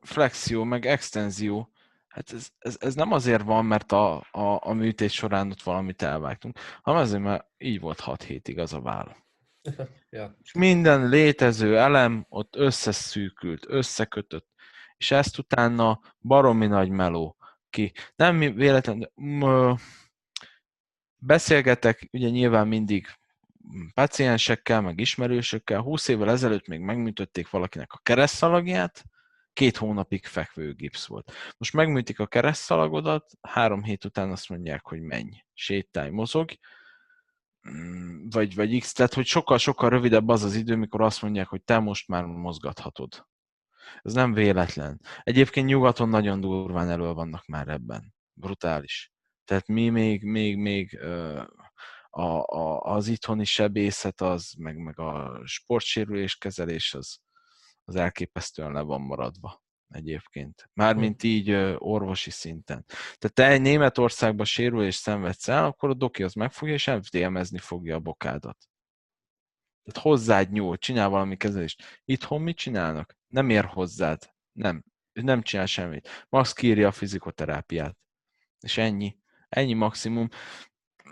flexió, 0.00 0.64
meg 0.64 0.86
extenzió. 0.86 1.72
Hát 2.08 2.32
ez, 2.32 2.48
ez, 2.58 2.76
ez 2.80 2.94
nem 2.94 3.12
azért 3.12 3.42
van, 3.42 3.64
mert 3.64 3.92
a, 3.92 4.16
a, 4.30 4.58
a 4.60 4.72
műtét 4.72 5.10
során 5.10 5.50
ott 5.50 5.62
valamit 5.62 6.02
elvágtunk, 6.02 6.58
hanem 6.82 7.00
azért, 7.00 7.22
mert 7.22 7.46
így 7.58 7.80
volt 7.80 8.00
6 8.00 8.22
hétig 8.22 8.58
az 8.58 8.72
a 8.72 8.80
váll. 8.80 9.16
ja. 10.10 10.36
És 10.42 10.52
minden 10.52 11.08
létező 11.08 11.78
elem 11.78 12.26
ott 12.28 12.56
összeszűkült, 12.56 13.64
összekötött, 13.68 14.49
és 15.00 15.10
ezt 15.10 15.38
utána 15.38 16.00
baromi 16.20 16.66
nagy 16.66 16.88
meló 16.88 17.36
ki. 17.70 17.92
Nem 18.16 18.38
véletlenül 18.38 19.78
beszélgetek, 21.16 22.08
ugye 22.12 22.28
nyilván 22.28 22.68
mindig 22.68 23.06
paciensekkel, 23.94 24.80
meg 24.80 25.00
ismerősökkel. 25.00 25.80
20 25.80 26.08
évvel 26.08 26.30
ezelőtt 26.30 26.66
még 26.66 26.80
megműtötték 26.80 27.50
valakinek 27.50 27.92
a 27.92 28.00
keresztszalagját, 28.02 29.04
két 29.52 29.76
hónapig 29.76 30.26
fekvő 30.26 30.74
gipsz 30.74 31.06
volt. 31.06 31.32
Most 31.58 31.72
megműtik 31.72 32.18
a 32.18 32.26
keresztszalagodat, 32.26 33.32
három 33.40 33.82
hét 33.82 34.04
után 34.04 34.30
azt 34.30 34.48
mondják, 34.48 34.86
hogy 34.86 35.00
menj, 35.00 35.44
sétálj, 35.54 36.10
mozog, 36.10 36.50
Mm, 37.68 38.28
vagy, 38.30 38.54
vagy 38.54 38.78
X, 38.80 38.92
tehát 38.92 39.14
hogy 39.14 39.26
sokkal-sokkal 39.26 39.90
rövidebb 39.90 40.28
az 40.28 40.42
az 40.42 40.54
idő, 40.54 40.76
mikor 40.76 41.00
azt 41.00 41.22
mondják, 41.22 41.48
hogy 41.48 41.62
te 41.62 41.78
most 41.78 42.08
már 42.08 42.24
mozgathatod. 42.24 43.26
Ez 44.02 44.12
nem 44.12 44.32
véletlen. 44.32 45.00
Egyébként 45.22 45.66
nyugaton 45.66 46.08
nagyon 46.08 46.40
durván 46.40 46.90
elő 46.90 47.12
vannak 47.12 47.46
már 47.46 47.68
ebben. 47.68 48.14
Brutális. 48.32 49.12
Tehát 49.44 49.66
mi 49.66 49.88
még, 49.88 50.22
még, 50.22 50.56
még 50.56 50.98
a, 52.10 52.22
a, 52.56 52.80
az 52.80 53.08
itthoni 53.08 53.44
sebészet, 53.44 54.20
az, 54.20 54.52
meg, 54.58 54.76
meg 54.76 54.98
a 54.98 55.40
sportsérülés 55.44 56.36
kezelés, 56.36 56.94
az, 56.94 57.18
az 57.84 57.94
elképesztően 57.96 58.72
le 58.72 58.80
van 58.80 59.00
maradva 59.00 59.62
egyébként. 59.88 60.70
Mármint 60.72 61.20
hm. 61.22 61.26
így 61.26 61.50
orvosi 61.78 62.30
szinten. 62.30 62.84
Tehát 62.86 63.34
te 63.34 63.46
egy 63.48 63.60
Németországban 63.60 64.44
sérül 64.44 64.84
és 64.84 64.94
szenvedsz 64.94 65.48
el, 65.48 65.64
akkor 65.64 65.88
a 65.88 65.94
doki 65.94 66.22
az 66.22 66.32
megfogja, 66.32 66.74
és 66.74 66.90
FDM-ezni 67.02 67.58
fogja 67.58 67.94
a 67.94 68.00
bokádat. 68.00 68.69
Tehát 69.84 70.08
hozzád 70.08 70.50
nyúl, 70.50 70.78
csinál 70.78 71.08
valami 71.08 71.36
kezelést. 71.36 72.00
Itthon 72.04 72.42
mit 72.42 72.56
csinálnak? 72.56 73.16
Nem 73.28 73.50
ér 73.50 73.64
hozzád. 73.64 74.30
Nem. 74.52 74.84
Nem 75.12 75.42
csinál 75.42 75.66
semmit. 75.66 76.08
Max 76.28 76.52
kírja 76.52 76.88
a 76.88 76.92
fizikoterápiát. 76.92 77.96
És 78.60 78.78
ennyi. 78.78 79.16
Ennyi 79.48 79.74
maximum. 79.74 80.28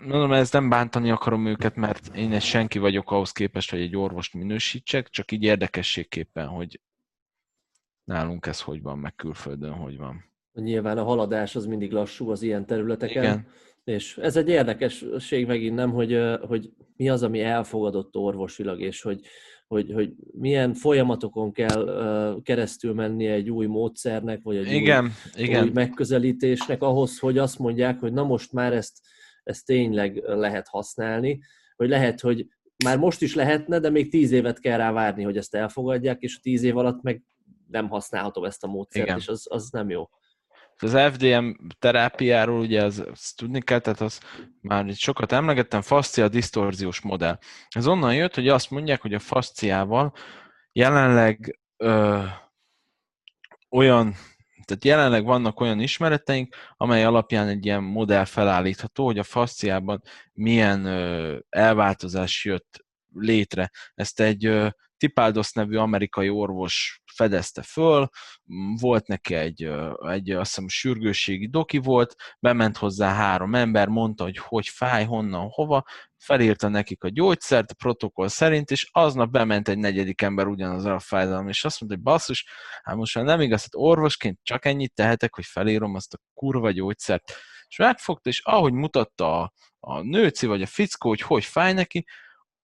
Mondom, 0.01 0.33
ez 0.33 0.51
nem 0.51 0.69
bántani 0.69 1.11
akarom 1.11 1.45
őket, 1.45 1.75
mert 1.75 2.15
én 2.15 2.33
egy 2.33 2.41
senki 2.41 2.79
vagyok 2.79 3.11
ahhoz 3.11 3.31
képest, 3.31 3.69
hogy 3.69 3.81
egy 3.81 3.95
orvost 3.95 4.33
minősítsek, 4.33 5.09
csak 5.09 5.31
így 5.31 5.43
érdekességképpen, 5.43 6.47
hogy 6.47 6.81
nálunk 8.03 8.45
ez 8.45 8.61
hogy 8.61 8.81
van, 8.81 8.99
meg 8.99 9.15
külföldön 9.15 9.73
hogy 9.73 9.97
van. 9.97 10.23
Nyilván 10.53 10.97
a 10.97 11.03
haladás 11.03 11.55
az 11.55 11.65
mindig 11.65 11.91
lassú 11.91 12.29
az 12.29 12.41
ilyen 12.41 12.65
területeken. 12.65 13.23
Igen. 13.23 13.47
És 13.89 14.17
ez 14.17 14.35
egy 14.35 14.49
érdekesség 14.49 15.45
megint 15.45 15.75
nem, 15.75 15.91
hogy, 15.91 16.19
hogy 16.41 16.69
mi 16.95 17.09
az, 17.09 17.23
ami 17.23 17.41
elfogadott 17.41 18.15
orvosilag, 18.15 18.81
és 18.81 19.01
hogy, 19.01 19.21
hogy, 19.67 19.91
hogy 19.91 20.13
milyen 20.31 20.73
folyamatokon 20.73 21.51
kell 21.51 22.39
keresztül 22.43 22.93
menni 22.93 23.27
egy 23.27 23.49
új 23.49 23.65
módszernek, 23.65 24.41
vagy 24.43 24.57
egy 24.57 24.71
igen, 24.71 25.03
új, 25.03 25.43
igen. 25.43 25.63
új 25.63 25.69
megközelítésnek 25.73 26.81
ahhoz, 26.81 27.19
hogy 27.19 27.37
azt 27.37 27.59
mondják, 27.59 27.99
hogy 27.99 28.13
na 28.13 28.23
most 28.23 28.51
már 28.51 28.73
ezt, 28.73 28.99
ezt 29.43 29.65
tényleg 29.65 30.23
lehet 30.25 30.67
használni, 30.67 31.39
vagy 31.75 31.89
lehet, 31.89 32.19
hogy 32.19 32.47
már 32.83 32.97
most 32.97 33.21
is 33.21 33.35
lehetne, 33.35 33.79
de 33.79 33.89
még 33.89 34.09
tíz 34.09 34.31
évet 34.31 34.59
kell 34.59 34.77
rá 34.77 34.91
várni, 34.91 35.23
hogy 35.23 35.37
ezt 35.37 35.55
elfogadják, 35.55 36.21
és 36.21 36.39
tíz 36.39 36.63
év 36.63 36.77
alatt 36.77 37.01
meg 37.01 37.23
nem 37.67 37.89
használhatom 37.89 38.43
ezt 38.43 38.63
a 38.63 38.67
módszert, 38.67 39.05
Igen. 39.05 39.17
és 39.17 39.27
az, 39.27 39.45
az 39.49 39.69
nem 39.69 39.89
jó. 39.89 40.09
Az 40.81 41.13
FDM 41.13 41.49
terápiáról 41.79 42.59
ugye 42.59 42.83
az, 42.83 43.03
azt 43.11 43.37
tudni 43.37 43.61
kell, 43.61 43.79
tehát 43.79 44.01
az 44.01 44.19
már 44.61 44.87
itt 44.87 44.97
sokat 44.97 45.31
emlegettem, 45.31 45.81
fascia 45.81 46.27
disztorziós 46.27 47.01
modell. 47.01 47.37
Ez 47.69 47.87
onnan 47.87 48.15
jött, 48.15 48.35
hogy 48.35 48.47
azt 48.47 48.69
mondják, 48.69 49.01
hogy 49.01 49.13
a 49.13 49.19
fasciával 49.19 50.13
jelenleg 50.71 51.59
ö, 51.77 52.23
olyan, 53.69 54.15
tehát 54.65 54.85
jelenleg 54.85 55.23
vannak 55.23 55.59
olyan 55.59 55.79
ismereteink, 55.79 56.55
amely 56.77 57.03
alapján 57.03 57.47
egy 57.47 57.65
ilyen 57.65 57.83
modell 57.83 58.25
felállítható, 58.25 59.05
hogy 59.05 59.19
a 59.19 59.23
fasciában 59.23 60.01
milyen 60.33 60.85
ö, 60.85 61.37
elváltozás 61.49 62.45
jött 62.45 62.85
létre. 63.13 63.71
Ezt 63.93 64.19
egy 64.19 64.45
ö, 64.99 65.07
Tipaldos 65.07 65.51
nevű 65.51 65.77
amerikai 65.77 66.29
orvos 66.29 67.01
fedezte 67.13 67.61
föl, 67.61 68.09
volt 68.79 69.07
neki 69.07 69.33
egy, 69.33 69.69
egy 69.99 70.31
azt 70.31 70.49
hiszem, 70.49 70.67
sürgősségi 70.67 71.47
doki 71.47 71.77
volt, 71.77 72.15
bement 72.39 72.77
hozzá 72.77 73.13
három 73.13 73.55
ember, 73.55 73.87
mondta, 73.87 74.23
hogy 74.23 74.37
hogy 74.37 74.67
fáj, 74.67 75.05
honnan, 75.05 75.47
hova, 75.49 75.83
felírta 76.17 76.67
nekik 76.67 77.03
a 77.03 77.09
gyógyszert 77.09 77.71
a 77.71 77.73
protokoll 77.73 78.27
szerint, 78.27 78.71
és 78.71 78.89
aznap 78.91 79.29
bement 79.31 79.67
egy 79.67 79.77
negyedik 79.77 80.21
ember 80.21 80.47
ugyanaz 80.47 80.85
a 80.85 80.99
fájdalom, 80.99 81.47
és 81.47 81.65
azt 81.65 81.81
mondta, 81.81 81.97
hogy 81.97 82.07
basszus, 82.07 82.45
hát 82.83 82.95
most 82.95 83.15
már 83.15 83.25
nem 83.25 83.41
igaz, 83.41 83.61
hát 83.61 83.75
orvosként 83.75 84.39
csak 84.43 84.65
ennyit 84.65 84.93
tehetek, 84.93 85.35
hogy 85.35 85.45
felírom 85.45 85.95
azt 85.95 86.13
a 86.13 86.17
kurva 86.33 86.71
gyógyszert. 86.71 87.33
És 87.67 87.77
megfogta, 87.77 88.29
és 88.29 88.41
ahogy 88.43 88.73
mutatta 88.73 89.41
a, 89.41 89.53
a 89.79 90.01
nőci 90.01 90.45
vagy 90.45 90.61
a 90.61 90.65
fickó, 90.65 91.09
hogy 91.09 91.21
hogy 91.21 91.45
fáj 91.45 91.73
neki, 91.73 92.05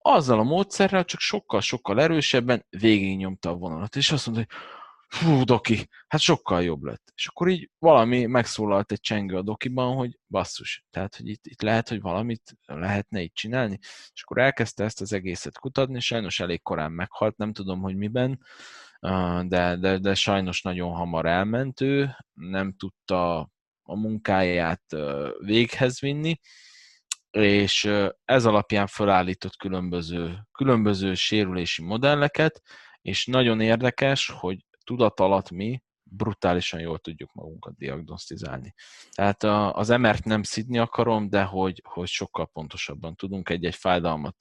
azzal 0.06 0.38
a 0.38 0.42
módszerrel 0.42 1.04
csak 1.04 1.20
sokkal-sokkal 1.20 2.00
erősebben 2.00 2.66
végignyomta 2.68 3.50
a 3.50 3.56
vonalat, 3.56 3.96
és 3.96 4.12
azt 4.12 4.26
mondta, 4.26 4.44
hogy 4.48 4.62
fú, 5.08 5.44
doki, 5.44 5.88
hát 6.08 6.20
sokkal 6.20 6.62
jobb 6.62 6.82
lett. 6.82 7.12
És 7.14 7.26
akkor 7.26 7.48
így 7.48 7.70
valami 7.78 8.26
megszólalt 8.26 8.92
egy 8.92 9.00
csengő 9.00 9.36
a 9.36 9.42
dokiban, 9.42 9.96
hogy 9.96 10.18
basszus, 10.28 10.84
tehát, 10.90 11.16
hogy 11.16 11.28
itt, 11.28 11.46
itt 11.46 11.62
lehet, 11.62 11.88
hogy 11.88 12.00
valamit 12.00 12.56
lehetne 12.66 13.20
itt 13.20 13.34
csinálni, 13.34 13.78
és 14.14 14.22
akkor 14.22 14.38
elkezdte 14.38 14.84
ezt 14.84 15.00
az 15.00 15.12
egészet 15.12 15.58
kutatni, 15.58 16.00
sajnos 16.00 16.40
elég 16.40 16.62
korán 16.62 16.92
meghalt, 16.92 17.36
nem 17.36 17.52
tudom, 17.52 17.80
hogy 17.80 17.96
miben, 17.96 18.40
de, 19.48 19.76
de, 19.76 19.98
de 19.98 20.14
sajnos 20.14 20.62
nagyon 20.62 20.92
hamar 20.92 21.26
elment 21.26 21.80
nem 22.32 22.74
tudta 22.76 23.38
a 23.82 23.96
munkáját 23.96 24.82
véghez 25.38 26.00
vinni, 26.00 26.40
és 27.42 27.90
ez 28.24 28.44
alapján 28.44 28.86
felállított 28.86 29.56
különböző, 29.56 30.38
különböző 30.52 31.14
sérülési 31.14 31.82
modelleket, 31.82 32.62
és 33.02 33.26
nagyon 33.26 33.60
érdekes, 33.60 34.30
hogy 34.30 34.64
tudat 34.84 35.20
alatt 35.20 35.50
mi 35.50 35.82
brutálisan 36.02 36.80
jól 36.80 36.98
tudjuk 36.98 37.32
magunkat 37.32 37.76
diagnosztizálni. 37.76 38.74
Tehát 39.10 39.42
az 39.76 39.88
MR-t 39.88 40.24
nem 40.24 40.42
szidni 40.42 40.78
akarom, 40.78 41.28
de 41.28 41.42
hogy, 41.42 41.82
hogy 41.88 42.08
sokkal 42.08 42.46
pontosabban 42.46 43.14
tudunk 43.14 43.48
egy-egy 43.48 43.74
fájdalmat 43.74 44.36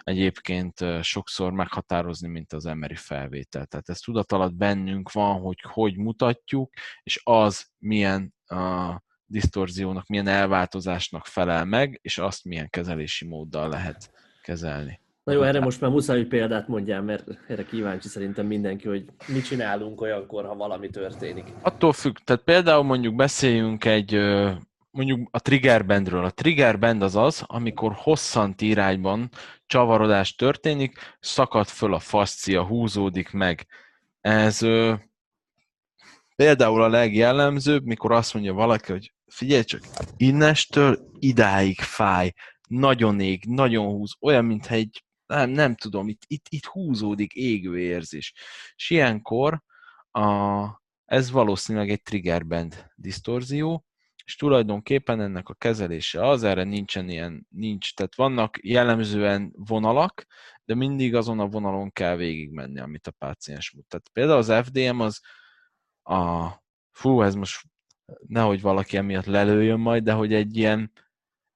egyébként 0.00 0.84
sokszor 1.02 1.52
meghatározni, 1.52 2.28
mint 2.28 2.52
az 2.52 2.64
MRI 2.64 2.94
felvétel. 2.94 3.66
Tehát 3.66 3.88
ez 3.88 3.98
tudat 3.98 4.32
alatt 4.32 4.54
bennünk 4.54 5.12
van, 5.12 5.40
hogy 5.40 5.60
hogy 5.60 5.96
mutatjuk, 5.96 6.74
és 7.02 7.20
az 7.24 7.66
milyen 7.78 8.34
disztorziónak, 9.26 10.06
milyen 10.06 10.26
elváltozásnak 10.26 11.26
felel 11.26 11.64
meg, 11.64 11.98
és 12.02 12.18
azt 12.18 12.44
milyen 12.44 12.70
kezelési 12.70 13.26
móddal 13.26 13.68
lehet 13.68 14.10
kezelni. 14.42 15.00
Na 15.24 15.32
jó, 15.32 15.42
erre 15.42 15.60
most 15.60 15.80
már 15.80 15.90
muszáj, 15.90 16.16
hogy 16.16 16.28
példát 16.28 16.68
mondjál, 16.68 17.02
mert 17.02 17.24
erre 17.48 17.64
kíváncsi 17.64 18.08
szerintem 18.08 18.46
mindenki, 18.46 18.88
hogy 18.88 19.04
mit 19.26 19.44
csinálunk 19.44 20.00
olyankor, 20.00 20.44
ha 20.44 20.54
valami 20.54 20.90
történik. 20.90 21.44
Attól 21.60 21.92
függ, 21.92 22.16
tehát 22.24 22.42
például 22.42 22.82
mondjuk 22.82 23.14
beszéljünk 23.14 23.84
egy, 23.84 24.14
mondjuk 24.90 25.28
a 25.30 25.40
triggerbandről. 25.40 26.24
A 26.24 26.30
triggerband 26.30 27.02
az 27.02 27.16
az, 27.16 27.42
amikor 27.46 27.92
hosszant 27.94 28.60
irányban 28.60 29.30
csavarodás 29.66 30.34
történik, 30.34 30.98
szakad 31.20 31.66
föl 31.66 31.94
a 31.94 31.98
fascia, 31.98 32.64
húzódik 32.64 33.30
meg. 33.30 33.66
Ez 34.20 34.58
például 36.36 36.82
a 36.82 36.88
legjellemzőbb, 36.88 37.84
mikor 37.84 38.12
azt 38.12 38.34
mondja 38.34 38.52
valaki, 38.52 38.92
hogy 38.92 39.12
figyelj 39.26 39.62
csak, 39.62 39.82
innestől 40.16 41.10
idáig 41.18 41.80
fáj, 41.80 42.32
nagyon 42.68 43.20
ég, 43.20 43.44
nagyon 43.44 43.86
húz, 43.86 44.16
olyan, 44.20 44.44
mintha 44.44 44.74
egy, 44.74 45.04
nem, 45.26 45.50
nem 45.50 45.74
tudom, 45.74 46.08
itt, 46.08 46.22
itt, 46.26 46.46
itt 46.48 46.64
húzódik 46.64 47.32
égő 47.32 47.78
érzés. 47.78 48.34
És 48.76 48.90
ilyenkor 48.90 49.62
a, 50.10 50.64
ez 51.04 51.30
valószínűleg 51.30 51.90
egy 51.90 52.02
triggerband 52.02 52.90
disztorzió, 52.94 53.84
és 54.24 54.36
tulajdonképpen 54.36 55.20
ennek 55.20 55.48
a 55.48 55.54
kezelése 55.54 56.26
az, 56.28 56.42
erre 56.42 56.64
nincsen 56.64 57.08
ilyen, 57.08 57.46
nincs, 57.50 57.94
tehát 57.94 58.14
vannak 58.14 58.58
jellemzően 58.62 59.52
vonalak, 59.56 60.26
de 60.64 60.74
mindig 60.74 61.14
azon 61.14 61.40
a 61.40 61.46
vonalon 61.46 61.92
kell 61.92 62.16
végigmenni, 62.16 62.80
amit 62.80 63.06
a 63.06 63.10
páciens 63.10 63.70
mutat. 63.70 64.08
Például 64.08 64.38
az 64.38 64.52
FDM 64.64 65.00
az 65.00 65.20
a, 66.02 66.50
fú, 66.92 67.22
ez 67.22 67.34
most 67.34 67.60
nehogy 68.26 68.60
valaki 68.60 68.96
emiatt 68.96 69.24
lelőjön 69.24 69.80
majd, 69.80 70.02
de 70.02 70.12
hogy 70.12 70.34
egy 70.34 70.56
ilyen 70.56 70.92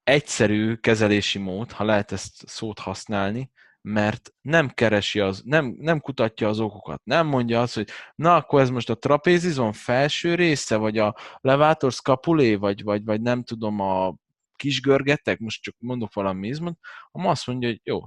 egyszerű 0.02 0.74
kezelési 0.74 1.38
mód, 1.38 1.72
ha 1.72 1.84
lehet 1.84 2.12
ezt 2.12 2.48
szót 2.48 2.78
használni, 2.78 3.50
mert 3.82 4.34
nem 4.40 4.68
keresi 4.68 5.20
az, 5.20 5.42
nem, 5.44 5.74
nem 5.78 6.00
kutatja 6.00 6.48
az 6.48 6.60
okokat. 6.60 7.00
Nem 7.04 7.26
mondja 7.26 7.60
azt, 7.60 7.74
hogy 7.74 7.88
na, 8.14 8.34
akkor 8.34 8.60
ez 8.60 8.70
most 8.70 8.90
a 8.90 8.98
trapézizon 8.98 9.72
felső 9.72 10.34
része, 10.34 10.76
vagy 10.76 10.98
a 10.98 11.16
levátor 11.40 11.92
scapulé, 11.92 12.54
vagy, 12.54 12.82
vagy, 12.82 13.04
vagy 13.04 13.20
nem 13.20 13.42
tudom, 13.42 13.80
a 13.80 14.14
kis 14.56 14.80
görgetek, 14.80 15.38
most 15.38 15.62
csak 15.62 15.74
mondok 15.78 16.14
valami 16.14 16.48
izmot, 16.48 16.78
hanem 17.10 17.28
azt 17.28 17.46
mondja, 17.46 17.68
hogy 17.68 17.80
jó, 17.84 18.00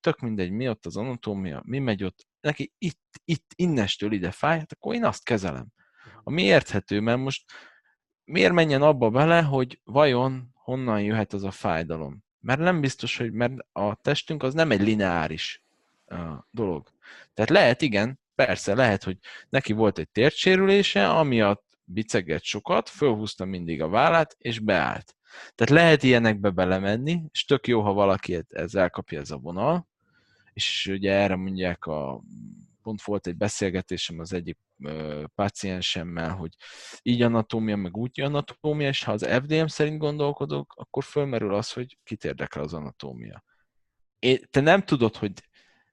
tök 0.00 0.18
mindegy, 0.18 0.50
mi 0.50 0.68
ott 0.68 0.86
az 0.86 0.96
anatómia, 0.96 1.62
mi 1.64 1.78
megy 1.78 2.04
ott, 2.04 2.26
neki 2.40 2.72
itt, 2.78 3.20
itt, 3.24 3.52
innestől 3.54 4.12
ide 4.12 4.30
fáj, 4.30 4.58
hát 4.58 4.72
akkor 4.72 4.94
én 4.94 5.04
azt 5.04 5.24
kezelem. 5.24 5.66
Ami 6.22 6.42
érthető, 6.42 7.00
mert 7.00 7.18
most 7.18 7.44
miért 8.26 8.52
menjen 8.52 8.82
abba 8.82 9.10
bele, 9.10 9.42
hogy 9.42 9.80
vajon 9.84 10.54
honnan 10.54 11.02
jöhet 11.02 11.32
az 11.32 11.44
a 11.44 11.50
fájdalom? 11.50 12.24
Mert 12.40 12.60
nem 12.60 12.80
biztos, 12.80 13.16
hogy 13.16 13.32
mert 13.32 13.54
a 13.72 13.94
testünk 13.94 14.42
az 14.42 14.54
nem 14.54 14.70
egy 14.70 14.80
lineáris 14.80 15.62
dolog. 16.50 16.88
Tehát 17.34 17.50
lehet, 17.50 17.82
igen, 17.82 18.18
persze, 18.34 18.74
lehet, 18.74 19.04
hogy 19.04 19.18
neki 19.48 19.72
volt 19.72 19.98
egy 19.98 20.08
térdsérülése, 20.08 21.08
amiatt 21.08 21.64
biceget 21.84 22.42
sokat, 22.42 22.88
fölhúzta 22.88 23.44
mindig 23.44 23.82
a 23.82 23.88
vállát, 23.88 24.36
és 24.38 24.58
beállt. 24.58 25.16
Tehát 25.54 25.72
lehet 25.82 26.02
ilyenekbe 26.02 26.50
belemenni, 26.50 27.22
és 27.32 27.44
tök 27.44 27.66
jó, 27.66 27.80
ha 27.80 27.92
valaki 27.92 28.42
ez 28.48 28.74
elkapja 28.74 29.20
ez 29.20 29.30
a 29.30 29.36
vonal, 29.36 29.86
és 30.52 30.86
ugye 30.92 31.12
erre 31.12 31.36
mondják 31.36 31.84
a 31.84 32.20
pont 32.82 33.02
volt 33.02 33.26
egy 33.26 33.36
beszélgetésem 33.36 34.18
az 34.18 34.32
egyik 34.32 34.58
páciensemmel, 35.34 36.30
hogy 36.30 36.50
így 37.02 37.22
anatómia, 37.22 37.76
meg 37.76 37.96
úgy 37.96 38.20
anatómia, 38.20 38.88
és 38.88 39.04
ha 39.04 39.12
az 39.12 39.26
FDM 39.26 39.66
szerint 39.66 39.98
gondolkodok, 39.98 40.74
akkor 40.76 41.04
fölmerül 41.04 41.54
az, 41.54 41.72
hogy 41.72 41.98
kit 42.04 42.24
érdekel 42.24 42.62
az 42.62 42.74
anatómia. 42.74 43.44
É, 44.18 44.36
te 44.36 44.60
nem 44.60 44.82
tudod, 44.82 45.16
hogy 45.16 45.32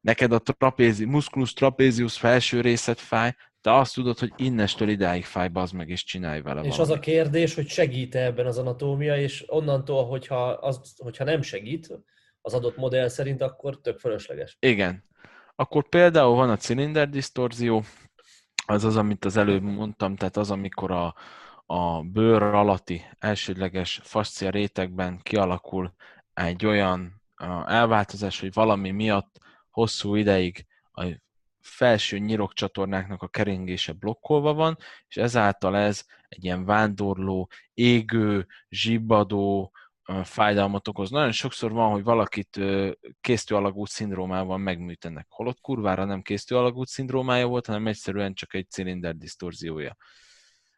neked 0.02 0.32
a 0.32 0.40
trapézi, 0.40 1.06
musculus 1.06 1.54
trapezius 1.54 2.18
felső 2.18 2.62
részet 2.62 3.00
fáj, 3.00 3.34
te 3.62 3.74
azt 3.74 3.94
tudod, 3.94 4.20
hogy 4.20 4.32
innestől 4.36 4.90
idáig 4.90 5.26
fáj, 5.26 5.48
bazd 5.48 5.74
meg, 5.74 5.90
és 5.90 6.04
csinálj 6.04 6.42
vele 6.42 6.62
És 6.62 6.68
valamit. 6.68 6.80
az 6.80 6.98
a 6.98 7.00
kérdés, 7.00 7.56
hogy 7.56 7.68
segít 7.68 8.16
-e 8.16 8.26
ebben 8.26 8.46
az 8.46 8.58
anatómia, 8.58 9.18
és 9.18 9.44
onnantól, 9.48 10.06
hogyha, 10.06 10.50
az, 10.50 10.96
hogyha 10.98 11.24
nem 11.24 11.42
segít 11.42 11.94
az 12.42 12.54
adott 12.54 12.78
modell 12.78 13.08
szerint, 13.08 13.42
akkor 13.42 13.82
tök 13.82 14.00
fölösleges. 14.00 14.58
Igen. 14.60 15.04
Akkor 15.56 15.90
például 15.90 16.36
van 16.36 16.50
a 16.50 16.58
cilinder 16.58 17.10
disztorzió, 17.10 17.84
az 18.74 18.84
az, 18.84 18.98
amit 18.98 19.26
az 19.26 19.38
előbb 19.38 19.62
mondtam, 19.64 20.16
tehát 20.16 20.38
az, 20.38 20.52
amikor 20.52 20.92
a, 20.92 21.16
a 21.66 22.02
bőr 22.02 22.44
alatti 22.44 23.02
elsődleges 23.20 24.02
fascia 24.04 24.50
rétegben 24.50 25.20
kialakul 25.24 25.94
egy 26.34 26.66
olyan 26.66 27.22
elváltozás, 27.66 28.40
hogy 28.40 28.54
valami 28.54 28.92
miatt 28.92 29.40
hosszú 29.70 30.16
ideig 30.16 30.66
a 30.92 31.06
felső 31.60 32.18
nyirokcsatornáknak 32.18 33.22
a 33.22 33.28
keringése 33.28 33.94
blokkolva 33.94 34.54
van, 34.54 34.78
és 35.08 35.18
ezáltal 35.18 35.78
ez 35.78 36.06
egy 36.30 36.44
ilyen 36.44 36.66
vándorló, 36.66 37.50
égő, 37.74 38.48
zsibbadó, 38.70 39.72
fájdalmat 40.24 40.88
okoz. 40.88 41.10
Nagyon 41.10 41.32
sokszor 41.32 41.72
van, 41.72 41.92
hogy 41.92 42.04
valakit 42.04 42.60
késztőalagút 43.22 43.90
szindrómával 43.90 44.58
megműtenek, 44.58 45.26
holott 45.30 45.60
kurvára 45.62 46.06
nem 46.06 46.22
késztőalagút 46.22 46.88
szindrómája 46.88 47.48
volt, 47.48 47.66
hanem 47.66 47.88
egyszerűen 47.88 48.34
csak 48.34 48.54
egy 48.54 48.70
cilinder 48.70 49.16
disztorziója. 49.16 49.96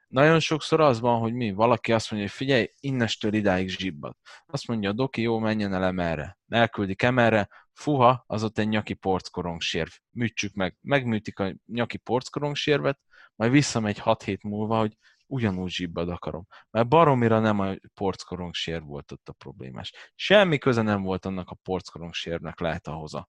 Nagyon 0.07 0.39
sokszor 0.39 0.79
az 0.81 0.99
van, 0.99 1.19
hogy 1.19 1.33
mi, 1.33 1.51
valaki 1.51 1.93
azt 1.93 2.11
mondja, 2.11 2.29
hogy 2.29 2.37
figyelj, 2.37 2.71
innestől 2.79 3.33
idáig 3.33 3.69
zsibbad. 3.69 4.15
Azt 4.45 4.67
mondja 4.67 4.89
a 4.89 4.93
doki, 4.93 5.21
jó, 5.21 5.39
menjen 5.39 5.73
el 5.73 5.83
emerre. 5.83 6.37
Elküldik 6.47 7.01
emerre, 7.01 7.49
fuha, 7.73 8.23
az 8.27 8.43
ott 8.43 8.57
egy 8.57 8.67
nyaki 8.67 8.93
porckorongsérv. 8.93 9.89
Műtsük 10.11 10.53
meg. 10.53 10.77
Megműtik 10.81 11.39
a 11.39 11.55
nyaki 11.65 11.97
porckorongsérvet, 11.97 12.99
majd 13.35 13.51
visszamegy 13.51 13.99
6 13.99 14.23
hét 14.23 14.43
múlva, 14.43 14.79
hogy 14.79 14.97
ugyanúgy 15.27 15.71
zsibbad 15.71 16.09
akarom. 16.09 16.47
Mert 16.69 16.87
baromira 16.87 17.39
nem 17.39 17.59
a 17.59 17.75
sér 18.51 18.81
volt 18.81 19.11
ott 19.11 19.29
a 19.29 19.33
problémás. 19.33 19.93
Semmi 20.15 20.57
köze 20.57 20.81
nem 20.81 21.01
volt 21.01 21.25
annak 21.25 21.49
a 21.49 22.09
sérnek 22.11 22.59
lehet 22.59 22.87
ahhoz 22.87 23.13
a, 23.13 23.27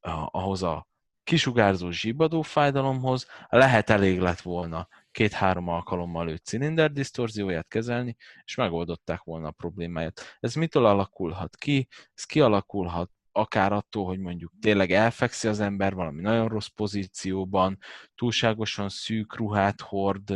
a, 0.00 0.28
ahhoz 0.30 0.62
a 0.62 0.86
kisugárzó 1.28 1.90
zsibbadó 1.90 2.42
fájdalomhoz, 2.42 3.26
lehet 3.48 3.90
elég 3.90 4.20
lett 4.20 4.40
volna 4.40 4.88
két-három 5.10 5.68
alkalommal 5.68 6.28
ő 6.28 6.36
cilinder 6.36 6.92
disztorzióját 6.92 7.68
kezelni, 7.68 8.16
és 8.44 8.54
megoldották 8.54 9.22
volna 9.22 9.48
a 9.48 9.50
problémáját. 9.50 10.36
Ez 10.40 10.54
mitől 10.54 10.86
alakulhat 10.86 11.56
ki? 11.56 11.88
Ez 12.14 12.24
kialakulhat 12.24 13.10
akár 13.32 13.72
attól, 13.72 14.04
hogy 14.04 14.18
mondjuk 14.18 14.52
tényleg 14.60 14.90
elfekszi 14.90 15.48
az 15.48 15.60
ember 15.60 15.94
valami 15.94 16.20
nagyon 16.20 16.48
rossz 16.48 16.66
pozícióban, 16.66 17.78
túlságosan 18.14 18.88
szűk 18.88 19.36
ruhát 19.36 19.80
hord 19.80 20.34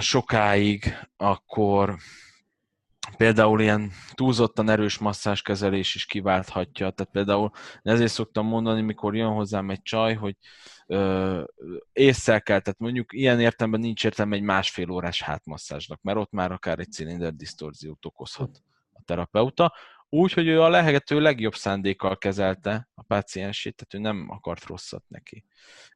sokáig, 0.00 1.08
akkor 1.16 1.96
például 3.16 3.60
ilyen 3.60 3.90
túlzottan 4.14 4.68
erős 4.68 4.98
masszáskezelés 4.98 5.94
is 5.94 6.06
kiválthatja. 6.06 6.90
Tehát 6.90 7.12
például 7.12 7.50
ezért 7.82 8.12
szoktam 8.12 8.46
mondani, 8.46 8.80
mikor 8.80 9.16
jön 9.16 9.32
hozzám 9.32 9.70
egy 9.70 9.82
csaj, 9.82 10.14
hogy 10.14 10.36
ö, 10.86 11.42
észre 11.92 12.38
kell, 12.38 12.60
tehát 12.60 12.78
mondjuk 12.78 13.12
ilyen 13.12 13.40
értelemben 13.40 13.80
nincs 13.80 14.04
értelme 14.04 14.36
egy 14.36 14.42
másfél 14.42 14.90
órás 14.90 15.22
hátmasszázsnak, 15.22 16.02
mert 16.02 16.18
ott 16.18 16.32
már 16.32 16.52
akár 16.52 16.78
egy 16.78 16.92
cilinder 16.92 17.34
disztorziót 17.34 18.04
okozhat 18.04 18.62
a 18.92 19.02
terapeuta. 19.04 19.74
Úgy, 20.10 20.32
hogy 20.32 20.46
ő 20.46 20.62
a 20.62 20.68
lehető 20.68 21.20
legjobb 21.20 21.54
szándékkal 21.54 22.18
kezelte 22.18 22.88
a 22.94 23.02
páciensét, 23.02 23.76
tehát 23.76 23.94
ő 23.94 24.10
nem 24.10 24.30
akart 24.30 24.64
rosszat 24.64 25.04
neki. 25.08 25.44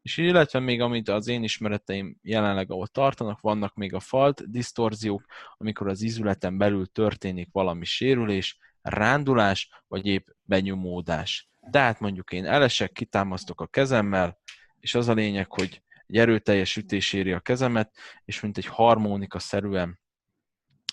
És 0.02 0.16
illetve 0.16 0.58
még 0.58 0.80
amit 0.80 1.08
az 1.08 1.28
én 1.28 1.42
ismereteim 1.42 2.18
jelenleg 2.22 2.70
ahol 2.70 2.86
tartanak, 2.86 3.40
vannak 3.40 3.74
még 3.74 3.94
a 3.94 4.00
falt 4.00 4.50
disztorziók, 4.50 5.24
amikor 5.56 5.88
az 5.88 6.02
izületen 6.02 6.58
belül 6.58 6.86
történik 6.86 7.48
valami 7.52 7.84
sérülés, 7.84 8.58
rándulás, 8.82 9.82
vagy 9.88 10.06
épp 10.06 10.28
benyomódás. 10.42 11.48
Tehát 11.70 12.00
mondjuk 12.00 12.32
én 12.32 12.46
elesek, 12.46 12.92
kitámasztok 12.92 13.60
a 13.60 13.66
kezemmel, 13.66 14.38
és 14.80 14.94
az 14.94 15.08
a 15.08 15.12
lényeg, 15.12 15.52
hogy 15.52 15.82
egy 16.06 16.16
erőteljes 16.16 16.76
ütés 16.76 17.12
éri 17.12 17.32
a 17.32 17.40
kezemet, 17.40 17.96
és 18.24 18.40
mint 18.40 18.58
egy 18.58 18.66
harmonika 18.66 19.38
szerűen 19.38 20.00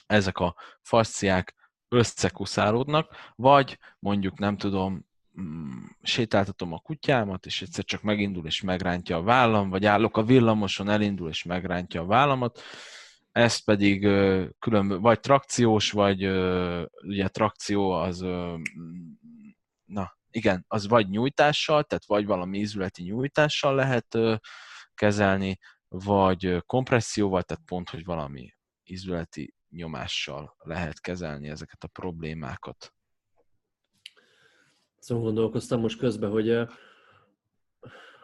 ezek 0.08 0.38
a 0.38 0.56
fasciák 0.82 1.56
összekuszálódnak, 1.90 3.16
vagy 3.36 3.78
mondjuk 4.00 4.40
nem 4.40 4.58
tudom, 4.58 5.06
mm, 5.42 5.84
sétáltatom 6.02 6.74
a 6.74 6.80
kutyámat, 6.80 7.46
és 7.46 7.62
egyszer 7.62 7.84
csak 7.84 8.02
megindul 8.02 8.46
és 8.46 8.62
megrántja 8.62 9.18
a 9.18 9.24
vállam, 9.24 9.70
vagy 9.70 9.86
állok 9.86 10.18
a 10.18 10.24
villamoson, 10.24 10.90
elindul 10.90 11.30
és 11.30 11.44
megrántja 11.44 12.02
a 12.02 12.06
vállamat, 12.06 12.62
ezt 13.32 13.64
pedig 13.64 14.02
külön, 14.60 15.02
vagy 15.02 15.20
trakciós, 15.20 15.92
vagy 15.92 16.26
ugye 17.02 17.28
trakció 17.28 17.92
az, 17.92 18.26
na 19.86 20.18
igen, 20.32 20.66
az 20.68 20.88
vagy 20.88 21.10
nyújtással, 21.10 21.84
tehát 21.84 22.06
vagy 22.06 22.26
valami 22.26 22.58
ízületi 22.60 23.04
nyújtással 23.04 23.76
lehet 23.76 24.18
kezelni, 24.94 25.58
vagy 25.88 26.64
kompresszióval, 26.66 27.44
tehát 27.44 27.64
pont, 27.66 27.90
hogy 27.90 28.04
valami 28.06 28.54
ízületi 28.84 29.54
nyomással 29.70 30.56
lehet 30.60 31.02
kezelni 31.02 31.48
ezeket 31.48 31.84
a 31.84 31.88
problémákat. 31.88 32.94
Szóval 35.00 35.24
gondolkoztam 35.24 35.80
most 35.80 36.00
közben, 36.00 36.30
hogy 36.30 36.68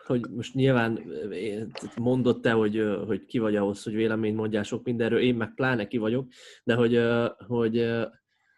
hogy 0.06 0.26
most 0.30 0.54
nyilván 0.54 1.12
mondott 1.98 2.42
te, 2.42 2.52
hogy, 2.52 2.84
hogy 3.06 3.26
ki 3.26 3.40
vagy 3.40 3.56
ahhoz, 3.56 3.84
hogy 3.84 3.94
véleményt 3.94 4.36
mondjál 4.36 4.64
sok 4.64 4.84
mindenről, 4.84 5.20
én 5.20 5.36
meg 5.36 5.54
pláne 5.54 5.88
ki 5.88 5.98
vagyok, 5.98 6.28
de 6.64 6.74
hogy, 6.74 7.02
hogy, 7.48 7.78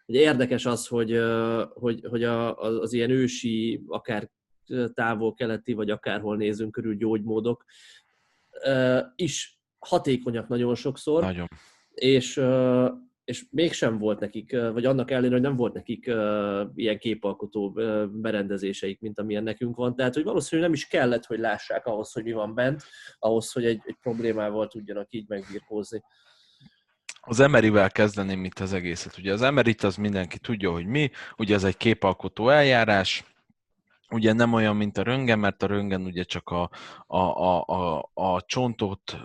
hogy 0.05 0.15
érdekes 0.15 0.65
az, 0.65 0.87
hogy, 0.87 1.21
hogy, 1.73 2.05
hogy 2.09 2.23
az 2.23 2.93
ilyen 2.93 3.09
ősi, 3.09 3.83
akár 3.87 4.29
távol-keleti, 4.93 5.73
vagy 5.73 5.89
akárhol 5.89 6.37
nézünk 6.37 6.71
körül 6.71 6.95
gyógymódok 6.95 7.65
is 9.15 9.61
hatékonyak 9.79 10.47
nagyon 10.47 10.75
sokszor. 10.75 11.21
Nagyon 11.21 11.47
és, 11.97 12.41
és 13.23 13.45
mégsem 13.51 13.97
volt 13.97 14.19
nekik, 14.19 14.51
vagy 14.51 14.85
annak 14.85 15.11
ellenére, 15.11 15.33
hogy 15.33 15.41
nem 15.41 15.55
volt 15.55 15.73
nekik 15.73 16.05
ilyen 16.75 16.97
képalkotó 16.97 17.71
berendezéseik, 18.11 18.99
mint 18.99 19.19
amilyen 19.19 19.43
nekünk 19.43 19.75
van. 19.75 19.95
Tehát, 19.95 20.13
hogy 20.13 20.23
valószínűleg 20.23 20.69
nem 20.69 20.79
is 20.79 20.87
kellett, 20.87 21.25
hogy 21.25 21.39
lássák 21.39 21.85
ahhoz, 21.85 22.11
hogy 22.11 22.23
mi 22.23 22.31
van 22.31 22.53
bent, 22.53 22.83
ahhoz, 23.19 23.51
hogy 23.51 23.65
egy, 23.65 23.81
egy 23.83 23.97
problémával 24.01 24.67
tudjanak 24.67 25.07
így 25.09 25.25
megbirkózni. 25.27 26.01
Az 27.21 27.39
emerivel 27.39 27.91
kezdeném 27.91 28.43
itt 28.43 28.59
az 28.59 28.73
egészet. 28.73 29.17
Ugye 29.17 29.33
az 29.33 29.41
emerit 29.41 29.83
az 29.83 29.95
mindenki 29.95 30.39
tudja, 30.39 30.71
hogy 30.71 30.85
mi, 30.85 31.09
ugye 31.37 31.55
ez 31.55 31.63
egy 31.63 31.77
képalkotó 31.77 32.49
eljárás, 32.49 33.36
ugye 34.11 34.33
nem 34.33 34.53
olyan, 34.53 34.75
mint 34.75 34.97
a 34.97 35.03
röngen, 35.03 35.39
mert 35.39 35.63
a 35.63 35.67
röngen 35.67 36.01
ugye 36.01 36.23
csak 36.23 36.49
a, 36.49 36.69
a, 37.07 37.17
a, 37.17 37.63
a, 37.65 38.09
a 38.13 38.41
csontot 38.41 39.17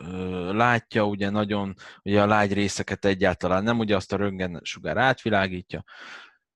látja, 0.51 1.05
ugye 1.05 1.31
nagyon, 1.31 1.75
ugye 2.03 2.23
a 2.23 2.27
lágy 2.27 2.53
részeket 2.53 3.05
egyáltalán 3.05 3.63
nem, 3.63 3.79
ugye 3.79 3.97
azt 3.97 4.13
a 4.13 4.17
röngen 4.17 4.61
sugár 4.63 4.97
átvilágítja, 4.97 5.85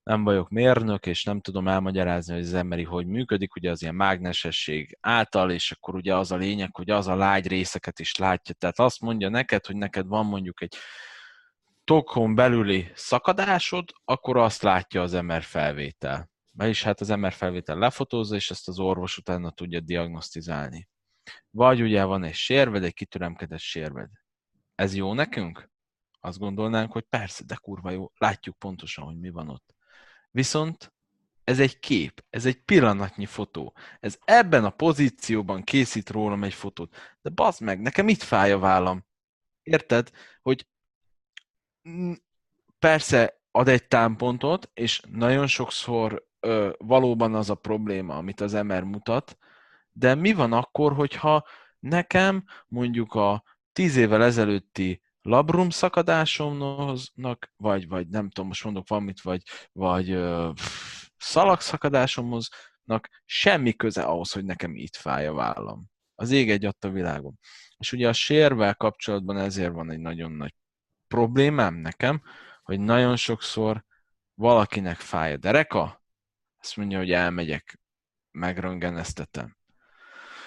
nem 0.02 0.24
vagyok 0.24 0.48
mérnök, 0.48 1.06
és 1.06 1.24
nem 1.24 1.40
tudom 1.40 1.68
elmagyarázni, 1.68 2.34
hogy 2.34 2.42
az 2.42 2.54
emberi 2.54 2.82
hogy 2.82 3.06
működik, 3.06 3.54
ugye 3.56 3.70
az 3.70 3.82
ilyen 3.82 3.94
mágnesesség 3.94 4.98
által, 5.00 5.50
és 5.50 5.70
akkor 5.70 5.94
ugye 5.94 6.16
az 6.16 6.32
a 6.32 6.36
lényeg, 6.36 6.74
hogy 6.76 6.90
az 6.90 7.08
a 7.08 7.14
lágy 7.14 7.46
részeket 7.46 7.98
is 7.98 8.16
látja. 8.16 8.54
Tehát 8.54 8.78
azt 8.78 9.00
mondja 9.00 9.28
neked, 9.28 9.66
hogy 9.66 9.76
neked 9.76 10.06
van 10.06 10.26
mondjuk 10.26 10.62
egy 10.62 10.76
tokhon 11.84 12.34
belüli 12.34 12.90
szakadásod, 12.94 13.92
akkor 14.04 14.36
azt 14.36 14.62
látja 14.62 15.02
az 15.02 15.12
MR 15.12 15.42
felvétel 15.42 16.30
vagyis 16.56 16.82
hát 16.82 17.00
az 17.00 17.08
MR 17.08 17.32
felvétel 17.32 17.78
lefotózza, 17.78 18.34
és 18.34 18.50
ezt 18.50 18.68
az 18.68 18.78
orvos 18.78 19.18
utána 19.18 19.50
tudja 19.50 19.80
diagnosztizálni. 19.80 20.88
Vagy 21.50 21.82
ugye 21.82 22.04
van 22.04 22.24
egy 22.24 22.34
sérved, 22.34 22.84
egy 22.84 22.94
kitüremkedett 22.94 23.58
sérved. 23.58 24.10
Ez 24.74 24.94
jó 24.94 25.14
nekünk? 25.14 25.70
Azt 26.20 26.38
gondolnánk, 26.38 26.92
hogy 26.92 27.02
persze, 27.02 27.44
de 27.44 27.54
kurva 27.54 27.90
jó, 27.90 28.12
látjuk 28.14 28.58
pontosan, 28.58 29.04
hogy 29.04 29.18
mi 29.18 29.30
van 29.30 29.48
ott. 29.48 29.74
Viszont 30.30 30.94
ez 31.44 31.60
egy 31.60 31.78
kép, 31.78 32.24
ez 32.30 32.46
egy 32.46 32.62
pillanatnyi 32.62 33.26
fotó. 33.26 33.76
Ez 34.00 34.18
ebben 34.24 34.64
a 34.64 34.70
pozícióban 34.70 35.62
készít 35.62 36.10
rólam 36.10 36.44
egy 36.44 36.54
fotót. 36.54 36.96
De 37.22 37.30
bazd 37.30 37.60
meg, 37.60 37.80
nekem 37.80 38.08
itt 38.08 38.22
fáj 38.22 38.52
a 38.52 38.58
vállam. 38.58 39.06
Érted? 39.62 40.10
Hogy 40.42 40.68
persze 42.78 43.40
ad 43.50 43.68
egy 43.68 43.88
támpontot, 43.88 44.70
és 44.74 45.02
nagyon 45.08 45.46
sokszor 45.46 46.26
ö, 46.46 46.70
valóban 46.78 47.34
az 47.34 47.50
a 47.50 47.54
probléma, 47.54 48.16
amit 48.16 48.40
az 48.40 48.52
MR 48.52 48.82
mutat, 48.82 49.36
de 49.92 50.14
mi 50.14 50.32
van 50.32 50.52
akkor, 50.52 50.92
hogyha 50.92 51.44
nekem 51.78 52.44
mondjuk 52.68 53.14
a 53.14 53.42
tíz 53.72 53.96
évvel 53.96 54.22
ezelőtti 54.22 55.02
labrum 55.22 55.70
szakadásomnak, 55.70 57.52
vagy, 57.56 57.88
vagy 57.88 58.08
nem 58.08 58.30
tudom, 58.30 58.48
most 58.48 58.64
mondok 58.64 58.88
valamit, 58.88 59.20
vagy, 59.20 59.42
vagy 59.72 60.10
ö, 60.10 60.50
szalagszakadásomhoz, 61.16 62.48
semmi 63.24 63.72
köze 63.72 64.02
ahhoz, 64.02 64.32
hogy 64.32 64.44
nekem 64.44 64.74
itt 64.74 64.96
fáj 64.96 65.26
a 65.26 65.32
vállam. 65.32 65.84
Az 66.14 66.30
ég 66.30 66.50
egy 66.50 66.64
a 66.64 66.88
világon. 66.88 67.38
És 67.76 67.92
ugye 67.92 68.08
a 68.08 68.12
sérvel 68.12 68.74
kapcsolatban 68.74 69.36
ezért 69.36 69.72
van 69.72 69.90
egy 69.90 69.98
nagyon 69.98 70.32
nagy 70.32 70.54
problémám 71.08 71.74
nekem, 71.74 72.22
hogy 72.62 72.80
nagyon 72.80 73.16
sokszor 73.16 73.84
valakinek 74.34 74.96
fáj 74.96 75.32
a 75.32 75.36
dereka, 75.36 76.04
azt 76.66 76.76
mondja, 76.76 76.98
hogy 76.98 77.12
elmegyek, 77.12 77.80
megröngeneztetem. 78.30 79.56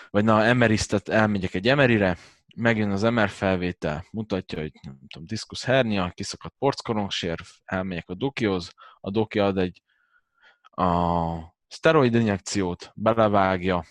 Vagy 0.10 0.24
na, 0.24 0.44
emerisztet, 0.44 1.10
elmegyek 1.10 1.54
egy 1.54 1.68
emerire, 1.68 2.18
megjön 2.56 2.92
az 2.92 3.02
MR 3.02 3.30
felvétel, 3.30 4.06
mutatja, 4.12 4.60
hogy 4.60 4.72
nem 4.82 4.98
tudom, 5.08 5.28
diszkusz 5.28 5.64
hernia, 5.64 6.12
kiszakadt 6.16 6.56
porckorongsér, 6.58 7.40
elmegyek 7.64 8.10
a 8.10 8.14
dokihoz, 8.14 8.74
a 9.00 9.10
doki 9.10 9.40
ad 9.40 9.58
egy 9.58 9.82
a 10.62 11.38
szteroid 11.68 12.14
injekciót, 12.14 12.92
belevágja, 12.96 13.86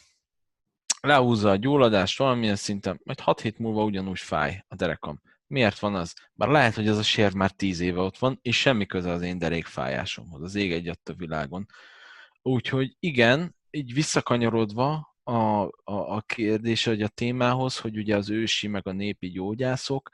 lehúzza 1.00 1.50
a 1.50 1.56
gyulladást 1.56 2.18
valamilyen 2.18 2.56
szinten, 2.56 3.00
majd 3.04 3.20
6 3.20 3.40
hét 3.40 3.58
múlva 3.58 3.84
ugyanúgy 3.84 4.20
fáj 4.20 4.64
a 4.68 4.74
derekam. 4.74 5.20
Miért 5.46 5.78
van 5.78 5.94
az? 5.94 6.14
Bár 6.32 6.48
lehet, 6.48 6.74
hogy 6.74 6.88
az 6.88 6.98
a 6.98 7.02
sér 7.02 7.34
már 7.34 7.50
10 7.50 7.80
éve 7.80 8.00
ott 8.00 8.18
van, 8.18 8.38
és 8.42 8.60
semmi 8.60 8.86
köze 8.86 9.10
az 9.10 9.22
én 9.22 9.38
derékfájásomhoz. 9.38 10.42
Az 10.42 10.54
ég 10.54 10.72
egy 10.72 10.88
a 10.88 11.12
világon. 11.16 11.66
Úgyhogy 12.42 12.96
igen, 12.98 13.56
így 13.70 13.92
visszakanyarodva 13.92 15.16
a, 15.22 15.62
a, 15.62 15.70
a 15.84 16.20
kérdés, 16.20 16.84
hogy 16.84 17.02
a 17.02 17.08
témához, 17.08 17.78
hogy 17.78 17.96
ugye 17.96 18.16
az 18.16 18.30
ősi 18.30 18.68
meg 18.68 18.86
a 18.86 18.92
népi 18.92 19.30
gyógyászok, 19.30 20.10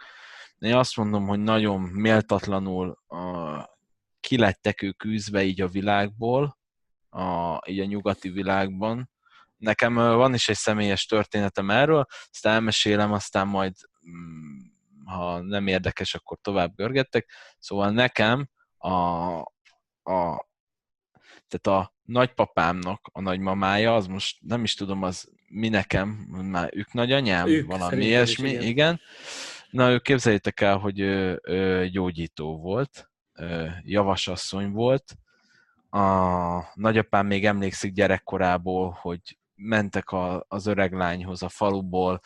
én 0.59 0.75
azt 0.75 0.97
mondom, 0.97 1.27
hogy 1.27 1.41
nagyon 1.41 1.81
méltatlanul 1.81 2.99
a, 3.07 3.73
kilettek 4.21 4.83
ők 4.83 5.05
űzve 5.05 5.45
így 5.45 5.61
a 5.61 5.69
világból, 5.69 6.59
a, 7.09 7.59
így 7.69 7.81
a 7.81 7.85
nyugati 7.85 8.29
világban. 8.29 9.11
Nekem 9.57 9.95
van 9.95 10.35
is 10.35 10.49
egy 10.49 10.57
személyes 10.57 11.07
történetem 11.07 11.71
erről, 11.71 12.07
ezt 12.31 12.47
elmesélem, 12.47 13.13
aztán 13.13 13.47
majd 13.47 13.73
mm, 14.11 14.59
ha 15.05 15.41
nem 15.41 15.67
érdekes, 15.67 16.15
akkor 16.15 16.39
tovább 16.41 16.75
görgettek. 16.75 17.31
Szóval 17.59 17.91
nekem 17.91 18.49
a, 18.77 18.89
a 20.03 20.47
tehát 21.49 21.83
a 21.83 21.94
nagypapámnak 22.05 23.11
a 23.13 23.21
nagymamája, 23.21 23.95
az 23.95 24.07
most 24.07 24.39
nem 24.41 24.63
is 24.63 24.75
tudom, 24.75 25.03
az 25.03 25.29
mi 25.49 25.69
nekem, 25.69 26.09
már 26.29 26.71
ők 26.73 26.93
nagyanyám, 26.93 27.49
ők, 27.49 27.67
valami 27.67 28.05
ilyesmi, 28.05 28.49
igen. 28.49 28.63
igen. 28.63 29.01
Na, 29.71 29.91
ő 29.91 29.99
képzeljétek 29.99 30.61
el, 30.61 30.77
hogy 30.77 31.01
ő, 31.01 31.41
ő 31.43 31.89
gyógyító 31.89 32.59
volt, 32.59 33.11
javasasszony 33.83 34.71
volt, 34.71 35.17
a 35.91 36.71
nagyapám 36.75 37.27
még 37.27 37.47
emlékszik 37.47 37.93
gyerekkorából, 37.93 38.99
hogy 39.01 39.21
mentek 39.55 40.11
a, 40.11 40.45
az 40.49 40.67
öreg 40.67 40.93
lányhoz 40.93 41.43
a 41.43 41.49
faluból, 41.49 42.21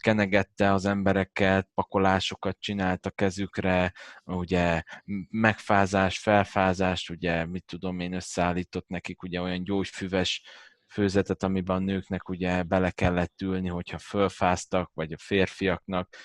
kenegette 0.00 0.72
az 0.72 0.84
embereket, 0.84 1.68
pakolásokat 1.74 2.56
csinált 2.60 3.06
a 3.06 3.10
kezükre, 3.10 3.92
ugye 4.24 4.82
megfázás, 5.30 6.18
felfázást, 6.18 7.10
ugye 7.10 7.46
mit 7.46 7.64
tudom 7.64 8.00
én 8.00 8.12
összeállított 8.12 8.88
nekik 8.88 9.22
ugye 9.22 9.40
olyan 9.40 9.64
gyógyfüves 9.64 10.42
főzetet, 10.86 11.42
amiben 11.42 11.76
a 11.76 11.80
nőknek 11.80 12.28
ugye 12.28 12.62
bele 12.62 12.90
kellett 12.90 13.40
ülni, 13.40 13.68
hogyha 13.68 13.98
fölfáztak, 13.98 14.90
vagy 14.94 15.12
a 15.12 15.18
férfiaknak, 15.18 16.16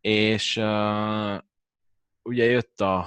és 0.00 0.56
uh, 0.56 1.38
ugye 2.22 2.44
jött 2.44 2.80
a, 2.80 2.98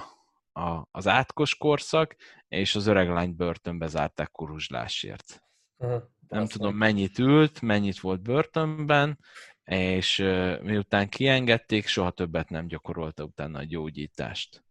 a, 0.52 0.88
az 0.90 1.06
átkos 1.06 1.56
korszak, 1.56 2.16
és 2.48 2.74
az 2.74 2.86
öreg 2.86 3.08
lány 3.08 3.36
börtönbe 3.36 3.86
zárták 3.86 4.30
kuruzslásért. 4.30 5.42
Uh-huh. 5.76 6.02
Nem 6.28 6.46
tudom, 6.46 6.76
mennyit 6.76 7.18
ült, 7.18 7.60
mennyit 7.60 8.00
volt 8.00 8.22
börtönben, 8.22 9.18
és 9.64 10.16
miután 10.62 11.08
kiengedték, 11.08 11.86
soha 11.86 12.10
többet 12.10 12.48
nem 12.48 12.66
gyakorolta 12.66 13.24
utána 13.24 13.58
a 13.58 13.64
gyógyítást. 13.64 14.64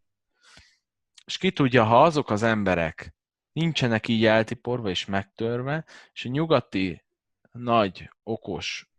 És 1.26 1.38
ki 1.38 1.52
tudja, 1.52 1.84
ha 1.84 2.04
azok 2.04 2.30
az 2.30 2.44
emberek 2.44 3.14
nincsenek 3.54 4.08
így 4.08 4.26
eltiporva 4.26 4.90
és 4.90 5.06
megtörve, 5.06 5.86
és 6.14 6.26
a 6.26 6.30
nyugati 6.30 7.04
nagy, 7.52 8.10
okos, 8.24 8.90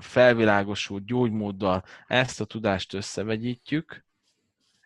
felvilágosult 0.00 1.04
gyógymóddal 1.04 1.84
ezt 2.06 2.40
a 2.40 2.44
tudást 2.44 2.94
összevegyítjük, 2.94 4.04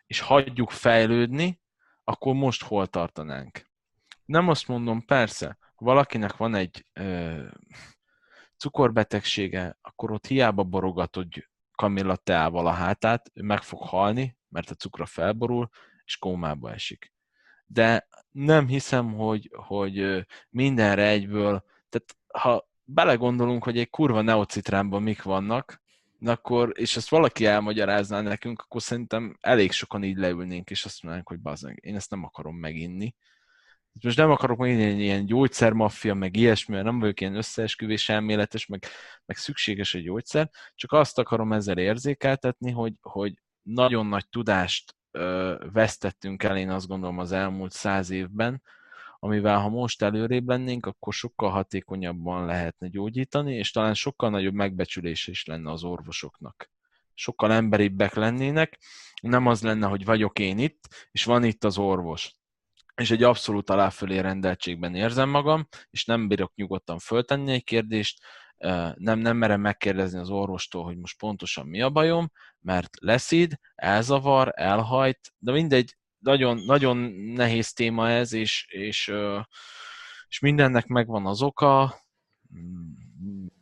és 0.07 0.19
hagyjuk 0.19 0.71
fejlődni, 0.71 1.59
akkor 2.03 2.33
most 2.33 2.63
hol 2.63 2.87
tartanánk? 2.87 3.69
Nem 4.25 4.47
azt 4.49 4.67
mondom, 4.67 5.05
persze, 5.05 5.57
valakinek 5.75 6.37
van 6.37 6.55
egy 6.55 6.85
ö, 6.93 7.43
cukorbetegsége, 8.61 9.77
akkor 9.81 10.11
ott 10.11 10.27
hiába 10.27 10.63
borogatod 10.63 11.27
kamilla 11.75 12.15
teával 12.15 12.67
a 12.67 12.71
hátát, 12.71 13.31
ő 13.33 13.41
meg 13.41 13.61
fog 13.61 13.81
halni, 13.81 14.37
mert 14.49 14.69
a 14.69 14.75
cukra 14.75 15.05
felborul, 15.05 15.69
és 16.05 16.17
kómába 16.17 16.71
esik. 16.71 17.13
De 17.65 18.07
nem 18.31 18.67
hiszem, 18.67 19.13
hogy, 19.13 19.51
hogy 19.53 20.25
mindenre 20.49 21.07
egyből, 21.07 21.63
tehát 21.89 22.17
ha 22.27 22.69
belegondolunk, 22.83 23.63
hogy 23.63 23.77
egy 23.77 23.89
kurva 23.89 24.21
neocitránban 24.21 25.03
mik 25.03 25.23
vannak, 25.23 25.81
akkor, 26.25 26.71
és 26.75 26.95
ezt 26.95 27.09
valaki 27.09 27.45
elmagyarázná 27.45 28.21
nekünk, 28.21 28.61
akkor 28.61 28.81
szerintem 28.81 29.37
elég 29.39 29.71
sokan 29.71 30.03
így 30.03 30.17
leülnénk, 30.17 30.69
és 30.69 30.85
azt 30.85 31.01
mondanánk, 31.01 31.27
hogy 31.27 31.39
bazdmeg, 31.39 31.79
én 31.81 31.95
ezt 31.95 32.09
nem 32.09 32.23
akarom 32.23 32.55
meginni. 32.55 33.15
Most 33.99 34.17
nem 34.17 34.31
akarok 34.31 34.57
meg 34.57 34.69
ilyen, 34.69 34.99
ilyen 34.99 35.25
gyógyszermaffia, 35.25 36.13
meg 36.13 36.35
ilyesmi, 36.35 36.73
mert 36.73 36.85
nem 36.85 36.99
vagyok 36.99 37.21
ilyen 37.21 37.35
összeesküvés 37.35 38.09
elméletes, 38.09 38.65
meg, 38.65 38.85
meg 39.25 39.37
szükséges 39.37 39.93
egy 39.93 40.03
gyógyszer, 40.03 40.49
csak 40.75 40.91
azt 40.91 41.19
akarom 41.19 41.53
ezzel 41.53 41.77
érzékeltetni, 41.77 42.71
hogy, 42.71 42.93
hogy 43.01 43.33
nagyon 43.61 44.05
nagy 44.05 44.29
tudást 44.29 44.95
ö, 45.11 45.55
vesztettünk 45.73 46.43
el, 46.43 46.57
én 46.57 46.69
azt 46.69 46.87
gondolom 46.87 47.17
az 47.17 47.31
elmúlt 47.31 47.71
száz 47.71 48.09
évben, 48.09 48.61
amivel 49.19 49.59
ha 49.59 49.69
most 49.69 50.01
előrébb 50.01 50.47
lennénk, 50.47 50.85
akkor 50.85 51.13
sokkal 51.13 51.49
hatékonyabban 51.49 52.45
lehetne 52.45 52.87
gyógyítani, 52.87 53.55
és 53.55 53.71
talán 53.71 53.93
sokkal 53.93 54.29
nagyobb 54.29 54.53
megbecsülés 54.53 55.27
is 55.27 55.45
lenne 55.45 55.71
az 55.71 55.83
orvosoknak. 55.83 56.69
Sokkal 57.13 57.51
emberibbek 57.51 58.13
lennének, 58.13 58.79
nem 59.21 59.47
az 59.47 59.61
lenne, 59.61 59.87
hogy 59.87 60.05
vagyok 60.05 60.39
én 60.39 60.57
itt, 60.57 61.07
és 61.11 61.23
van 61.23 61.43
itt 61.43 61.63
az 61.63 61.77
orvos 61.77 62.39
és 63.01 63.11
egy 63.11 63.23
abszolút 63.23 63.69
aláfölé 63.69 64.19
rendeltségben 64.19 64.95
érzem 64.95 65.29
magam, 65.29 65.67
és 65.89 66.05
nem 66.05 66.27
bírok 66.27 66.55
nyugodtan 66.55 66.99
föltenni 66.99 67.51
egy 67.51 67.63
kérdést, 67.63 68.21
nem, 68.95 69.19
nem 69.19 69.37
merem 69.37 69.61
megkérdezni 69.61 70.19
az 70.19 70.29
orvostól, 70.29 70.83
hogy 70.83 70.97
most 70.97 71.17
pontosan 71.17 71.67
mi 71.67 71.81
a 71.81 71.89
bajom, 71.89 72.31
mert 72.59 72.89
leszid, 72.99 73.59
elzavar, 73.75 74.51
elhajt, 74.55 75.33
de 75.37 75.51
mindegy, 75.51 75.95
nagyon, 76.19 76.57
nagyon 76.65 76.97
nehéz 77.11 77.73
téma 77.73 78.09
ez, 78.09 78.33
és, 78.33 78.65
és, 78.69 79.11
és 80.27 80.39
mindennek 80.39 80.85
megvan 80.85 81.25
az 81.25 81.41
oka, 81.41 81.99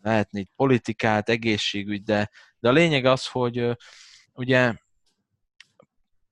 lehetni 0.02 0.48
politikát, 0.56 1.30
egészségügy, 1.30 2.04
de, 2.04 2.30
de 2.60 2.70
a 2.70 2.72
lényeg 2.72 3.06
az, 3.06 3.28
hogy 3.28 3.78
ugye 4.34 4.74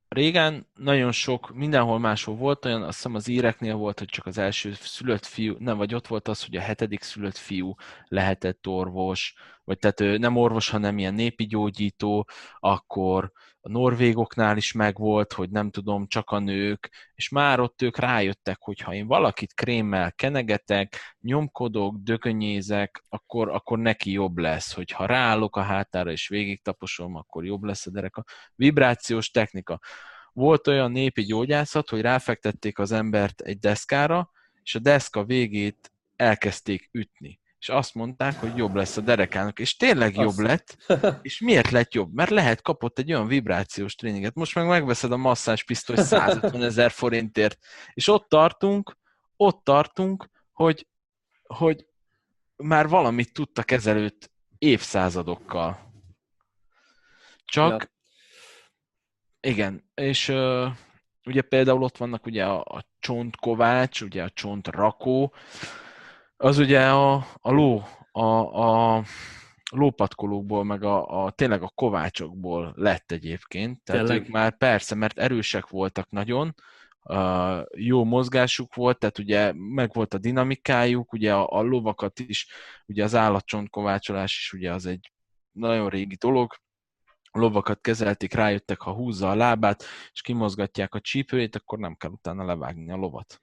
régen 0.10 0.68
nagyon 0.76 1.12
sok, 1.12 1.54
mindenhol 1.54 2.00
máshol 2.00 2.36
volt 2.36 2.66
olyan, 2.66 2.84
azt 2.84 2.96
hiszem 2.96 3.16
az 3.16 3.28
íreknél 3.28 3.76
volt, 3.76 4.00
hogy 4.00 4.08
csak 4.08 4.26
az 4.26 4.38
első 4.38 4.74
szülött 4.74 5.26
fiú, 5.26 5.56
nem, 5.60 5.78
vagy 5.78 5.94
ott 5.94 6.08
volt 6.08 6.28
az, 6.28 6.46
hogy 6.46 6.56
a 6.56 6.62
hetedik 6.62 7.02
szülött 7.02 7.38
fiú 7.38 7.76
lehetett 8.08 8.68
orvos, 8.68 9.36
vagy 9.64 9.80
tehát 9.80 10.20
nem 10.20 10.36
orvos, 10.36 10.70
hanem 10.70 10.98
ilyen 10.98 11.14
népi 11.14 11.46
gyógyító, 11.46 12.28
akkor 12.60 13.32
a 13.68 13.70
norvégoknál 13.70 14.58
is 14.58 14.72
megvolt, 14.72 15.34
hogy 15.34 15.50
nem 15.50 15.70
tudom, 15.70 16.08
csak 16.08 16.30
a 16.30 16.40
nők, 16.40 16.92
és 17.16 17.30
már 17.30 17.60
ott 17.60 17.82
ők 17.82 17.98
rájöttek, 17.98 18.58
hogy 18.60 18.80
ha 18.80 18.94
én 18.94 19.08
valakit 19.08 19.54
krémmel 19.54 20.12
kenegetek, 20.12 21.16
nyomkodok, 21.22 21.96
dökönyézek, 21.98 23.04
akkor, 23.10 23.50
akkor 23.50 23.80
neki 23.80 24.12
jobb 24.12 24.38
lesz, 24.38 24.74
hogy 24.74 24.92
ha 24.92 25.06
ráállok 25.06 25.56
a 25.56 25.62
hátára 25.62 26.12
és 26.12 26.28
végig 26.28 26.62
taposom, 26.62 27.16
akkor 27.16 27.46
jobb 27.46 27.64
lesz 27.64 27.86
a 27.86 27.92
derek. 27.92 28.16
A 28.16 28.24
vibrációs 28.56 29.32
technika. 29.32 29.80
Volt 30.34 30.68
olyan 30.68 30.92
népi 30.92 31.22
gyógyászat, 31.22 31.90
hogy 31.90 32.02
ráfektették 32.02 32.80
az 32.80 32.92
embert 32.92 33.42
egy 33.42 33.60
deszkára, 33.60 34.30
és 34.64 34.76
a 34.76 34.80
deszka 34.80 35.24
végét 35.24 35.92
elkezdték 36.16 36.90
ütni 36.92 37.40
és 37.60 37.70
azt 37.70 37.94
mondták, 37.94 38.40
hogy 38.40 38.58
jobb 38.58 38.76
lesz 38.76 38.98
a 38.98 39.02
derekának, 39.02 39.60
és 39.60 39.76
tényleg 39.76 40.18
azt. 40.18 40.18
jobb 40.18 40.46
lett, 40.46 40.78
és 41.22 41.40
miért 41.40 41.70
lett 41.70 41.94
jobb? 41.94 42.14
Mert 42.14 42.30
lehet 42.30 42.62
kapott 42.62 43.00
egy 43.00 43.14
olyan 43.14 43.28
vibrációs 43.28 43.96
tréninget, 43.96 44.36
most 44.36 44.56
meg 44.56 44.68
megveszed 44.68 45.12
a 45.12 45.36
pisztoly 45.66 45.96
150 45.96 46.64
ezer 46.64 46.92
forintért, 46.92 47.58
és 47.94 48.08
ott 48.08 48.30
tartunk, 48.30 48.98
ott 49.36 49.64
tartunk, 49.64 50.30
hogy, 50.52 50.88
hogy 51.44 51.88
már 52.56 52.88
valamit 52.88 53.34
tudtak 53.34 53.72
ezelőtt 53.72 54.32
évszázadokkal. 54.58 55.86
Csak, 57.46 57.82
ja. 57.82 57.90
igen, 59.52 59.90
és 59.94 60.30
uh, 60.30 60.68
ugye 61.26 61.42
például 61.42 61.84
ott 61.84 61.98
vannak 61.98 62.26
ugye 62.26 62.46
a, 62.46 62.60
a 62.60 62.90
csontkovács, 63.00 64.02
ugye 64.02 64.24
a 64.24 64.30
csontrakó, 64.30 65.34
az 66.38 66.58
ugye 66.58 66.90
a, 66.90 67.14
a 67.42 67.52
ló, 67.52 67.84
a, 68.12 68.26
a 68.66 69.04
lópatkolókból, 69.72 70.64
meg 70.64 70.84
a, 70.84 71.24
a, 71.24 71.32
tényleg 71.32 71.62
a 71.62 71.72
kovácsokból 71.76 72.74
lett 72.76 73.12
egyébként. 73.12 73.84
Tehát 73.84 74.06
tényleg? 74.06 74.26
ők 74.26 74.32
már 74.32 74.58
persze, 74.58 74.96
mert 74.96 75.20
erősek 75.20 75.68
voltak 75.68 76.10
nagyon, 76.10 76.56
uh, 77.04 77.62
jó 77.76 78.04
mozgásuk 78.04 78.76
volt, 78.76 79.00
tehát 79.00 79.18
ugye 79.18 79.54
meg 79.54 79.94
volt 79.94 80.14
a 80.14 80.18
dinamikájuk, 80.18 81.14
ugye 81.14 81.34
a, 81.34 81.58
a 81.58 81.62
lovakat 81.62 82.20
is, 82.20 82.48
ugye 82.86 83.04
az 83.04 83.16
állatcsontkovácsolás 83.16 84.38
is 84.38 84.54
ugye 84.54 84.74
az 84.74 84.86
egy 84.86 85.12
nagyon 85.52 85.90
régi 85.90 86.16
dolog, 86.16 86.54
a 87.32 87.40
lovakat 87.40 87.82
kezelték, 87.82 88.34
rájöttek, 88.34 88.82
ha 88.82 88.94
húzza 88.94 89.30
a 89.30 89.36
lábát, 89.36 89.84
és 90.12 90.22
kimozgatják 90.22 90.96
a 90.96 91.00
csípőjét, 91.00 91.56
akkor 91.56 91.80
nem 91.80 91.96
kell 91.96 92.12
utána 92.12 92.46
levágni 92.46 92.92
a 92.92 92.96
lovat. 92.96 93.42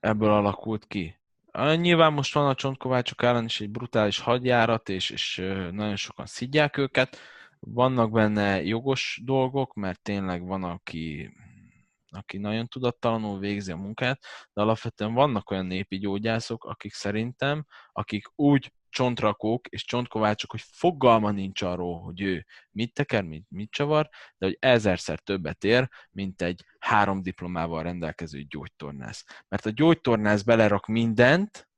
Ebből 0.00 0.30
alakult 0.30 0.86
ki. 0.86 1.17
Nyilván 1.58 2.12
most 2.12 2.34
van 2.34 2.48
a 2.48 2.54
csontkovácsok 2.54 3.22
ellen 3.22 3.44
is 3.44 3.60
egy 3.60 3.70
brutális 3.70 4.18
hadjárat, 4.18 4.88
és, 4.88 5.10
és 5.10 5.36
nagyon 5.70 5.96
sokan 5.96 6.26
szidják 6.26 6.76
őket. 6.76 7.18
Vannak 7.60 8.10
benne 8.10 8.62
jogos 8.62 9.20
dolgok, 9.24 9.74
mert 9.74 10.02
tényleg 10.02 10.46
van, 10.46 10.64
aki, 10.64 11.32
aki 12.10 12.38
nagyon 12.38 12.66
tudattalanul 12.66 13.38
végzi 13.38 13.72
a 13.72 13.76
munkát, 13.76 14.20
de 14.52 14.60
alapvetően 14.60 15.14
vannak 15.14 15.50
olyan 15.50 15.66
népi 15.66 15.98
gyógyászok, 15.98 16.64
akik 16.64 16.92
szerintem, 16.92 17.66
akik 17.92 18.26
úgy 18.34 18.72
csontrakók 18.90 19.66
és 19.66 19.84
csontkovácsok, 19.84 20.50
hogy 20.50 20.62
fogalma 20.66 21.30
nincs 21.30 21.62
arról, 21.62 22.00
hogy 22.00 22.20
ő 22.20 22.46
mit 22.70 22.94
teker, 22.94 23.22
mit, 23.22 23.46
mit 23.48 23.70
csavar, 23.70 24.08
de 24.38 24.46
hogy 24.46 24.56
ezerszer 24.60 25.18
többet 25.18 25.64
ér, 25.64 25.88
mint 26.10 26.42
egy 26.42 26.64
három 26.78 27.22
diplomával 27.22 27.82
rendelkező 27.82 28.42
gyógytornász. 28.42 29.24
Mert 29.48 29.66
a 29.66 29.70
gyógytornász 29.70 30.42
belerak 30.42 30.86
mindent, 30.86 31.68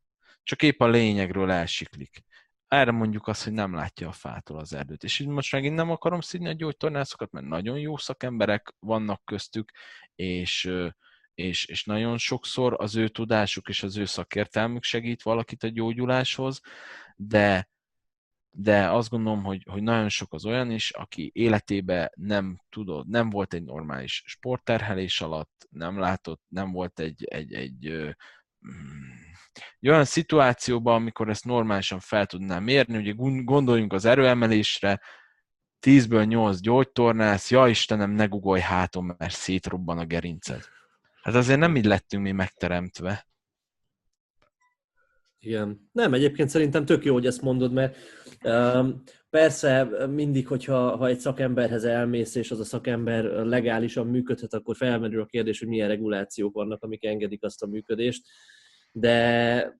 csak 0.42 0.62
épp 0.62 0.80
a 0.80 0.88
lényegről 0.88 1.50
elsiklik. 1.50 2.24
Erre 2.68 2.90
mondjuk 2.90 3.26
azt, 3.26 3.44
hogy 3.44 3.52
nem 3.52 3.74
látja 3.74 4.08
a 4.08 4.12
fától 4.12 4.58
az 4.58 4.72
erdőt. 4.72 5.04
És 5.04 5.18
így 5.18 5.26
most 5.26 5.52
megint 5.52 5.74
nem 5.74 5.90
akarom 5.90 6.20
színi 6.20 6.48
a 6.48 6.52
gyógytornászokat, 6.52 7.30
mert 7.30 7.46
nagyon 7.46 7.78
jó 7.78 7.96
szakemberek 7.96 8.74
vannak 8.78 9.24
köztük, 9.24 9.70
és 10.14 10.70
és, 11.41 11.64
és 11.64 11.84
nagyon 11.84 12.18
sokszor 12.18 12.74
az 12.78 12.97
ő 12.97 13.09
tudásuk 13.09 13.68
és 13.68 13.82
az 13.82 13.97
ő 13.97 14.05
szakértelmük 14.05 14.82
segít 14.82 15.22
valakit 15.22 15.62
a 15.62 15.68
gyógyuláshoz, 15.68 16.61
de 17.16 17.68
de 18.53 18.91
azt 18.91 19.11
gondolom, 19.11 19.43
hogy, 19.43 19.62
hogy 19.70 19.82
nagyon 19.82 20.09
sok 20.09 20.32
az 20.32 20.45
olyan 20.45 20.70
is, 20.70 20.91
aki 20.91 21.30
életébe 21.34 22.12
nem 22.14 22.61
tudod, 22.68 23.09
nem 23.09 23.30
volt 23.30 23.55
egy 23.55 23.62
normális 23.62 24.22
sportterhelés 24.26 25.20
alatt, 25.20 25.68
nem 25.70 25.99
látott, 25.99 26.43
nem 26.49 26.72
volt 26.72 27.01
egy, 27.01 27.24
egy, 27.24 27.55
egy, 27.55 27.86
egy, 27.86 28.16
egy 29.80 29.88
olyan 29.88 30.05
szituációban, 30.05 30.95
amikor 30.95 31.28
ezt 31.28 31.45
normálisan 31.45 32.01
fel 32.01 32.26
tudnám 32.26 32.62
mérni, 32.62 32.97
ugye 32.97 33.12
gondoljunk 33.43 33.93
az 33.93 34.05
erőemelésre, 34.05 35.01
10-ből 35.86 36.26
8 36.26 36.61
gyógytornász, 36.61 37.51
ja 37.51 37.68
Istenem, 37.68 38.11
ne 38.11 38.24
gugolj 38.24 38.61
hátom, 38.61 39.14
mert 39.18 39.34
szétrobban 39.34 39.99
a 39.99 40.05
gerinced. 40.05 40.64
Hát 41.22 41.34
azért 41.34 41.58
nem 41.58 41.76
így 41.76 41.84
lettünk 41.84 42.22
mi 42.22 42.32
megteremtve. 42.32 43.28
Igen. 45.42 45.88
Nem, 45.92 46.14
egyébként 46.14 46.48
szerintem 46.48 46.84
tök 46.84 47.04
jó, 47.04 47.12
hogy 47.12 47.26
ezt 47.26 47.42
mondod, 47.42 47.72
mert 47.72 47.96
um, 48.44 49.02
persze 49.30 49.84
mindig, 50.06 50.46
hogyha 50.46 50.96
ha 50.96 51.06
egy 51.06 51.18
szakemberhez 51.18 51.84
elmész, 51.84 52.34
és 52.34 52.50
az 52.50 52.60
a 52.60 52.64
szakember 52.64 53.24
legálisan 53.24 54.06
működhet, 54.06 54.54
akkor 54.54 54.76
felmerül 54.76 55.20
a 55.20 55.26
kérdés, 55.26 55.58
hogy 55.58 55.68
milyen 55.68 55.88
regulációk 55.88 56.54
vannak, 56.54 56.82
amik 56.82 57.04
engedik 57.04 57.44
azt 57.44 57.62
a 57.62 57.66
működést. 57.66 58.26
De 58.92 59.78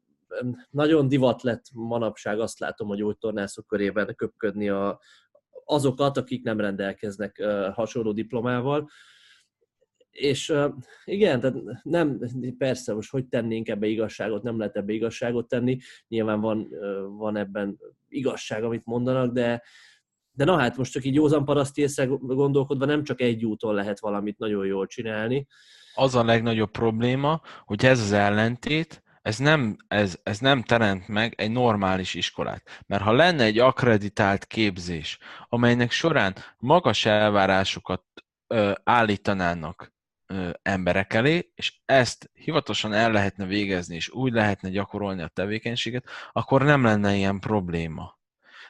nagyon 0.70 1.09
divat 1.09 1.43
lett 1.43 1.64
manapság, 1.72 2.41
azt 2.41 2.59
látom, 2.59 2.91
a 2.91 2.97
gyógytornászok 2.97 3.66
körében 3.66 4.14
köpködni 4.14 4.68
a, 4.68 5.01
azokat, 5.64 6.16
akik 6.16 6.43
nem 6.43 6.61
rendelkeznek 6.61 7.36
uh, 7.41 7.74
hasonló 7.74 8.12
diplomával 8.12 8.91
és 10.11 10.55
igen, 11.05 11.41
tehát 11.41 11.57
nem, 11.83 12.21
persze 12.59 12.95
most 12.95 13.11
hogy 13.11 13.25
tennénk 13.25 13.69
ebbe 13.69 13.87
igazságot, 13.87 14.43
nem 14.43 14.59
lehet 14.59 14.77
ebbe 14.77 14.93
igazságot 14.93 15.49
tenni, 15.49 15.79
nyilván 16.09 16.41
van, 16.41 16.69
van 17.17 17.37
ebben 17.37 17.79
igazság, 18.09 18.65
amit 18.65 18.85
mondanak, 18.85 19.33
de, 19.33 19.63
de 20.33 20.45
na 20.45 20.59
hát 20.59 20.77
most 20.77 20.93
csak 20.93 21.05
így 21.05 21.15
józan 21.15 21.45
paraszti 21.45 21.81
észre 21.81 22.05
gondolkodva 22.21 22.85
nem 22.85 23.05
csak 23.05 23.21
egy 23.21 23.45
úton 23.45 23.75
lehet 23.75 24.01
valamit 24.01 24.39
nagyon 24.39 24.67
jól 24.67 24.87
csinálni. 24.87 25.47
Az 25.95 26.15
a 26.15 26.25
legnagyobb 26.25 26.71
probléma, 26.71 27.41
hogy 27.65 27.85
ez 27.85 28.01
az 28.01 28.13
ellentét, 28.13 29.03
ez 29.23 29.39
nem, 29.39 29.77
ez, 29.89 30.19
ez 30.23 30.39
nem 30.39 30.63
teremt 30.63 31.09
meg 31.09 31.35
egy 31.37 31.51
normális 31.51 32.15
iskolát. 32.15 32.83
Mert 32.87 33.03
ha 33.03 33.13
lenne 33.13 33.45
egy 33.45 33.59
akreditált 33.59 34.47
képzés, 34.47 35.19
amelynek 35.49 35.91
során 35.91 36.35
magas 36.59 37.07
elvárásokat 37.07 38.03
ö, 38.47 38.73
állítanának 38.85 39.93
emberek 40.62 41.14
elé, 41.14 41.51
és 41.55 41.81
ezt 41.85 42.31
hivatalosan 42.33 42.93
el 42.93 43.12
lehetne 43.12 43.45
végezni, 43.45 43.95
és 43.95 44.11
úgy 44.11 44.33
lehetne 44.33 44.68
gyakorolni 44.68 45.22
a 45.22 45.28
tevékenységet, 45.28 46.07
akkor 46.33 46.62
nem 46.62 46.85
lenne 46.85 47.14
ilyen 47.14 47.41
probléma. 47.41 48.18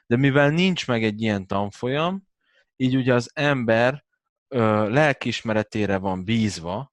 De 0.06 0.16
mivel 0.16 0.50
nincs 0.50 0.86
meg 0.86 1.04
egy 1.04 1.22
ilyen 1.22 1.46
tanfolyam, 1.46 2.28
így 2.76 2.96
ugye 2.96 3.14
az 3.14 3.30
ember 3.34 4.04
ö, 4.48 4.88
lelkiismeretére 4.88 5.98
van 5.98 6.24
bízva 6.24 6.92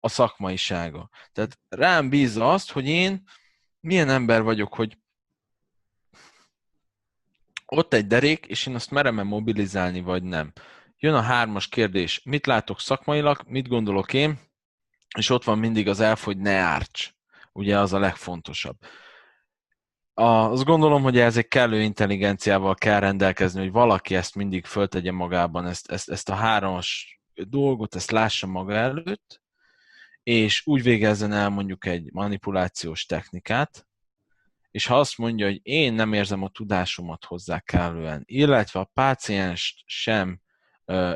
a 0.00 0.08
szakmaisága. 0.08 1.10
Tehát 1.32 1.58
rám 1.68 2.08
bízza 2.08 2.52
azt, 2.52 2.70
hogy 2.70 2.88
én 2.88 3.22
milyen 3.80 4.08
ember 4.08 4.42
vagyok, 4.42 4.74
hogy 4.74 4.98
ott 7.66 7.92
egy 7.92 8.06
derék, 8.06 8.46
és 8.46 8.66
én 8.66 8.74
azt 8.74 8.90
merem-e 8.90 9.22
mobilizálni, 9.22 10.00
vagy 10.00 10.22
nem. 10.22 10.52
Jön 11.04 11.14
a 11.14 11.20
hármas 11.20 11.68
kérdés. 11.68 12.22
Mit 12.24 12.46
látok 12.46 12.80
szakmailag, 12.80 13.42
mit 13.46 13.68
gondolok 13.68 14.12
én? 14.12 14.38
És 15.18 15.30
ott 15.30 15.44
van 15.44 15.58
mindig 15.58 15.88
az 15.88 16.00
elf, 16.00 16.24
hogy 16.24 16.38
ne 16.38 16.52
árts. 16.52 17.14
Ugye 17.52 17.78
az 17.78 17.92
a 17.92 17.98
legfontosabb. 17.98 18.76
A, 20.14 20.24
azt 20.24 20.64
gondolom, 20.64 21.02
hogy 21.02 21.18
ez 21.18 21.36
egy 21.36 21.48
kellő 21.48 21.82
intelligenciával 21.82 22.74
kell 22.74 23.00
rendelkezni, 23.00 23.60
hogy 23.60 23.70
valaki 23.70 24.14
ezt 24.14 24.34
mindig 24.34 24.64
föltegye 24.64 25.12
magában, 25.12 25.66
ezt, 25.66 25.90
ezt, 25.90 26.10
ezt 26.10 26.28
a 26.28 26.34
hármas 26.34 27.20
dolgot, 27.34 27.94
ezt 27.94 28.10
lássa 28.10 28.46
maga 28.46 28.74
előtt, 28.74 29.42
és 30.22 30.66
úgy 30.66 30.82
végezzen 30.82 31.32
el 31.32 31.48
mondjuk 31.48 31.86
egy 31.86 32.12
manipulációs 32.12 33.06
technikát, 33.06 33.86
és 34.70 34.86
ha 34.86 34.98
azt 34.98 35.18
mondja, 35.18 35.46
hogy 35.46 35.60
én 35.62 35.92
nem 35.92 36.12
érzem 36.12 36.42
a 36.42 36.48
tudásomat 36.48 37.24
hozzá 37.24 37.60
kellően, 37.60 38.22
illetve 38.24 38.80
a 38.80 38.90
pácienst 38.94 39.82
sem 39.86 40.42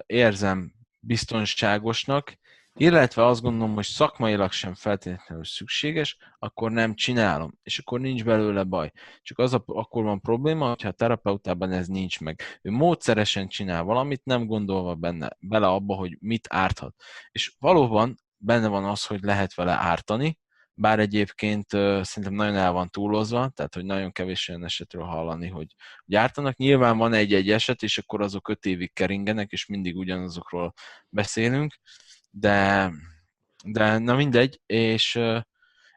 érzem 0.07 0.73
biztonságosnak, 1.01 2.39
illetve 2.81 3.27
azt 3.27 3.41
gondolom, 3.41 3.75
hogy 3.75 3.85
szakmailag 3.85 4.53
sem 4.53 4.75
feltétlenül 4.75 5.45
szükséges, 5.45 6.17
akkor 6.39 6.71
nem 6.71 6.95
csinálom, 6.95 7.59
és 7.63 7.79
akkor 7.79 8.01
nincs 8.01 8.25
belőle 8.25 8.63
baj. 8.63 8.93
Csak 9.23 9.39
az 9.39 9.53
a, 9.55 9.63
akkor 9.67 10.05
van 10.05 10.21
probléma, 10.21 10.69
hogyha 10.69 10.89
a 10.89 10.93
terapeutában 10.93 11.73
ez 11.73 11.87
nincs 11.87 12.21
meg. 12.21 12.43
Ő 12.63 12.71
módszeresen 12.71 13.49
csinál 13.49 13.83
valamit, 13.83 14.25
nem 14.25 14.47
gondolva 14.47 14.95
benne, 14.95 15.37
bele 15.41 15.67
abba, 15.67 15.95
hogy 15.95 16.17
mit 16.21 16.47
árthat. 16.51 16.95
És 17.31 17.55
valóban 17.59 18.17
benne 18.37 18.69
van 18.69 18.85
az, 18.85 19.07
hogy 19.07 19.23
lehet 19.23 19.55
vele 19.55 19.73
ártani, 19.73 20.39
bár 20.81 20.99
egyébként 20.99 21.73
uh, 21.73 22.03
szerintem 22.03 22.33
nagyon 22.33 22.57
el 22.57 22.73
van 22.73 22.89
túlozva, 22.89 23.49
tehát 23.49 23.75
hogy 23.75 23.85
nagyon 23.85 24.13
kevés 24.13 24.49
olyan 24.49 24.65
esetről 24.65 25.05
hallani, 25.05 25.49
hogy 25.49 25.75
gyártanak. 26.05 26.57
Nyilván 26.57 26.99
van 26.99 27.13
egy-egy 27.13 27.51
eset, 27.51 27.83
és 27.83 27.99
akkor 27.99 28.21
azok 28.21 28.49
öt 28.49 28.67
évig 28.67 28.93
keringenek, 28.93 29.51
és 29.51 29.67
mindig 29.67 29.97
ugyanazokról 29.97 30.73
beszélünk, 31.09 31.75
de, 32.31 32.91
de 33.65 33.99
na 33.99 34.15
mindegy, 34.15 34.61
és, 34.67 35.15
uh, 35.15 35.41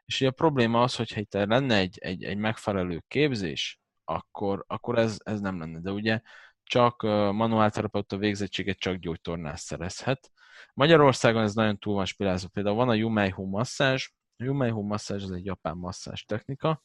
és 0.04 0.20
a 0.20 0.30
probléma 0.30 0.82
az, 0.82 0.96
hogyha 0.96 1.20
itt 1.20 1.32
lenne 1.32 1.76
egy, 1.76 1.98
egy, 1.98 2.24
egy 2.24 2.36
megfelelő 2.36 3.02
képzés, 3.08 3.80
akkor, 4.04 4.64
akkor 4.66 4.98
ez, 4.98 5.16
ez 5.24 5.40
nem 5.40 5.58
lenne. 5.58 5.80
De 5.80 5.90
ugye 5.90 6.20
csak 6.62 7.02
manuálterapeuta 7.32 8.16
végzettséget 8.16 8.78
csak 8.78 8.96
gyógytornász 8.96 9.62
szerezhet. 9.62 10.30
Magyarországon 10.74 11.42
ez 11.42 11.54
nagyon 11.54 11.78
túl 11.78 11.94
van 11.94 12.04
spilázva. 12.04 12.48
Például 12.48 12.76
van 12.76 12.88
a 12.88 12.94
Yumei 12.94 13.32
masszázs, 13.36 14.08
a 14.42 14.44
Yumeiho 14.44 14.82
masszázs 14.82 15.22
az 15.22 15.30
egy 15.30 15.44
japán 15.44 15.76
masszázs 15.76 16.22
technika. 16.22 16.82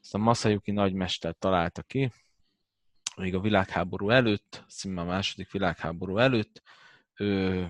Ezt 0.00 0.14
a 0.14 0.18
Masayuki 0.18 0.70
nagymester 0.70 1.34
találta 1.38 1.82
ki, 1.82 2.12
még 3.16 3.34
a 3.34 3.40
világháború 3.40 4.10
előtt, 4.10 4.64
szinte 4.68 5.00
a 5.00 5.04
második 5.04 5.50
világháború 5.50 6.18
előtt. 6.18 6.62
Ő, 7.14 7.68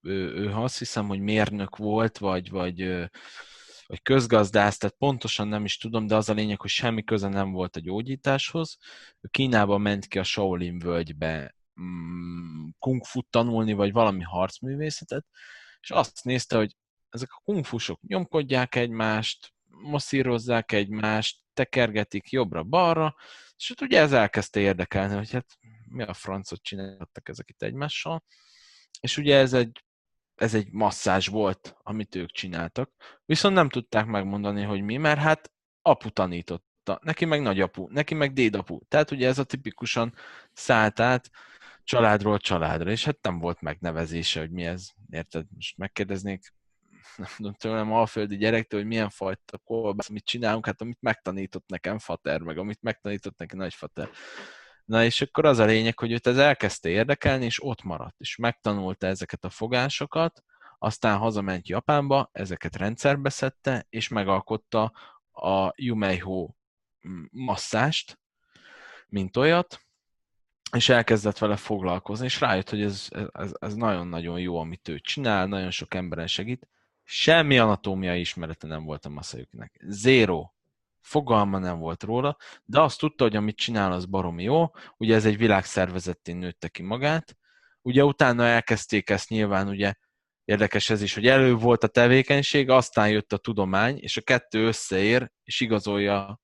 ő, 0.00 0.34
ő 0.34 0.52
azt 0.52 0.78
hiszem, 0.78 1.06
hogy 1.06 1.20
mérnök 1.20 1.76
volt, 1.76 2.18
vagy, 2.18 2.50
vagy, 2.50 2.84
vagy 3.86 4.02
közgazdász, 4.02 4.78
tehát 4.78 4.96
pontosan 4.96 5.48
nem 5.48 5.64
is 5.64 5.78
tudom, 5.78 6.06
de 6.06 6.16
az 6.16 6.28
a 6.28 6.32
lényeg, 6.32 6.60
hogy 6.60 6.70
semmi 6.70 7.04
köze 7.04 7.28
nem 7.28 7.52
volt 7.52 7.76
a 7.76 7.80
gyógyításhoz. 7.80 8.78
Ő 9.20 9.28
Kínába 9.30 9.78
ment 9.78 10.06
ki 10.06 10.18
a 10.18 10.22
Shaolin 10.22 10.78
völgybe 10.78 11.54
mm, 11.80 12.68
kung 12.78 13.04
fu 13.04 13.22
tanulni, 13.22 13.72
vagy 13.72 13.92
valami 13.92 14.22
harcművészetet, 14.22 15.26
és 15.80 15.90
azt 15.90 16.24
nézte, 16.24 16.56
hogy 16.56 16.76
ezek 17.12 17.32
a 17.32 17.40
kungfusok 17.44 18.00
nyomkodják 18.02 18.74
egymást, 18.74 19.52
masszírozzák 19.68 20.72
egymást, 20.72 21.38
tekergetik 21.54 22.30
jobbra-balra, 22.30 23.14
és 23.56 23.68
hát 23.68 23.80
ugye 23.80 24.00
ez 24.00 24.12
elkezdte 24.12 24.60
érdekelni, 24.60 25.14
hogy 25.14 25.30
hát 25.30 25.58
mi 25.88 26.02
a 26.02 26.12
francot 26.12 26.62
csináltak 26.62 27.28
ezek 27.28 27.50
itt 27.50 27.62
egymással, 27.62 28.24
és 29.00 29.16
ugye 29.16 29.36
ez 29.36 29.52
egy, 29.52 29.84
ez 30.34 30.54
egy 30.54 30.72
masszázs 30.72 31.28
volt, 31.28 31.74
amit 31.82 32.14
ők 32.14 32.30
csináltak, 32.30 32.90
viszont 33.24 33.54
nem 33.54 33.68
tudták 33.68 34.06
megmondani, 34.06 34.62
hogy 34.62 34.82
mi, 34.82 34.96
mert 34.96 35.20
hát 35.20 35.52
apu 35.82 36.10
tanította, 36.10 36.98
neki 37.02 37.24
meg 37.24 37.42
nagyapu, 37.42 37.88
neki 37.90 38.14
meg 38.14 38.32
dédapu, 38.32 38.80
tehát 38.88 39.10
ugye 39.10 39.28
ez 39.28 39.38
a 39.38 39.44
tipikusan 39.44 40.14
szállt 40.52 41.00
át 41.00 41.30
családról 41.84 42.38
családra, 42.38 42.90
és 42.90 43.04
hát 43.04 43.18
nem 43.22 43.38
volt 43.38 43.60
megnevezése, 43.60 44.40
hogy 44.40 44.50
mi 44.50 44.64
ez, 44.64 44.88
érted? 45.10 45.46
Most 45.54 45.76
megkérdeznék 45.76 46.54
nem 47.16 47.28
tudom 47.36 47.52
tőlem 47.54 47.92
alföldi 47.92 48.36
gyerektől, 48.36 48.80
hogy 48.80 48.88
milyen 48.88 49.10
fajta 49.10 49.58
kolbász, 49.58 50.08
mit 50.08 50.24
csinálunk, 50.24 50.66
hát 50.66 50.80
amit 50.80 51.00
megtanított 51.00 51.68
nekem 51.68 51.98
fater, 51.98 52.40
meg 52.40 52.58
amit 52.58 52.82
megtanított 52.82 53.38
neki 53.38 53.56
nagyfater. 53.56 54.08
Na 54.84 55.04
és 55.04 55.20
akkor 55.20 55.44
az 55.46 55.58
a 55.58 55.64
lényeg, 55.64 55.98
hogy 55.98 56.12
őt 56.12 56.26
ez 56.26 56.38
elkezdte 56.38 56.88
érdekelni, 56.88 57.44
és 57.44 57.64
ott 57.64 57.82
maradt, 57.82 58.20
és 58.20 58.36
megtanulta 58.36 59.06
ezeket 59.06 59.44
a 59.44 59.50
fogásokat, 59.50 60.42
aztán 60.78 61.18
hazament 61.18 61.68
Japánba, 61.68 62.28
ezeket 62.32 62.76
rendszerbe 62.76 63.28
szedte, 63.28 63.86
és 63.88 64.08
megalkotta 64.08 64.92
a 65.32 65.72
Yumeiho 65.76 66.54
masszást, 67.30 68.18
mint 69.06 69.36
olyat, 69.36 69.80
és 70.76 70.88
elkezdett 70.88 71.38
vele 71.38 71.56
foglalkozni, 71.56 72.24
és 72.24 72.40
rájött, 72.40 72.70
hogy 72.70 72.82
ez, 72.82 73.08
ez, 73.32 73.52
ez 73.60 73.74
nagyon-nagyon 73.74 74.40
jó, 74.40 74.58
amit 74.58 74.88
ő 74.88 74.98
csinál, 74.98 75.46
nagyon 75.46 75.70
sok 75.70 75.94
emberen 75.94 76.26
segít, 76.26 76.68
Semmi 77.04 77.58
anatómiai 77.58 78.20
ismerete 78.20 78.66
nem 78.66 78.84
volt 78.84 79.04
a 79.04 79.08
Masayukinek. 79.08 79.80
Zero. 79.86 80.50
Fogalma 81.00 81.58
nem 81.58 81.78
volt 81.78 82.02
róla, 82.02 82.36
de 82.64 82.80
azt 82.80 82.98
tudta, 82.98 83.24
hogy 83.24 83.36
amit 83.36 83.56
csinál, 83.56 83.92
az 83.92 84.06
baromi 84.06 84.42
jó. 84.42 84.70
Ugye 84.96 85.14
ez 85.14 85.24
egy 85.24 85.36
világszervezetén 85.36 86.36
nőtte 86.36 86.68
ki 86.68 86.82
magát. 86.82 87.36
Ugye 87.82 88.04
utána 88.04 88.44
elkezdték 88.44 89.10
ezt 89.10 89.28
nyilván, 89.28 89.68
ugye 89.68 89.94
érdekes 90.44 90.90
ez 90.90 91.02
is, 91.02 91.14
hogy 91.14 91.26
elő 91.26 91.54
volt 91.54 91.84
a 91.84 91.88
tevékenység, 91.88 92.70
aztán 92.70 93.10
jött 93.10 93.32
a 93.32 93.36
tudomány, 93.36 93.98
és 93.98 94.16
a 94.16 94.22
kettő 94.22 94.66
összeér, 94.66 95.32
és 95.44 95.60
igazolja 95.60 96.40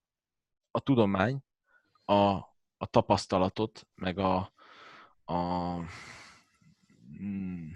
a 0.71 0.79
tudomány 0.79 1.39
a 2.05 2.47
a 2.81 2.85
tapasztalatot, 2.85 3.87
meg 3.95 4.17
a, 4.17 4.53
a 5.25 5.33
mm, 7.21 7.69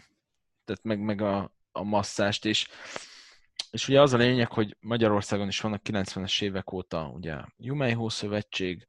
tehát 0.65 0.83
meg, 0.83 0.99
meg 0.99 1.21
a, 1.21 1.55
a 1.73 1.83
masszást, 1.83 2.45
és, 2.45 2.67
és 3.71 3.87
ugye 3.87 4.01
az 4.01 4.13
a 4.13 4.17
lényeg, 4.17 4.51
hogy 4.51 4.77
Magyarországon 4.79 5.47
is 5.47 5.61
vannak 5.61 5.81
90-es 5.83 6.41
évek 6.41 6.71
óta 6.71 7.07
ugye 7.07 7.37
Jumeiho 7.57 8.09
Szövetség, 8.09 8.87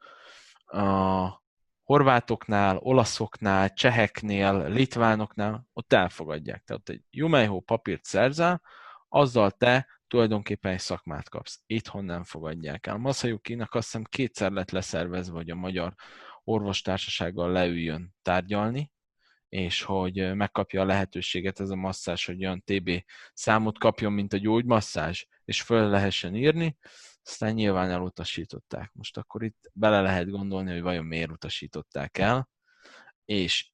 a 0.65 1.43
horvátoknál, 1.83 2.77
olaszoknál, 2.77 3.73
cseheknél, 3.73 4.69
litvánoknál, 4.69 5.67
ott 5.73 5.93
elfogadják. 5.93 6.65
Tehát 6.65 6.89
egy 6.89 7.03
Jumeiho 7.11 7.61
papírt 7.61 8.05
szerzel, 8.05 8.63
azzal 9.09 9.51
te 9.51 9.87
tulajdonképpen 10.09 10.73
egy 10.73 10.81
szakmát 10.81 11.29
kapsz. 11.29 11.63
Itthon 11.67 12.05
nem 12.05 12.25
fogadják 12.25 12.87
el. 12.87 12.97
Masayuki-nak 12.97 13.75
azt 13.75 13.85
hiszem 13.85 14.05
kétszer 14.05 14.51
lett 14.51 14.71
leszervezve, 14.71 15.37
hogy 15.37 15.51
a 15.51 15.55
magyar 15.55 15.95
orvostársasággal 16.45 17.53
leüljön 17.53 18.15
tárgyalni, 18.23 18.93
és 19.55 19.83
hogy 19.83 20.35
megkapja 20.35 20.81
a 20.81 20.85
lehetőséget 20.85 21.61
ez 21.61 21.71
a 21.71 21.77
masszás, 21.77 22.27
hogy 22.27 22.45
olyan 22.45 22.63
TB 22.65 23.05
számot 23.33 23.79
kapjon, 23.79 24.13
mint 24.13 24.33
a 24.33 24.37
gyógymasszázs, 24.37 25.25
és 25.45 25.63
föl 25.63 25.89
lehessen 25.89 26.35
írni, 26.35 26.77
aztán 27.25 27.55
nyilván 27.55 27.91
elutasították. 27.91 28.93
Most 28.93 29.17
akkor 29.17 29.43
itt 29.43 29.71
bele 29.73 30.01
lehet 30.01 30.31
gondolni, 30.31 30.73
hogy 30.73 30.83
vajon 30.83 31.05
miért 31.05 31.31
utasították 31.31 32.19
el, 32.19 32.49
és 33.25 33.71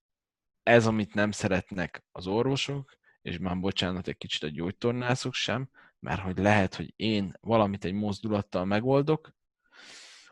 ez, 0.62 0.87
amit 0.87 1.14
nem 1.14 1.31
szeretnek 1.31 2.05
az 2.12 2.26
orvosok, 2.26 2.97
és 3.22 3.39
már 3.39 3.59
bocsánat, 3.59 4.09
egy 4.09 4.16
kicsit 4.16 4.43
a 4.43 4.49
gyógytornászok 4.49 5.35
sem, 5.35 5.70
mert 5.99 6.20
hogy 6.20 6.39
lehet, 6.39 6.74
hogy 6.74 6.93
én 6.97 7.33
valamit 7.41 7.85
egy 7.85 7.95
mozdulattal 7.95 8.64
megoldok, 8.64 9.33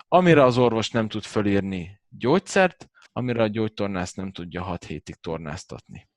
amire 0.09 0.45
az 0.45 0.59
orvos 0.59 0.91
nem 0.91 1.09
tud 1.09 1.23
fölírni 1.23 2.01
gyógyszert, 2.09 2.88
amire 3.13 3.43
a 3.43 3.47
gyógytornász 3.47 4.15
nem 4.15 4.33
tudja 4.33 4.63
6 4.63 4.85
hétig 4.85 5.15
tornáztatni. 5.15 6.09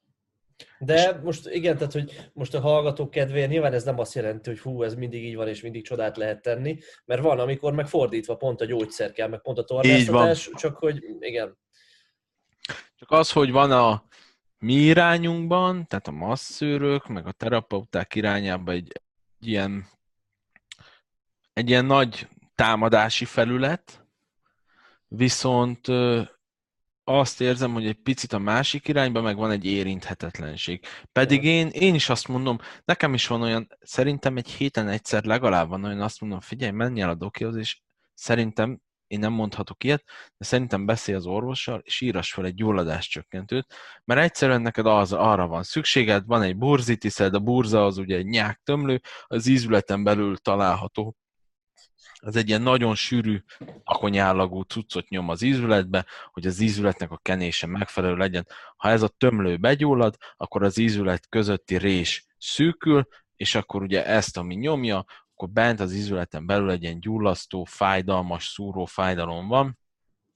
De 0.80 1.20
most 1.24 1.48
igen, 1.48 1.78
tehát 1.78 1.94
hogy 1.94 2.30
most 2.34 2.54
a 2.54 2.60
hallgatók 2.60 3.10
kedvéért 3.10 3.50
nyilván 3.50 3.74
ez 3.74 3.84
nem 3.84 4.00
azt 4.00 4.14
jelenti, 4.14 4.50
hogy 4.50 4.60
hú, 4.60 4.84
ez 4.84 4.96
mindig 4.96 5.26
így 5.26 5.36
van, 5.36 5.48
és 5.48 5.62
mindig 5.62 5.84
csodát 5.84 6.18
lehet 6.18 6.42
tenni, 6.42 6.78
mert 7.06 7.22
van, 7.22 7.40
amikor 7.40 7.74
megfordítva 7.74 8.36
pont 8.36 8.62
a 8.62 8.66
gyógyszer 8.66 9.12
kell, 9.12 9.28
meg 9.28 9.42
pont 9.42 9.58
a 9.58 9.64
tornáztatás, 9.64 10.50
csak 10.54 10.78
hogy 10.78 11.04
igen. 11.20 11.58
Csak 12.96 13.12
az, 13.12 13.32
hogy 13.32 13.52
van 13.52 13.72
a 13.72 14.06
mi 14.58 14.74
irányunkban, 14.74 15.88
tehát 15.88 16.08
a 16.08 16.12
masszőrök, 16.12 17.08
meg 17.08 17.28
a 17.28 17.32
terapeuták 17.32 18.16
irányába 18.16 18.72
egy, 18.72 18.92
egy 19.40 19.48
ilyen 19.48 19.86
egy 21.54 21.70
ilyen 21.70 21.86
nagy 21.86 22.28
támadási 22.56 23.26
felület, 23.26 24.06
viszont 25.08 25.88
azt 27.20 27.42
érzem, 27.42 27.74
hogy 27.74 27.86
egy 27.86 28.02
picit 28.04 28.34
a 28.34 28.40
másik 28.40 28.88
irányba 28.88 29.22
meg 29.22 29.36
van 29.36 29.52
egy 29.52 29.66
érinthetetlenség. 29.66 30.86
Pedig 31.12 31.44
én, 31.44 31.68
én 31.68 31.96
is 31.96 32.10
azt 32.10 32.28
mondom, 32.28 32.58
nekem 32.86 33.14
is 33.14 33.28
van 33.28 33.42
olyan, 33.42 33.68
szerintem 33.80 34.38
egy 34.38 34.50
héten 34.50 34.88
egyszer 34.88 35.24
legalább 35.24 35.70
van 35.70 35.84
olyan, 35.84 36.02
azt 36.02 36.22
mondom, 36.22 36.40
figyelj, 36.40 36.72
menj 36.72 37.02
el 37.02 37.10
a 37.10 37.16
dokihoz, 37.16 37.56
és 37.56 37.82
szerintem, 38.14 38.80
én 39.08 39.20
nem 39.20 39.34
mondhatok 39.34 39.84
ilyet, 39.84 40.04
de 40.38 40.46
szerintem 40.46 40.86
beszélj 40.86 41.18
az 41.18 41.26
orvossal, 41.26 41.82
és 41.84 42.02
írass 42.02 42.34
fel 42.34 42.46
egy 42.46 42.54
gyulladáscsökkentőt, 42.54 43.74
mert 44.06 44.22
egyszerűen 44.22 44.62
neked 44.62 44.86
az, 44.86 45.14
arra 45.14 45.48
van 45.48 45.64
szükséged, 45.64 46.26
van 46.26 46.42
egy 46.42 46.58
burzitiszed, 46.58 47.34
a 47.34 47.40
burza 47.40 47.86
az 47.86 47.98
ugye 47.98 48.16
egy 48.16 48.26
nyák 48.26 48.62
tömlő, 48.64 49.02
az 49.28 49.48
ízületen 49.48 50.04
belül 50.04 50.38
található 50.38 51.16
az 52.22 52.36
egy 52.36 52.48
ilyen 52.48 52.62
nagyon 52.62 52.96
sűrű, 52.96 53.44
akonyállagú 53.84 54.62
cuccot 54.62 55.10
nyom 55.10 55.30
az 55.30 55.42
ízületbe, 55.42 56.06
hogy 56.32 56.48
az 56.48 56.60
ízületnek 56.60 57.12
a 57.12 57.18
kenése 57.18 57.68
megfelelő 57.68 58.16
legyen. 58.16 58.48
Ha 58.78 58.90
ez 58.90 59.02
a 59.02 59.08
tömlő 59.08 59.58
begyullad, 59.58 60.16
akkor 60.38 60.64
az 60.64 60.78
ízület 60.78 61.30
közötti 61.30 61.78
rés 61.78 62.26
szűkül, 62.38 63.08
és 63.36 63.56
akkor 63.56 63.82
ugye 63.82 64.06
ezt, 64.06 64.38
ami 64.38 64.56
nyomja, 64.56 65.06
akkor 65.34 65.50
bent 65.50 65.80
az 65.80 65.94
ízületen 65.94 66.46
belül 66.46 66.72
egy 66.72 66.84
ilyen 66.84 67.00
gyullasztó, 67.00 67.64
fájdalmas, 67.64 68.46
szúró 68.46 68.86
fájdalom 68.86 69.48
van. 69.48 69.80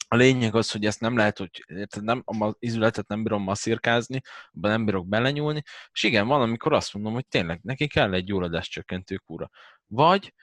A 0.08 0.16
lényeg 0.16 0.56
az, 0.56 0.72
hogy 0.72 0.86
ezt 0.86 1.00
nem 1.00 1.18
lehet, 1.18 1.38
hogy 1.38 1.66
nem, 2.02 2.24
az 2.26 2.56
ízületet 2.60 3.08
nem 3.08 3.24
bírom 3.24 3.44
masszírkázni, 3.44 4.22
abban 4.52 4.72
nem 4.72 4.86
bírok 4.86 5.08
belenyúlni, 5.08 5.64
és 5.92 6.04
igen, 6.04 6.28
van, 6.28 6.42
amikor 6.42 6.74
azt 6.74 6.94
mondom, 6.94 7.14
hogy 7.14 7.28
tényleg 7.28 7.60
neki 7.64 7.88
kell 7.88 8.14
egy 8.14 8.24
gyulladás 8.24 8.68
csökkentő 8.68 9.16
kúra. 9.16 9.50
Vagy 9.88 10.34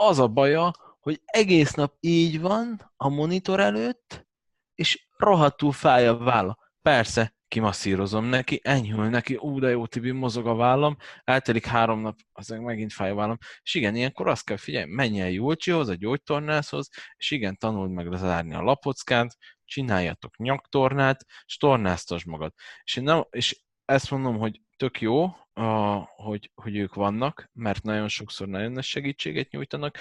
az 0.00 0.18
a 0.18 0.28
baja, 0.28 0.70
hogy 1.00 1.20
egész 1.24 1.72
nap 1.72 1.94
így 2.00 2.40
van 2.40 2.92
a 2.96 3.08
monitor 3.08 3.60
előtt, 3.60 4.26
és 4.74 5.06
rohadtul 5.16 5.72
fáj 5.72 6.06
a 6.06 6.16
válla. 6.16 6.58
Persze, 6.82 7.34
kimasszírozom 7.48 8.24
neki, 8.24 8.60
enyhül 8.62 9.08
neki, 9.08 9.36
ú, 9.36 9.58
de 9.58 9.68
jó, 9.68 9.86
Tibi, 9.86 10.10
mozog 10.10 10.46
a 10.46 10.54
vállam, 10.54 10.96
eltelik 11.24 11.66
három 11.66 12.00
nap, 12.00 12.18
azért 12.32 12.60
megint 12.60 12.92
fáj 12.92 13.10
a 13.10 13.14
vállam. 13.14 13.38
És 13.62 13.74
igen, 13.74 13.94
ilyenkor 13.96 14.28
azt 14.28 14.44
kell 14.44 14.56
figyelni, 14.56 14.94
menj 14.94 15.20
el 15.20 15.30
Julcsihoz, 15.30 15.88
a 15.88 15.94
gyógytornászhoz, 15.94 16.88
és 17.16 17.30
igen, 17.30 17.56
tanuld 17.56 17.90
meg 17.90 18.06
lezárni 18.06 18.54
a 18.54 18.62
lapockát, 18.62 19.36
csináljatok 19.64 20.36
nyaktornát, 20.36 21.24
és 21.44 21.56
tornáztasd 21.56 22.26
magad. 22.26 22.52
És, 22.82 22.96
én 22.96 23.04
nem, 23.04 23.24
és 23.30 23.62
ezt 23.84 24.10
mondom, 24.10 24.38
hogy 24.38 24.60
tök 24.80 25.00
jó, 25.00 25.24
a, 25.52 26.02
hogy, 26.16 26.50
hogy 26.54 26.76
ők 26.76 26.94
vannak, 26.94 27.50
mert 27.52 27.82
nagyon 27.82 28.08
sokszor 28.08 28.48
nagyon 28.48 28.72
nagy 28.72 28.84
segítséget 28.84 29.50
nyújtanak, 29.50 29.98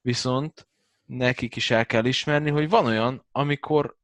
viszont 0.00 0.68
nekik 1.04 1.56
is 1.56 1.70
el 1.70 1.86
kell 1.86 2.04
ismerni, 2.04 2.50
hogy 2.50 2.68
van 2.68 2.86
olyan, 2.86 3.24
amikor 3.32 3.96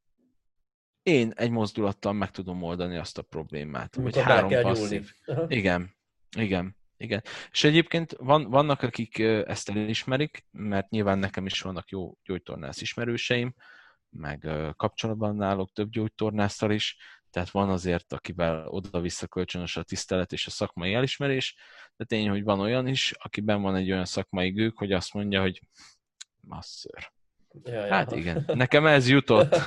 én 1.02 1.32
egy 1.34 1.50
mozdulattal 1.50 2.12
meg 2.12 2.30
tudom 2.30 2.62
oldani 2.62 2.96
azt 2.96 3.18
a 3.18 3.22
problémát. 3.22 3.96
Amikor 3.96 4.12
vagy 4.12 4.32
három 4.32 4.62
passzív. 4.62 5.12
Igen, 5.46 5.96
igen, 6.36 6.76
igen. 6.96 7.22
És 7.50 7.64
egyébként 7.64 8.12
van, 8.18 8.50
vannak, 8.50 8.82
akik 8.82 9.18
ezt 9.18 9.68
elismerik, 9.68 10.46
mert 10.50 10.90
nyilván 10.90 11.18
nekem 11.18 11.46
is 11.46 11.60
vannak 11.60 11.88
jó 11.88 12.16
gyógytornász 12.24 12.80
ismerőseim, 12.80 13.54
meg 14.10 14.48
kapcsolatban 14.76 15.36
nálok 15.36 15.72
több 15.72 15.90
gyógytornásztal 15.90 16.70
is, 16.70 16.96
tehát 17.36 17.50
van 17.50 17.70
azért, 17.70 18.12
akivel 18.12 18.66
oda-vissza 18.66 19.26
kölcsönös 19.26 19.76
a 19.76 19.82
tisztelet 19.82 20.32
és 20.32 20.46
a 20.46 20.50
szakmai 20.50 20.94
elismerés, 20.94 21.56
de 21.96 22.04
tény, 22.04 22.28
hogy 22.28 22.44
van 22.44 22.60
olyan 22.60 22.86
is, 22.86 23.12
akiben 23.18 23.62
van 23.62 23.76
egy 23.76 23.90
olyan 23.90 24.04
szakmai 24.04 24.50
gők, 24.50 24.78
hogy 24.78 24.92
azt 24.92 25.14
mondja, 25.14 25.40
hogy 25.40 25.60
masször. 26.40 27.10
Ja, 27.64 27.86
hát 27.86 28.10
ja. 28.10 28.16
igen, 28.16 28.44
nekem 28.54 28.86
ez 28.86 29.08
jutott. 29.08 29.56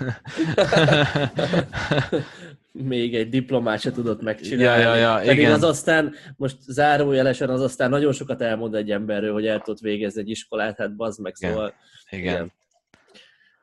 Még 2.71 3.15
egy 3.15 3.29
diplomát 3.29 3.79
se 3.79 3.91
tudott 3.91 4.21
megcsinálni. 4.21 4.81
Ja, 4.81 4.95
ja, 4.95 5.13
ja, 5.13 5.25
Pedig 5.25 5.37
igen. 5.37 5.53
az 5.53 5.63
aztán, 5.63 6.13
most 6.35 6.57
zárójelesen 6.61 7.49
az 7.49 7.61
aztán 7.61 7.89
nagyon 7.89 8.11
sokat 8.11 8.41
elmond 8.41 8.75
egy 8.75 8.91
emberről, 8.91 9.33
hogy 9.33 9.47
el 9.47 9.59
tudott 9.59 9.79
végezni 9.79 10.21
egy 10.21 10.29
iskolát, 10.29 10.77
hát 10.77 10.95
bazd 10.95 11.21
meg, 11.21 11.33
igen. 11.37 11.51
szóval... 11.51 11.73
Igen. 12.09 12.33
igen 12.33 12.57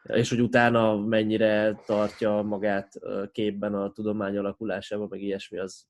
és 0.06 0.28
hogy 0.28 0.40
utána 0.40 0.96
mennyire 0.96 1.80
tartja 1.86 2.42
magát 2.42 2.92
képben 3.32 3.74
a 3.74 3.92
tudomány 3.92 4.36
alakulásában, 4.36 5.06
meg 5.10 5.20
ilyesmi, 5.22 5.58
az, 5.58 5.86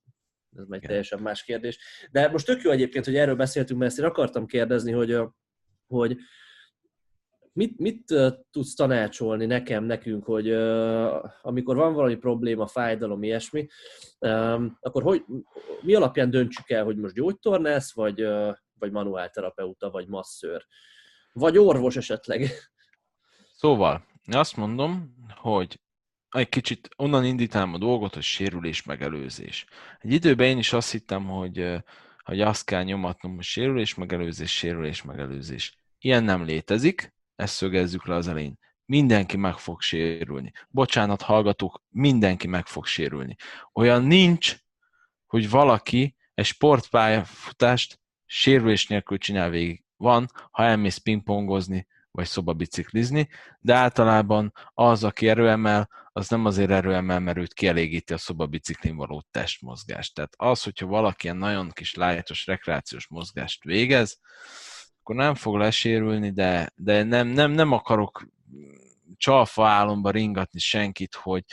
ez 0.57 0.65
egy 0.71 0.81
teljesen 0.81 1.21
más 1.21 1.45
kérdés. 1.45 1.79
De 2.11 2.29
most 2.29 2.47
tök 2.47 2.63
jó 2.63 2.71
egyébként, 2.71 3.05
hogy 3.05 3.17
erről 3.17 3.37
beszéltünk, 3.37 3.79
mert 3.79 3.91
ezt 3.91 4.01
én 4.01 4.07
akartam 4.07 4.47
kérdezni, 4.47 4.93
hogy, 4.93 5.19
hogy 5.87 6.17
mit, 7.53 7.79
mit 7.79 8.15
tudsz 8.51 8.75
tanácsolni 8.75 9.47
nekem, 9.47 9.85
nekünk, 9.85 10.25
hogy 10.25 10.53
amikor 11.43 11.77
van 11.77 11.95
valami 11.95 12.17
probléma, 12.17 12.67
fájdalom, 12.67 13.23
ilyesmi, 13.23 13.67
akkor 14.81 15.03
hogy, 15.03 15.25
mi 15.81 15.95
alapján 15.95 16.31
döntsük 16.31 16.71
el, 16.71 16.85
hogy 16.85 16.97
most 16.97 17.15
gyógytornász, 17.15 17.95
vagy, 17.95 18.27
vagy 18.79 18.91
manuálterapeuta, 18.91 19.91
vagy 19.91 20.09
masszőr? 20.09 20.67
Vagy 21.33 21.59
orvos 21.59 21.97
esetleg? 21.97 22.51
Szóval, 23.57 24.05
azt 24.27 24.57
mondom, 24.57 25.15
hogy 25.37 25.81
egy 26.31 26.49
kicsit 26.49 26.89
onnan 26.97 27.25
indítanám 27.25 27.75
a 27.75 27.79
dolgot, 27.79 28.15
hogy 28.15 28.23
sérülés 28.23 28.83
megelőzés. 28.83 29.67
Egy 30.01 30.13
időben 30.13 30.47
én 30.47 30.59
is 30.59 30.73
azt 30.73 30.91
hittem, 30.91 31.25
hogy, 31.25 31.75
hogy 32.25 32.41
azt 32.41 32.65
kell 32.65 32.83
nyomatnom, 32.83 33.35
hogy 33.35 33.45
sérülés 33.45 33.95
megelőzés, 33.95 34.57
sérülés 34.57 35.03
megelőzés. 35.03 35.79
Ilyen 35.99 36.25
nem 36.25 36.45
létezik, 36.45 37.15
ezt 37.37 37.55
szögezzük 37.55 38.07
le 38.07 38.15
az 38.15 38.29
elején. 38.29 38.59
Mindenki 38.85 39.37
meg 39.37 39.59
fog 39.59 39.81
sérülni. 39.81 40.53
Bocsánat, 40.69 41.23
hallgatók, 41.23 41.83
mindenki 41.89 42.47
meg 42.47 42.67
fog 42.67 42.87
sérülni. 42.87 43.37
Olyan 43.73 44.03
nincs, 44.03 44.57
hogy 45.27 45.51
valaki 45.51 46.17
egy 46.35 46.45
sportpályafutást 46.45 48.01
sérülés 48.25 48.87
nélkül 48.87 49.19
csinál 49.19 49.51
végig. 49.51 49.85
Van, 49.97 50.31
ha 50.51 50.63
elmész 50.63 50.97
pingpongozni, 50.97 51.87
vagy 52.17 52.27
szobabiciklizni, 52.27 53.29
de 53.61 53.75
általában 53.75 54.53
az, 54.75 55.05
aki 55.05 55.29
erőemel, 55.29 55.89
az 56.13 56.29
nem 56.29 56.45
azért 56.45 56.71
erőemel, 56.71 57.21
mert 57.21 57.39
őt 57.39 57.53
kielégíti 57.53 58.13
a 58.13 58.19
szobabiciklin 58.19 58.97
való 58.97 59.25
testmozgást. 59.31 60.15
Tehát 60.15 60.35
az, 60.37 60.63
hogyha 60.63 60.87
valaki 60.87 61.25
ilyen 61.25 61.37
nagyon 61.37 61.71
kis 61.71 61.95
lájtos 61.95 62.47
rekreációs 62.47 63.09
mozgást 63.09 63.65
végez, 63.65 64.19
akkor 65.01 65.17
nem 65.17 65.35
fog 65.35 65.57
lesérülni, 65.57 66.31
de, 66.33 66.71
de 66.75 67.03
nem, 67.03 67.27
nem, 67.27 67.51
nem 67.51 67.73
akarok 67.73 68.29
csalfa 69.17 69.67
álomba 69.67 70.11
ringatni 70.11 70.59
senkit, 70.59 71.15
hogy, 71.15 71.45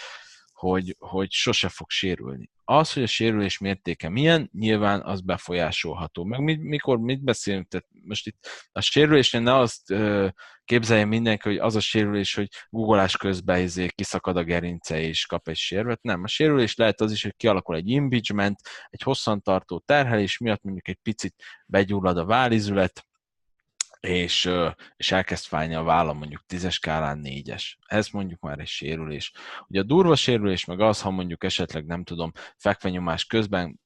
hogy, 0.54 0.96
hogy 1.00 1.32
sose 1.32 1.70
fog 1.70 1.90
sérülni. 1.90 2.52
Az, 2.66 2.94
hogy 2.94 3.04
a 3.04 3.08
sérülés 3.08 3.58
mértéke 3.58 4.10
milyen, 4.10 4.50
nyilván 4.54 5.02
az 5.02 5.22
befolyásolható. 5.22 6.24
Meg 6.24 6.40
mi, 6.40 6.56
mikor 6.56 7.00
mit 7.00 7.24
beszélünk, 7.24 7.68
tehát 7.68 7.88
most 8.06 8.28
itt 8.28 8.38
a 8.72 8.82
sérülésnél 8.82 9.42
ne 9.42 9.56
azt 9.58 9.92
ö, 9.92 10.28
képzelje 10.66 11.06
mindenki, 11.06 11.48
hogy 11.48 11.58
az 11.58 11.76
a 11.76 11.80
sérülés, 11.80 12.36
hogy 12.36 12.48
googolás 12.70 13.18
közben 13.18 13.62
izé 13.62 13.88
kiszakad 13.88 14.38
a 14.38 14.44
gerince 14.44 15.02
és 15.02 15.26
kap 15.26 15.48
egy 15.48 15.56
sérvet. 15.56 16.02
Nem, 16.02 16.24
a 16.24 16.28
sérülés 16.28 16.76
lehet 16.76 17.02
az 17.02 17.12
is, 17.12 17.24
hogy 17.24 17.36
kialakul 17.36 17.76
egy 17.76 17.90
impeachment, 17.90 18.60
egy 18.90 19.02
hosszantartó 19.02 19.80
terhelés 19.86 20.38
miatt 20.38 20.64
mondjuk 20.64 20.88
egy 20.88 21.00
picit 21.02 21.36
begyullad 21.66 22.18
a 22.18 22.26
válizület, 22.26 23.06
és, 24.08 24.50
és 24.96 25.12
elkezd 25.12 25.46
fájni 25.46 25.76
a 25.76 25.84
vállam 25.84 26.18
mondjuk 26.18 26.46
tízes 26.46 26.74
skálán 26.74 27.18
négyes. 27.18 27.80
Ez 27.86 28.08
mondjuk 28.08 28.40
már 28.40 28.60
egy 28.60 28.68
sérülés. 28.68 29.32
Ugye 29.68 29.80
a 29.80 29.84
durva 29.84 30.16
sérülés 30.16 30.66
meg 30.66 30.80
az, 30.80 31.02
ha 31.02 31.10
mondjuk 31.10 31.44
esetleg 31.44 31.86
nem 31.86 32.04
tudom, 32.04 32.32
fekvenyomás 32.58 33.26
közben 33.26 33.80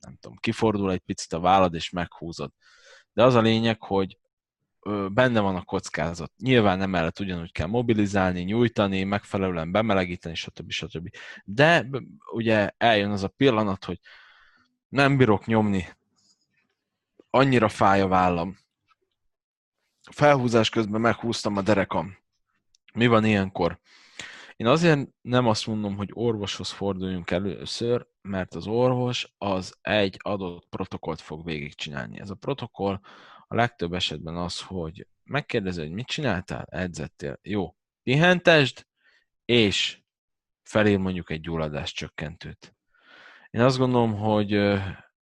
nem 0.00 0.16
tudom, 0.20 0.36
kifordul 0.36 0.92
egy 0.92 0.98
picit 0.98 1.32
a 1.32 1.40
vállad 1.40 1.74
és 1.74 1.90
meghúzod. 1.90 2.52
De 3.12 3.24
az 3.24 3.34
a 3.34 3.40
lényeg, 3.40 3.82
hogy 3.82 4.18
benne 5.08 5.40
van 5.40 5.56
a 5.56 5.62
kockázat. 5.62 6.32
Nyilván 6.38 6.82
emellett 6.82 7.20
ugyanúgy 7.20 7.52
kell 7.52 7.66
mobilizálni, 7.66 8.40
nyújtani, 8.40 9.04
megfelelően 9.04 9.72
bemelegíteni, 9.72 10.34
stb. 10.34 10.70
stb. 10.70 11.08
De 11.44 11.86
ugye 12.32 12.70
eljön 12.76 13.10
az 13.10 13.22
a 13.22 13.28
pillanat, 13.28 13.84
hogy 13.84 14.00
nem 14.88 15.16
bírok 15.16 15.46
nyomni, 15.46 15.88
annyira 17.30 17.68
fáj 17.68 18.00
a 18.00 18.08
vállam, 18.08 18.58
felhúzás 20.10 20.68
közben 20.68 21.00
meghúztam 21.00 21.56
a 21.56 21.62
derekam. 21.62 22.18
Mi 22.94 23.06
van 23.06 23.24
ilyenkor? 23.24 23.80
Én 24.56 24.66
azért 24.66 25.08
nem 25.20 25.46
azt 25.46 25.66
mondom, 25.66 25.96
hogy 25.96 26.10
orvoshoz 26.12 26.70
forduljunk 26.70 27.30
először, 27.30 28.06
mert 28.22 28.54
az 28.54 28.66
orvos 28.66 29.34
az 29.38 29.78
egy 29.80 30.16
adott 30.18 30.66
protokollt 30.68 31.20
fog 31.20 31.44
végigcsinálni. 31.44 32.20
Ez 32.20 32.30
a 32.30 32.34
protokoll 32.34 33.00
a 33.46 33.54
legtöbb 33.54 33.92
esetben 33.92 34.36
az, 34.36 34.60
hogy 34.60 35.06
megkérdezi, 35.24 35.80
hogy 35.80 35.90
mit 35.90 36.06
csináltál, 36.06 36.66
edzettél, 36.70 37.38
jó, 37.42 37.76
pihentesd, 38.02 38.86
és 39.44 40.02
felír 40.62 40.98
mondjuk 40.98 41.30
egy 41.30 41.40
gyulladás 41.40 41.92
csökkentőt. 41.92 42.74
Én 43.50 43.60
azt 43.60 43.78
gondolom, 43.78 44.16
hogy 44.16 44.78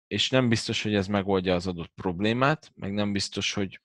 és 0.08 0.30
nem 0.30 0.50
biztos, 0.50 0.84
hogy 0.84 0.96
ez 0.96 1.08
megoldja 1.08 1.56
az 1.56 1.68
adott 1.68 1.92
problémát, 1.96 2.72
meg 2.76 2.94
nem 2.94 3.12
biztos, 3.12 3.54
hogy 3.54 3.82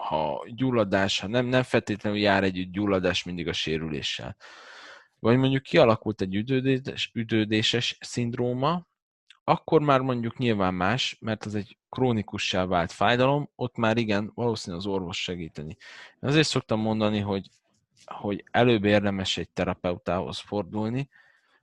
ha 0.00 0.44
gyulladás, 0.46 1.20
ha 1.20 1.26
nem, 1.26 1.46
nem 1.46 1.62
feltétlenül 1.62 2.18
jár 2.18 2.44
egy 2.44 2.70
gyulladás 2.70 3.22
mindig 3.22 3.48
a 3.48 3.52
sérüléssel. 3.52 4.36
Vagy 5.18 5.36
mondjuk 5.36 5.62
kialakult 5.62 6.20
egy 6.20 6.34
üdődés, 6.34 7.10
üdődéses 7.14 7.98
szindróma, 8.00 8.86
akkor 9.44 9.80
már 9.80 10.00
mondjuk 10.00 10.38
nyilván 10.38 10.74
más, 10.74 11.18
mert 11.20 11.44
az 11.44 11.54
egy 11.54 11.78
krónikussá 11.88 12.66
vált 12.66 12.92
fájdalom, 12.92 13.50
ott 13.54 13.76
már 13.76 13.96
igen, 13.96 14.32
valószínűleg 14.34 14.86
az 14.86 14.92
orvos 14.92 15.22
segíteni. 15.22 15.76
Én 16.20 16.28
azért 16.28 16.48
szoktam 16.48 16.80
mondani, 16.80 17.18
hogy, 17.18 17.48
hogy 18.04 18.44
előbb 18.50 18.84
érdemes 18.84 19.36
egy 19.36 19.50
terapeutához 19.50 20.38
fordulni, 20.38 21.08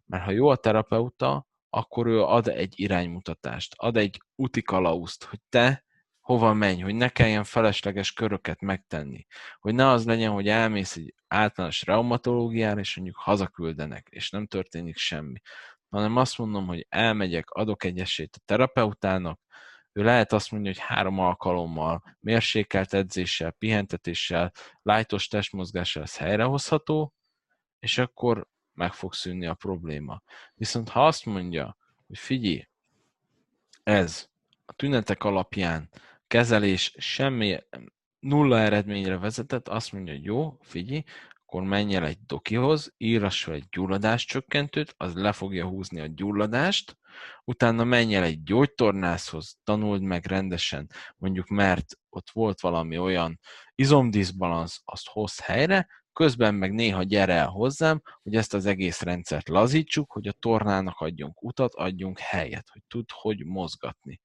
mert 0.06 0.24
ha 0.24 0.32
jó 0.32 0.48
a 0.48 0.56
terapeuta, 0.56 1.48
akkor 1.70 2.07
ő 2.07 2.22
ad 2.22 2.48
egy 2.48 2.74
iránymutatást, 2.80 3.74
ad 3.78 3.98
egy 3.98 4.22
utikalauzt, 4.36 5.24
hogy 5.24 5.40
te 5.49 5.85
hova 6.26 6.53
menj, 6.53 6.81
hogy 6.81 6.95
ne 6.95 7.10
kelljen 7.10 7.43
felesleges 7.43 8.14
köröket 8.14 8.61
megtenni. 8.61 9.26
Hogy 9.60 9.73
ne 9.73 9.88
az 9.88 10.06
legyen, 10.06 10.31
hogy 10.31 10.47
elmész 10.47 10.95
egy 10.95 11.14
általános 11.27 11.84
reumatológiára, 11.84 12.80
és 12.80 12.95
mondjuk 12.95 13.18
hazaküldenek, 13.18 14.07
és 14.10 14.30
nem 14.30 14.45
történik 14.47 14.97
semmi. 14.97 15.39
Hanem 15.89 16.15
azt 16.15 16.38
mondom, 16.38 16.68
hogy 16.68 16.85
elmegyek, 16.89 17.49
adok 17.49 17.84
egy 17.84 17.99
esélyt 17.99 18.35
a 18.35 18.41
terapeutának, 18.45 19.39
ő 19.91 20.03
lehet 20.03 20.34
azt 20.34 20.52
mondja, 20.52 20.72
hogy 20.72 20.81
három 20.81 21.19
alkalommal, 21.19 22.18
mérsékelt 22.19 22.93
edzéssel, 22.93 23.52
pihentetéssel, 23.52 24.52
lájtos 24.81 25.27
testmozgással 25.27 26.03
ez 26.03 26.18
helyrehozható, 26.18 27.14
és 27.80 27.97
akkor 27.97 28.47
meg 28.73 28.93
fog 28.93 29.14
szűnni 29.14 29.45
a 29.45 29.53
probléma. 29.53 30.22
Viszont 30.56 30.89
ha 30.89 31.06
azt 31.06 31.26
mondja, 31.26 31.77
hogy 32.07 32.18
figyelj, 32.18 32.68
ez 33.84 34.30
a 34.65 34.73
tünetek 34.73 35.23
alapján 35.23 35.89
kezelés 36.27 36.95
semmi 36.97 37.57
nulla 38.19 38.60
eredményre 38.60 39.18
vezetett, 39.18 39.68
azt 39.68 39.91
mondja, 39.91 40.14
hogy 40.14 40.23
jó, 40.23 40.57
figyelj, 40.61 41.03
akkor 41.45 41.64
menj 41.64 41.95
el 41.95 42.06
egy 42.06 42.19
dokihoz, 42.26 42.93
írass 42.97 43.43
fel 43.43 43.53
egy 43.53 43.65
gyulladáscsökkentőt, 43.72 44.93
az 44.97 45.14
le 45.14 45.31
fogja 45.31 45.68
húzni 45.68 45.99
a 45.99 46.06
gyulladást, 46.06 46.97
utána 47.43 47.84
menj 47.84 48.15
el 48.15 48.23
egy 48.23 48.43
gyógytornászhoz, 48.43 49.57
tanuld 49.64 50.02
meg 50.02 50.26
rendesen, 50.26 50.89
mondjuk 51.18 51.47
mert 51.47 51.85
ott 52.10 52.30
volt 52.30 52.61
valami 52.61 52.97
olyan 52.97 53.39
izomdiszbalansz, 53.76 54.81
azt 54.85 55.07
hoz 55.07 55.39
helyre, 55.39 55.88
közben 56.14 56.56
meg 56.56 56.73
néha 56.73 57.03
gyere 57.03 57.34
el 57.34 57.47
hozzám, 57.47 58.02
hogy 58.23 58.35
ezt 58.35 58.53
az 58.53 58.65
egész 58.65 59.02
rendszert 59.02 59.49
lazítsuk, 59.49 60.11
hogy 60.11 60.27
a 60.27 60.31
tornának 60.31 60.99
adjunk 60.99 61.43
utat, 61.43 61.73
adjunk 61.73 62.19
helyet, 62.19 62.69
hogy 62.72 62.81
tud, 62.88 63.06
hogy 63.11 63.45
mozgatni. 63.45 64.22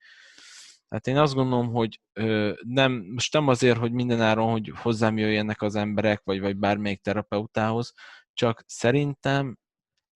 Hát 0.91 1.07
én 1.07 1.17
azt 1.17 1.35
gondolom, 1.35 1.73
hogy 1.73 2.01
ö, 2.13 2.53
nem, 2.63 2.93
most 2.93 3.33
nem 3.33 3.49
azért, 3.49 3.79
hogy 3.79 3.93
mindenáron, 3.93 4.51
hogy 4.51 4.73
hozzám 4.75 5.19
jöjjenek 5.19 5.63
az 5.63 5.75
emberek, 5.75 6.21
vagy, 6.25 6.41
vagy 6.41 6.57
bármelyik 6.57 7.01
terapeutához, 7.01 7.93
csak 8.33 8.65
szerintem 8.67 9.59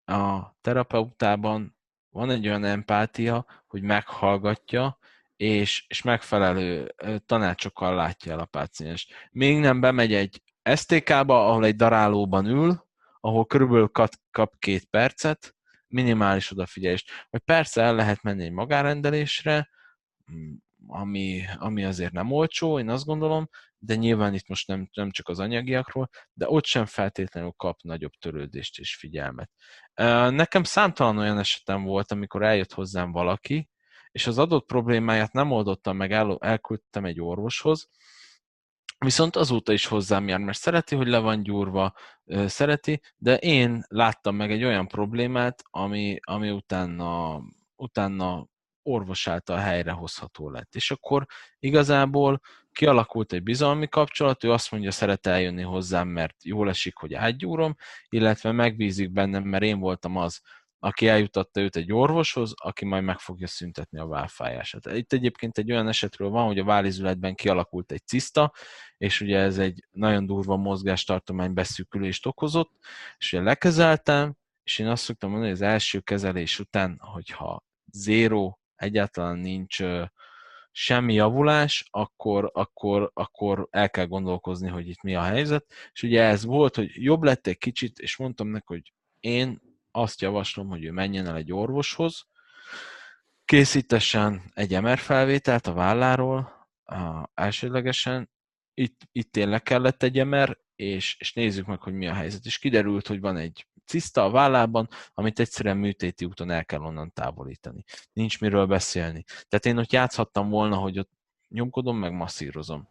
a 0.05 0.55
terapeutában 0.61 1.77
van 2.09 2.29
egy 2.29 2.47
olyan 2.47 2.63
empátia, 2.63 3.45
hogy 3.67 3.81
meghallgatja, 3.81 4.97
és, 5.35 5.85
és 5.87 6.01
megfelelő 6.01 6.95
tanácsokkal 7.25 7.95
látja 7.95 8.31
el 8.31 8.39
a 8.39 8.45
páciens. 8.45 9.07
Még 9.31 9.59
nem 9.59 9.79
bemegy 9.79 10.13
egy 10.13 10.41
STK-ba, 10.75 11.47
ahol 11.47 11.65
egy 11.65 11.75
darálóban 11.75 12.45
ül, 12.45 12.85
ahol 13.19 13.45
körülbelül 13.45 13.87
kap, 13.87 14.11
kap 14.31 14.53
két 14.59 14.85
percet, 14.85 15.55
minimális 15.87 16.51
odafigyelést. 16.51 17.11
Vagy 17.29 17.41
persze 17.41 17.81
el 17.81 17.95
lehet 17.95 18.21
menni 18.21 18.43
egy 18.43 18.51
magárendelésre, 18.51 19.69
ami, 20.87 21.41
ami 21.57 21.83
azért 21.83 22.11
nem 22.11 22.31
olcsó, 22.31 22.79
én 22.79 22.89
azt 22.89 23.05
gondolom, 23.05 23.49
de 23.77 23.95
nyilván 23.95 24.33
itt 24.33 24.47
most 24.47 24.67
nem, 24.67 24.89
nem 24.93 25.11
csak 25.11 25.27
az 25.27 25.39
anyagiakról, 25.39 26.09
de 26.33 26.49
ott 26.49 26.65
sem 26.65 26.85
feltétlenül 26.85 27.51
kap 27.51 27.81
nagyobb 27.81 28.11
törődést 28.19 28.79
és 28.79 28.95
figyelmet. 28.95 29.51
Nekem 30.29 30.63
számtalan 30.63 31.17
olyan 31.17 31.37
esetem 31.37 31.83
volt, 31.83 32.11
amikor 32.11 32.43
eljött 32.43 32.73
hozzám 32.73 33.11
valaki, 33.11 33.69
és 34.11 34.27
az 34.27 34.37
adott 34.37 34.65
problémáját 34.65 35.31
nem 35.31 35.51
oldottam 35.51 35.97
meg, 35.97 36.11
el, 36.11 36.37
elküldtem 36.39 37.05
egy 37.05 37.21
orvoshoz, 37.21 37.89
Viszont 39.05 39.35
azóta 39.35 39.73
is 39.73 39.85
hozzám 39.85 40.27
jár, 40.27 40.39
mert 40.39 40.57
szereti, 40.57 40.95
hogy 40.95 41.07
le 41.07 41.19
van 41.19 41.43
gyúrva, 41.43 41.93
szereti, 42.45 43.01
de 43.17 43.37
én 43.37 43.83
láttam 43.87 44.35
meg 44.35 44.51
egy 44.51 44.63
olyan 44.63 44.87
problémát, 44.87 45.63
ami, 45.69 46.19
ami 46.21 46.49
utána, 46.49 47.41
utána 47.75 48.47
orvos 48.83 49.27
által 49.27 49.57
helyrehozható 49.57 50.49
lett. 50.49 50.75
És 50.75 50.91
akkor 50.91 51.25
igazából 51.59 52.41
kialakult 52.71 53.33
egy 53.33 53.43
bizalmi 53.43 53.87
kapcsolat, 53.87 54.43
ő 54.43 54.51
azt 54.51 54.71
mondja, 54.71 54.91
szeret 54.91 55.27
eljönni 55.27 55.61
hozzám, 55.61 56.07
mert 56.07 56.35
jól 56.43 56.69
esik, 56.69 56.95
hogy 56.95 57.13
átgyúrom, 57.13 57.75
illetve 58.09 58.51
megbízik 58.51 59.11
bennem, 59.11 59.43
mert 59.43 59.63
én 59.63 59.79
voltam 59.79 60.17
az, 60.17 60.41
aki 60.83 61.07
eljutatta 61.07 61.61
őt 61.61 61.75
egy 61.75 61.93
orvoshoz, 61.93 62.53
aki 62.55 62.85
majd 62.85 63.03
meg 63.03 63.19
fogja 63.19 63.47
szüntetni 63.47 63.99
a 63.99 64.05
válfájását. 64.07 64.85
Itt 64.85 65.13
egyébként 65.13 65.57
egy 65.57 65.71
olyan 65.71 65.87
esetről 65.87 66.29
van, 66.29 66.45
hogy 66.45 66.59
a 66.59 66.63
válizületben 66.63 67.35
kialakult 67.35 67.91
egy 67.91 68.05
ciszta, 68.05 68.53
és 68.97 69.21
ugye 69.21 69.37
ez 69.37 69.57
egy 69.57 69.85
nagyon 69.91 70.25
durva 70.25 70.55
mozgástartomány 70.55 71.53
beszűkülést 71.53 72.25
okozott, 72.25 72.71
és 73.17 73.33
ugye 73.33 73.41
lekezeltem, 73.41 74.35
és 74.63 74.79
én 74.79 74.87
azt 74.87 75.03
szoktam 75.03 75.29
mondani, 75.29 75.51
hogy 75.51 75.61
az 75.61 75.67
első 75.67 75.99
kezelés 75.99 76.59
után, 76.59 76.97
hogyha 76.99 77.63
zéro 77.91 78.53
egyáltalán 78.81 79.37
nincs 79.37 79.83
semmi 80.71 81.13
javulás, 81.13 81.85
akkor, 81.89 82.51
akkor, 82.53 83.11
akkor 83.13 83.67
el 83.69 83.89
kell 83.89 84.05
gondolkozni, 84.05 84.69
hogy 84.69 84.87
itt 84.87 85.01
mi 85.01 85.15
a 85.15 85.21
helyzet. 85.21 85.65
És 85.91 86.03
ugye 86.03 86.23
ez 86.23 86.45
volt, 86.45 86.75
hogy 86.75 86.91
jobb 86.93 87.23
lett 87.23 87.47
egy 87.47 87.57
kicsit, 87.57 87.99
és 87.99 88.17
mondtam 88.17 88.47
neki, 88.47 88.65
hogy 88.65 88.93
én 89.19 89.61
azt 89.91 90.21
javaslom, 90.21 90.67
hogy 90.67 90.83
ő 90.83 90.91
menjen 90.91 91.27
el 91.27 91.35
egy 91.35 91.51
orvoshoz, 91.51 92.27
készítessen 93.45 94.41
egy 94.53 94.81
MR 94.81 94.97
felvételt 94.97 95.67
a 95.67 95.73
válláról, 95.73 96.69
a, 96.83 97.29
elsődlegesen, 97.33 98.29
itt, 98.73 99.01
itt 99.11 99.31
tényleg 99.31 99.61
kellett 99.61 100.03
egy 100.03 100.25
MR, 100.25 100.59
és, 100.75 101.15
és 101.19 101.33
nézzük 101.33 101.65
meg, 101.65 101.81
hogy 101.81 101.93
mi 101.93 102.07
a 102.07 102.13
helyzet. 102.13 102.45
És 102.45 102.57
kiderült, 102.57 103.07
hogy 103.07 103.19
van 103.19 103.37
egy 103.37 103.67
ciszta 103.85 104.23
a 104.23 104.29
vállában, 104.29 104.89
amit 105.13 105.39
egyszerűen 105.39 105.77
műtéti 105.77 106.25
úton 106.25 106.49
el 106.49 106.65
kell 106.65 106.81
onnan 106.81 107.11
távolítani. 107.13 107.83
Nincs 108.13 108.41
miről 108.41 108.65
beszélni. 108.65 109.23
Tehát 109.47 109.65
én 109.65 109.77
ott 109.77 109.91
játszhattam 109.91 110.49
volna, 110.49 110.75
hogy 110.75 110.99
ott 110.99 111.09
nyomkodom, 111.47 111.97
meg 111.97 112.13
masszírozom. 112.13 112.87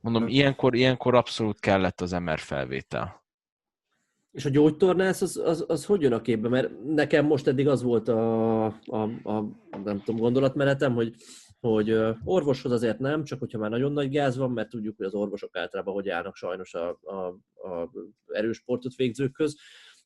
Mondom, 0.00 0.26
ilyenkor, 0.26 0.74
ilyenkor 0.74 1.14
abszolút 1.14 1.60
kellett 1.60 2.00
az 2.00 2.10
MR 2.10 2.38
felvétel. 2.38 3.22
És 4.32 4.44
a 4.44 4.50
gyógytornász 4.50 5.22
az, 5.22 5.36
az, 5.36 5.64
az 5.68 5.84
hogy 5.84 6.02
jön 6.02 6.12
a 6.12 6.20
képbe? 6.20 6.48
Mert 6.48 6.84
nekem 6.84 7.26
most 7.26 7.46
eddig 7.46 7.68
az 7.68 7.82
volt 7.82 8.08
a, 8.08 8.64
a, 8.66 9.02
a 9.22 9.44
nem 9.84 10.02
tudom, 10.04 10.20
gondolatmenetem, 10.20 10.94
hogy, 10.94 11.14
hogy 11.60 11.96
orvoshoz 12.24 12.72
azért 12.72 12.98
nem, 12.98 13.24
csak 13.24 13.38
hogyha 13.38 13.58
már 13.58 13.70
nagyon 13.70 13.92
nagy 13.92 14.10
gáz 14.10 14.36
van, 14.36 14.50
mert 14.50 14.68
tudjuk, 14.68 14.96
hogy 14.96 15.06
az 15.06 15.14
orvosok 15.14 15.56
általában 15.56 15.94
hogy 15.94 16.08
állnak 16.08 16.36
sajnos 16.36 16.74
a, 16.74 16.98
a, 17.02 17.14
a 17.68 17.90
erősportot 18.26 18.94
végzőkhöz, 18.94 19.56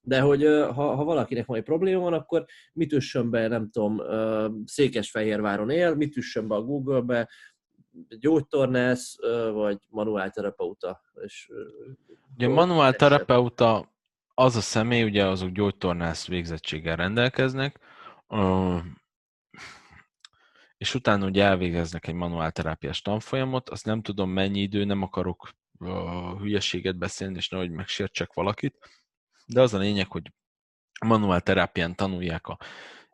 de 0.07 0.21
hogy 0.21 0.45
ha, 0.45 0.95
ha 0.95 1.05
valakinek 1.05 1.47
majd 1.47 1.63
probléma 1.63 2.01
van, 2.01 2.13
akkor 2.13 2.45
mit 2.73 2.93
üssön 2.93 3.31
be, 3.31 3.49
nem 3.49 3.71
tudom, 3.71 4.01
Székesfehérváron 4.65 5.71
él, 5.71 5.95
mit 5.95 6.17
üssön 6.17 6.49
be 6.49 6.55
a 6.55 6.63
Google-be, 6.63 7.29
gyógytornász, 8.19 9.17
vagy 9.53 9.79
manuálterapeuta. 9.89 11.01
És, 11.25 11.51
ugye 12.35 12.49
manuálterapeuta 12.49 13.93
az 14.35 14.57
a 14.57 14.61
személy, 14.61 15.03
ugye 15.03 15.27
azok 15.27 15.51
gyógytornász 15.51 16.27
végzettséggel 16.27 16.97
rendelkeznek, 16.97 17.81
és 20.77 20.95
utána 20.95 21.27
ugye 21.27 21.45
elvégeznek 21.45 22.07
egy 22.07 22.15
manuálterápiás 22.15 23.03
tanfolyamot, 23.03 23.69
azt 23.69 23.85
nem 23.85 24.03
tudom 24.03 24.31
mennyi 24.31 24.61
idő, 24.61 24.85
nem 24.85 25.03
akarok 25.03 25.51
hülyeséget 26.41 26.97
beszélni, 26.97 27.37
és 27.37 27.49
nehogy 27.49 27.71
megsértsek 27.71 28.33
valakit, 28.33 28.79
de 29.47 29.61
az 29.61 29.75
a 29.75 29.79
lényeg, 29.79 30.11
hogy 30.11 30.33
manuál 31.07 31.41
terápián 31.41 31.95
tanulják 31.95 32.47
a 32.47 32.59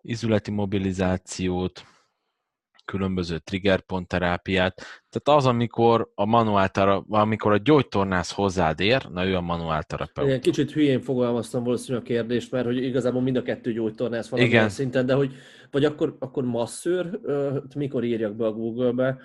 izületi 0.01 0.51
mobilizációt, 0.51 1.85
különböző 2.85 3.39
triggerpont 3.39 4.09
terápiát. 4.09 4.75
Tehát 5.09 5.41
az, 5.41 5.47
amikor 5.47 6.11
a 6.15 6.25
manuál 6.25 6.71
amikor 7.09 7.53
a 7.53 7.57
gyógytornász 7.57 8.33
hozzád 8.33 8.81
ér, 8.81 9.09
na 9.09 9.27
ő 9.27 9.37
a 9.37 9.41
manuál 9.41 9.83
terapeuta. 9.83 10.31
Igen, 10.31 10.41
kicsit 10.41 10.71
hülyén 10.71 11.01
fogalmaztam 11.01 11.65
valószínűleg 11.65 12.03
a 12.03 12.07
kérdést, 12.07 12.51
mert 12.51 12.65
hogy 12.65 12.77
igazából 12.77 13.23
mind 13.23 13.37
a 13.37 13.43
kettő 13.43 13.73
gyógytornász 13.73 14.29
van 14.29 14.41
Igen. 14.41 14.69
szinten, 14.69 15.07
de 15.07 15.15
hogy 15.15 15.35
vagy 15.71 15.85
akkor, 15.85 16.17
akkor 16.19 16.45
masszőr, 16.45 17.21
mikor 17.75 18.05
írjak 18.05 18.37
be 18.37 18.47
a 18.47 18.53
Google-be, 18.53 19.19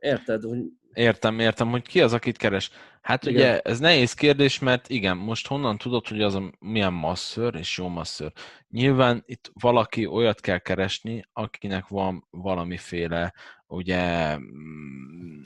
érted, 0.00 0.42
hogy 0.42 0.58
Értem, 0.94 1.38
értem, 1.38 1.70
hogy 1.70 1.82
ki 1.82 2.00
az, 2.00 2.12
akit 2.12 2.36
keres. 2.36 2.70
Hát 3.02 3.24
igen. 3.24 3.34
ugye 3.34 3.60
ez 3.60 3.78
nehéz 3.78 4.12
kérdés, 4.12 4.58
mert 4.58 4.88
igen, 4.88 5.16
most 5.16 5.46
honnan 5.46 5.78
tudod, 5.78 6.08
hogy 6.08 6.22
az 6.22 6.34
a 6.34 6.52
milyen 6.58 6.92
masször 6.92 7.54
és 7.54 7.78
jó 7.78 7.88
masször? 7.88 8.32
Nyilván 8.68 9.22
itt 9.26 9.50
valaki 9.52 10.06
olyat 10.06 10.40
kell 10.40 10.58
keresni, 10.58 11.24
akinek 11.32 11.88
van 11.88 12.26
valamiféle 12.30 13.34
ugye 13.66 14.36
mm, 14.36 15.42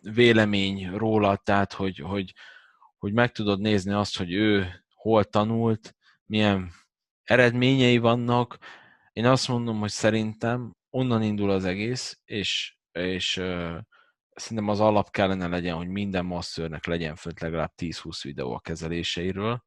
vélemény 0.00 0.90
róla, 0.90 1.36
tehát 1.36 1.72
hogy, 1.72 1.98
hogy, 1.98 2.34
hogy 2.98 3.12
meg 3.12 3.32
tudod 3.32 3.60
nézni 3.60 3.92
azt, 3.92 4.18
hogy 4.18 4.32
ő 4.32 4.66
hol 4.94 5.24
tanult, 5.24 5.94
milyen 6.26 6.70
eredményei 7.22 7.98
vannak. 7.98 8.58
Én 9.12 9.26
azt 9.26 9.48
mondom, 9.48 9.78
hogy 9.78 9.90
szerintem 9.90 10.76
onnan 10.90 11.22
indul 11.22 11.50
az 11.50 11.64
egész, 11.64 12.20
és, 12.24 12.76
és 12.92 13.42
szerintem 14.34 14.68
az 14.68 14.80
alap 14.80 15.10
kellene 15.10 15.46
legyen, 15.46 15.76
hogy 15.76 15.88
minden 15.88 16.24
masszörnek 16.24 16.86
legyen 16.86 17.16
fönt 17.16 17.40
legalább 17.40 17.72
10-20 17.76 18.20
videó 18.22 18.54
a 18.54 18.60
kezeléseiről, 18.60 19.64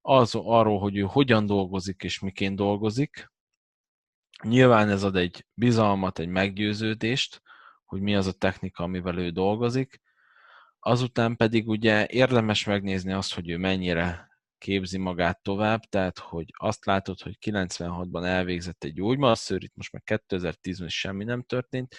az 0.00 0.34
arról, 0.34 0.78
hogy 0.78 0.96
ő 0.96 1.00
hogyan 1.02 1.46
dolgozik 1.46 2.02
és 2.02 2.18
miként 2.18 2.56
dolgozik. 2.56 3.32
Nyilván 4.42 4.88
ez 4.88 5.02
ad 5.02 5.16
egy 5.16 5.46
bizalmat, 5.54 6.18
egy 6.18 6.28
meggyőződést, 6.28 7.42
hogy 7.84 8.00
mi 8.00 8.14
az 8.14 8.26
a 8.26 8.32
technika, 8.32 8.84
amivel 8.84 9.18
ő 9.18 9.30
dolgozik. 9.30 10.00
Azután 10.78 11.36
pedig 11.36 11.68
ugye 11.68 12.06
érdemes 12.10 12.64
megnézni 12.64 13.12
azt, 13.12 13.34
hogy 13.34 13.50
ő 13.50 13.56
mennyire 13.58 14.28
képzi 14.58 14.98
magát 14.98 15.42
tovább, 15.42 15.80
tehát 15.80 16.18
hogy 16.18 16.46
azt 16.56 16.84
látod, 16.84 17.20
hogy 17.20 17.38
96-ban 17.40 18.24
elvégzett 18.24 18.84
egy 18.84 18.92
gyógymasszőr, 18.92 19.62
itt 19.62 19.76
most 19.76 19.92
már 19.92 20.02
2010-ben 20.04 20.88
semmi 20.88 21.24
nem 21.24 21.42
történt, 21.42 21.96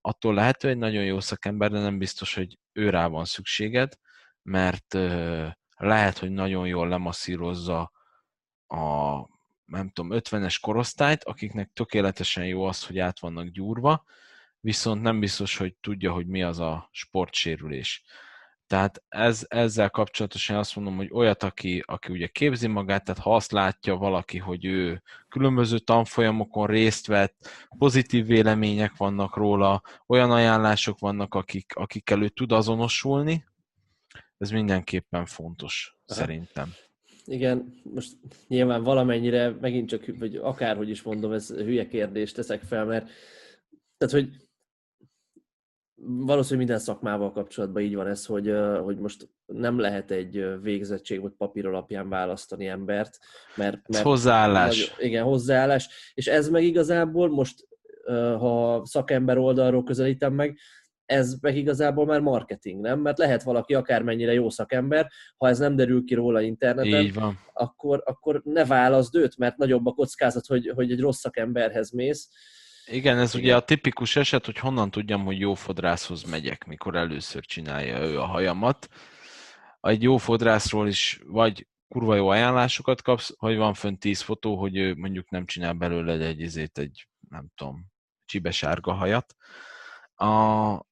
attól 0.00 0.34
lehető 0.34 0.68
egy 0.68 0.78
nagyon 0.78 1.04
jó 1.04 1.20
szakember, 1.20 1.70
de 1.70 1.78
nem 1.78 1.98
biztos, 1.98 2.34
hogy 2.34 2.58
ő 2.72 2.90
rá 2.90 3.06
van 3.06 3.24
szükséged, 3.24 3.92
mert 4.42 4.94
lehet, 5.76 6.18
hogy 6.18 6.30
nagyon 6.30 6.66
jól 6.66 6.88
lemasszírozza 6.88 7.92
a 8.66 9.16
nem 9.64 9.90
tudom, 9.90 10.10
50-es 10.20 10.58
korosztályt, 10.60 11.24
akiknek 11.24 11.70
tökéletesen 11.72 12.46
jó 12.46 12.64
az, 12.64 12.86
hogy 12.86 12.98
át 12.98 13.20
vannak 13.20 13.46
gyúrva, 13.46 14.04
viszont 14.60 15.02
nem 15.02 15.20
biztos, 15.20 15.56
hogy 15.56 15.74
tudja, 15.74 16.12
hogy 16.12 16.26
mi 16.26 16.42
az 16.42 16.58
a 16.58 16.88
sportsérülés. 16.92 18.02
Tehát 18.72 19.02
ez, 19.08 19.46
ezzel 19.48 19.90
kapcsolatosan 19.90 20.56
azt 20.56 20.76
mondom, 20.76 20.96
hogy 20.96 21.08
olyat, 21.12 21.42
aki, 21.42 21.82
aki 21.86 22.12
ugye 22.12 22.26
képzi 22.26 22.66
magát, 22.66 23.04
tehát 23.04 23.20
ha 23.20 23.34
azt 23.34 23.52
látja 23.52 23.96
valaki, 23.96 24.38
hogy 24.38 24.64
ő 24.64 25.02
különböző 25.28 25.78
tanfolyamokon 25.78 26.66
részt 26.66 27.06
vett, 27.06 27.66
pozitív 27.78 28.26
vélemények 28.26 28.96
vannak 28.96 29.36
róla, 29.36 29.82
olyan 30.06 30.30
ajánlások 30.30 30.98
vannak, 30.98 31.34
akik, 31.34 31.72
akikkel 31.74 32.22
ő 32.22 32.28
tud 32.28 32.52
azonosulni, 32.52 33.44
ez 34.38 34.50
mindenképpen 34.50 35.26
fontos, 35.26 35.96
Aha. 36.06 36.20
szerintem. 36.20 36.72
Igen, 37.24 37.80
most 37.94 38.16
nyilván 38.48 38.82
valamennyire 38.82 39.50
megint 39.60 39.88
csak, 39.88 40.04
vagy 40.18 40.36
akárhogy 40.36 40.88
is 40.88 41.02
mondom, 41.02 41.32
ez 41.32 41.50
hülye 41.50 41.88
kérdést 41.88 42.34
teszek 42.34 42.62
fel, 42.62 42.84
mert 42.84 43.10
tehát, 43.96 44.14
hogy 44.14 44.30
valószínűleg 46.04 46.66
minden 46.66 46.84
szakmával 46.84 47.32
kapcsolatban 47.32 47.82
így 47.82 47.94
van 47.94 48.06
ez, 48.06 48.26
hogy, 48.26 48.54
hogy 48.82 48.98
most 48.98 49.28
nem 49.46 49.78
lehet 49.78 50.10
egy 50.10 50.44
végzettség 50.62 51.20
vagy 51.20 51.32
papír 51.38 51.66
alapján 51.66 52.08
választani 52.08 52.66
embert, 52.66 53.18
mert... 53.56 53.88
mert 53.88 54.04
hozzáállás. 54.04 54.94
Nagy, 54.96 55.06
igen, 55.06 55.24
hozzáállás. 55.24 56.12
És 56.14 56.26
ez 56.26 56.48
meg 56.48 56.64
igazából 56.64 57.28
most, 57.30 57.68
ha 58.38 58.82
szakember 58.84 59.38
oldalról 59.38 59.82
közelítem 59.82 60.32
meg, 60.32 60.58
ez 61.06 61.34
meg 61.40 61.56
igazából 61.56 62.06
már 62.06 62.20
marketing, 62.20 62.80
nem? 62.80 63.00
Mert 63.00 63.18
lehet 63.18 63.42
valaki 63.42 63.74
akármennyire 63.74 64.32
jó 64.32 64.50
szakember, 64.50 65.10
ha 65.36 65.48
ez 65.48 65.58
nem 65.58 65.76
derül 65.76 66.04
ki 66.04 66.14
róla 66.14 66.40
interneten, 66.40 67.02
Így 67.02 67.14
van. 67.14 67.38
Akkor, 67.52 68.02
akkor 68.04 68.40
ne 68.44 68.64
válaszd 68.64 69.16
őt, 69.16 69.36
mert 69.36 69.56
nagyobb 69.56 69.86
a 69.86 69.92
kockázat, 69.92 70.46
hogy, 70.46 70.72
hogy 70.74 70.90
egy 70.90 71.00
rossz 71.00 71.18
szakemberhez 71.18 71.90
mész, 71.90 72.28
igen, 72.86 73.18
ez 73.18 73.34
Igen. 73.34 73.44
ugye 73.44 73.56
a 73.56 73.60
tipikus 73.60 74.16
eset, 74.16 74.44
hogy 74.44 74.58
honnan 74.58 74.90
tudjam, 74.90 75.24
hogy 75.24 75.38
jó 75.38 75.54
fodrászhoz 75.54 76.22
megyek, 76.22 76.64
mikor 76.64 76.96
először 76.96 77.44
csinálja 77.44 78.00
ő 78.00 78.20
a 78.20 78.26
hajamat. 78.26 78.88
Egy 79.80 80.02
jó 80.02 80.16
fodrászról 80.16 80.88
is 80.88 81.20
vagy 81.26 81.66
kurva 81.88 82.14
jó 82.14 82.28
ajánlásokat 82.28 83.02
kapsz, 83.02 83.34
vagy 83.38 83.56
van 83.56 83.74
fönt 83.74 84.00
10 84.00 84.20
fotó, 84.20 84.56
hogy 84.56 84.76
ő 84.76 84.94
mondjuk 84.94 85.30
nem 85.30 85.46
csinál 85.46 85.72
belőle 85.72 86.26
egy 86.26 86.40
izét, 86.40 86.78
egy 86.78 87.08
nem 87.28 87.46
tudom, 87.54 87.86
csibesárga 88.24 88.92
hajat. 88.92 89.36
A, 90.14 90.26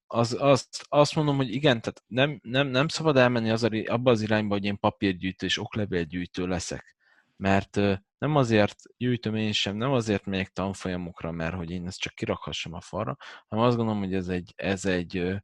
az, 0.06 0.36
azt, 0.38 0.86
azt 0.88 1.14
mondom, 1.14 1.36
hogy 1.36 1.54
igen, 1.54 1.80
tehát 1.80 2.02
nem, 2.06 2.40
nem, 2.42 2.66
nem 2.66 2.88
szabad 2.88 3.16
elmenni 3.16 3.50
az, 3.50 3.68
abba 3.86 4.10
az 4.10 4.22
irányba, 4.22 4.54
hogy 4.54 4.64
én 4.64 4.78
papírgyűjtő 4.78 5.46
és 5.46 5.58
oklevélgyűjtő 5.58 6.46
leszek. 6.46 6.96
Mert 7.40 7.76
nem 8.18 8.36
azért 8.36 8.82
gyűjtöm 8.96 9.34
én 9.34 9.52
sem, 9.52 9.76
nem 9.76 9.92
azért 9.92 10.24
megyek 10.24 10.48
tanfolyamokra, 10.48 11.30
mert 11.30 11.54
hogy 11.54 11.70
én 11.70 11.86
ezt 11.86 12.00
csak 12.00 12.14
kirakhassam 12.14 12.72
a 12.72 12.80
falra, 12.80 13.16
hanem 13.48 13.64
azt 13.64 13.76
gondolom, 13.76 14.00
hogy 14.00 14.14
ez 14.14 14.28
egy, 14.28 14.52
ez 14.56 14.84
egy, 14.84 15.34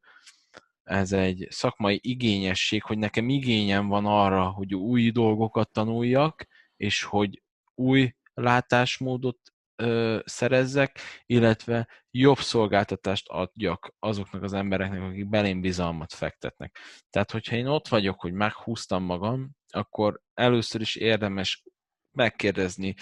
ez 0.82 1.12
egy 1.12 1.47
szakmai 1.51 2.01
igényesség, 2.02 2.82
hogy 2.82 2.98
nekem 2.98 3.28
igényem 3.28 3.86
van 3.86 4.06
arra, 4.06 4.51
hogy 4.51 4.74
új 4.74 5.10
dolgokat 5.10 5.73
tanuljak, 5.73 6.47
és 6.77 7.02
hogy 7.02 7.43
új 7.74 8.14
látásmódot 8.35 9.39
ö, 9.77 10.18
szerezzek, 10.24 11.01
illetve 11.27 11.89
jobb 12.10 12.39
szolgáltatást 12.39 13.28
adjak 13.28 13.94
azoknak 13.98 14.43
az 14.43 14.52
embereknek, 14.52 15.02
akik 15.02 15.28
belém 15.28 15.60
bizalmat 15.60 16.12
fektetnek. 16.12 16.78
Tehát, 17.10 17.31
hogyha 17.31 17.56
én 17.56 17.66
ott 17.66 17.89
vagyok, 17.89 18.20
hogy 18.20 18.32
meghúztam 18.32 19.02
magam, 19.02 19.51
akkor 19.73 20.20
először 20.35 20.81
is 20.81 20.97
érdemes 20.97 21.66
megkérdezni 22.17 22.95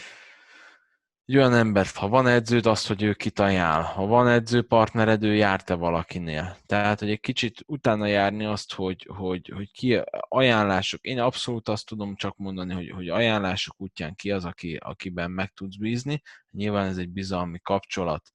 egy 1.27 1.37
olyan 1.37 1.55
embert, 1.55 1.97
ha 1.97 2.09
van 2.09 2.27
edződ, 2.27 2.67
azt, 2.67 2.87
hogy 2.87 3.03
ő 3.03 3.15
kit 3.15 3.39
ajánl. 3.39 3.83
Ha 3.83 4.07
van 4.07 4.29
edzőpartnered, 4.29 5.23
ő 5.23 5.35
járt-e 5.35 5.75
valakinél. 5.75 6.57
Tehát, 6.67 6.99
hogy 6.99 7.11
egy 7.11 7.21
kicsit 7.21 7.63
utána 7.67 8.07
járni 8.07 8.45
azt, 8.45 8.75
hogy, 8.75 9.09
hogy, 9.17 9.51
hogy 9.55 9.71
ki 9.73 10.01
ajánlások. 10.29 11.01
Én 11.05 11.19
abszolút 11.21 11.69
azt 11.69 11.87
tudom 11.87 12.17
csak 12.17 12.37
mondani, 12.37 12.75
hogy, 12.75 12.91
hogy 12.91 13.09
ajánlások 13.09 13.81
útján 13.81 14.15
ki 14.15 14.31
az, 14.31 14.45
aki, 14.45 14.77
akiben 14.77 15.31
meg 15.31 15.53
tudsz 15.53 15.77
bízni. 15.77 16.23
Nyilván 16.51 16.87
ez 16.87 16.97
egy 16.97 17.11
bizalmi 17.11 17.59
kapcsolat. 17.63 18.33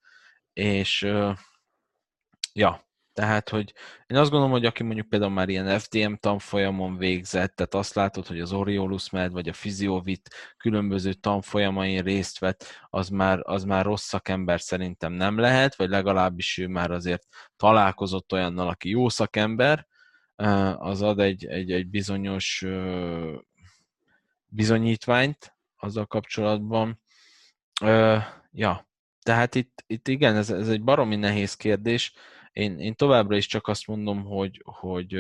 És 0.54 1.08
ja, 2.54 2.89
tehát, 3.20 3.50
hogy 3.50 3.74
én 4.08 4.18
azt 4.18 4.30
gondolom, 4.30 4.54
hogy 4.54 4.66
aki 4.66 4.84
mondjuk 4.84 5.10
például 5.10 5.32
már 5.32 5.50
ilyen 5.50 5.80
FDM 5.80 6.14
tanfolyamon 6.14 6.98
végzett, 6.98 7.56
tehát 7.56 7.74
azt 7.74 7.94
látod, 7.94 8.28
hogy 8.28 8.40
az 8.40 8.52
Oriolus 8.52 9.10
med, 9.10 9.32
vagy 9.32 9.50
a 9.50 9.52
Physiovit 9.52 10.30
különböző 10.58 11.14
tanfolyamain 11.14 12.02
részt 12.02 12.40
vett, 12.40 12.66
az 12.90 13.10
már, 13.10 13.40
az 13.42 13.64
már 13.64 13.86
rossz 13.86 14.04
szakember 14.04 14.62
szerintem 14.62 15.14
nem 15.14 15.38
lehet, 15.38 15.76
vagy 15.76 15.90
legalábbis 15.90 16.58
ő 16.58 16.68
már 16.68 16.92
azért 16.92 17.28
találkozott 17.56 18.34
olyannal, 18.34 18.68
aki 18.68 18.90
jó 18.90 19.10
szakember, 19.10 19.88
az 20.76 21.02
ad 21.02 21.20
egy, 21.20 21.46
egy, 21.46 21.72
egy 21.72 21.90
bizonyos 21.90 22.66
bizonyítványt 24.46 25.56
azzal 25.78 26.06
kapcsolatban. 26.06 27.02
Ja, 28.52 28.90
tehát 29.22 29.56
itt, 29.56 29.84
itt 29.88 30.08
igen, 30.08 30.36
ez, 30.36 30.50
ez 30.50 30.70
egy 30.70 30.84
baromi 30.84 31.16
nehéz 31.16 31.54
kérdés. 31.54 32.14
Én, 32.52 32.80
én 32.80 32.96
továbbra 32.96 33.36
is 33.36 33.46
csak 33.46 33.68
azt 33.68 33.88
mondom, 33.88 34.24
hogy, 34.24 34.62
hogy 34.64 35.14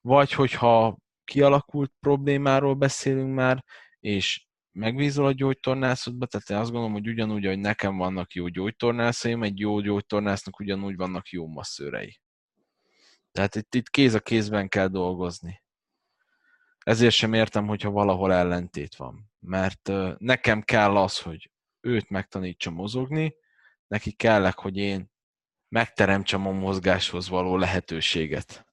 vagy 0.00 0.32
hogyha 0.32 0.96
kialakult 1.24 1.92
problémáról 2.00 2.74
beszélünk 2.74 3.34
már, 3.34 3.64
és 4.00 4.46
megbízol 4.72 5.26
a 5.26 5.32
gyógytornászodba, 5.32 6.26
tehát 6.26 6.50
én 6.50 6.56
azt 6.56 6.70
gondolom, 6.70 6.92
hogy 6.92 7.08
ugyanúgy, 7.08 7.46
hogy 7.46 7.58
nekem 7.58 7.96
vannak 7.96 8.32
jó 8.32 8.48
gyógytornászaim, 8.48 9.42
egy 9.42 9.58
jó 9.58 9.80
gyógytornásznak 9.80 10.58
ugyanúgy 10.60 10.96
vannak 10.96 11.28
jó 11.28 11.46
masszőrei. 11.46 12.20
Tehát 13.32 13.54
itt, 13.54 13.74
itt 13.74 13.88
kéz 13.88 14.14
a 14.14 14.20
kézben 14.20 14.68
kell 14.68 14.88
dolgozni. 14.88 15.62
Ezért 16.78 17.14
sem 17.14 17.32
értem, 17.32 17.66
hogyha 17.66 17.90
valahol 17.90 18.32
ellentét 18.32 18.96
van. 18.96 19.30
Mert 19.38 19.90
nekem 20.18 20.62
kell 20.62 20.96
az, 20.96 21.18
hogy 21.18 21.50
őt 21.80 22.08
megtanítsa 22.08 22.70
mozogni, 22.70 23.34
neki 23.86 24.12
kellek, 24.12 24.58
hogy 24.58 24.76
én 24.76 25.11
megteremtsem 25.72 26.46
a 26.46 26.50
mozgáshoz 26.50 27.28
való 27.28 27.56
lehetőséget. 27.56 28.66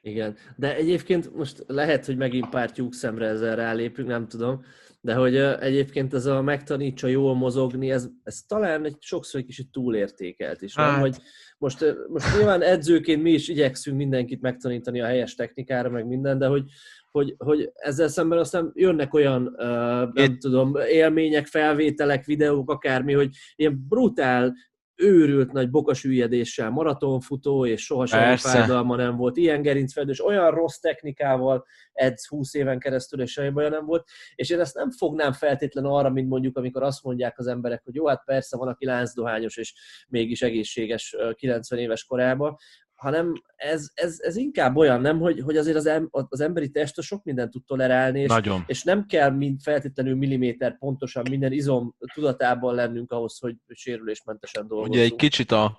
Igen, 0.00 0.36
de 0.56 0.76
egyébként 0.76 1.34
most 1.34 1.64
lehet, 1.66 2.06
hogy 2.06 2.16
megint 2.16 2.48
pár 2.48 2.72
tyúk 2.72 2.94
szemre 2.94 3.26
ezzel 3.26 3.56
rálépünk, 3.56 4.08
nem 4.08 4.28
tudom, 4.28 4.64
de 5.00 5.14
hogy 5.14 5.36
egyébként 5.36 6.14
ez 6.14 6.26
a 6.26 6.42
megtanítsa 6.42 7.06
jól 7.06 7.34
mozogni, 7.34 7.90
ez, 7.90 8.08
ez 8.22 8.40
talán 8.46 8.84
egy 8.84 8.96
sokszor 9.00 9.40
egy 9.40 9.46
kicsit 9.46 9.70
túlértékelt 9.70 10.62
is, 10.62 10.74
hát. 10.74 10.90
nem? 10.90 11.00
Hogy 11.00 11.16
most, 11.58 11.84
most 12.08 12.36
nyilván 12.36 12.62
edzőként 12.62 13.22
mi 13.22 13.30
is 13.30 13.48
igyekszünk 13.48 13.96
mindenkit 13.96 14.40
megtanítani 14.40 15.00
a 15.00 15.06
helyes 15.06 15.34
technikára, 15.34 15.90
meg 15.90 16.06
minden, 16.06 16.38
de 16.38 16.46
hogy, 16.46 16.64
hogy, 17.10 17.34
hogy 17.38 17.70
ezzel 17.74 18.08
szemben 18.08 18.38
aztán 18.38 18.70
jönnek 18.74 19.14
olyan, 19.14 19.54
nem 19.56 20.12
Én... 20.14 20.38
tudom, 20.38 20.76
élmények, 20.76 21.46
felvételek, 21.46 22.24
videók, 22.24 22.70
akármi, 22.70 23.12
hogy 23.12 23.34
ilyen 23.56 23.84
brutál 23.88 24.54
őrült 24.98 25.52
nagy 25.52 25.70
bokasüllyedéssel 25.70 26.70
maratonfutó, 26.70 27.66
és 27.66 27.84
soha 27.84 28.06
semmi 28.06 28.36
fájdalma 28.36 28.96
nem 28.96 29.16
volt, 29.16 29.36
ilyen 29.36 29.62
gerincfedős, 29.62 30.24
olyan 30.24 30.50
rossz 30.50 30.78
technikával 30.78 31.64
edz 31.92 32.28
20 32.28 32.54
éven 32.54 32.78
keresztül, 32.78 33.20
és 33.20 33.32
semmi 33.32 33.50
baja 33.50 33.68
nem 33.68 33.84
volt, 33.84 34.08
és 34.34 34.50
én 34.50 34.60
ezt 34.60 34.74
nem 34.74 34.90
fognám 34.90 35.32
feltétlen 35.32 35.84
arra, 35.84 36.10
mint 36.10 36.28
mondjuk, 36.28 36.56
amikor 36.56 36.82
azt 36.82 37.02
mondják 37.02 37.38
az 37.38 37.46
emberek, 37.46 37.84
hogy 37.84 37.94
jó, 37.94 38.06
hát 38.06 38.24
persze 38.24 38.56
van, 38.56 38.68
aki 38.68 38.86
láncdohányos, 38.86 39.56
és 39.56 39.74
mégis 40.08 40.42
egészséges 40.42 41.16
90 41.34 41.78
éves 41.78 42.04
korában, 42.04 42.56
hanem 42.98 43.32
ez, 43.56 43.88
ez, 43.94 44.16
ez 44.20 44.36
inkább 44.36 44.76
olyan, 44.76 45.00
nem, 45.00 45.18
hogy, 45.18 45.40
hogy 45.40 45.56
azért 45.56 45.76
az, 45.76 45.86
em, 45.86 46.08
az 46.10 46.40
emberi 46.40 46.70
test 46.70 47.00
sok 47.00 47.24
mindent 47.24 47.50
tud 47.50 47.64
tolerálni, 47.64 48.20
és, 48.20 48.28
Nagyon. 48.28 48.64
és 48.66 48.82
nem 48.82 49.06
kell 49.06 49.30
mind 49.30 49.60
feltétlenül 49.60 50.16
milliméter 50.16 50.78
pontosan 50.78 51.26
minden 51.30 51.52
izom 51.52 51.94
tudatában 52.14 52.74
lennünk 52.74 53.10
ahhoz, 53.10 53.38
hogy 53.38 53.56
sérülésmentesen 53.68 54.66
dolgozzunk. 54.66 54.94
Ugye 54.94 55.04
egy 55.04 55.16
kicsit 55.16 55.52
a, 55.52 55.78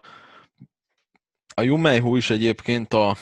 a 1.55 1.61
Jumeihu 1.61 2.15
is 2.15 2.29
egyébként 2.29 2.93
a 2.93 3.15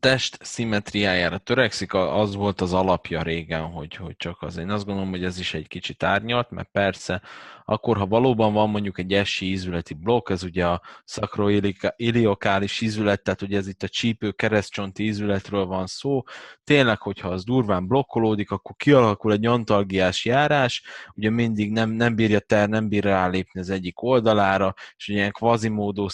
test 0.00 0.38
szimmetriájára 0.40 1.38
törekszik, 1.38 1.94
az 1.94 2.34
volt 2.34 2.60
az 2.60 2.72
alapja 2.72 3.22
régen, 3.22 3.62
hogy, 3.62 3.94
hogy 3.94 4.16
csak 4.16 4.42
az. 4.42 4.56
Én 4.56 4.70
azt 4.70 4.84
gondolom, 4.84 5.10
hogy 5.10 5.24
ez 5.24 5.38
is 5.38 5.54
egy 5.54 5.68
kicsit 5.68 6.02
árnyalt, 6.02 6.50
mert 6.50 6.68
persze, 6.72 7.22
akkor 7.64 7.96
ha 7.96 8.06
valóban 8.06 8.52
van 8.52 8.70
mondjuk 8.70 8.98
egy 8.98 9.12
esi 9.12 9.46
ízületi 9.46 9.94
blokk, 9.94 10.30
ez 10.30 10.42
ugye 10.42 10.66
a 10.66 10.82
szakroiliokális 11.04 12.80
ízület, 12.80 13.22
tehát 13.22 13.42
ugye 13.42 13.56
ez 13.56 13.68
itt 13.68 13.82
a 13.82 13.88
csípő 13.88 14.30
keresztcsonti 14.30 15.04
ízületről 15.04 15.64
van 15.64 15.86
szó, 15.86 16.22
tényleg, 16.64 17.00
hogyha 17.00 17.28
az 17.28 17.44
durván 17.44 17.86
blokkolódik, 17.86 18.50
akkor 18.50 18.76
kialakul 18.76 19.32
egy 19.32 19.46
antalgiás 19.46 20.24
járás, 20.24 20.82
ugye 21.14 21.30
mindig 21.30 21.72
nem, 21.72 21.90
nem 21.90 22.14
bírja 22.14 22.40
ter, 22.40 22.68
nem 22.68 22.88
bír 22.88 23.04
rálépni 23.04 23.60
az 23.60 23.70
egyik 23.70 24.02
oldalára, 24.02 24.74
és 24.96 25.08
ugye 25.08 25.18
ilyen 25.18 25.32
kvazimódó 25.32 26.10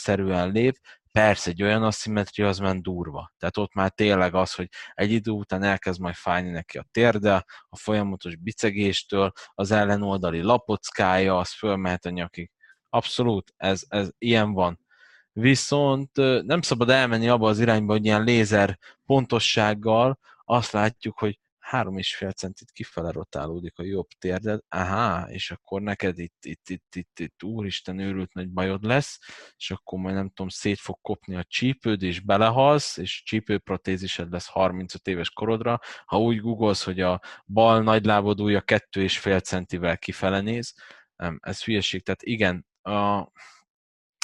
lép, 0.53 0.79
Persze, 1.17 1.51
egy 1.51 1.63
olyan 1.63 1.83
aszimetria 1.83 2.49
az 2.49 2.59
már 2.59 2.77
durva. 2.77 3.33
Tehát 3.39 3.57
ott 3.57 3.75
már 3.75 3.91
tényleg 3.91 4.35
az, 4.35 4.55
hogy 4.55 4.69
egy 4.95 5.11
idő 5.11 5.31
után 5.31 5.63
elkezd 5.63 6.01
majd 6.01 6.15
fájni 6.15 6.51
neki 6.51 6.79
a 6.79 6.87
térde, 6.91 7.45
a 7.69 7.77
folyamatos 7.77 8.37
bicegéstől, 8.37 9.33
az 9.55 9.71
ellenoldali 9.71 10.41
lapockája, 10.43 11.39
az 11.39 11.53
fölmehet 11.53 12.05
a 12.05 12.11
nyakig. 12.11 12.51
Abszolút, 12.89 13.53
ez, 13.57 13.83
ez 13.89 14.09
ilyen 14.19 14.53
van. 14.53 14.79
Viszont 15.33 16.11
nem 16.43 16.61
szabad 16.61 16.91
elmenni 16.91 17.29
abba 17.29 17.49
az 17.49 17.61
irányba, 17.61 17.93
hogy 17.93 18.05
ilyen 18.05 18.25
lézer 18.25 18.79
pontossággal 19.07 20.19
azt 20.45 20.73
látjuk, 20.73 21.19
hogy 21.19 21.39
három 21.67 21.99
és 21.99 22.17
fél 22.17 22.33
centit 22.33 22.71
kifele 22.71 23.11
rotálódik 23.11 23.79
a 23.79 23.83
jobb 23.83 24.07
térded, 24.19 24.61
aha, 24.69 25.31
és 25.31 25.51
akkor 25.51 25.83
neked 25.83 26.19
itt, 26.19 26.45
itt, 26.45 26.69
itt, 26.69 26.95
itt, 26.95 27.19
itt 27.19 27.43
úristen 27.43 27.99
őrült 27.99 28.33
nagy 28.33 28.49
bajod 28.51 28.85
lesz, 28.85 29.19
és 29.57 29.71
akkor 29.71 29.99
majd 29.99 30.15
nem 30.15 30.29
tudom, 30.29 30.49
szét 30.49 30.79
fog 30.79 30.99
kopni 31.03 31.37
a 31.37 31.45
csípőd, 31.45 32.03
és 32.03 32.21
belehalsz, 32.21 32.97
és 32.97 33.23
csípőprotézised 33.23 34.31
lesz 34.31 34.49
35 34.49 35.07
éves 35.07 35.31
korodra. 35.31 35.81
Ha 36.05 36.21
úgy 36.21 36.41
googolsz, 36.41 36.85
hogy 36.85 37.01
a 37.01 37.21
bal 37.47 37.83
nagylábod 37.83 38.41
ujja 38.41 38.61
kettő 38.61 39.03
és 39.03 39.19
fél 39.19 39.41
centivel 39.41 39.99
kifele 39.99 40.41
néz, 40.41 40.75
nem, 41.17 41.39
ez 41.43 41.65
hülyeség. 41.65 42.03
Tehát 42.03 42.23
igen, 42.23 42.67
a, 42.83 43.31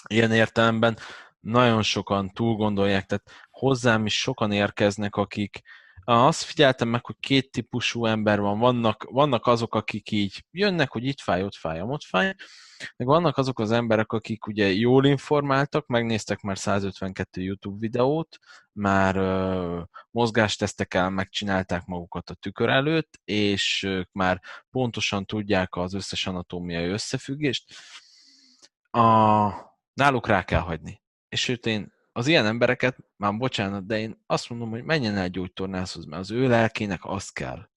ilyen 0.09 0.33
értelemben 0.33 0.99
nagyon 1.41 1.83
sokan 1.83 2.31
túl 2.31 2.55
gondolják, 2.55 3.07
tehát 3.07 3.49
hozzám 3.51 4.07
is 4.07 4.21
sokan 4.21 4.53
érkeznek, 4.53 5.17
akik, 5.17 5.61
azt 6.05 6.43
figyeltem 6.43 6.89
meg, 6.89 7.07
hogy 7.07 7.17
két 7.21 7.51
típusú 7.51 8.07
ember 8.07 8.41
van. 8.41 8.59
Vannak, 8.59 9.07
vannak 9.11 9.47
azok, 9.47 9.75
akik 9.75 10.11
így 10.11 10.45
jönnek, 10.51 10.91
hogy 10.91 11.05
itt 11.05 11.21
fáj, 11.21 11.45
ott 11.45 11.55
fáj, 11.55 11.81
ott 11.81 12.03
fáj, 12.03 12.35
meg 12.97 13.07
vannak 13.07 13.37
azok 13.37 13.59
az 13.59 13.71
emberek, 13.71 14.13
akik 14.13 14.47
ugye 14.47 14.73
jól 14.73 15.07
informáltak, 15.07 15.87
megnéztek 15.87 16.41
már 16.41 16.59
152 16.59 17.43
YouTube 17.43 17.79
videót, 17.79 18.39
már 18.73 19.17
uh, 19.17 19.83
mozgástesztekkel 20.11 21.11
megcsinálták 21.11 21.85
magukat 21.85 22.31
a 22.31 22.35
tükör 22.35 22.69
előtt, 22.69 23.21
és 23.25 23.83
ők 23.83 24.13
már 24.13 24.41
pontosan 24.71 25.25
tudják 25.25 25.77
az 25.77 25.95
összes 25.95 26.27
anatómiai 26.27 26.89
összefüggést. 26.89 27.75
A, 28.91 29.49
náluk 29.95 30.27
rá 30.27 30.45
kell 30.45 30.61
hagyni. 30.61 31.03
És 31.29 31.41
sőt, 31.41 31.67
én 31.67 31.93
az 32.13 32.27
ilyen 32.27 32.47
embereket, 32.47 32.97
már 33.17 33.37
bocsánat, 33.37 33.87
de 33.87 33.99
én 33.99 34.23
azt 34.27 34.51
mondom, 34.51 34.71
hogy 34.71 34.85
menjen 34.85 35.17
el 35.17 35.29
gyógytornászhoz, 35.29 36.05
mert 36.05 36.23
az 36.23 36.31
ő 36.31 36.49
lelkének 36.49 37.01
az 37.03 37.29
kell. 37.29 37.69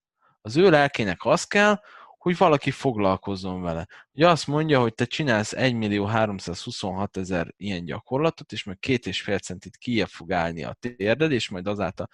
Az 0.41 0.57
ő 0.57 0.69
lelkének 0.69 1.25
az 1.25 1.43
kell, 1.43 1.79
hogy 2.17 2.37
valaki 2.37 2.71
foglalkozzon 2.71 3.61
vele. 3.61 3.87
Ugye 4.11 4.29
azt 4.29 4.47
mondja, 4.47 4.79
hogy 4.79 4.93
te 4.93 5.05
csinálsz 5.05 5.53
1 5.53 5.73
millió 5.73 6.05
326 6.05 7.17
ezer 7.17 7.53
ilyen 7.57 7.85
gyakorlatot, 7.85 8.51
és 8.51 8.63
meg 8.63 8.79
két 8.79 9.07
és 9.07 9.21
fél 9.21 9.39
centit 9.39 9.77
kijebb 9.77 10.07
fog 10.07 10.31
állni 10.31 10.63
a 10.63 10.75
térded, 10.79 11.31
és 11.31 11.49
majd 11.49 11.67
azáltal 11.67 12.07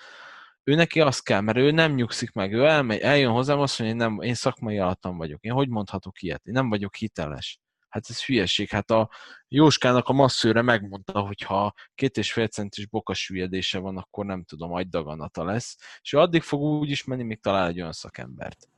ő 0.64 0.76
neki 0.76 1.02
azt 1.02 1.23
kell, 1.23 1.41
mert 1.41 1.57
ő 1.57 1.72
nem 1.72 1.93
nyugszik 1.93 2.31
meg, 2.31 2.53
ő 2.53 2.65
elmegy, 2.65 2.99
eljön 2.99 3.31
hozzám, 3.31 3.60
azt 3.60 3.80
mondja, 3.80 3.98
hogy 3.98 4.07
nem, 4.07 4.22
én 4.22 4.34
szakmai 4.34 4.77
alattam 4.80 5.18
vagyok. 5.18 5.43
Én 5.43 5.52
hogy 5.52 5.69
mondhatok 5.69 6.22
ilyet? 6.22 6.45
Én 6.45 6.53
nem 6.53 6.69
vagyok 6.69 6.95
hiteles. 6.95 7.60
Hát 7.91 8.09
ez 8.09 8.26
hülyeség. 8.26 8.69
Hát 8.69 8.91
a 8.91 9.09
Jóskának 9.47 10.07
a 10.07 10.13
masszőre 10.13 10.61
megmondta, 10.61 11.19
hogy 11.19 11.41
ha 11.41 11.73
két 11.95 12.18
és 12.18 12.34
fél 12.34 12.47
centis 12.47 12.88
bokasüllyedése 12.88 13.80
van, 13.80 13.97
akkor 13.97 14.26
nem 14.26 14.43
tudom, 14.43 14.73
agydaganata 14.73 15.43
lesz. 15.43 15.77
És 16.01 16.13
addig 16.13 16.41
fog 16.41 16.61
úgy 16.61 16.89
is 16.89 17.03
menni, 17.03 17.23
míg 17.23 17.41
talál 17.41 17.68
egy 17.68 17.80
olyan 17.80 17.91
szakembert. 17.91 18.69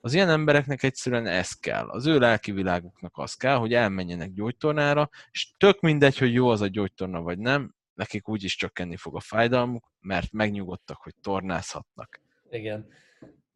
Az 0.00 0.14
ilyen 0.14 0.28
embereknek 0.28 0.82
egyszerűen 0.82 1.26
ez 1.26 1.52
kell. 1.52 1.88
Az 1.88 2.06
ő 2.06 2.18
lelki 2.18 2.52
világuknak 2.52 3.18
az 3.18 3.34
kell, 3.34 3.56
hogy 3.56 3.74
elmenjenek 3.74 4.32
gyógytornára, 4.32 5.08
és 5.30 5.52
tök 5.56 5.80
mindegy, 5.80 6.18
hogy 6.18 6.32
jó 6.32 6.48
az 6.48 6.60
a 6.60 6.66
gyógytorna 6.66 7.20
vagy 7.20 7.38
nem, 7.38 7.74
nekik 7.94 8.28
úgyis 8.28 8.56
csökkenni 8.56 8.96
fog 8.96 9.16
a 9.16 9.20
fájdalmuk, 9.20 9.92
mert 10.00 10.32
megnyugodtak, 10.32 11.02
hogy 11.02 11.14
tornázhatnak. 11.22 12.20
Igen. 12.50 12.86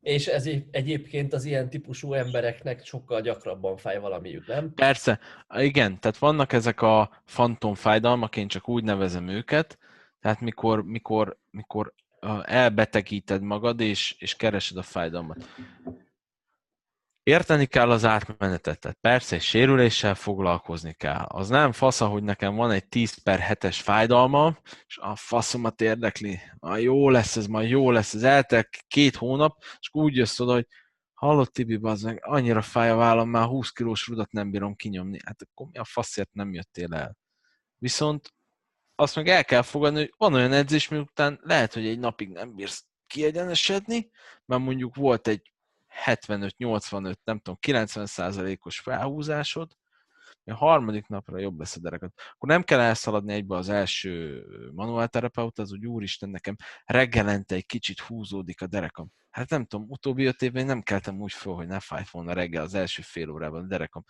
És 0.02 0.26
ez 0.26 0.48
egyébként 0.70 1.32
az 1.32 1.44
ilyen 1.44 1.70
típusú 1.70 2.12
embereknek 2.12 2.84
sokkal 2.84 3.20
gyakrabban 3.20 3.76
fáj 3.76 3.98
valamiük, 3.98 4.46
nem? 4.46 4.74
Persze, 4.74 5.18
igen, 5.56 6.00
tehát 6.00 6.18
vannak 6.18 6.52
ezek 6.52 6.82
a 6.82 7.22
fantom 7.24 7.74
fájdalmak, 7.74 8.36
én 8.36 8.48
csak 8.48 8.68
úgy 8.68 8.84
nevezem 8.84 9.28
őket, 9.28 9.78
tehát 10.20 10.40
mikor, 10.40 10.84
mikor, 10.84 11.38
mikor 11.50 11.94
elbetegíted 12.42 13.42
magad, 13.42 13.80
és, 13.80 14.16
és 14.18 14.36
keresed 14.36 14.76
a 14.76 14.82
fájdalmat. 14.82 15.48
Érteni 17.22 17.66
kell 17.66 17.90
az 17.90 18.04
átmenetet, 18.04 18.78
tehát 18.80 18.98
persze 19.00 19.36
egy 19.36 19.42
sérüléssel 19.42 20.14
foglalkozni 20.14 20.92
kell. 20.92 21.24
Az 21.28 21.48
nem 21.48 21.72
fasz, 21.72 21.98
hogy 21.98 22.22
nekem 22.22 22.54
van 22.54 22.70
egy 22.70 22.88
10 22.88 23.22
per 23.22 23.40
7-es 23.48 23.78
fájdalma, 23.82 24.58
és 24.86 24.98
a 24.98 25.16
faszomat 25.16 25.80
érdekli, 25.80 26.40
a 26.58 26.76
jó 26.76 27.10
lesz 27.10 27.36
ez, 27.36 27.46
majd 27.46 27.68
jó 27.68 27.90
lesz 27.90 28.14
ez, 28.14 28.22
eltek 28.22 28.84
két 28.88 29.16
hónap, 29.16 29.58
és 29.80 29.88
úgy 29.92 30.16
jössz 30.16 30.40
oda, 30.40 30.52
hogy 30.52 30.66
hallott 31.14 31.52
Tibi, 31.52 31.78
az 31.82 32.02
meg, 32.02 32.18
annyira 32.22 32.62
fáj 32.62 32.90
a 32.90 32.96
vállam, 32.96 33.28
már 33.28 33.46
20 33.46 33.70
kilós 33.70 34.06
rudat 34.06 34.32
nem 34.32 34.50
bírom 34.50 34.74
kinyomni. 34.74 35.18
Hát 35.24 35.42
akkor 35.42 35.66
mi 35.66 35.78
a 35.78 35.84
faszért 35.84 36.32
nem 36.32 36.52
jöttél 36.54 36.94
el? 36.94 37.16
Viszont 37.78 38.34
azt 38.94 39.16
meg 39.16 39.28
el 39.28 39.44
kell 39.44 39.62
fogadni, 39.62 39.98
hogy 39.98 40.14
van 40.16 40.34
olyan 40.34 40.52
edzés, 40.52 40.88
miután 40.88 41.40
lehet, 41.42 41.74
hogy 41.74 41.86
egy 41.86 41.98
napig 41.98 42.28
nem 42.28 42.54
bírsz 42.54 42.84
kiegyenesedni, 43.06 44.10
mert 44.44 44.62
mondjuk 44.62 44.94
volt 44.94 45.28
egy 45.28 45.51
75-85, 46.04 47.14
nem 47.24 47.38
tudom, 47.38 47.56
90 47.60 48.06
százalékos 48.06 48.78
felhúzásod, 48.80 49.72
a 50.44 50.54
harmadik 50.54 51.06
napra 51.06 51.38
jobb 51.38 51.58
lesz 51.58 51.76
a 51.76 51.80
derekat. 51.80 52.12
Akkor 52.32 52.48
nem 52.48 52.62
kell 52.62 52.80
elszaladni 52.80 53.32
egybe 53.32 53.56
az 53.56 53.68
első 53.68 54.44
manuálterapeuta, 54.74 55.62
az 55.62 55.72
úgy 55.72 55.86
úristen 55.86 56.28
nekem 56.28 56.56
reggelente 56.84 57.54
egy 57.54 57.66
kicsit 57.66 58.00
húzódik 58.00 58.62
a 58.62 58.66
derekam. 58.66 59.12
Hát 59.30 59.50
nem 59.50 59.64
tudom, 59.64 59.86
utóbbi 59.88 60.24
öt 60.24 60.42
évben 60.42 60.66
nem 60.66 60.82
keltem 60.82 61.20
úgy 61.20 61.32
föl, 61.32 61.54
hogy 61.54 61.66
ne 61.66 61.80
fájt 61.80 62.10
volna 62.10 62.32
reggel 62.32 62.62
az 62.62 62.74
első 62.74 63.02
fél 63.02 63.30
órában 63.30 63.64
a 63.64 63.66
derekam. 63.66 64.04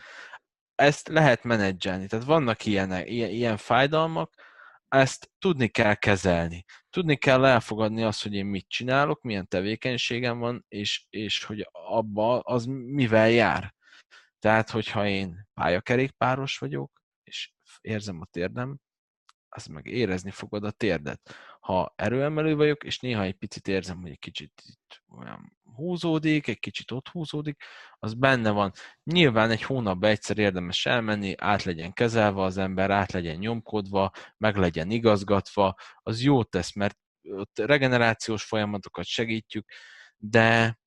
Ezt 0.74 1.08
lehet 1.08 1.44
menedzselni, 1.44 2.06
tehát 2.06 2.24
vannak 2.24 2.64
ilyen, 2.64 3.06
ilyen, 3.06 3.30
ilyen 3.30 3.56
fájdalmak, 3.56 4.34
ezt 4.92 5.30
tudni 5.38 5.68
kell 5.68 5.94
kezelni. 5.94 6.64
Tudni 6.90 7.16
kell 7.16 7.44
elfogadni 7.44 8.02
azt, 8.02 8.22
hogy 8.22 8.34
én 8.34 8.46
mit 8.46 8.68
csinálok, 8.68 9.22
milyen 9.22 9.48
tevékenységem 9.48 10.38
van, 10.38 10.64
és, 10.68 11.06
és 11.10 11.44
hogy 11.44 11.68
abba 11.72 12.40
az 12.40 12.64
mivel 12.64 13.30
jár. 13.30 13.74
Tehát, 14.38 14.70
hogyha 14.70 15.06
én 15.06 15.48
pályakerékpáros 15.54 16.58
vagyok, 16.58 17.02
és 17.22 17.52
érzem 17.80 18.20
a 18.20 18.24
térdem, 18.24 18.78
az 19.48 19.66
meg 19.66 19.86
érezni 19.86 20.30
fogod 20.30 20.64
a 20.64 20.70
térdet. 20.70 21.34
Ha 21.60 21.92
erőemelő 21.96 22.56
vagyok, 22.56 22.84
és 22.84 22.98
néha 22.98 23.22
egy 23.22 23.36
picit 23.36 23.68
érzem, 23.68 24.00
hogy 24.00 24.10
egy 24.10 24.18
kicsit 24.18 24.62
itt 24.66 25.02
olyan 25.08 25.56
húzódik, 25.74 26.48
egy 26.48 26.58
kicsit 26.58 26.90
ott 26.90 27.08
húzódik, 27.08 27.62
az 27.98 28.14
benne 28.14 28.50
van. 28.50 28.72
Nyilván 29.04 29.50
egy 29.50 29.62
hónapban 29.62 30.10
egyszer 30.10 30.38
érdemes 30.38 30.86
elmenni, 30.86 31.34
át 31.36 31.62
legyen 31.62 31.92
kezelve 31.92 32.42
az 32.42 32.58
ember, 32.58 32.90
át 32.90 33.12
legyen 33.12 33.36
nyomkodva, 33.36 34.10
meg 34.36 34.56
legyen 34.56 34.90
igazgatva, 34.90 35.74
az 36.02 36.22
jót 36.22 36.50
tesz, 36.50 36.74
mert 36.74 36.98
ott 37.22 37.58
regenerációs 37.58 38.44
folyamatokat 38.44 39.04
segítjük, 39.04 39.72
de 40.16 40.78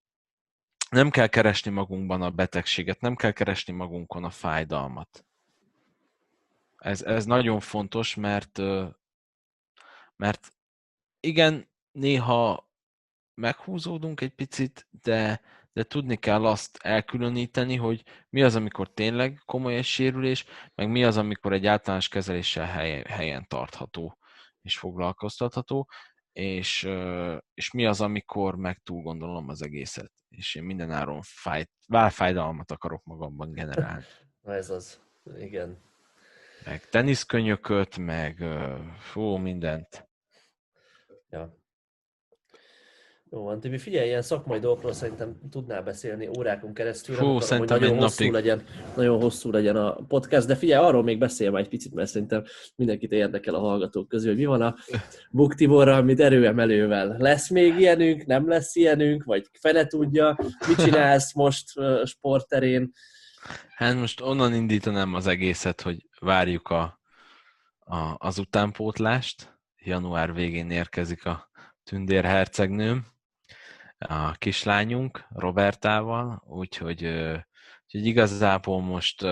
nem 0.89 1.09
kell 1.09 1.27
keresni 1.27 1.71
magunkban 1.71 2.21
a 2.21 2.29
betegséget, 2.29 3.01
nem 3.01 3.15
kell 3.15 3.31
keresni 3.31 3.73
magunkon 3.73 4.23
a 4.23 4.29
fájdalmat. 4.29 5.25
Ez, 6.77 7.01
ez 7.01 7.25
nagyon 7.25 7.59
fontos, 7.59 8.15
mert, 8.15 8.59
mert 10.15 10.51
igen, 11.19 11.69
néha 11.91 12.64
meghúzódunk 13.35 14.21
egy 14.21 14.35
picit, 14.35 14.87
de, 15.03 15.41
de 15.73 15.83
tudni 15.83 16.15
kell 16.15 16.45
azt 16.45 16.77
elkülöníteni, 16.81 17.75
hogy 17.75 18.03
mi 18.29 18.43
az, 18.43 18.55
amikor 18.55 18.93
tényleg 18.93 19.41
komoly 19.45 19.75
egy 19.75 19.85
sérülés, 19.85 20.45
meg 20.75 20.89
mi 20.89 21.03
az, 21.03 21.17
amikor 21.17 21.53
egy 21.53 21.65
általános 21.65 22.07
kezeléssel 22.07 22.65
helyen, 22.65 23.05
helyen 23.05 23.47
tartható 23.47 24.17
és 24.61 24.77
foglalkoztatható, 24.77 25.89
és, 26.31 26.89
és 27.53 27.71
mi 27.71 27.85
az, 27.85 28.01
amikor 28.01 28.55
meg 28.55 28.81
túl 28.83 29.01
gondolom 29.01 29.49
az 29.49 29.61
egészet, 29.61 30.11
és 30.29 30.55
én 30.55 30.63
mindenáron 30.63 31.21
fájt, 31.21 31.71
válfájdalmat 31.87 32.71
akarok 32.71 33.03
magamban 33.03 33.51
generálni. 33.51 34.03
Ez 34.43 34.69
az, 34.69 35.01
igen. 35.37 35.77
Meg 36.65 36.89
teniszkönyököt, 36.89 37.97
meg 37.97 38.43
fú, 38.97 39.35
mindent. 39.35 40.09
Ja. 41.29 41.64
Jó 43.35 43.43
van, 43.43 43.59
Tibi, 43.59 43.77
figyelj, 43.77 44.07
ilyen 44.07 44.21
szakmai 44.21 44.59
dolgokról 44.59 44.93
szerintem 44.93 45.35
tudnál 45.51 45.81
beszélni 45.81 46.29
órákon 46.37 46.73
keresztül. 46.73 47.15
Fú, 47.15 47.25
akarom, 47.25 47.57
hogy 47.57 47.67
nagyon 47.67 47.97
hosszú, 47.97 48.23
napig. 48.23 48.31
legyen, 48.31 48.63
nagyon 48.95 49.21
hosszú 49.21 49.51
legyen 49.51 49.75
a 49.75 49.95
podcast, 50.07 50.47
de 50.47 50.55
figyelj, 50.55 50.85
arról 50.85 51.03
még 51.03 51.17
beszélj 51.17 51.49
már 51.49 51.61
egy 51.61 51.67
picit, 51.67 51.93
mert 51.93 52.09
szerintem 52.09 52.43
mindenkit 52.75 53.11
érdekel 53.11 53.53
a 53.53 53.59
hallgatók 53.59 54.07
közül, 54.07 54.29
hogy 54.29 54.39
mi 54.39 54.45
van 54.45 54.61
a 54.61 54.75
Buk 55.29 55.55
Tiborral, 55.55 56.01
mint 56.01 56.19
erőemelővel. 56.19 57.15
Lesz 57.19 57.49
még 57.49 57.79
ilyenünk, 57.79 58.25
nem 58.25 58.47
lesz 58.47 58.75
ilyenünk, 58.75 59.23
vagy 59.23 59.47
fele 59.59 59.87
tudja, 59.87 60.37
mit 60.67 60.83
csinálsz 60.83 61.33
most 61.33 61.71
sportterén? 62.05 62.91
Hát 63.75 63.95
most 63.95 64.21
onnan 64.21 64.53
indítanám 64.53 65.13
az 65.13 65.27
egészet, 65.27 65.81
hogy 65.81 66.07
várjuk 66.19 66.69
a, 66.69 66.99
a, 67.79 68.15
az 68.17 68.37
utánpótlást. 68.37 69.57
Január 69.77 70.33
végén 70.33 70.71
érkezik 70.71 71.25
a 71.25 71.49
tündérhercegnőm, 71.83 73.13
a 74.07 74.31
kislányunk 74.37 75.25
Robertával, 75.29 76.43
úgyhogy, 76.47 77.03
úgyhogy 77.83 78.05
igazából 78.05 78.81
most 78.81 79.25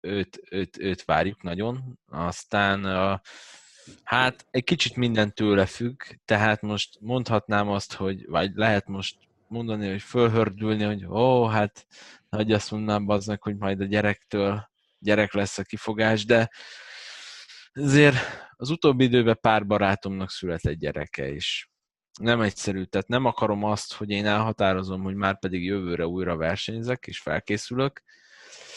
őt, 0.00 0.40
őt, 0.50 0.78
őt 0.78 1.04
várjuk 1.04 1.42
nagyon. 1.42 1.98
Aztán 2.06 2.84
hát 4.02 4.46
egy 4.50 4.64
kicsit 4.64 4.96
minden 4.96 5.34
tőle 5.34 5.66
függ, 5.66 6.02
tehát 6.24 6.62
most 6.62 7.00
mondhatnám 7.00 7.68
azt, 7.68 7.92
hogy, 7.92 8.26
vagy 8.26 8.50
lehet 8.54 8.86
most 8.86 9.16
mondani, 9.48 9.90
hogy 9.90 10.02
fölhördülni, 10.02 10.84
hogy 10.84 11.04
ó, 11.04 11.46
hát 11.46 11.86
nagy 12.28 12.52
azt 12.52 12.70
mondanám 12.70 13.08
aznak, 13.08 13.42
hogy 13.42 13.56
majd 13.56 13.80
a 13.80 13.84
gyerektől 13.84 14.70
gyerek 14.98 15.32
lesz 15.32 15.58
a 15.58 15.62
kifogás, 15.62 16.24
de 16.24 16.50
azért 17.72 18.16
az 18.56 18.70
utóbbi 18.70 19.04
időben 19.04 19.38
pár 19.40 19.66
barátomnak 19.66 20.30
született 20.30 20.78
gyereke 20.78 21.28
is 21.28 21.71
nem 22.20 22.40
egyszerű, 22.40 22.84
tehát 22.84 23.08
nem 23.08 23.24
akarom 23.24 23.64
azt, 23.64 23.92
hogy 23.92 24.10
én 24.10 24.26
elhatározom, 24.26 25.02
hogy 25.02 25.14
már 25.14 25.38
pedig 25.38 25.64
jövőre 25.64 26.06
újra 26.06 26.36
versenyzek, 26.36 27.06
és 27.06 27.20
felkészülök, 27.20 28.02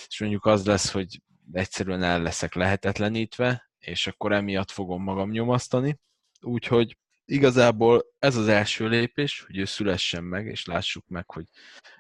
és 0.07 0.19
mondjuk 0.19 0.45
az 0.45 0.65
lesz, 0.65 0.91
hogy 0.91 1.21
egyszerűen 1.51 2.03
el 2.03 2.21
leszek 2.21 2.53
lehetetlenítve, 2.53 3.69
és 3.79 4.07
akkor 4.07 4.31
emiatt 4.31 4.71
fogom 4.71 5.03
magam 5.03 5.29
nyomasztani. 5.29 5.99
Úgyhogy 6.41 6.97
igazából 7.25 8.05
ez 8.19 8.35
az 8.35 8.47
első 8.47 8.87
lépés, 8.87 9.43
hogy 9.45 9.57
ő 9.57 9.65
szülessen 9.65 10.23
meg, 10.23 10.45
és 10.45 10.65
lássuk 10.65 11.07
meg, 11.07 11.31
hogy 11.31 11.45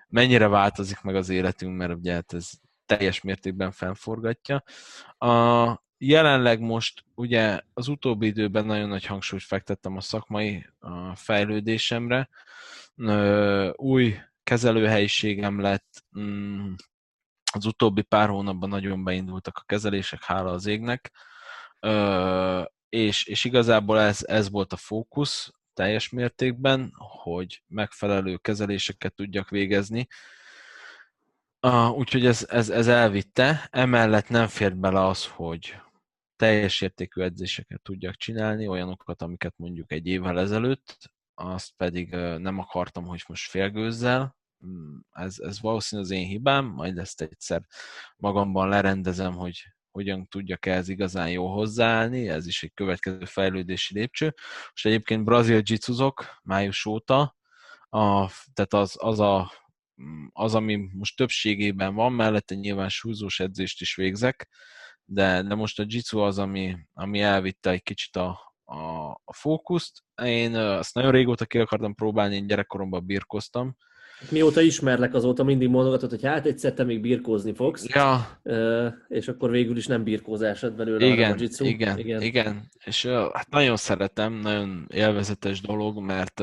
mennyire 0.07 0.47
változik 0.47 1.01
meg 1.01 1.15
az 1.15 1.29
életünk, 1.29 1.77
mert 1.77 1.93
ugye 1.93 2.13
hát 2.13 2.33
ez 2.33 2.49
teljes 2.85 3.21
mértékben 3.21 3.71
fennforgatja. 3.71 4.63
A 5.17 5.84
jelenleg 6.07 6.59
most 6.59 7.03
ugye 7.15 7.61
az 7.73 7.87
utóbbi 7.87 8.25
időben 8.25 8.65
nagyon 8.65 8.89
nagy 8.89 9.05
hangsúlyt 9.05 9.43
fektettem 9.43 9.97
a 9.97 10.01
szakmai 10.01 10.65
a 10.79 11.15
fejlődésemre. 11.15 12.29
Új 13.75 14.17
kezelőhelyiségem 14.43 15.59
lett, 15.59 16.03
mm, 16.19 16.73
az 17.53 17.65
utóbbi 17.65 18.01
pár 18.01 18.29
hónapban 18.29 18.69
nagyon 18.69 19.03
beindultak 19.03 19.57
a 19.57 19.63
kezelések, 19.65 20.23
hála 20.23 20.51
az 20.51 20.65
égnek, 20.65 21.11
és, 22.89 23.25
és 23.25 23.43
igazából 23.43 23.99
ez, 23.99 24.23
ez 24.23 24.49
volt 24.49 24.73
a 24.73 24.77
fókusz 24.77 25.53
teljes 25.73 26.09
mértékben, 26.09 26.91
hogy 26.97 27.63
megfelelő 27.67 28.37
kezeléseket 28.37 29.13
tudjak 29.15 29.49
végezni, 29.49 30.07
Uh, 31.61 31.97
úgyhogy 31.97 32.25
ez, 32.25 32.45
ez, 32.49 32.69
ez 32.69 32.87
elvitte. 32.87 33.67
Emellett 33.71 34.29
nem 34.29 34.47
fért 34.47 34.77
bele 34.77 35.05
az, 35.05 35.25
hogy 35.25 35.75
teljes 36.35 36.81
értékű 36.81 37.21
edzéseket 37.21 37.81
tudjak 37.81 38.15
csinálni, 38.15 38.67
olyanokat, 38.67 39.21
amiket 39.21 39.53
mondjuk 39.57 39.91
egy 39.91 40.07
évvel 40.07 40.39
ezelőtt, 40.39 41.13
azt 41.33 41.73
pedig 41.77 42.09
nem 42.37 42.59
akartam, 42.59 43.05
hogy 43.05 43.23
most 43.27 43.49
félgőzzel, 43.49 44.35
mm, 44.65 44.97
ez, 45.11 45.39
ez 45.39 45.61
valószínűleg 45.61 46.11
az 46.11 46.17
én 46.17 46.27
hibám, 46.27 46.65
majd 46.65 46.97
ezt 46.97 47.21
egyszer 47.21 47.61
magamban 48.15 48.69
lerendezem, 48.69 49.33
hogy 49.33 49.63
hogyan 49.91 50.27
tudjak 50.27 50.65
ehhez 50.65 50.89
igazán 50.89 51.29
jó 51.29 51.53
hozzáállni, 51.53 52.29
ez 52.29 52.47
is 52.47 52.63
egy 52.63 52.73
következő 52.73 53.25
fejlődési 53.25 53.93
lépcső. 53.93 54.33
Most 54.71 54.85
egyébként 54.85 55.23
brazil 55.23 55.61
jitsuzok 55.63 56.39
május 56.43 56.85
óta, 56.85 57.35
a, 57.89 58.31
tehát 58.53 58.73
az, 58.73 58.95
az 58.97 59.19
a 59.19 59.51
mm, 60.01 60.25
az, 60.31 60.55
ami 60.55 60.75
most 60.93 61.17
többségében 61.17 61.95
van, 61.95 62.13
mellette 62.13 62.55
nyilván 62.55 62.89
súlyzós 62.89 63.39
edzést 63.39 63.81
is 63.81 63.95
végzek, 63.95 64.49
de, 65.05 65.41
de 65.41 65.55
most 65.55 65.79
a 65.79 65.83
jitsu 65.87 66.19
az, 66.19 66.39
ami, 66.39 66.75
ami 66.93 67.21
elvitte 67.21 67.69
egy 67.69 67.83
kicsit 67.83 68.15
a, 68.15 68.53
a, 68.63 69.09
a 69.23 69.33
fókuszt. 69.33 70.03
Én 70.23 70.55
azt 70.55 70.93
nagyon 70.93 71.11
régóta 71.11 71.45
ki 71.45 71.59
akartam 71.59 71.95
próbálni, 71.95 72.35
én 72.35 72.47
gyerekkoromban 72.47 73.05
birkoztam. 73.05 73.77
Mióta 74.29 74.61
ismerlek, 74.61 75.13
azóta 75.13 75.43
mindig 75.43 75.69
mondogatod, 75.69 76.09
hogy 76.09 76.23
hát 76.23 76.45
egyszer 76.45 76.73
te 76.73 76.83
még 76.83 77.01
birkózni 77.01 77.53
fogsz, 77.53 77.85
ja. 77.87 78.39
és 79.07 79.27
akkor 79.27 79.49
végül 79.49 79.77
is 79.77 79.87
nem 79.87 80.03
birkózás 80.03 80.61
lett 80.61 80.75
belőle, 80.75 81.05
igen, 81.05 81.31
a 81.31 81.35
jitsu. 81.37 81.65
Igen, 81.65 81.97
igen, 81.97 82.21
igen. 82.21 82.71
És 82.85 83.05
hát 83.05 83.49
nagyon 83.49 83.75
szeretem, 83.75 84.33
nagyon 84.33 84.87
élvezetes 84.93 85.61
dolog, 85.61 85.99
mert 85.99 86.39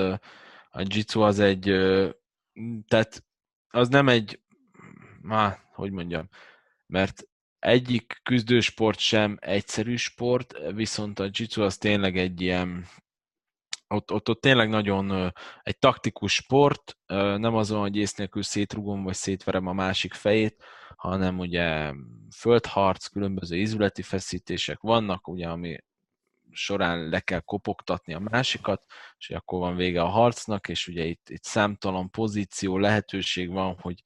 a 0.71 0.85
jitsu 0.85 1.21
az 1.21 1.39
egy, 1.39 1.63
tehát 2.87 3.25
az 3.69 3.89
nem 3.89 4.09
egy, 4.09 4.41
má, 5.21 5.59
hogy 5.75 5.91
mondjam, 5.91 6.29
mert 6.87 7.29
egyik 7.63 8.21
küzdősport 8.23 8.99
sem 8.99 9.37
egyszerű 9.41 9.97
sport, 9.97 10.55
viszont 10.75 11.19
a 11.19 11.29
jitsu 11.33 11.63
az 11.63 11.77
tényleg 11.77 12.19
egy 12.19 12.41
ilyen, 12.41 12.87
ott, 13.89 14.13
ott, 14.13 14.29
ott 14.29 14.41
tényleg 14.41 14.69
nagyon 14.69 15.33
egy 15.63 15.79
taktikus 15.79 16.35
sport, 16.35 16.99
nem 17.37 17.55
azon, 17.55 17.81
hogy 17.81 17.97
ész 17.97 18.15
nélkül 18.15 18.43
szétrugom, 18.43 19.03
vagy 19.03 19.15
szétverem 19.15 19.67
a 19.67 19.73
másik 19.73 20.15
fejét, 20.15 20.65
hanem 20.97 21.39
ugye 21.39 21.93
földharc, 22.37 23.07
különböző 23.07 23.57
izületi 23.57 24.03
feszítések 24.03 24.81
vannak, 24.81 25.29
ugye, 25.29 25.49
ami 25.49 25.79
során 26.51 27.09
le 27.09 27.21
kell 27.21 27.41
kopogtatni 27.41 28.15
a 28.15 28.19
másikat, 28.19 28.85
és 29.19 29.31
akkor 29.31 29.59
van 29.59 29.77
vége 29.77 30.03
a 30.03 30.09
harcnak, 30.09 30.69
és 30.69 30.89
ugye 30.89 31.05
itt, 31.05 31.29
itt 31.29 31.45
számtalan 31.45 32.11
pozíció, 32.11 32.79
lehetőség 32.79 33.51
van, 33.51 33.79
hogy 33.81 34.03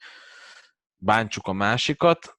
bántsuk 0.96 1.46
a 1.46 1.52
másikat, 1.52 2.35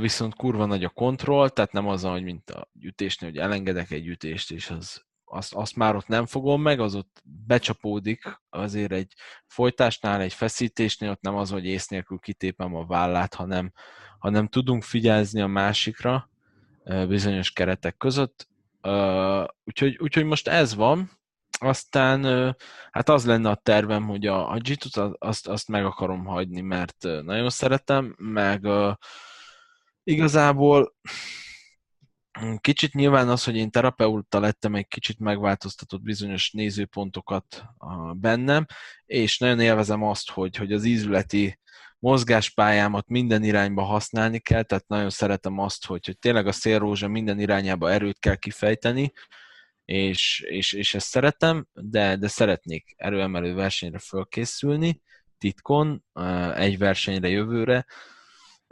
viszont 0.00 0.34
kurva 0.34 0.64
nagy 0.64 0.84
a 0.84 0.88
kontroll, 0.88 1.48
tehát 1.48 1.72
nem 1.72 1.88
az, 1.88 2.02
hogy 2.02 2.22
mint 2.22 2.50
a 2.50 2.68
ütésnél, 2.80 3.30
hogy 3.30 3.38
elengedek 3.38 3.90
egy 3.90 4.06
ütést, 4.06 4.50
és 4.50 4.70
az, 4.70 5.04
azt, 5.24 5.54
azt 5.54 5.76
már 5.76 5.96
ott 5.96 6.06
nem 6.06 6.26
fogom 6.26 6.62
meg, 6.62 6.80
az 6.80 6.94
ott 6.94 7.22
becsapódik 7.46 8.40
azért 8.50 8.92
egy 8.92 9.12
folytásnál, 9.46 10.20
egy 10.20 10.32
feszítésnél, 10.32 11.10
ott 11.10 11.20
nem 11.20 11.36
az, 11.36 11.50
hogy 11.50 11.66
ész 11.66 11.88
nélkül 11.88 12.18
kitépem 12.18 12.74
a 12.74 12.86
vállát, 12.86 13.34
hanem, 13.34 13.72
hanem 14.18 14.46
tudunk 14.46 14.82
figyelni 14.82 15.40
a 15.40 15.46
másikra 15.46 16.30
bizonyos 16.84 17.52
keretek 17.52 17.96
között. 17.96 18.48
Úgyhogy, 19.64 19.96
úgyhogy 19.98 20.24
most 20.24 20.48
ez 20.48 20.74
van, 20.74 21.10
aztán 21.58 22.24
hát 22.90 23.08
az 23.08 23.26
lenne 23.26 23.50
a 23.50 23.54
tervem, 23.54 24.06
hogy 24.06 24.26
a, 24.26 24.50
a 24.50 24.58
G-tut 24.58 24.96
azt, 25.18 25.48
azt 25.48 25.68
meg 25.68 25.84
akarom 25.84 26.24
hagyni, 26.24 26.60
mert 26.60 26.96
nagyon 27.02 27.50
szeretem, 27.50 28.14
meg 28.18 28.66
igazából 30.04 30.94
kicsit 32.60 32.92
nyilván 32.92 33.28
az, 33.28 33.44
hogy 33.44 33.56
én 33.56 33.70
terapeuta 33.70 34.40
lettem, 34.40 34.74
egy 34.74 34.88
kicsit 34.88 35.18
megváltoztatott 35.18 36.02
bizonyos 36.02 36.50
nézőpontokat 36.50 37.64
bennem, 38.12 38.66
és 39.06 39.38
nagyon 39.38 39.60
élvezem 39.60 40.02
azt, 40.02 40.30
hogy, 40.30 40.56
hogy 40.56 40.72
az 40.72 40.84
ízületi 40.84 41.58
mozgáspályámat 41.98 43.08
minden 43.08 43.42
irányba 43.42 43.82
használni 43.82 44.38
kell, 44.38 44.62
tehát 44.62 44.86
nagyon 44.86 45.10
szeretem 45.10 45.58
azt, 45.58 45.86
hogy, 45.86 46.06
hogy 46.06 46.18
tényleg 46.18 46.46
a 46.46 46.52
szélrózsa 46.52 47.08
minden 47.08 47.40
irányába 47.40 47.90
erőt 47.90 48.18
kell 48.18 48.36
kifejteni, 48.36 49.12
és, 49.84 50.44
és, 50.46 50.72
és 50.72 50.94
ezt 50.94 51.06
szeretem, 51.06 51.66
de, 51.72 52.16
de 52.16 52.28
szeretnék 52.28 52.94
erőemelő 52.96 53.54
versenyre 53.54 53.98
fölkészülni, 53.98 55.00
titkon, 55.38 56.04
egy 56.54 56.78
versenyre 56.78 57.28
jövőre, 57.28 57.86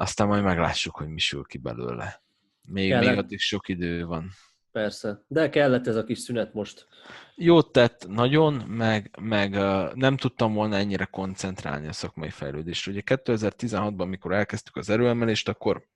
aztán 0.03 0.27
majd 0.27 0.43
meglássuk, 0.43 0.97
hogy 0.97 1.09
mi 1.09 1.19
sül 1.19 1.45
ki 1.45 1.59
belőle. 1.59 2.23
Még, 2.69 2.95
még 2.95 3.19
addig 3.19 3.39
sok 3.39 3.69
idő 3.69 4.05
van. 4.07 4.31
Persze, 4.73 5.25
de 5.27 5.49
kellett 5.49 5.87
ez 5.87 5.97
a 5.97 6.05
kis 6.05 6.19
szünet 6.19 6.55
most. 6.55 6.87
Jót 7.35 7.73
tett 7.73 8.09
nagyon, 8.09 8.55
meg, 8.55 9.17
meg 9.21 9.51
nem 9.95 10.17
tudtam 10.17 10.55
volna 10.55 10.77
ennyire 10.77 11.05
koncentrálni 11.05 11.87
a 11.87 11.93
szakmai 11.93 12.31
fejlődésre. 12.31 12.93
Ugye 12.93 13.03
2016-ban, 13.05 14.01
amikor 14.01 14.33
elkezdtük 14.33 14.77
az 14.77 14.91
erőemelést, 14.91 15.49
akkor 15.49 15.87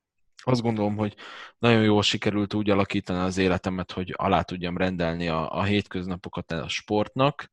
azt 0.43 0.63
gondolom, 0.63 0.97
hogy 0.97 1.15
nagyon 1.59 1.83
jól 1.83 2.03
sikerült 2.03 2.55
úgy 2.55 2.71
alakítani 2.71 3.19
az 3.19 3.39
életemet, 3.39 3.93
hogy 3.93 4.15
alá 4.17 4.43
tudjam 4.43 4.77
rendelni 4.77 5.29
a, 5.29 5.59
a 5.59 5.63
hétköznapokat 5.63 6.53
a 6.53 6.69
sportnak, 6.69 7.51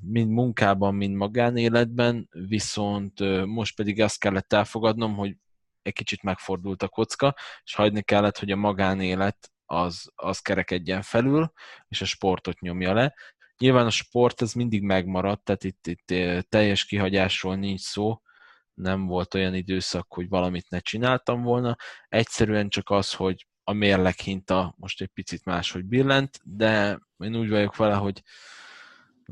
mind 0.00 0.30
munkában, 0.30 0.94
mind 0.94 1.14
magánéletben, 1.14 2.28
viszont 2.30 3.44
most 3.46 3.76
pedig 3.76 4.00
azt 4.00 4.18
kellett 4.18 4.52
elfogadnom, 4.52 5.14
hogy 5.14 5.36
egy 5.82 5.92
kicsit 5.92 6.22
megfordult 6.22 6.82
a 6.82 6.88
kocka, 6.88 7.34
és 7.64 7.74
hagyni 7.74 8.02
kellett, 8.02 8.38
hogy 8.38 8.50
a 8.50 8.56
magánélet 8.56 9.52
az, 9.66 10.10
az 10.14 10.38
kerekedjen 10.38 11.02
felül, 11.02 11.52
és 11.88 12.00
a 12.00 12.04
sportot 12.04 12.60
nyomja 12.60 12.92
le. 12.92 13.14
Nyilván 13.58 13.86
a 13.86 13.90
sport 13.90 14.42
ez 14.42 14.52
mindig 14.52 14.82
megmaradt, 14.82 15.44
tehát 15.44 15.64
itt, 15.64 15.86
itt 15.86 16.06
teljes 16.48 16.84
kihagyásról 16.84 17.56
nincs 17.56 17.80
szó, 17.80 18.20
nem 18.74 19.06
volt 19.06 19.34
olyan 19.34 19.54
időszak, 19.54 20.12
hogy 20.12 20.28
valamit 20.28 20.68
ne 20.68 20.78
csináltam 20.78 21.42
volna. 21.42 21.76
Egyszerűen 22.08 22.68
csak 22.68 22.90
az, 22.90 23.12
hogy 23.12 23.46
a 23.64 23.72
mérleg 23.72 24.18
hinta 24.18 24.74
most 24.76 25.00
egy 25.00 25.10
picit 25.14 25.44
máshogy 25.44 25.84
billent, 25.84 26.40
de 26.44 27.00
én 27.18 27.36
úgy 27.36 27.48
vagyok 27.48 27.76
vele, 27.76 27.94
hogy 27.94 28.22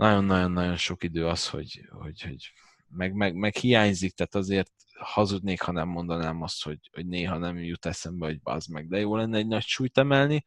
nagyon-nagyon-nagyon 0.01 0.77
sok 0.77 1.03
idő 1.03 1.27
az, 1.27 1.49
hogy, 1.49 1.89
hogy, 1.91 2.23
hogy 2.23 2.53
meg, 2.89 3.13
meg, 3.13 3.35
meg 3.35 3.55
hiányzik, 3.55 4.15
tehát 4.15 4.35
azért 4.35 4.73
hazudnék, 5.01 5.61
ha 5.61 5.73
nem 5.73 5.89
mondanám 5.89 6.43
azt, 6.43 6.65
hogy, 6.65 6.79
hogy 6.93 7.07
néha 7.07 7.39
nem 7.39 7.59
jut 7.59 7.87
eszembe, 7.87 8.27
hogy 8.27 8.39
az 8.43 8.67
meg, 8.67 8.89
de 8.89 8.99
jó 8.99 9.17
lenne 9.17 9.39
egy 9.39 9.47
nagy 9.47 9.63
súlyt 9.63 9.99
emelni, 9.99 10.45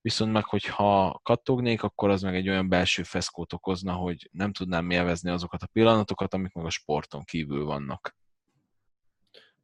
viszont 0.00 0.32
meg, 0.32 0.44
hogyha 0.44 1.20
kattognék, 1.22 1.82
akkor 1.82 2.10
az 2.10 2.22
meg 2.22 2.34
egy 2.34 2.48
olyan 2.48 2.68
belső 2.68 3.02
feszkót 3.02 3.52
okozna, 3.52 3.92
hogy 3.92 4.28
nem 4.32 4.52
tudnám 4.52 4.90
élvezni 4.90 5.30
azokat 5.30 5.62
a 5.62 5.68
pillanatokat, 5.72 6.34
amik 6.34 6.52
meg 6.52 6.64
a 6.64 6.70
sporton 6.70 7.24
kívül 7.24 7.64
vannak. 7.64 8.16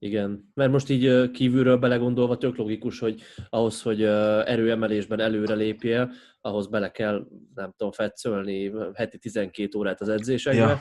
Igen, 0.03 0.51
mert 0.55 0.71
most 0.71 0.91
így 0.91 1.31
kívülről 1.31 1.77
belegondolva 1.77 2.37
tök 2.37 2.57
logikus, 2.57 2.99
hogy 2.99 3.23
ahhoz, 3.49 3.83
hogy 3.83 4.03
erőemelésben 4.03 5.21
előre 5.21 5.55
lépjél, 5.55 6.13
ahhoz 6.41 6.67
bele 6.67 6.91
kell, 6.91 7.27
nem 7.55 7.73
tudom, 7.77 7.93
fetszölni 7.93 8.73
heti 8.95 9.19
12 9.19 9.79
órát 9.79 10.01
az 10.01 10.09
edzésekbe, 10.09 10.61
ja. 10.61 10.81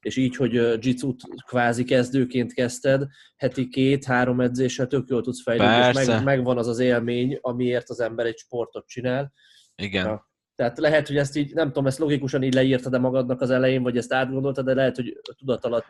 és 0.00 0.16
így, 0.16 0.36
hogy 0.36 0.84
jitsu 0.86 1.14
kvázi 1.46 1.84
kezdőként 1.84 2.52
kezdted, 2.52 3.06
heti 3.36 3.68
két-három 3.68 4.40
edzéssel 4.40 4.86
tök 4.86 5.08
jól 5.08 5.22
tudsz 5.22 5.42
fejlődni, 5.42 6.00
és 6.00 6.06
meg, 6.06 6.24
megvan 6.24 6.58
az 6.58 6.66
az 6.66 6.78
élmény, 6.78 7.38
amiért 7.40 7.90
az 7.90 8.00
ember 8.00 8.26
egy 8.26 8.38
sportot 8.38 8.86
csinál. 8.86 9.32
Igen. 9.74 10.06
Ja. 10.06 10.29
Tehát 10.60 10.78
lehet, 10.78 11.06
hogy 11.06 11.16
ezt 11.16 11.36
így, 11.36 11.54
nem 11.54 11.66
tudom, 11.66 11.86
ezt 11.86 11.98
logikusan 11.98 12.42
így 12.42 12.54
leírtad-e 12.54 12.98
magadnak 12.98 13.40
az 13.40 13.50
elején, 13.50 13.82
vagy 13.82 13.96
ezt 13.96 14.12
átgondoltad, 14.12 14.64
de 14.64 14.74
lehet, 14.74 14.96
hogy 14.96 15.20
tudat 15.38 15.64
alatt 15.64 15.86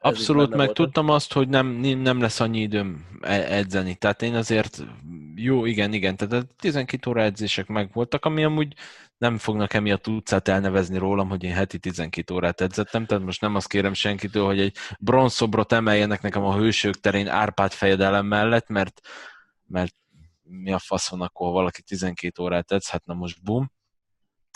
Abszolút, 0.00 0.54
meg 0.54 0.72
tudtam 0.72 1.08
azt, 1.08 1.32
hogy 1.32 1.48
nem, 1.48 1.66
nem 1.80 2.20
lesz 2.20 2.40
annyi 2.40 2.60
időm 2.60 3.06
e- 3.20 3.54
edzeni. 3.54 3.94
Tehát 3.94 4.22
én 4.22 4.34
azért, 4.34 4.84
jó, 5.34 5.64
igen, 5.64 5.92
igen, 5.92 6.16
tehát 6.16 6.44
a 6.44 6.46
12 6.58 7.10
óra 7.10 7.22
edzések 7.22 7.66
meg 7.66 7.90
voltak, 7.92 8.24
ami 8.24 8.44
amúgy 8.44 8.74
nem 9.18 9.38
fognak 9.38 9.74
emiatt 9.74 10.06
utcát 10.06 10.48
elnevezni 10.48 10.98
rólam, 10.98 11.28
hogy 11.28 11.42
én 11.42 11.52
heti 11.52 11.78
12 11.78 12.34
órát 12.34 12.60
edzettem, 12.60 13.06
tehát 13.06 13.24
most 13.24 13.40
nem 13.40 13.54
azt 13.54 13.68
kérem 13.68 13.94
senkitől, 13.94 14.44
hogy 14.44 14.60
egy 14.60 14.76
bronzszobrot 14.98 15.72
emeljenek 15.72 16.22
nekem 16.22 16.44
a 16.44 16.56
hősök 16.56 16.94
terén 16.94 17.28
Árpád 17.28 17.72
fejedelem 17.72 18.26
mellett, 18.26 18.68
mert, 18.68 19.00
mert 19.66 19.94
mi 20.42 20.72
a 20.72 20.78
faszon, 20.78 21.20
akkor 21.20 21.52
valaki 21.52 21.82
12 21.82 22.42
órát 22.42 22.72
edz, 22.72 22.88
hát 22.88 23.06
na 23.06 23.14
most 23.14 23.42
bum 23.42 23.70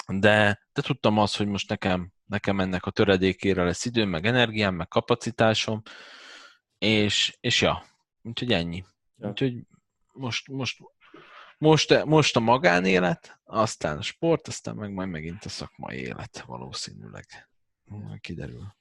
de, 0.07 0.69
de 0.73 0.83
tudtam 0.83 1.19
azt, 1.19 1.37
hogy 1.37 1.47
most 1.47 1.69
nekem, 1.69 2.13
nekem 2.27 2.61
ennek 2.61 2.85
a 2.85 2.91
töredékére 2.91 3.65
lesz 3.65 3.85
időm, 3.85 4.09
meg 4.09 4.27
energiám, 4.27 4.75
meg 4.75 4.89
kapacitásom, 4.89 5.83
és, 6.79 7.37
és 7.41 7.61
ja, 7.61 7.85
úgyhogy 8.23 8.53
ennyi. 8.53 8.85
Ja. 9.19 9.29
Úgyhogy 9.29 9.63
most, 10.13 10.49
most, 10.49 10.79
most, 11.59 12.05
most 12.05 12.37
a 12.37 12.41
magánélet, 12.41 13.41
aztán 13.45 13.99
a 13.99 14.03
sport, 14.03 14.49
aztán 14.49 14.75
meg 14.75 14.93
majd 14.93 15.09
megint 15.09 15.45
a 15.45 15.49
szakmai 15.49 15.97
élet 15.97 16.45
valószínűleg. 16.47 17.25
Kiderül. 18.21 18.75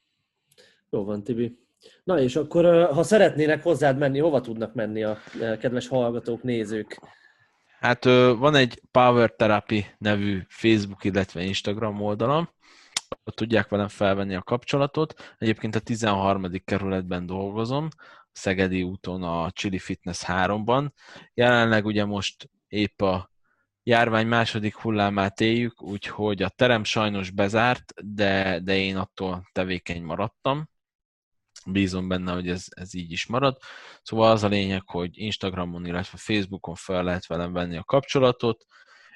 Jó 0.90 1.04
van, 1.04 1.24
Tibi. 1.24 1.64
Na 2.04 2.20
és 2.20 2.36
akkor, 2.36 2.92
ha 2.94 3.04
szeretnének 3.04 3.64
hozzád 3.64 3.98
menni, 3.98 4.20
hova 4.20 4.42
tudnak 4.42 4.74
menni 4.74 5.04
a 5.04 5.18
kedves 5.60 5.88
hallgatók, 5.88 6.44
nézők? 6.44 7.00
Hát 7.80 8.04
van 8.38 8.56
egy 8.56 8.82
Power 8.92 9.32
Therapy 9.32 9.86
nevű 9.98 10.42
Facebook, 10.48 11.04
illetve 11.04 11.44
Instagram 11.44 12.02
oldalam, 12.02 12.50
ott 13.24 13.36
tudják 13.36 13.68
velem 13.68 13.88
felvenni 13.88 14.36
a 14.36 14.42
kapcsolatot. 14.42 15.36
Egyébként 15.38 15.76
a 15.76 15.80
13. 15.80 16.46
kerületben 16.66 17.26
dolgozom, 17.26 17.88
Szegedi 18.32 18.84
úton 18.84 19.24
a 19.24 19.52
Chili 19.52 19.80
Fitness 19.80 20.24
3-ban. 20.28 20.90
Jelenleg 21.34 21.86
ugye 21.86 22.06
most 22.06 22.50
épp 22.68 23.02
a 23.02 23.30
járvány 23.84 24.28
második 24.28 24.76
hullámát 24.76 25.42
éljük, 25.42 25.82
úgyhogy 25.82 26.42
a 26.42 26.50
terem 26.50 26.84
sajnos 26.84 27.30
bezárt, 27.30 27.94
de, 28.04 28.60
de 28.60 28.78
én 28.78 28.98
attól 28.98 29.50
tevékeny 29.52 30.04
maradtam 30.04 30.70
bízom 31.66 32.08
benne, 32.08 32.34
hogy 32.34 32.50
ez, 32.50 32.66
ez 32.70 32.94
így 32.94 33.12
is 33.12 33.26
marad. 33.26 33.58
Szóval 34.02 34.32
az 34.32 34.44
a 34.44 34.48
lényeg, 34.48 34.90
hogy 34.90 35.18
Instagramon, 35.18 35.86
illetve 35.86 36.18
Facebookon 36.18 36.76
fel 36.76 37.04
lehet 37.04 37.26
velem 37.26 37.54
venni 37.54 37.78
a 37.78 37.84
kapcsolatot, 37.84 38.66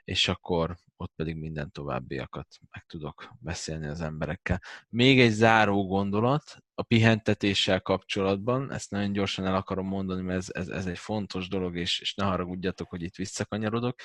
és 0.03 0.27
akkor 0.27 0.76
ott 0.97 1.11
pedig 1.15 1.35
minden 1.35 1.71
továbbiakat 1.71 2.47
meg 2.71 2.85
tudok 2.85 3.30
beszélni 3.39 3.88
az 3.88 4.01
emberekkel. 4.01 4.61
Még 4.89 5.19
egy 5.19 5.31
záró 5.31 5.88
gondolat 5.88 6.57
a 6.80 6.84
pihentetéssel 6.84 7.81
kapcsolatban, 7.81 8.72
ezt 8.72 8.91
nagyon 8.91 9.11
gyorsan 9.11 9.45
el 9.45 9.56
akarom 9.56 9.88
mondani, 9.88 10.22
mert 10.22 10.38
ez, 10.38 10.47
ez, 10.49 10.68
ez 10.68 10.85
egy 10.85 10.97
fontos 10.97 11.47
dolog, 11.47 11.77
és, 11.77 11.99
és 11.99 12.14
ne 12.14 12.26
haragudjatok, 12.26 12.89
hogy 12.89 13.01
itt 13.01 13.15
visszakanyarodok, 13.15 13.95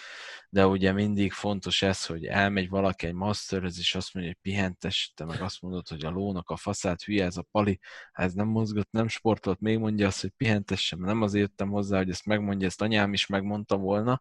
de 0.48 0.66
ugye 0.66 0.92
mindig 0.92 1.32
fontos 1.32 1.82
ez, 1.82 2.06
hogy 2.06 2.24
elmegy 2.24 2.68
valaki 2.68 3.06
egy 3.06 3.12
masterhez, 3.12 3.78
és 3.78 3.94
azt 3.94 4.14
mondja, 4.14 4.32
hogy 4.32 4.52
pihentes, 4.52 5.12
te 5.16 5.24
meg 5.24 5.42
azt 5.42 5.62
mondod, 5.62 5.88
hogy 5.88 6.04
a 6.04 6.10
lónak 6.10 6.50
a 6.50 6.56
faszát 6.56 7.02
hülye, 7.02 7.24
ez 7.24 7.36
a 7.36 7.46
pali, 7.50 7.80
ez 8.12 8.32
nem 8.32 8.46
mozgott, 8.46 8.90
nem 8.90 9.08
sportolt, 9.08 9.60
még 9.60 9.78
mondja 9.78 10.06
azt, 10.06 10.20
hogy 10.20 10.32
pihentessem, 10.36 11.00
nem 11.00 11.22
azért 11.22 11.48
jöttem 11.48 11.68
hozzá, 11.68 11.96
hogy 11.96 12.10
ezt 12.10 12.26
megmondja, 12.26 12.66
ezt 12.66 12.82
anyám 12.82 13.12
is 13.12 13.26
megmondta 13.26 13.76
volna, 13.76 14.20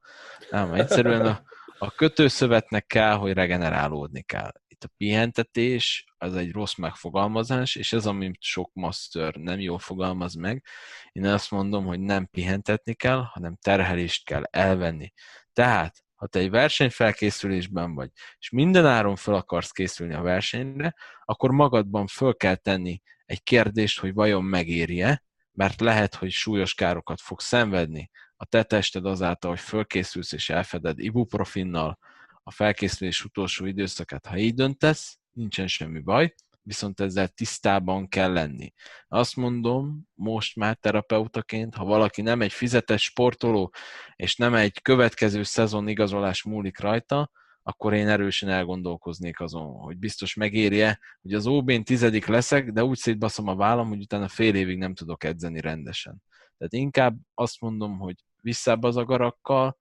nem, 0.49 0.73
egyszerűen 0.73 1.25
a, 1.25 1.43
a 1.77 1.91
kötőszövetnek 1.91 2.85
kell, 2.85 3.15
hogy 3.15 3.33
regenerálódni 3.33 4.21
kell. 4.21 4.51
A 4.83 4.93
pihentetés 4.97 6.05
az 6.17 6.35
egy 6.35 6.51
rossz 6.51 6.75
megfogalmazás, 6.75 7.75
és 7.75 7.93
ez, 7.93 8.05
amit 8.05 8.41
sok 8.41 8.69
master 8.73 9.35
nem 9.35 9.59
jól 9.59 9.79
fogalmaz 9.79 10.33
meg. 10.33 10.65
Én 11.11 11.25
azt 11.25 11.51
mondom, 11.51 11.85
hogy 11.85 11.99
nem 11.99 12.27
pihentetni 12.31 12.93
kell, 12.93 13.23
hanem 13.23 13.55
terhelést 13.61 14.25
kell 14.25 14.43
elvenni. 14.43 15.13
Tehát, 15.53 16.01
Ha 16.23 16.29
te 16.29 16.39
egy 16.39 16.49
versenyfelkészülésben 16.49 17.95
vagy, 17.95 18.09
és 18.39 18.49
minden 18.49 18.85
áron 18.85 19.15
fel 19.15 19.33
akarsz 19.33 19.71
készülni 19.71 20.13
a 20.13 20.21
versenyre, 20.21 20.95
akkor 21.25 21.51
magadban 21.51 22.07
föl 22.07 22.35
kell 22.35 22.55
tenni 22.55 23.01
egy 23.25 23.43
kérdést, 23.43 23.99
hogy 23.99 24.13
vajon 24.13 24.43
megéri-e, 24.43 25.23
mert 25.51 25.81
lehet, 25.81 26.15
hogy 26.15 26.31
súlyos 26.31 26.73
károkat 26.73 27.21
fog 27.21 27.39
szenvedni 27.39 28.09
a 28.35 28.45
te 28.45 28.63
tested 28.63 29.05
azáltal, 29.05 29.49
hogy 29.49 29.59
fölkészülsz 29.59 30.31
és 30.31 30.49
elfeded 30.49 30.99
ibuprofinnal 30.99 31.99
a 32.43 32.51
felkészülés 32.51 33.23
utolsó 33.25 33.65
időszakát. 33.65 34.25
Ha 34.25 34.37
így 34.37 34.53
döntesz, 34.53 35.17
nincsen 35.31 35.67
semmi 35.67 35.99
baj, 35.99 36.33
viszont 36.61 36.99
ezzel 36.99 37.27
tisztában 37.27 38.07
kell 38.07 38.33
lenni. 38.33 38.73
Azt 39.07 39.35
mondom, 39.35 40.07
most 40.13 40.55
már 40.55 40.75
terapeutaként, 40.75 41.75
ha 41.75 41.85
valaki 41.85 42.21
nem 42.21 42.41
egy 42.41 42.51
fizetes 42.51 43.03
sportoló, 43.03 43.73
és 44.15 44.35
nem 44.35 44.53
egy 44.53 44.81
következő 44.81 45.43
szezon 45.43 45.87
igazolás 45.87 46.43
múlik 46.43 46.79
rajta, 46.79 47.31
akkor 47.63 47.93
én 47.93 48.07
erősen 48.07 48.49
elgondolkoznék 48.49 49.39
azon, 49.39 49.73
hogy 49.73 49.97
biztos 49.97 50.33
megérje, 50.33 50.99
hogy 51.21 51.33
az 51.33 51.47
OB-n 51.47 51.81
tizedik 51.83 52.25
leszek, 52.25 52.71
de 52.71 52.83
úgy 52.83 52.97
szétbaszom 52.97 53.47
a 53.47 53.55
vállam, 53.55 53.87
hogy 53.87 54.01
utána 54.01 54.27
fél 54.27 54.55
évig 54.55 54.77
nem 54.77 54.93
tudok 54.93 55.23
edzeni 55.23 55.61
rendesen. 55.61 56.23
Tehát 56.57 56.73
inkább 56.73 57.17
azt 57.33 57.61
mondom, 57.61 57.97
hogy 57.97 58.15
visszább 58.41 58.83
az 58.83 58.97
agarakkal, 58.97 59.77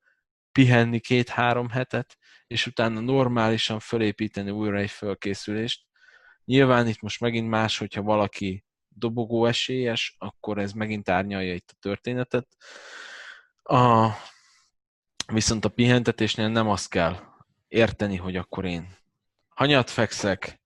pihenni 0.52 1.00
két-három 1.00 1.68
hetet, 1.68 2.16
és 2.46 2.66
utána 2.66 3.00
normálisan 3.00 3.78
fölépíteni 3.78 4.50
újra 4.50 4.78
egy 4.78 4.90
fölkészülést. 4.90 5.86
Nyilván 6.44 6.88
itt 6.88 7.00
most 7.00 7.20
megint 7.20 7.48
más, 7.48 7.78
hogyha 7.78 8.02
valaki 8.02 8.64
dobogó 8.88 9.46
esélyes, 9.46 10.16
akkor 10.18 10.58
ez 10.58 10.72
megint 10.72 11.08
árnyalja 11.08 11.54
itt 11.54 11.70
a 11.72 11.76
történetet. 11.80 12.46
A, 13.62 14.08
viszont 15.32 15.64
a 15.64 15.68
pihentetésnél 15.68 16.48
nem 16.48 16.68
azt 16.68 16.88
kell 16.88 17.16
érteni, 17.68 18.16
hogy 18.16 18.36
akkor 18.36 18.64
én 18.64 18.96
hanyat 19.48 19.90
fekszek, 19.90 20.60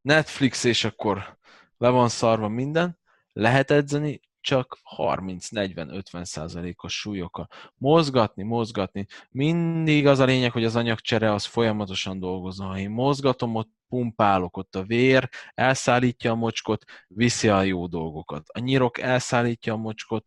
Netflix, 0.00 0.64
és 0.64 0.84
akkor 0.84 1.38
le 1.78 1.88
van 1.88 2.08
szarva 2.08 2.48
minden. 2.48 2.98
Lehet 3.32 3.70
edzeni, 3.70 4.20
csak 4.46 4.78
30-40-50 4.96 6.24
százalékos 6.24 6.98
súlyokkal. 6.98 7.48
Mozgatni, 7.74 8.42
mozgatni. 8.42 9.06
Mindig 9.30 10.06
az 10.06 10.18
a 10.18 10.24
lényeg, 10.24 10.52
hogy 10.52 10.64
az 10.64 10.76
anyagcsere 10.76 11.32
az 11.32 11.44
folyamatosan 11.44 12.18
dolgozza. 12.18 12.64
Ha 12.64 12.78
én 12.78 12.90
mozgatom, 12.90 13.54
ott 13.54 13.70
pumpálok, 13.88 14.56
ott 14.56 14.74
a 14.74 14.82
vér 14.82 15.28
elszállítja 15.54 16.30
a 16.30 16.34
mocskot, 16.34 16.84
viszi 17.08 17.48
a 17.48 17.62
jó 17.62 17.86
dolgokat. 17.86 18.48
A 18.48 18.58
nyirok 18.58 18.98
elszállítja 18.98 19.72
a 19.72 19.76
mocskot 19.76 20.26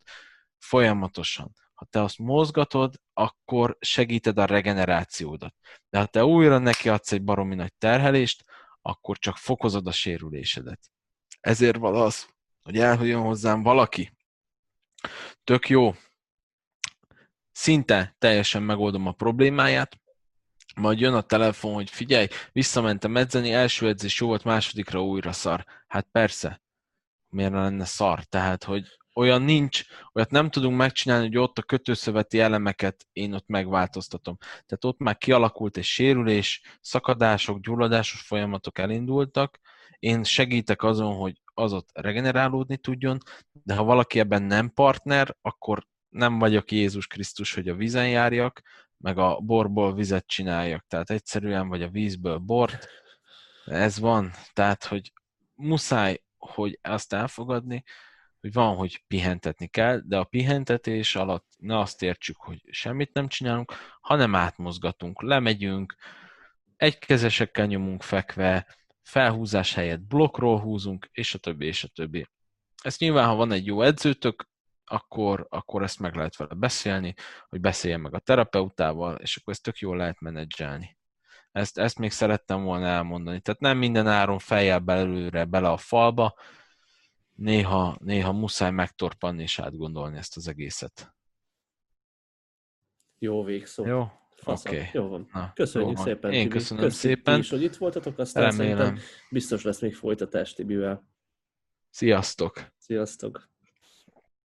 folyamatosan. 0.58 1.52
Ha 1.74 1.86
te 1.90 2.02
azt 2.02 2.18
mozgatod, 2.18 2.94
akkor 3.12 3.76
segíted 3.80 4.38
a 4.38 4.44
regenerációdat. 4.44 5.54
De 5.90 5.98
ha 5.98 6.06
te 6.06 6.24
újra 6.24 6.58
neki 6.58 6.88
adsz 6.88 7.12
egy 7.12 7.22
baromi 7.22 7.54
nagy 7.54 7.74
terhelést, 7.78 8.44
akkor 8.82 9.18
csak 9.18 9.36
fokozod 9.36 9.86
a 9.86 9.92
sérülésedet. 9.92 10.80
Ezért 11.40 11.76
van 11.76 11.94
az, 11.94 12.28
hogy 12.70 12.78
elhújjon 12.78 13.22
hozzám 13.22 13.62
valaki. 13.62 14.12
Tök 15.44 15.68
jó. 15.68 15.94
Szinte 17.52 18.14
teljesen 18.18 18.62
megoldom 18.62 19.06
a 19.06 19.12
problémáját, 19.12 20.00
majd 20.76 21.00
jön 21.00 21.14
a 21.14 21.20
telefon, 21.20 21.74
hogy 21.74 21.90
figyelj, 21.90 22.26
visszamentem 22.52 23.16
edzeni, 23.16 23.52
első 23.52 23.88
edzés 23.88 24.20
jó 24.20 24.26
volt, 24.26 24.44
másodikra 24.44 25.04
újra 25.04 25.32
szar. 25.32 25.64
Hát 25.86 26.08
persze, 26.12 26.62
miért 27.28 27.52
lenne 27.52 27.84
szar? 27.84 28.24
Tehát, 28.24 28.64
hogy 28.64 28.86
olyan 29.14 29.42
nincs, 29.42 29.84
olyat 30.12 30.30
nem 30.30 30.50
tudunk 30.50 30.76
megcsinálni, 30.76 31.26
hogy 31.26 31.38
ott 31.38 31.58
a 31.58 31.62
kötőszöveti 31.62 32.40
elemeket 32.40 33.06
én 33.12 33.34
ott 33.34 33.46
megváltoztatom. 33.46 34.36
Tehát 34.38 34.84
ott 34.84 34.98
már 34.98 35.16
kialakult 35.18 35.76
egy 35.76 35.84
sérülés, 35.84 36.62
szakadások, 36.80 37.60
gyulladásos 37.60 38.20
folyamatok 38.20 38.78
elindultak, 38.78 39.60
én 40.00 40.24
segítek 40.24 40.82
azon, 40.82 41.14
hogy 41.14 41.40
az 41.54 41.72
ott 41.72 41.88
regenerálódni 41.92 42.76
tudjon, 42.76 43.18
de 43.52 43.74
ha 43.74 43.84
valaki 43.84 44.18
ebben 44.18 44.42
nem 44.42 44.72
partner, 44.72 45.36
akkor 45.42 45.86
nem 46.08 46.38
vagyok 46.38 46.72
Jézus 46.72 47.06
Krisztus, 47.06 47.54
hogy 47.54 47.68
a 47.68 47.74
vízen 47.74 48.08
járjak, 48.08 48.62
meg 48.96 49.18
a 49.18 49.40
borból 49.40 49.94
vizet 49.94 50.26
csináljak. 50.26 50.84
Tehát 50.88 51.10
egyszerűen 51.10 51.68
vagy 51.68 51.82
a 51.82 51.88
vízből 51.88 52.38
bort. 52.38 52.88
Ez 53.64 53.98
van. 53.98 54.30
Tehát, 54.52 54.84
hogy 54.84 55.12
muszáj, 55.54 56.22
hogy 56.38 56.78
azt 56.82 57.12
elfogadni, 57.12 57.84
hogy 58.40 58.52
van, 58.52 58.76
hogy 58.76 59.04
pihentetni 59.06 59.66
kell, 59.66 60.00
de 60.04 60.18
a 60.18 60.24
pihentetés 60.24 61.16
alatt 61.16 61.46
ne 61.58 61.78
azt 61.78 62.02
értsük, 62.02 62.36
hogy 62.36 62.62
semmit 62.70 63.12
nem 63.12 63.28
csinálunk, 63.28 63.72
hanem 64.00 64.34
átmozgatunk, 64.34 65.22
lemegyünk, 65.22 65.96
egykezesekkel 66.76 67.66
nyomunk 67.66 68.02
fekve, 68.02 68.66
felhúzás 69.02 69.74
helyett 69.74 70.00
blokkról 70.00 70.60
húzunk, 70.60 71.08
és 71.12 71.34
a 71.34 71.38
többi, 71.38 71.66
és 71.66 71.84
a 71.84 71.88
többi. 71.88 72.26
Ezt 72.82 73.00
nyilván, 73.00 73.26
ha 73.26 73.34
van 73.34 73.52
egy 73.52 73.66
jó 73.66 73.82
edzőtök, 73.82 74.48
akkor, 74.84 75.46
akkor 75.48 75.82
ezt 75.82 75.98
meg 75.98 76.14
lehet 76.14 76.36
vele 76.36 76.54
beszélni, 76.54 77.14
hogy 77.48 77.60
beszéljen 77.60 78.00
meg 78.00 78.14
a 78.14 78.18
terapeutával, 78.18 79.16
és 79.16 79.36
akkor 79.36 79.52
ezt 79.52 79.62
tök 79.62 79.78
jól 79.78 79.96
lehet 79.96 80.20
menedzselni. 80.20 80.98
Ezt, 81.52 81.78
ezt 81.78 81.98
még 81.98 82.10
szerettem 82.10 82.62
volna 82.62 82.86
elmondani. 82.86 83.40
Tehát 83.40 83.60
nem 83.60 83.78
minden 83.78 84.06
áron 84.06 84.38
fejjel 84.38 84.78
belőle 84.78 85.44
bele 85.44 85.68
a 85.68 85.76
falba, 85.76 86.34
néha, 87.34 87.96
néha 88.00 88.32
muszáj 88.32 88.70
megtorpanni 88.70 89.42
és 89.42 89.58
átgondolni 89.58 90.16
ezt 90.16 90.36
az 90.36 90.48
egészet. 90.48 91.14
Jó 93.18 93.44
végszó. 93.44 93.86
Jó, 93.86 94.12
Oké. 94.44 94.76
Okay. 94.76 94.88
Jó 94.92 95.08
van. 95.08 95.28
Na, 95.32 95.52
Köszönjük 95.54 95.90
jó 95.90 95.96
van. 95.96 96.04
szépen, 96.04 96.32
Én 96.32 96.42
Tibi. 96.42 96.54
köszönöm 96.54 96.84
Köszönjük 96.84 97.18
szépen. 97.18 97.38
is, 97.38 97.50
hogy 97.50 97.62
itt 97.62 97.76
voltatok, 97.76 98.18
aztán 98.18 98.50
Remélem. 98.50 98.98
biztos 99.30 99.62
lesz 99.62 99.80
még 99.80 99.94
folytatás 99.94 100.52
Tibivel. 100.52 101.08
Sziasztok! 101.90 102.72
Sziasztok! 102.78 103.48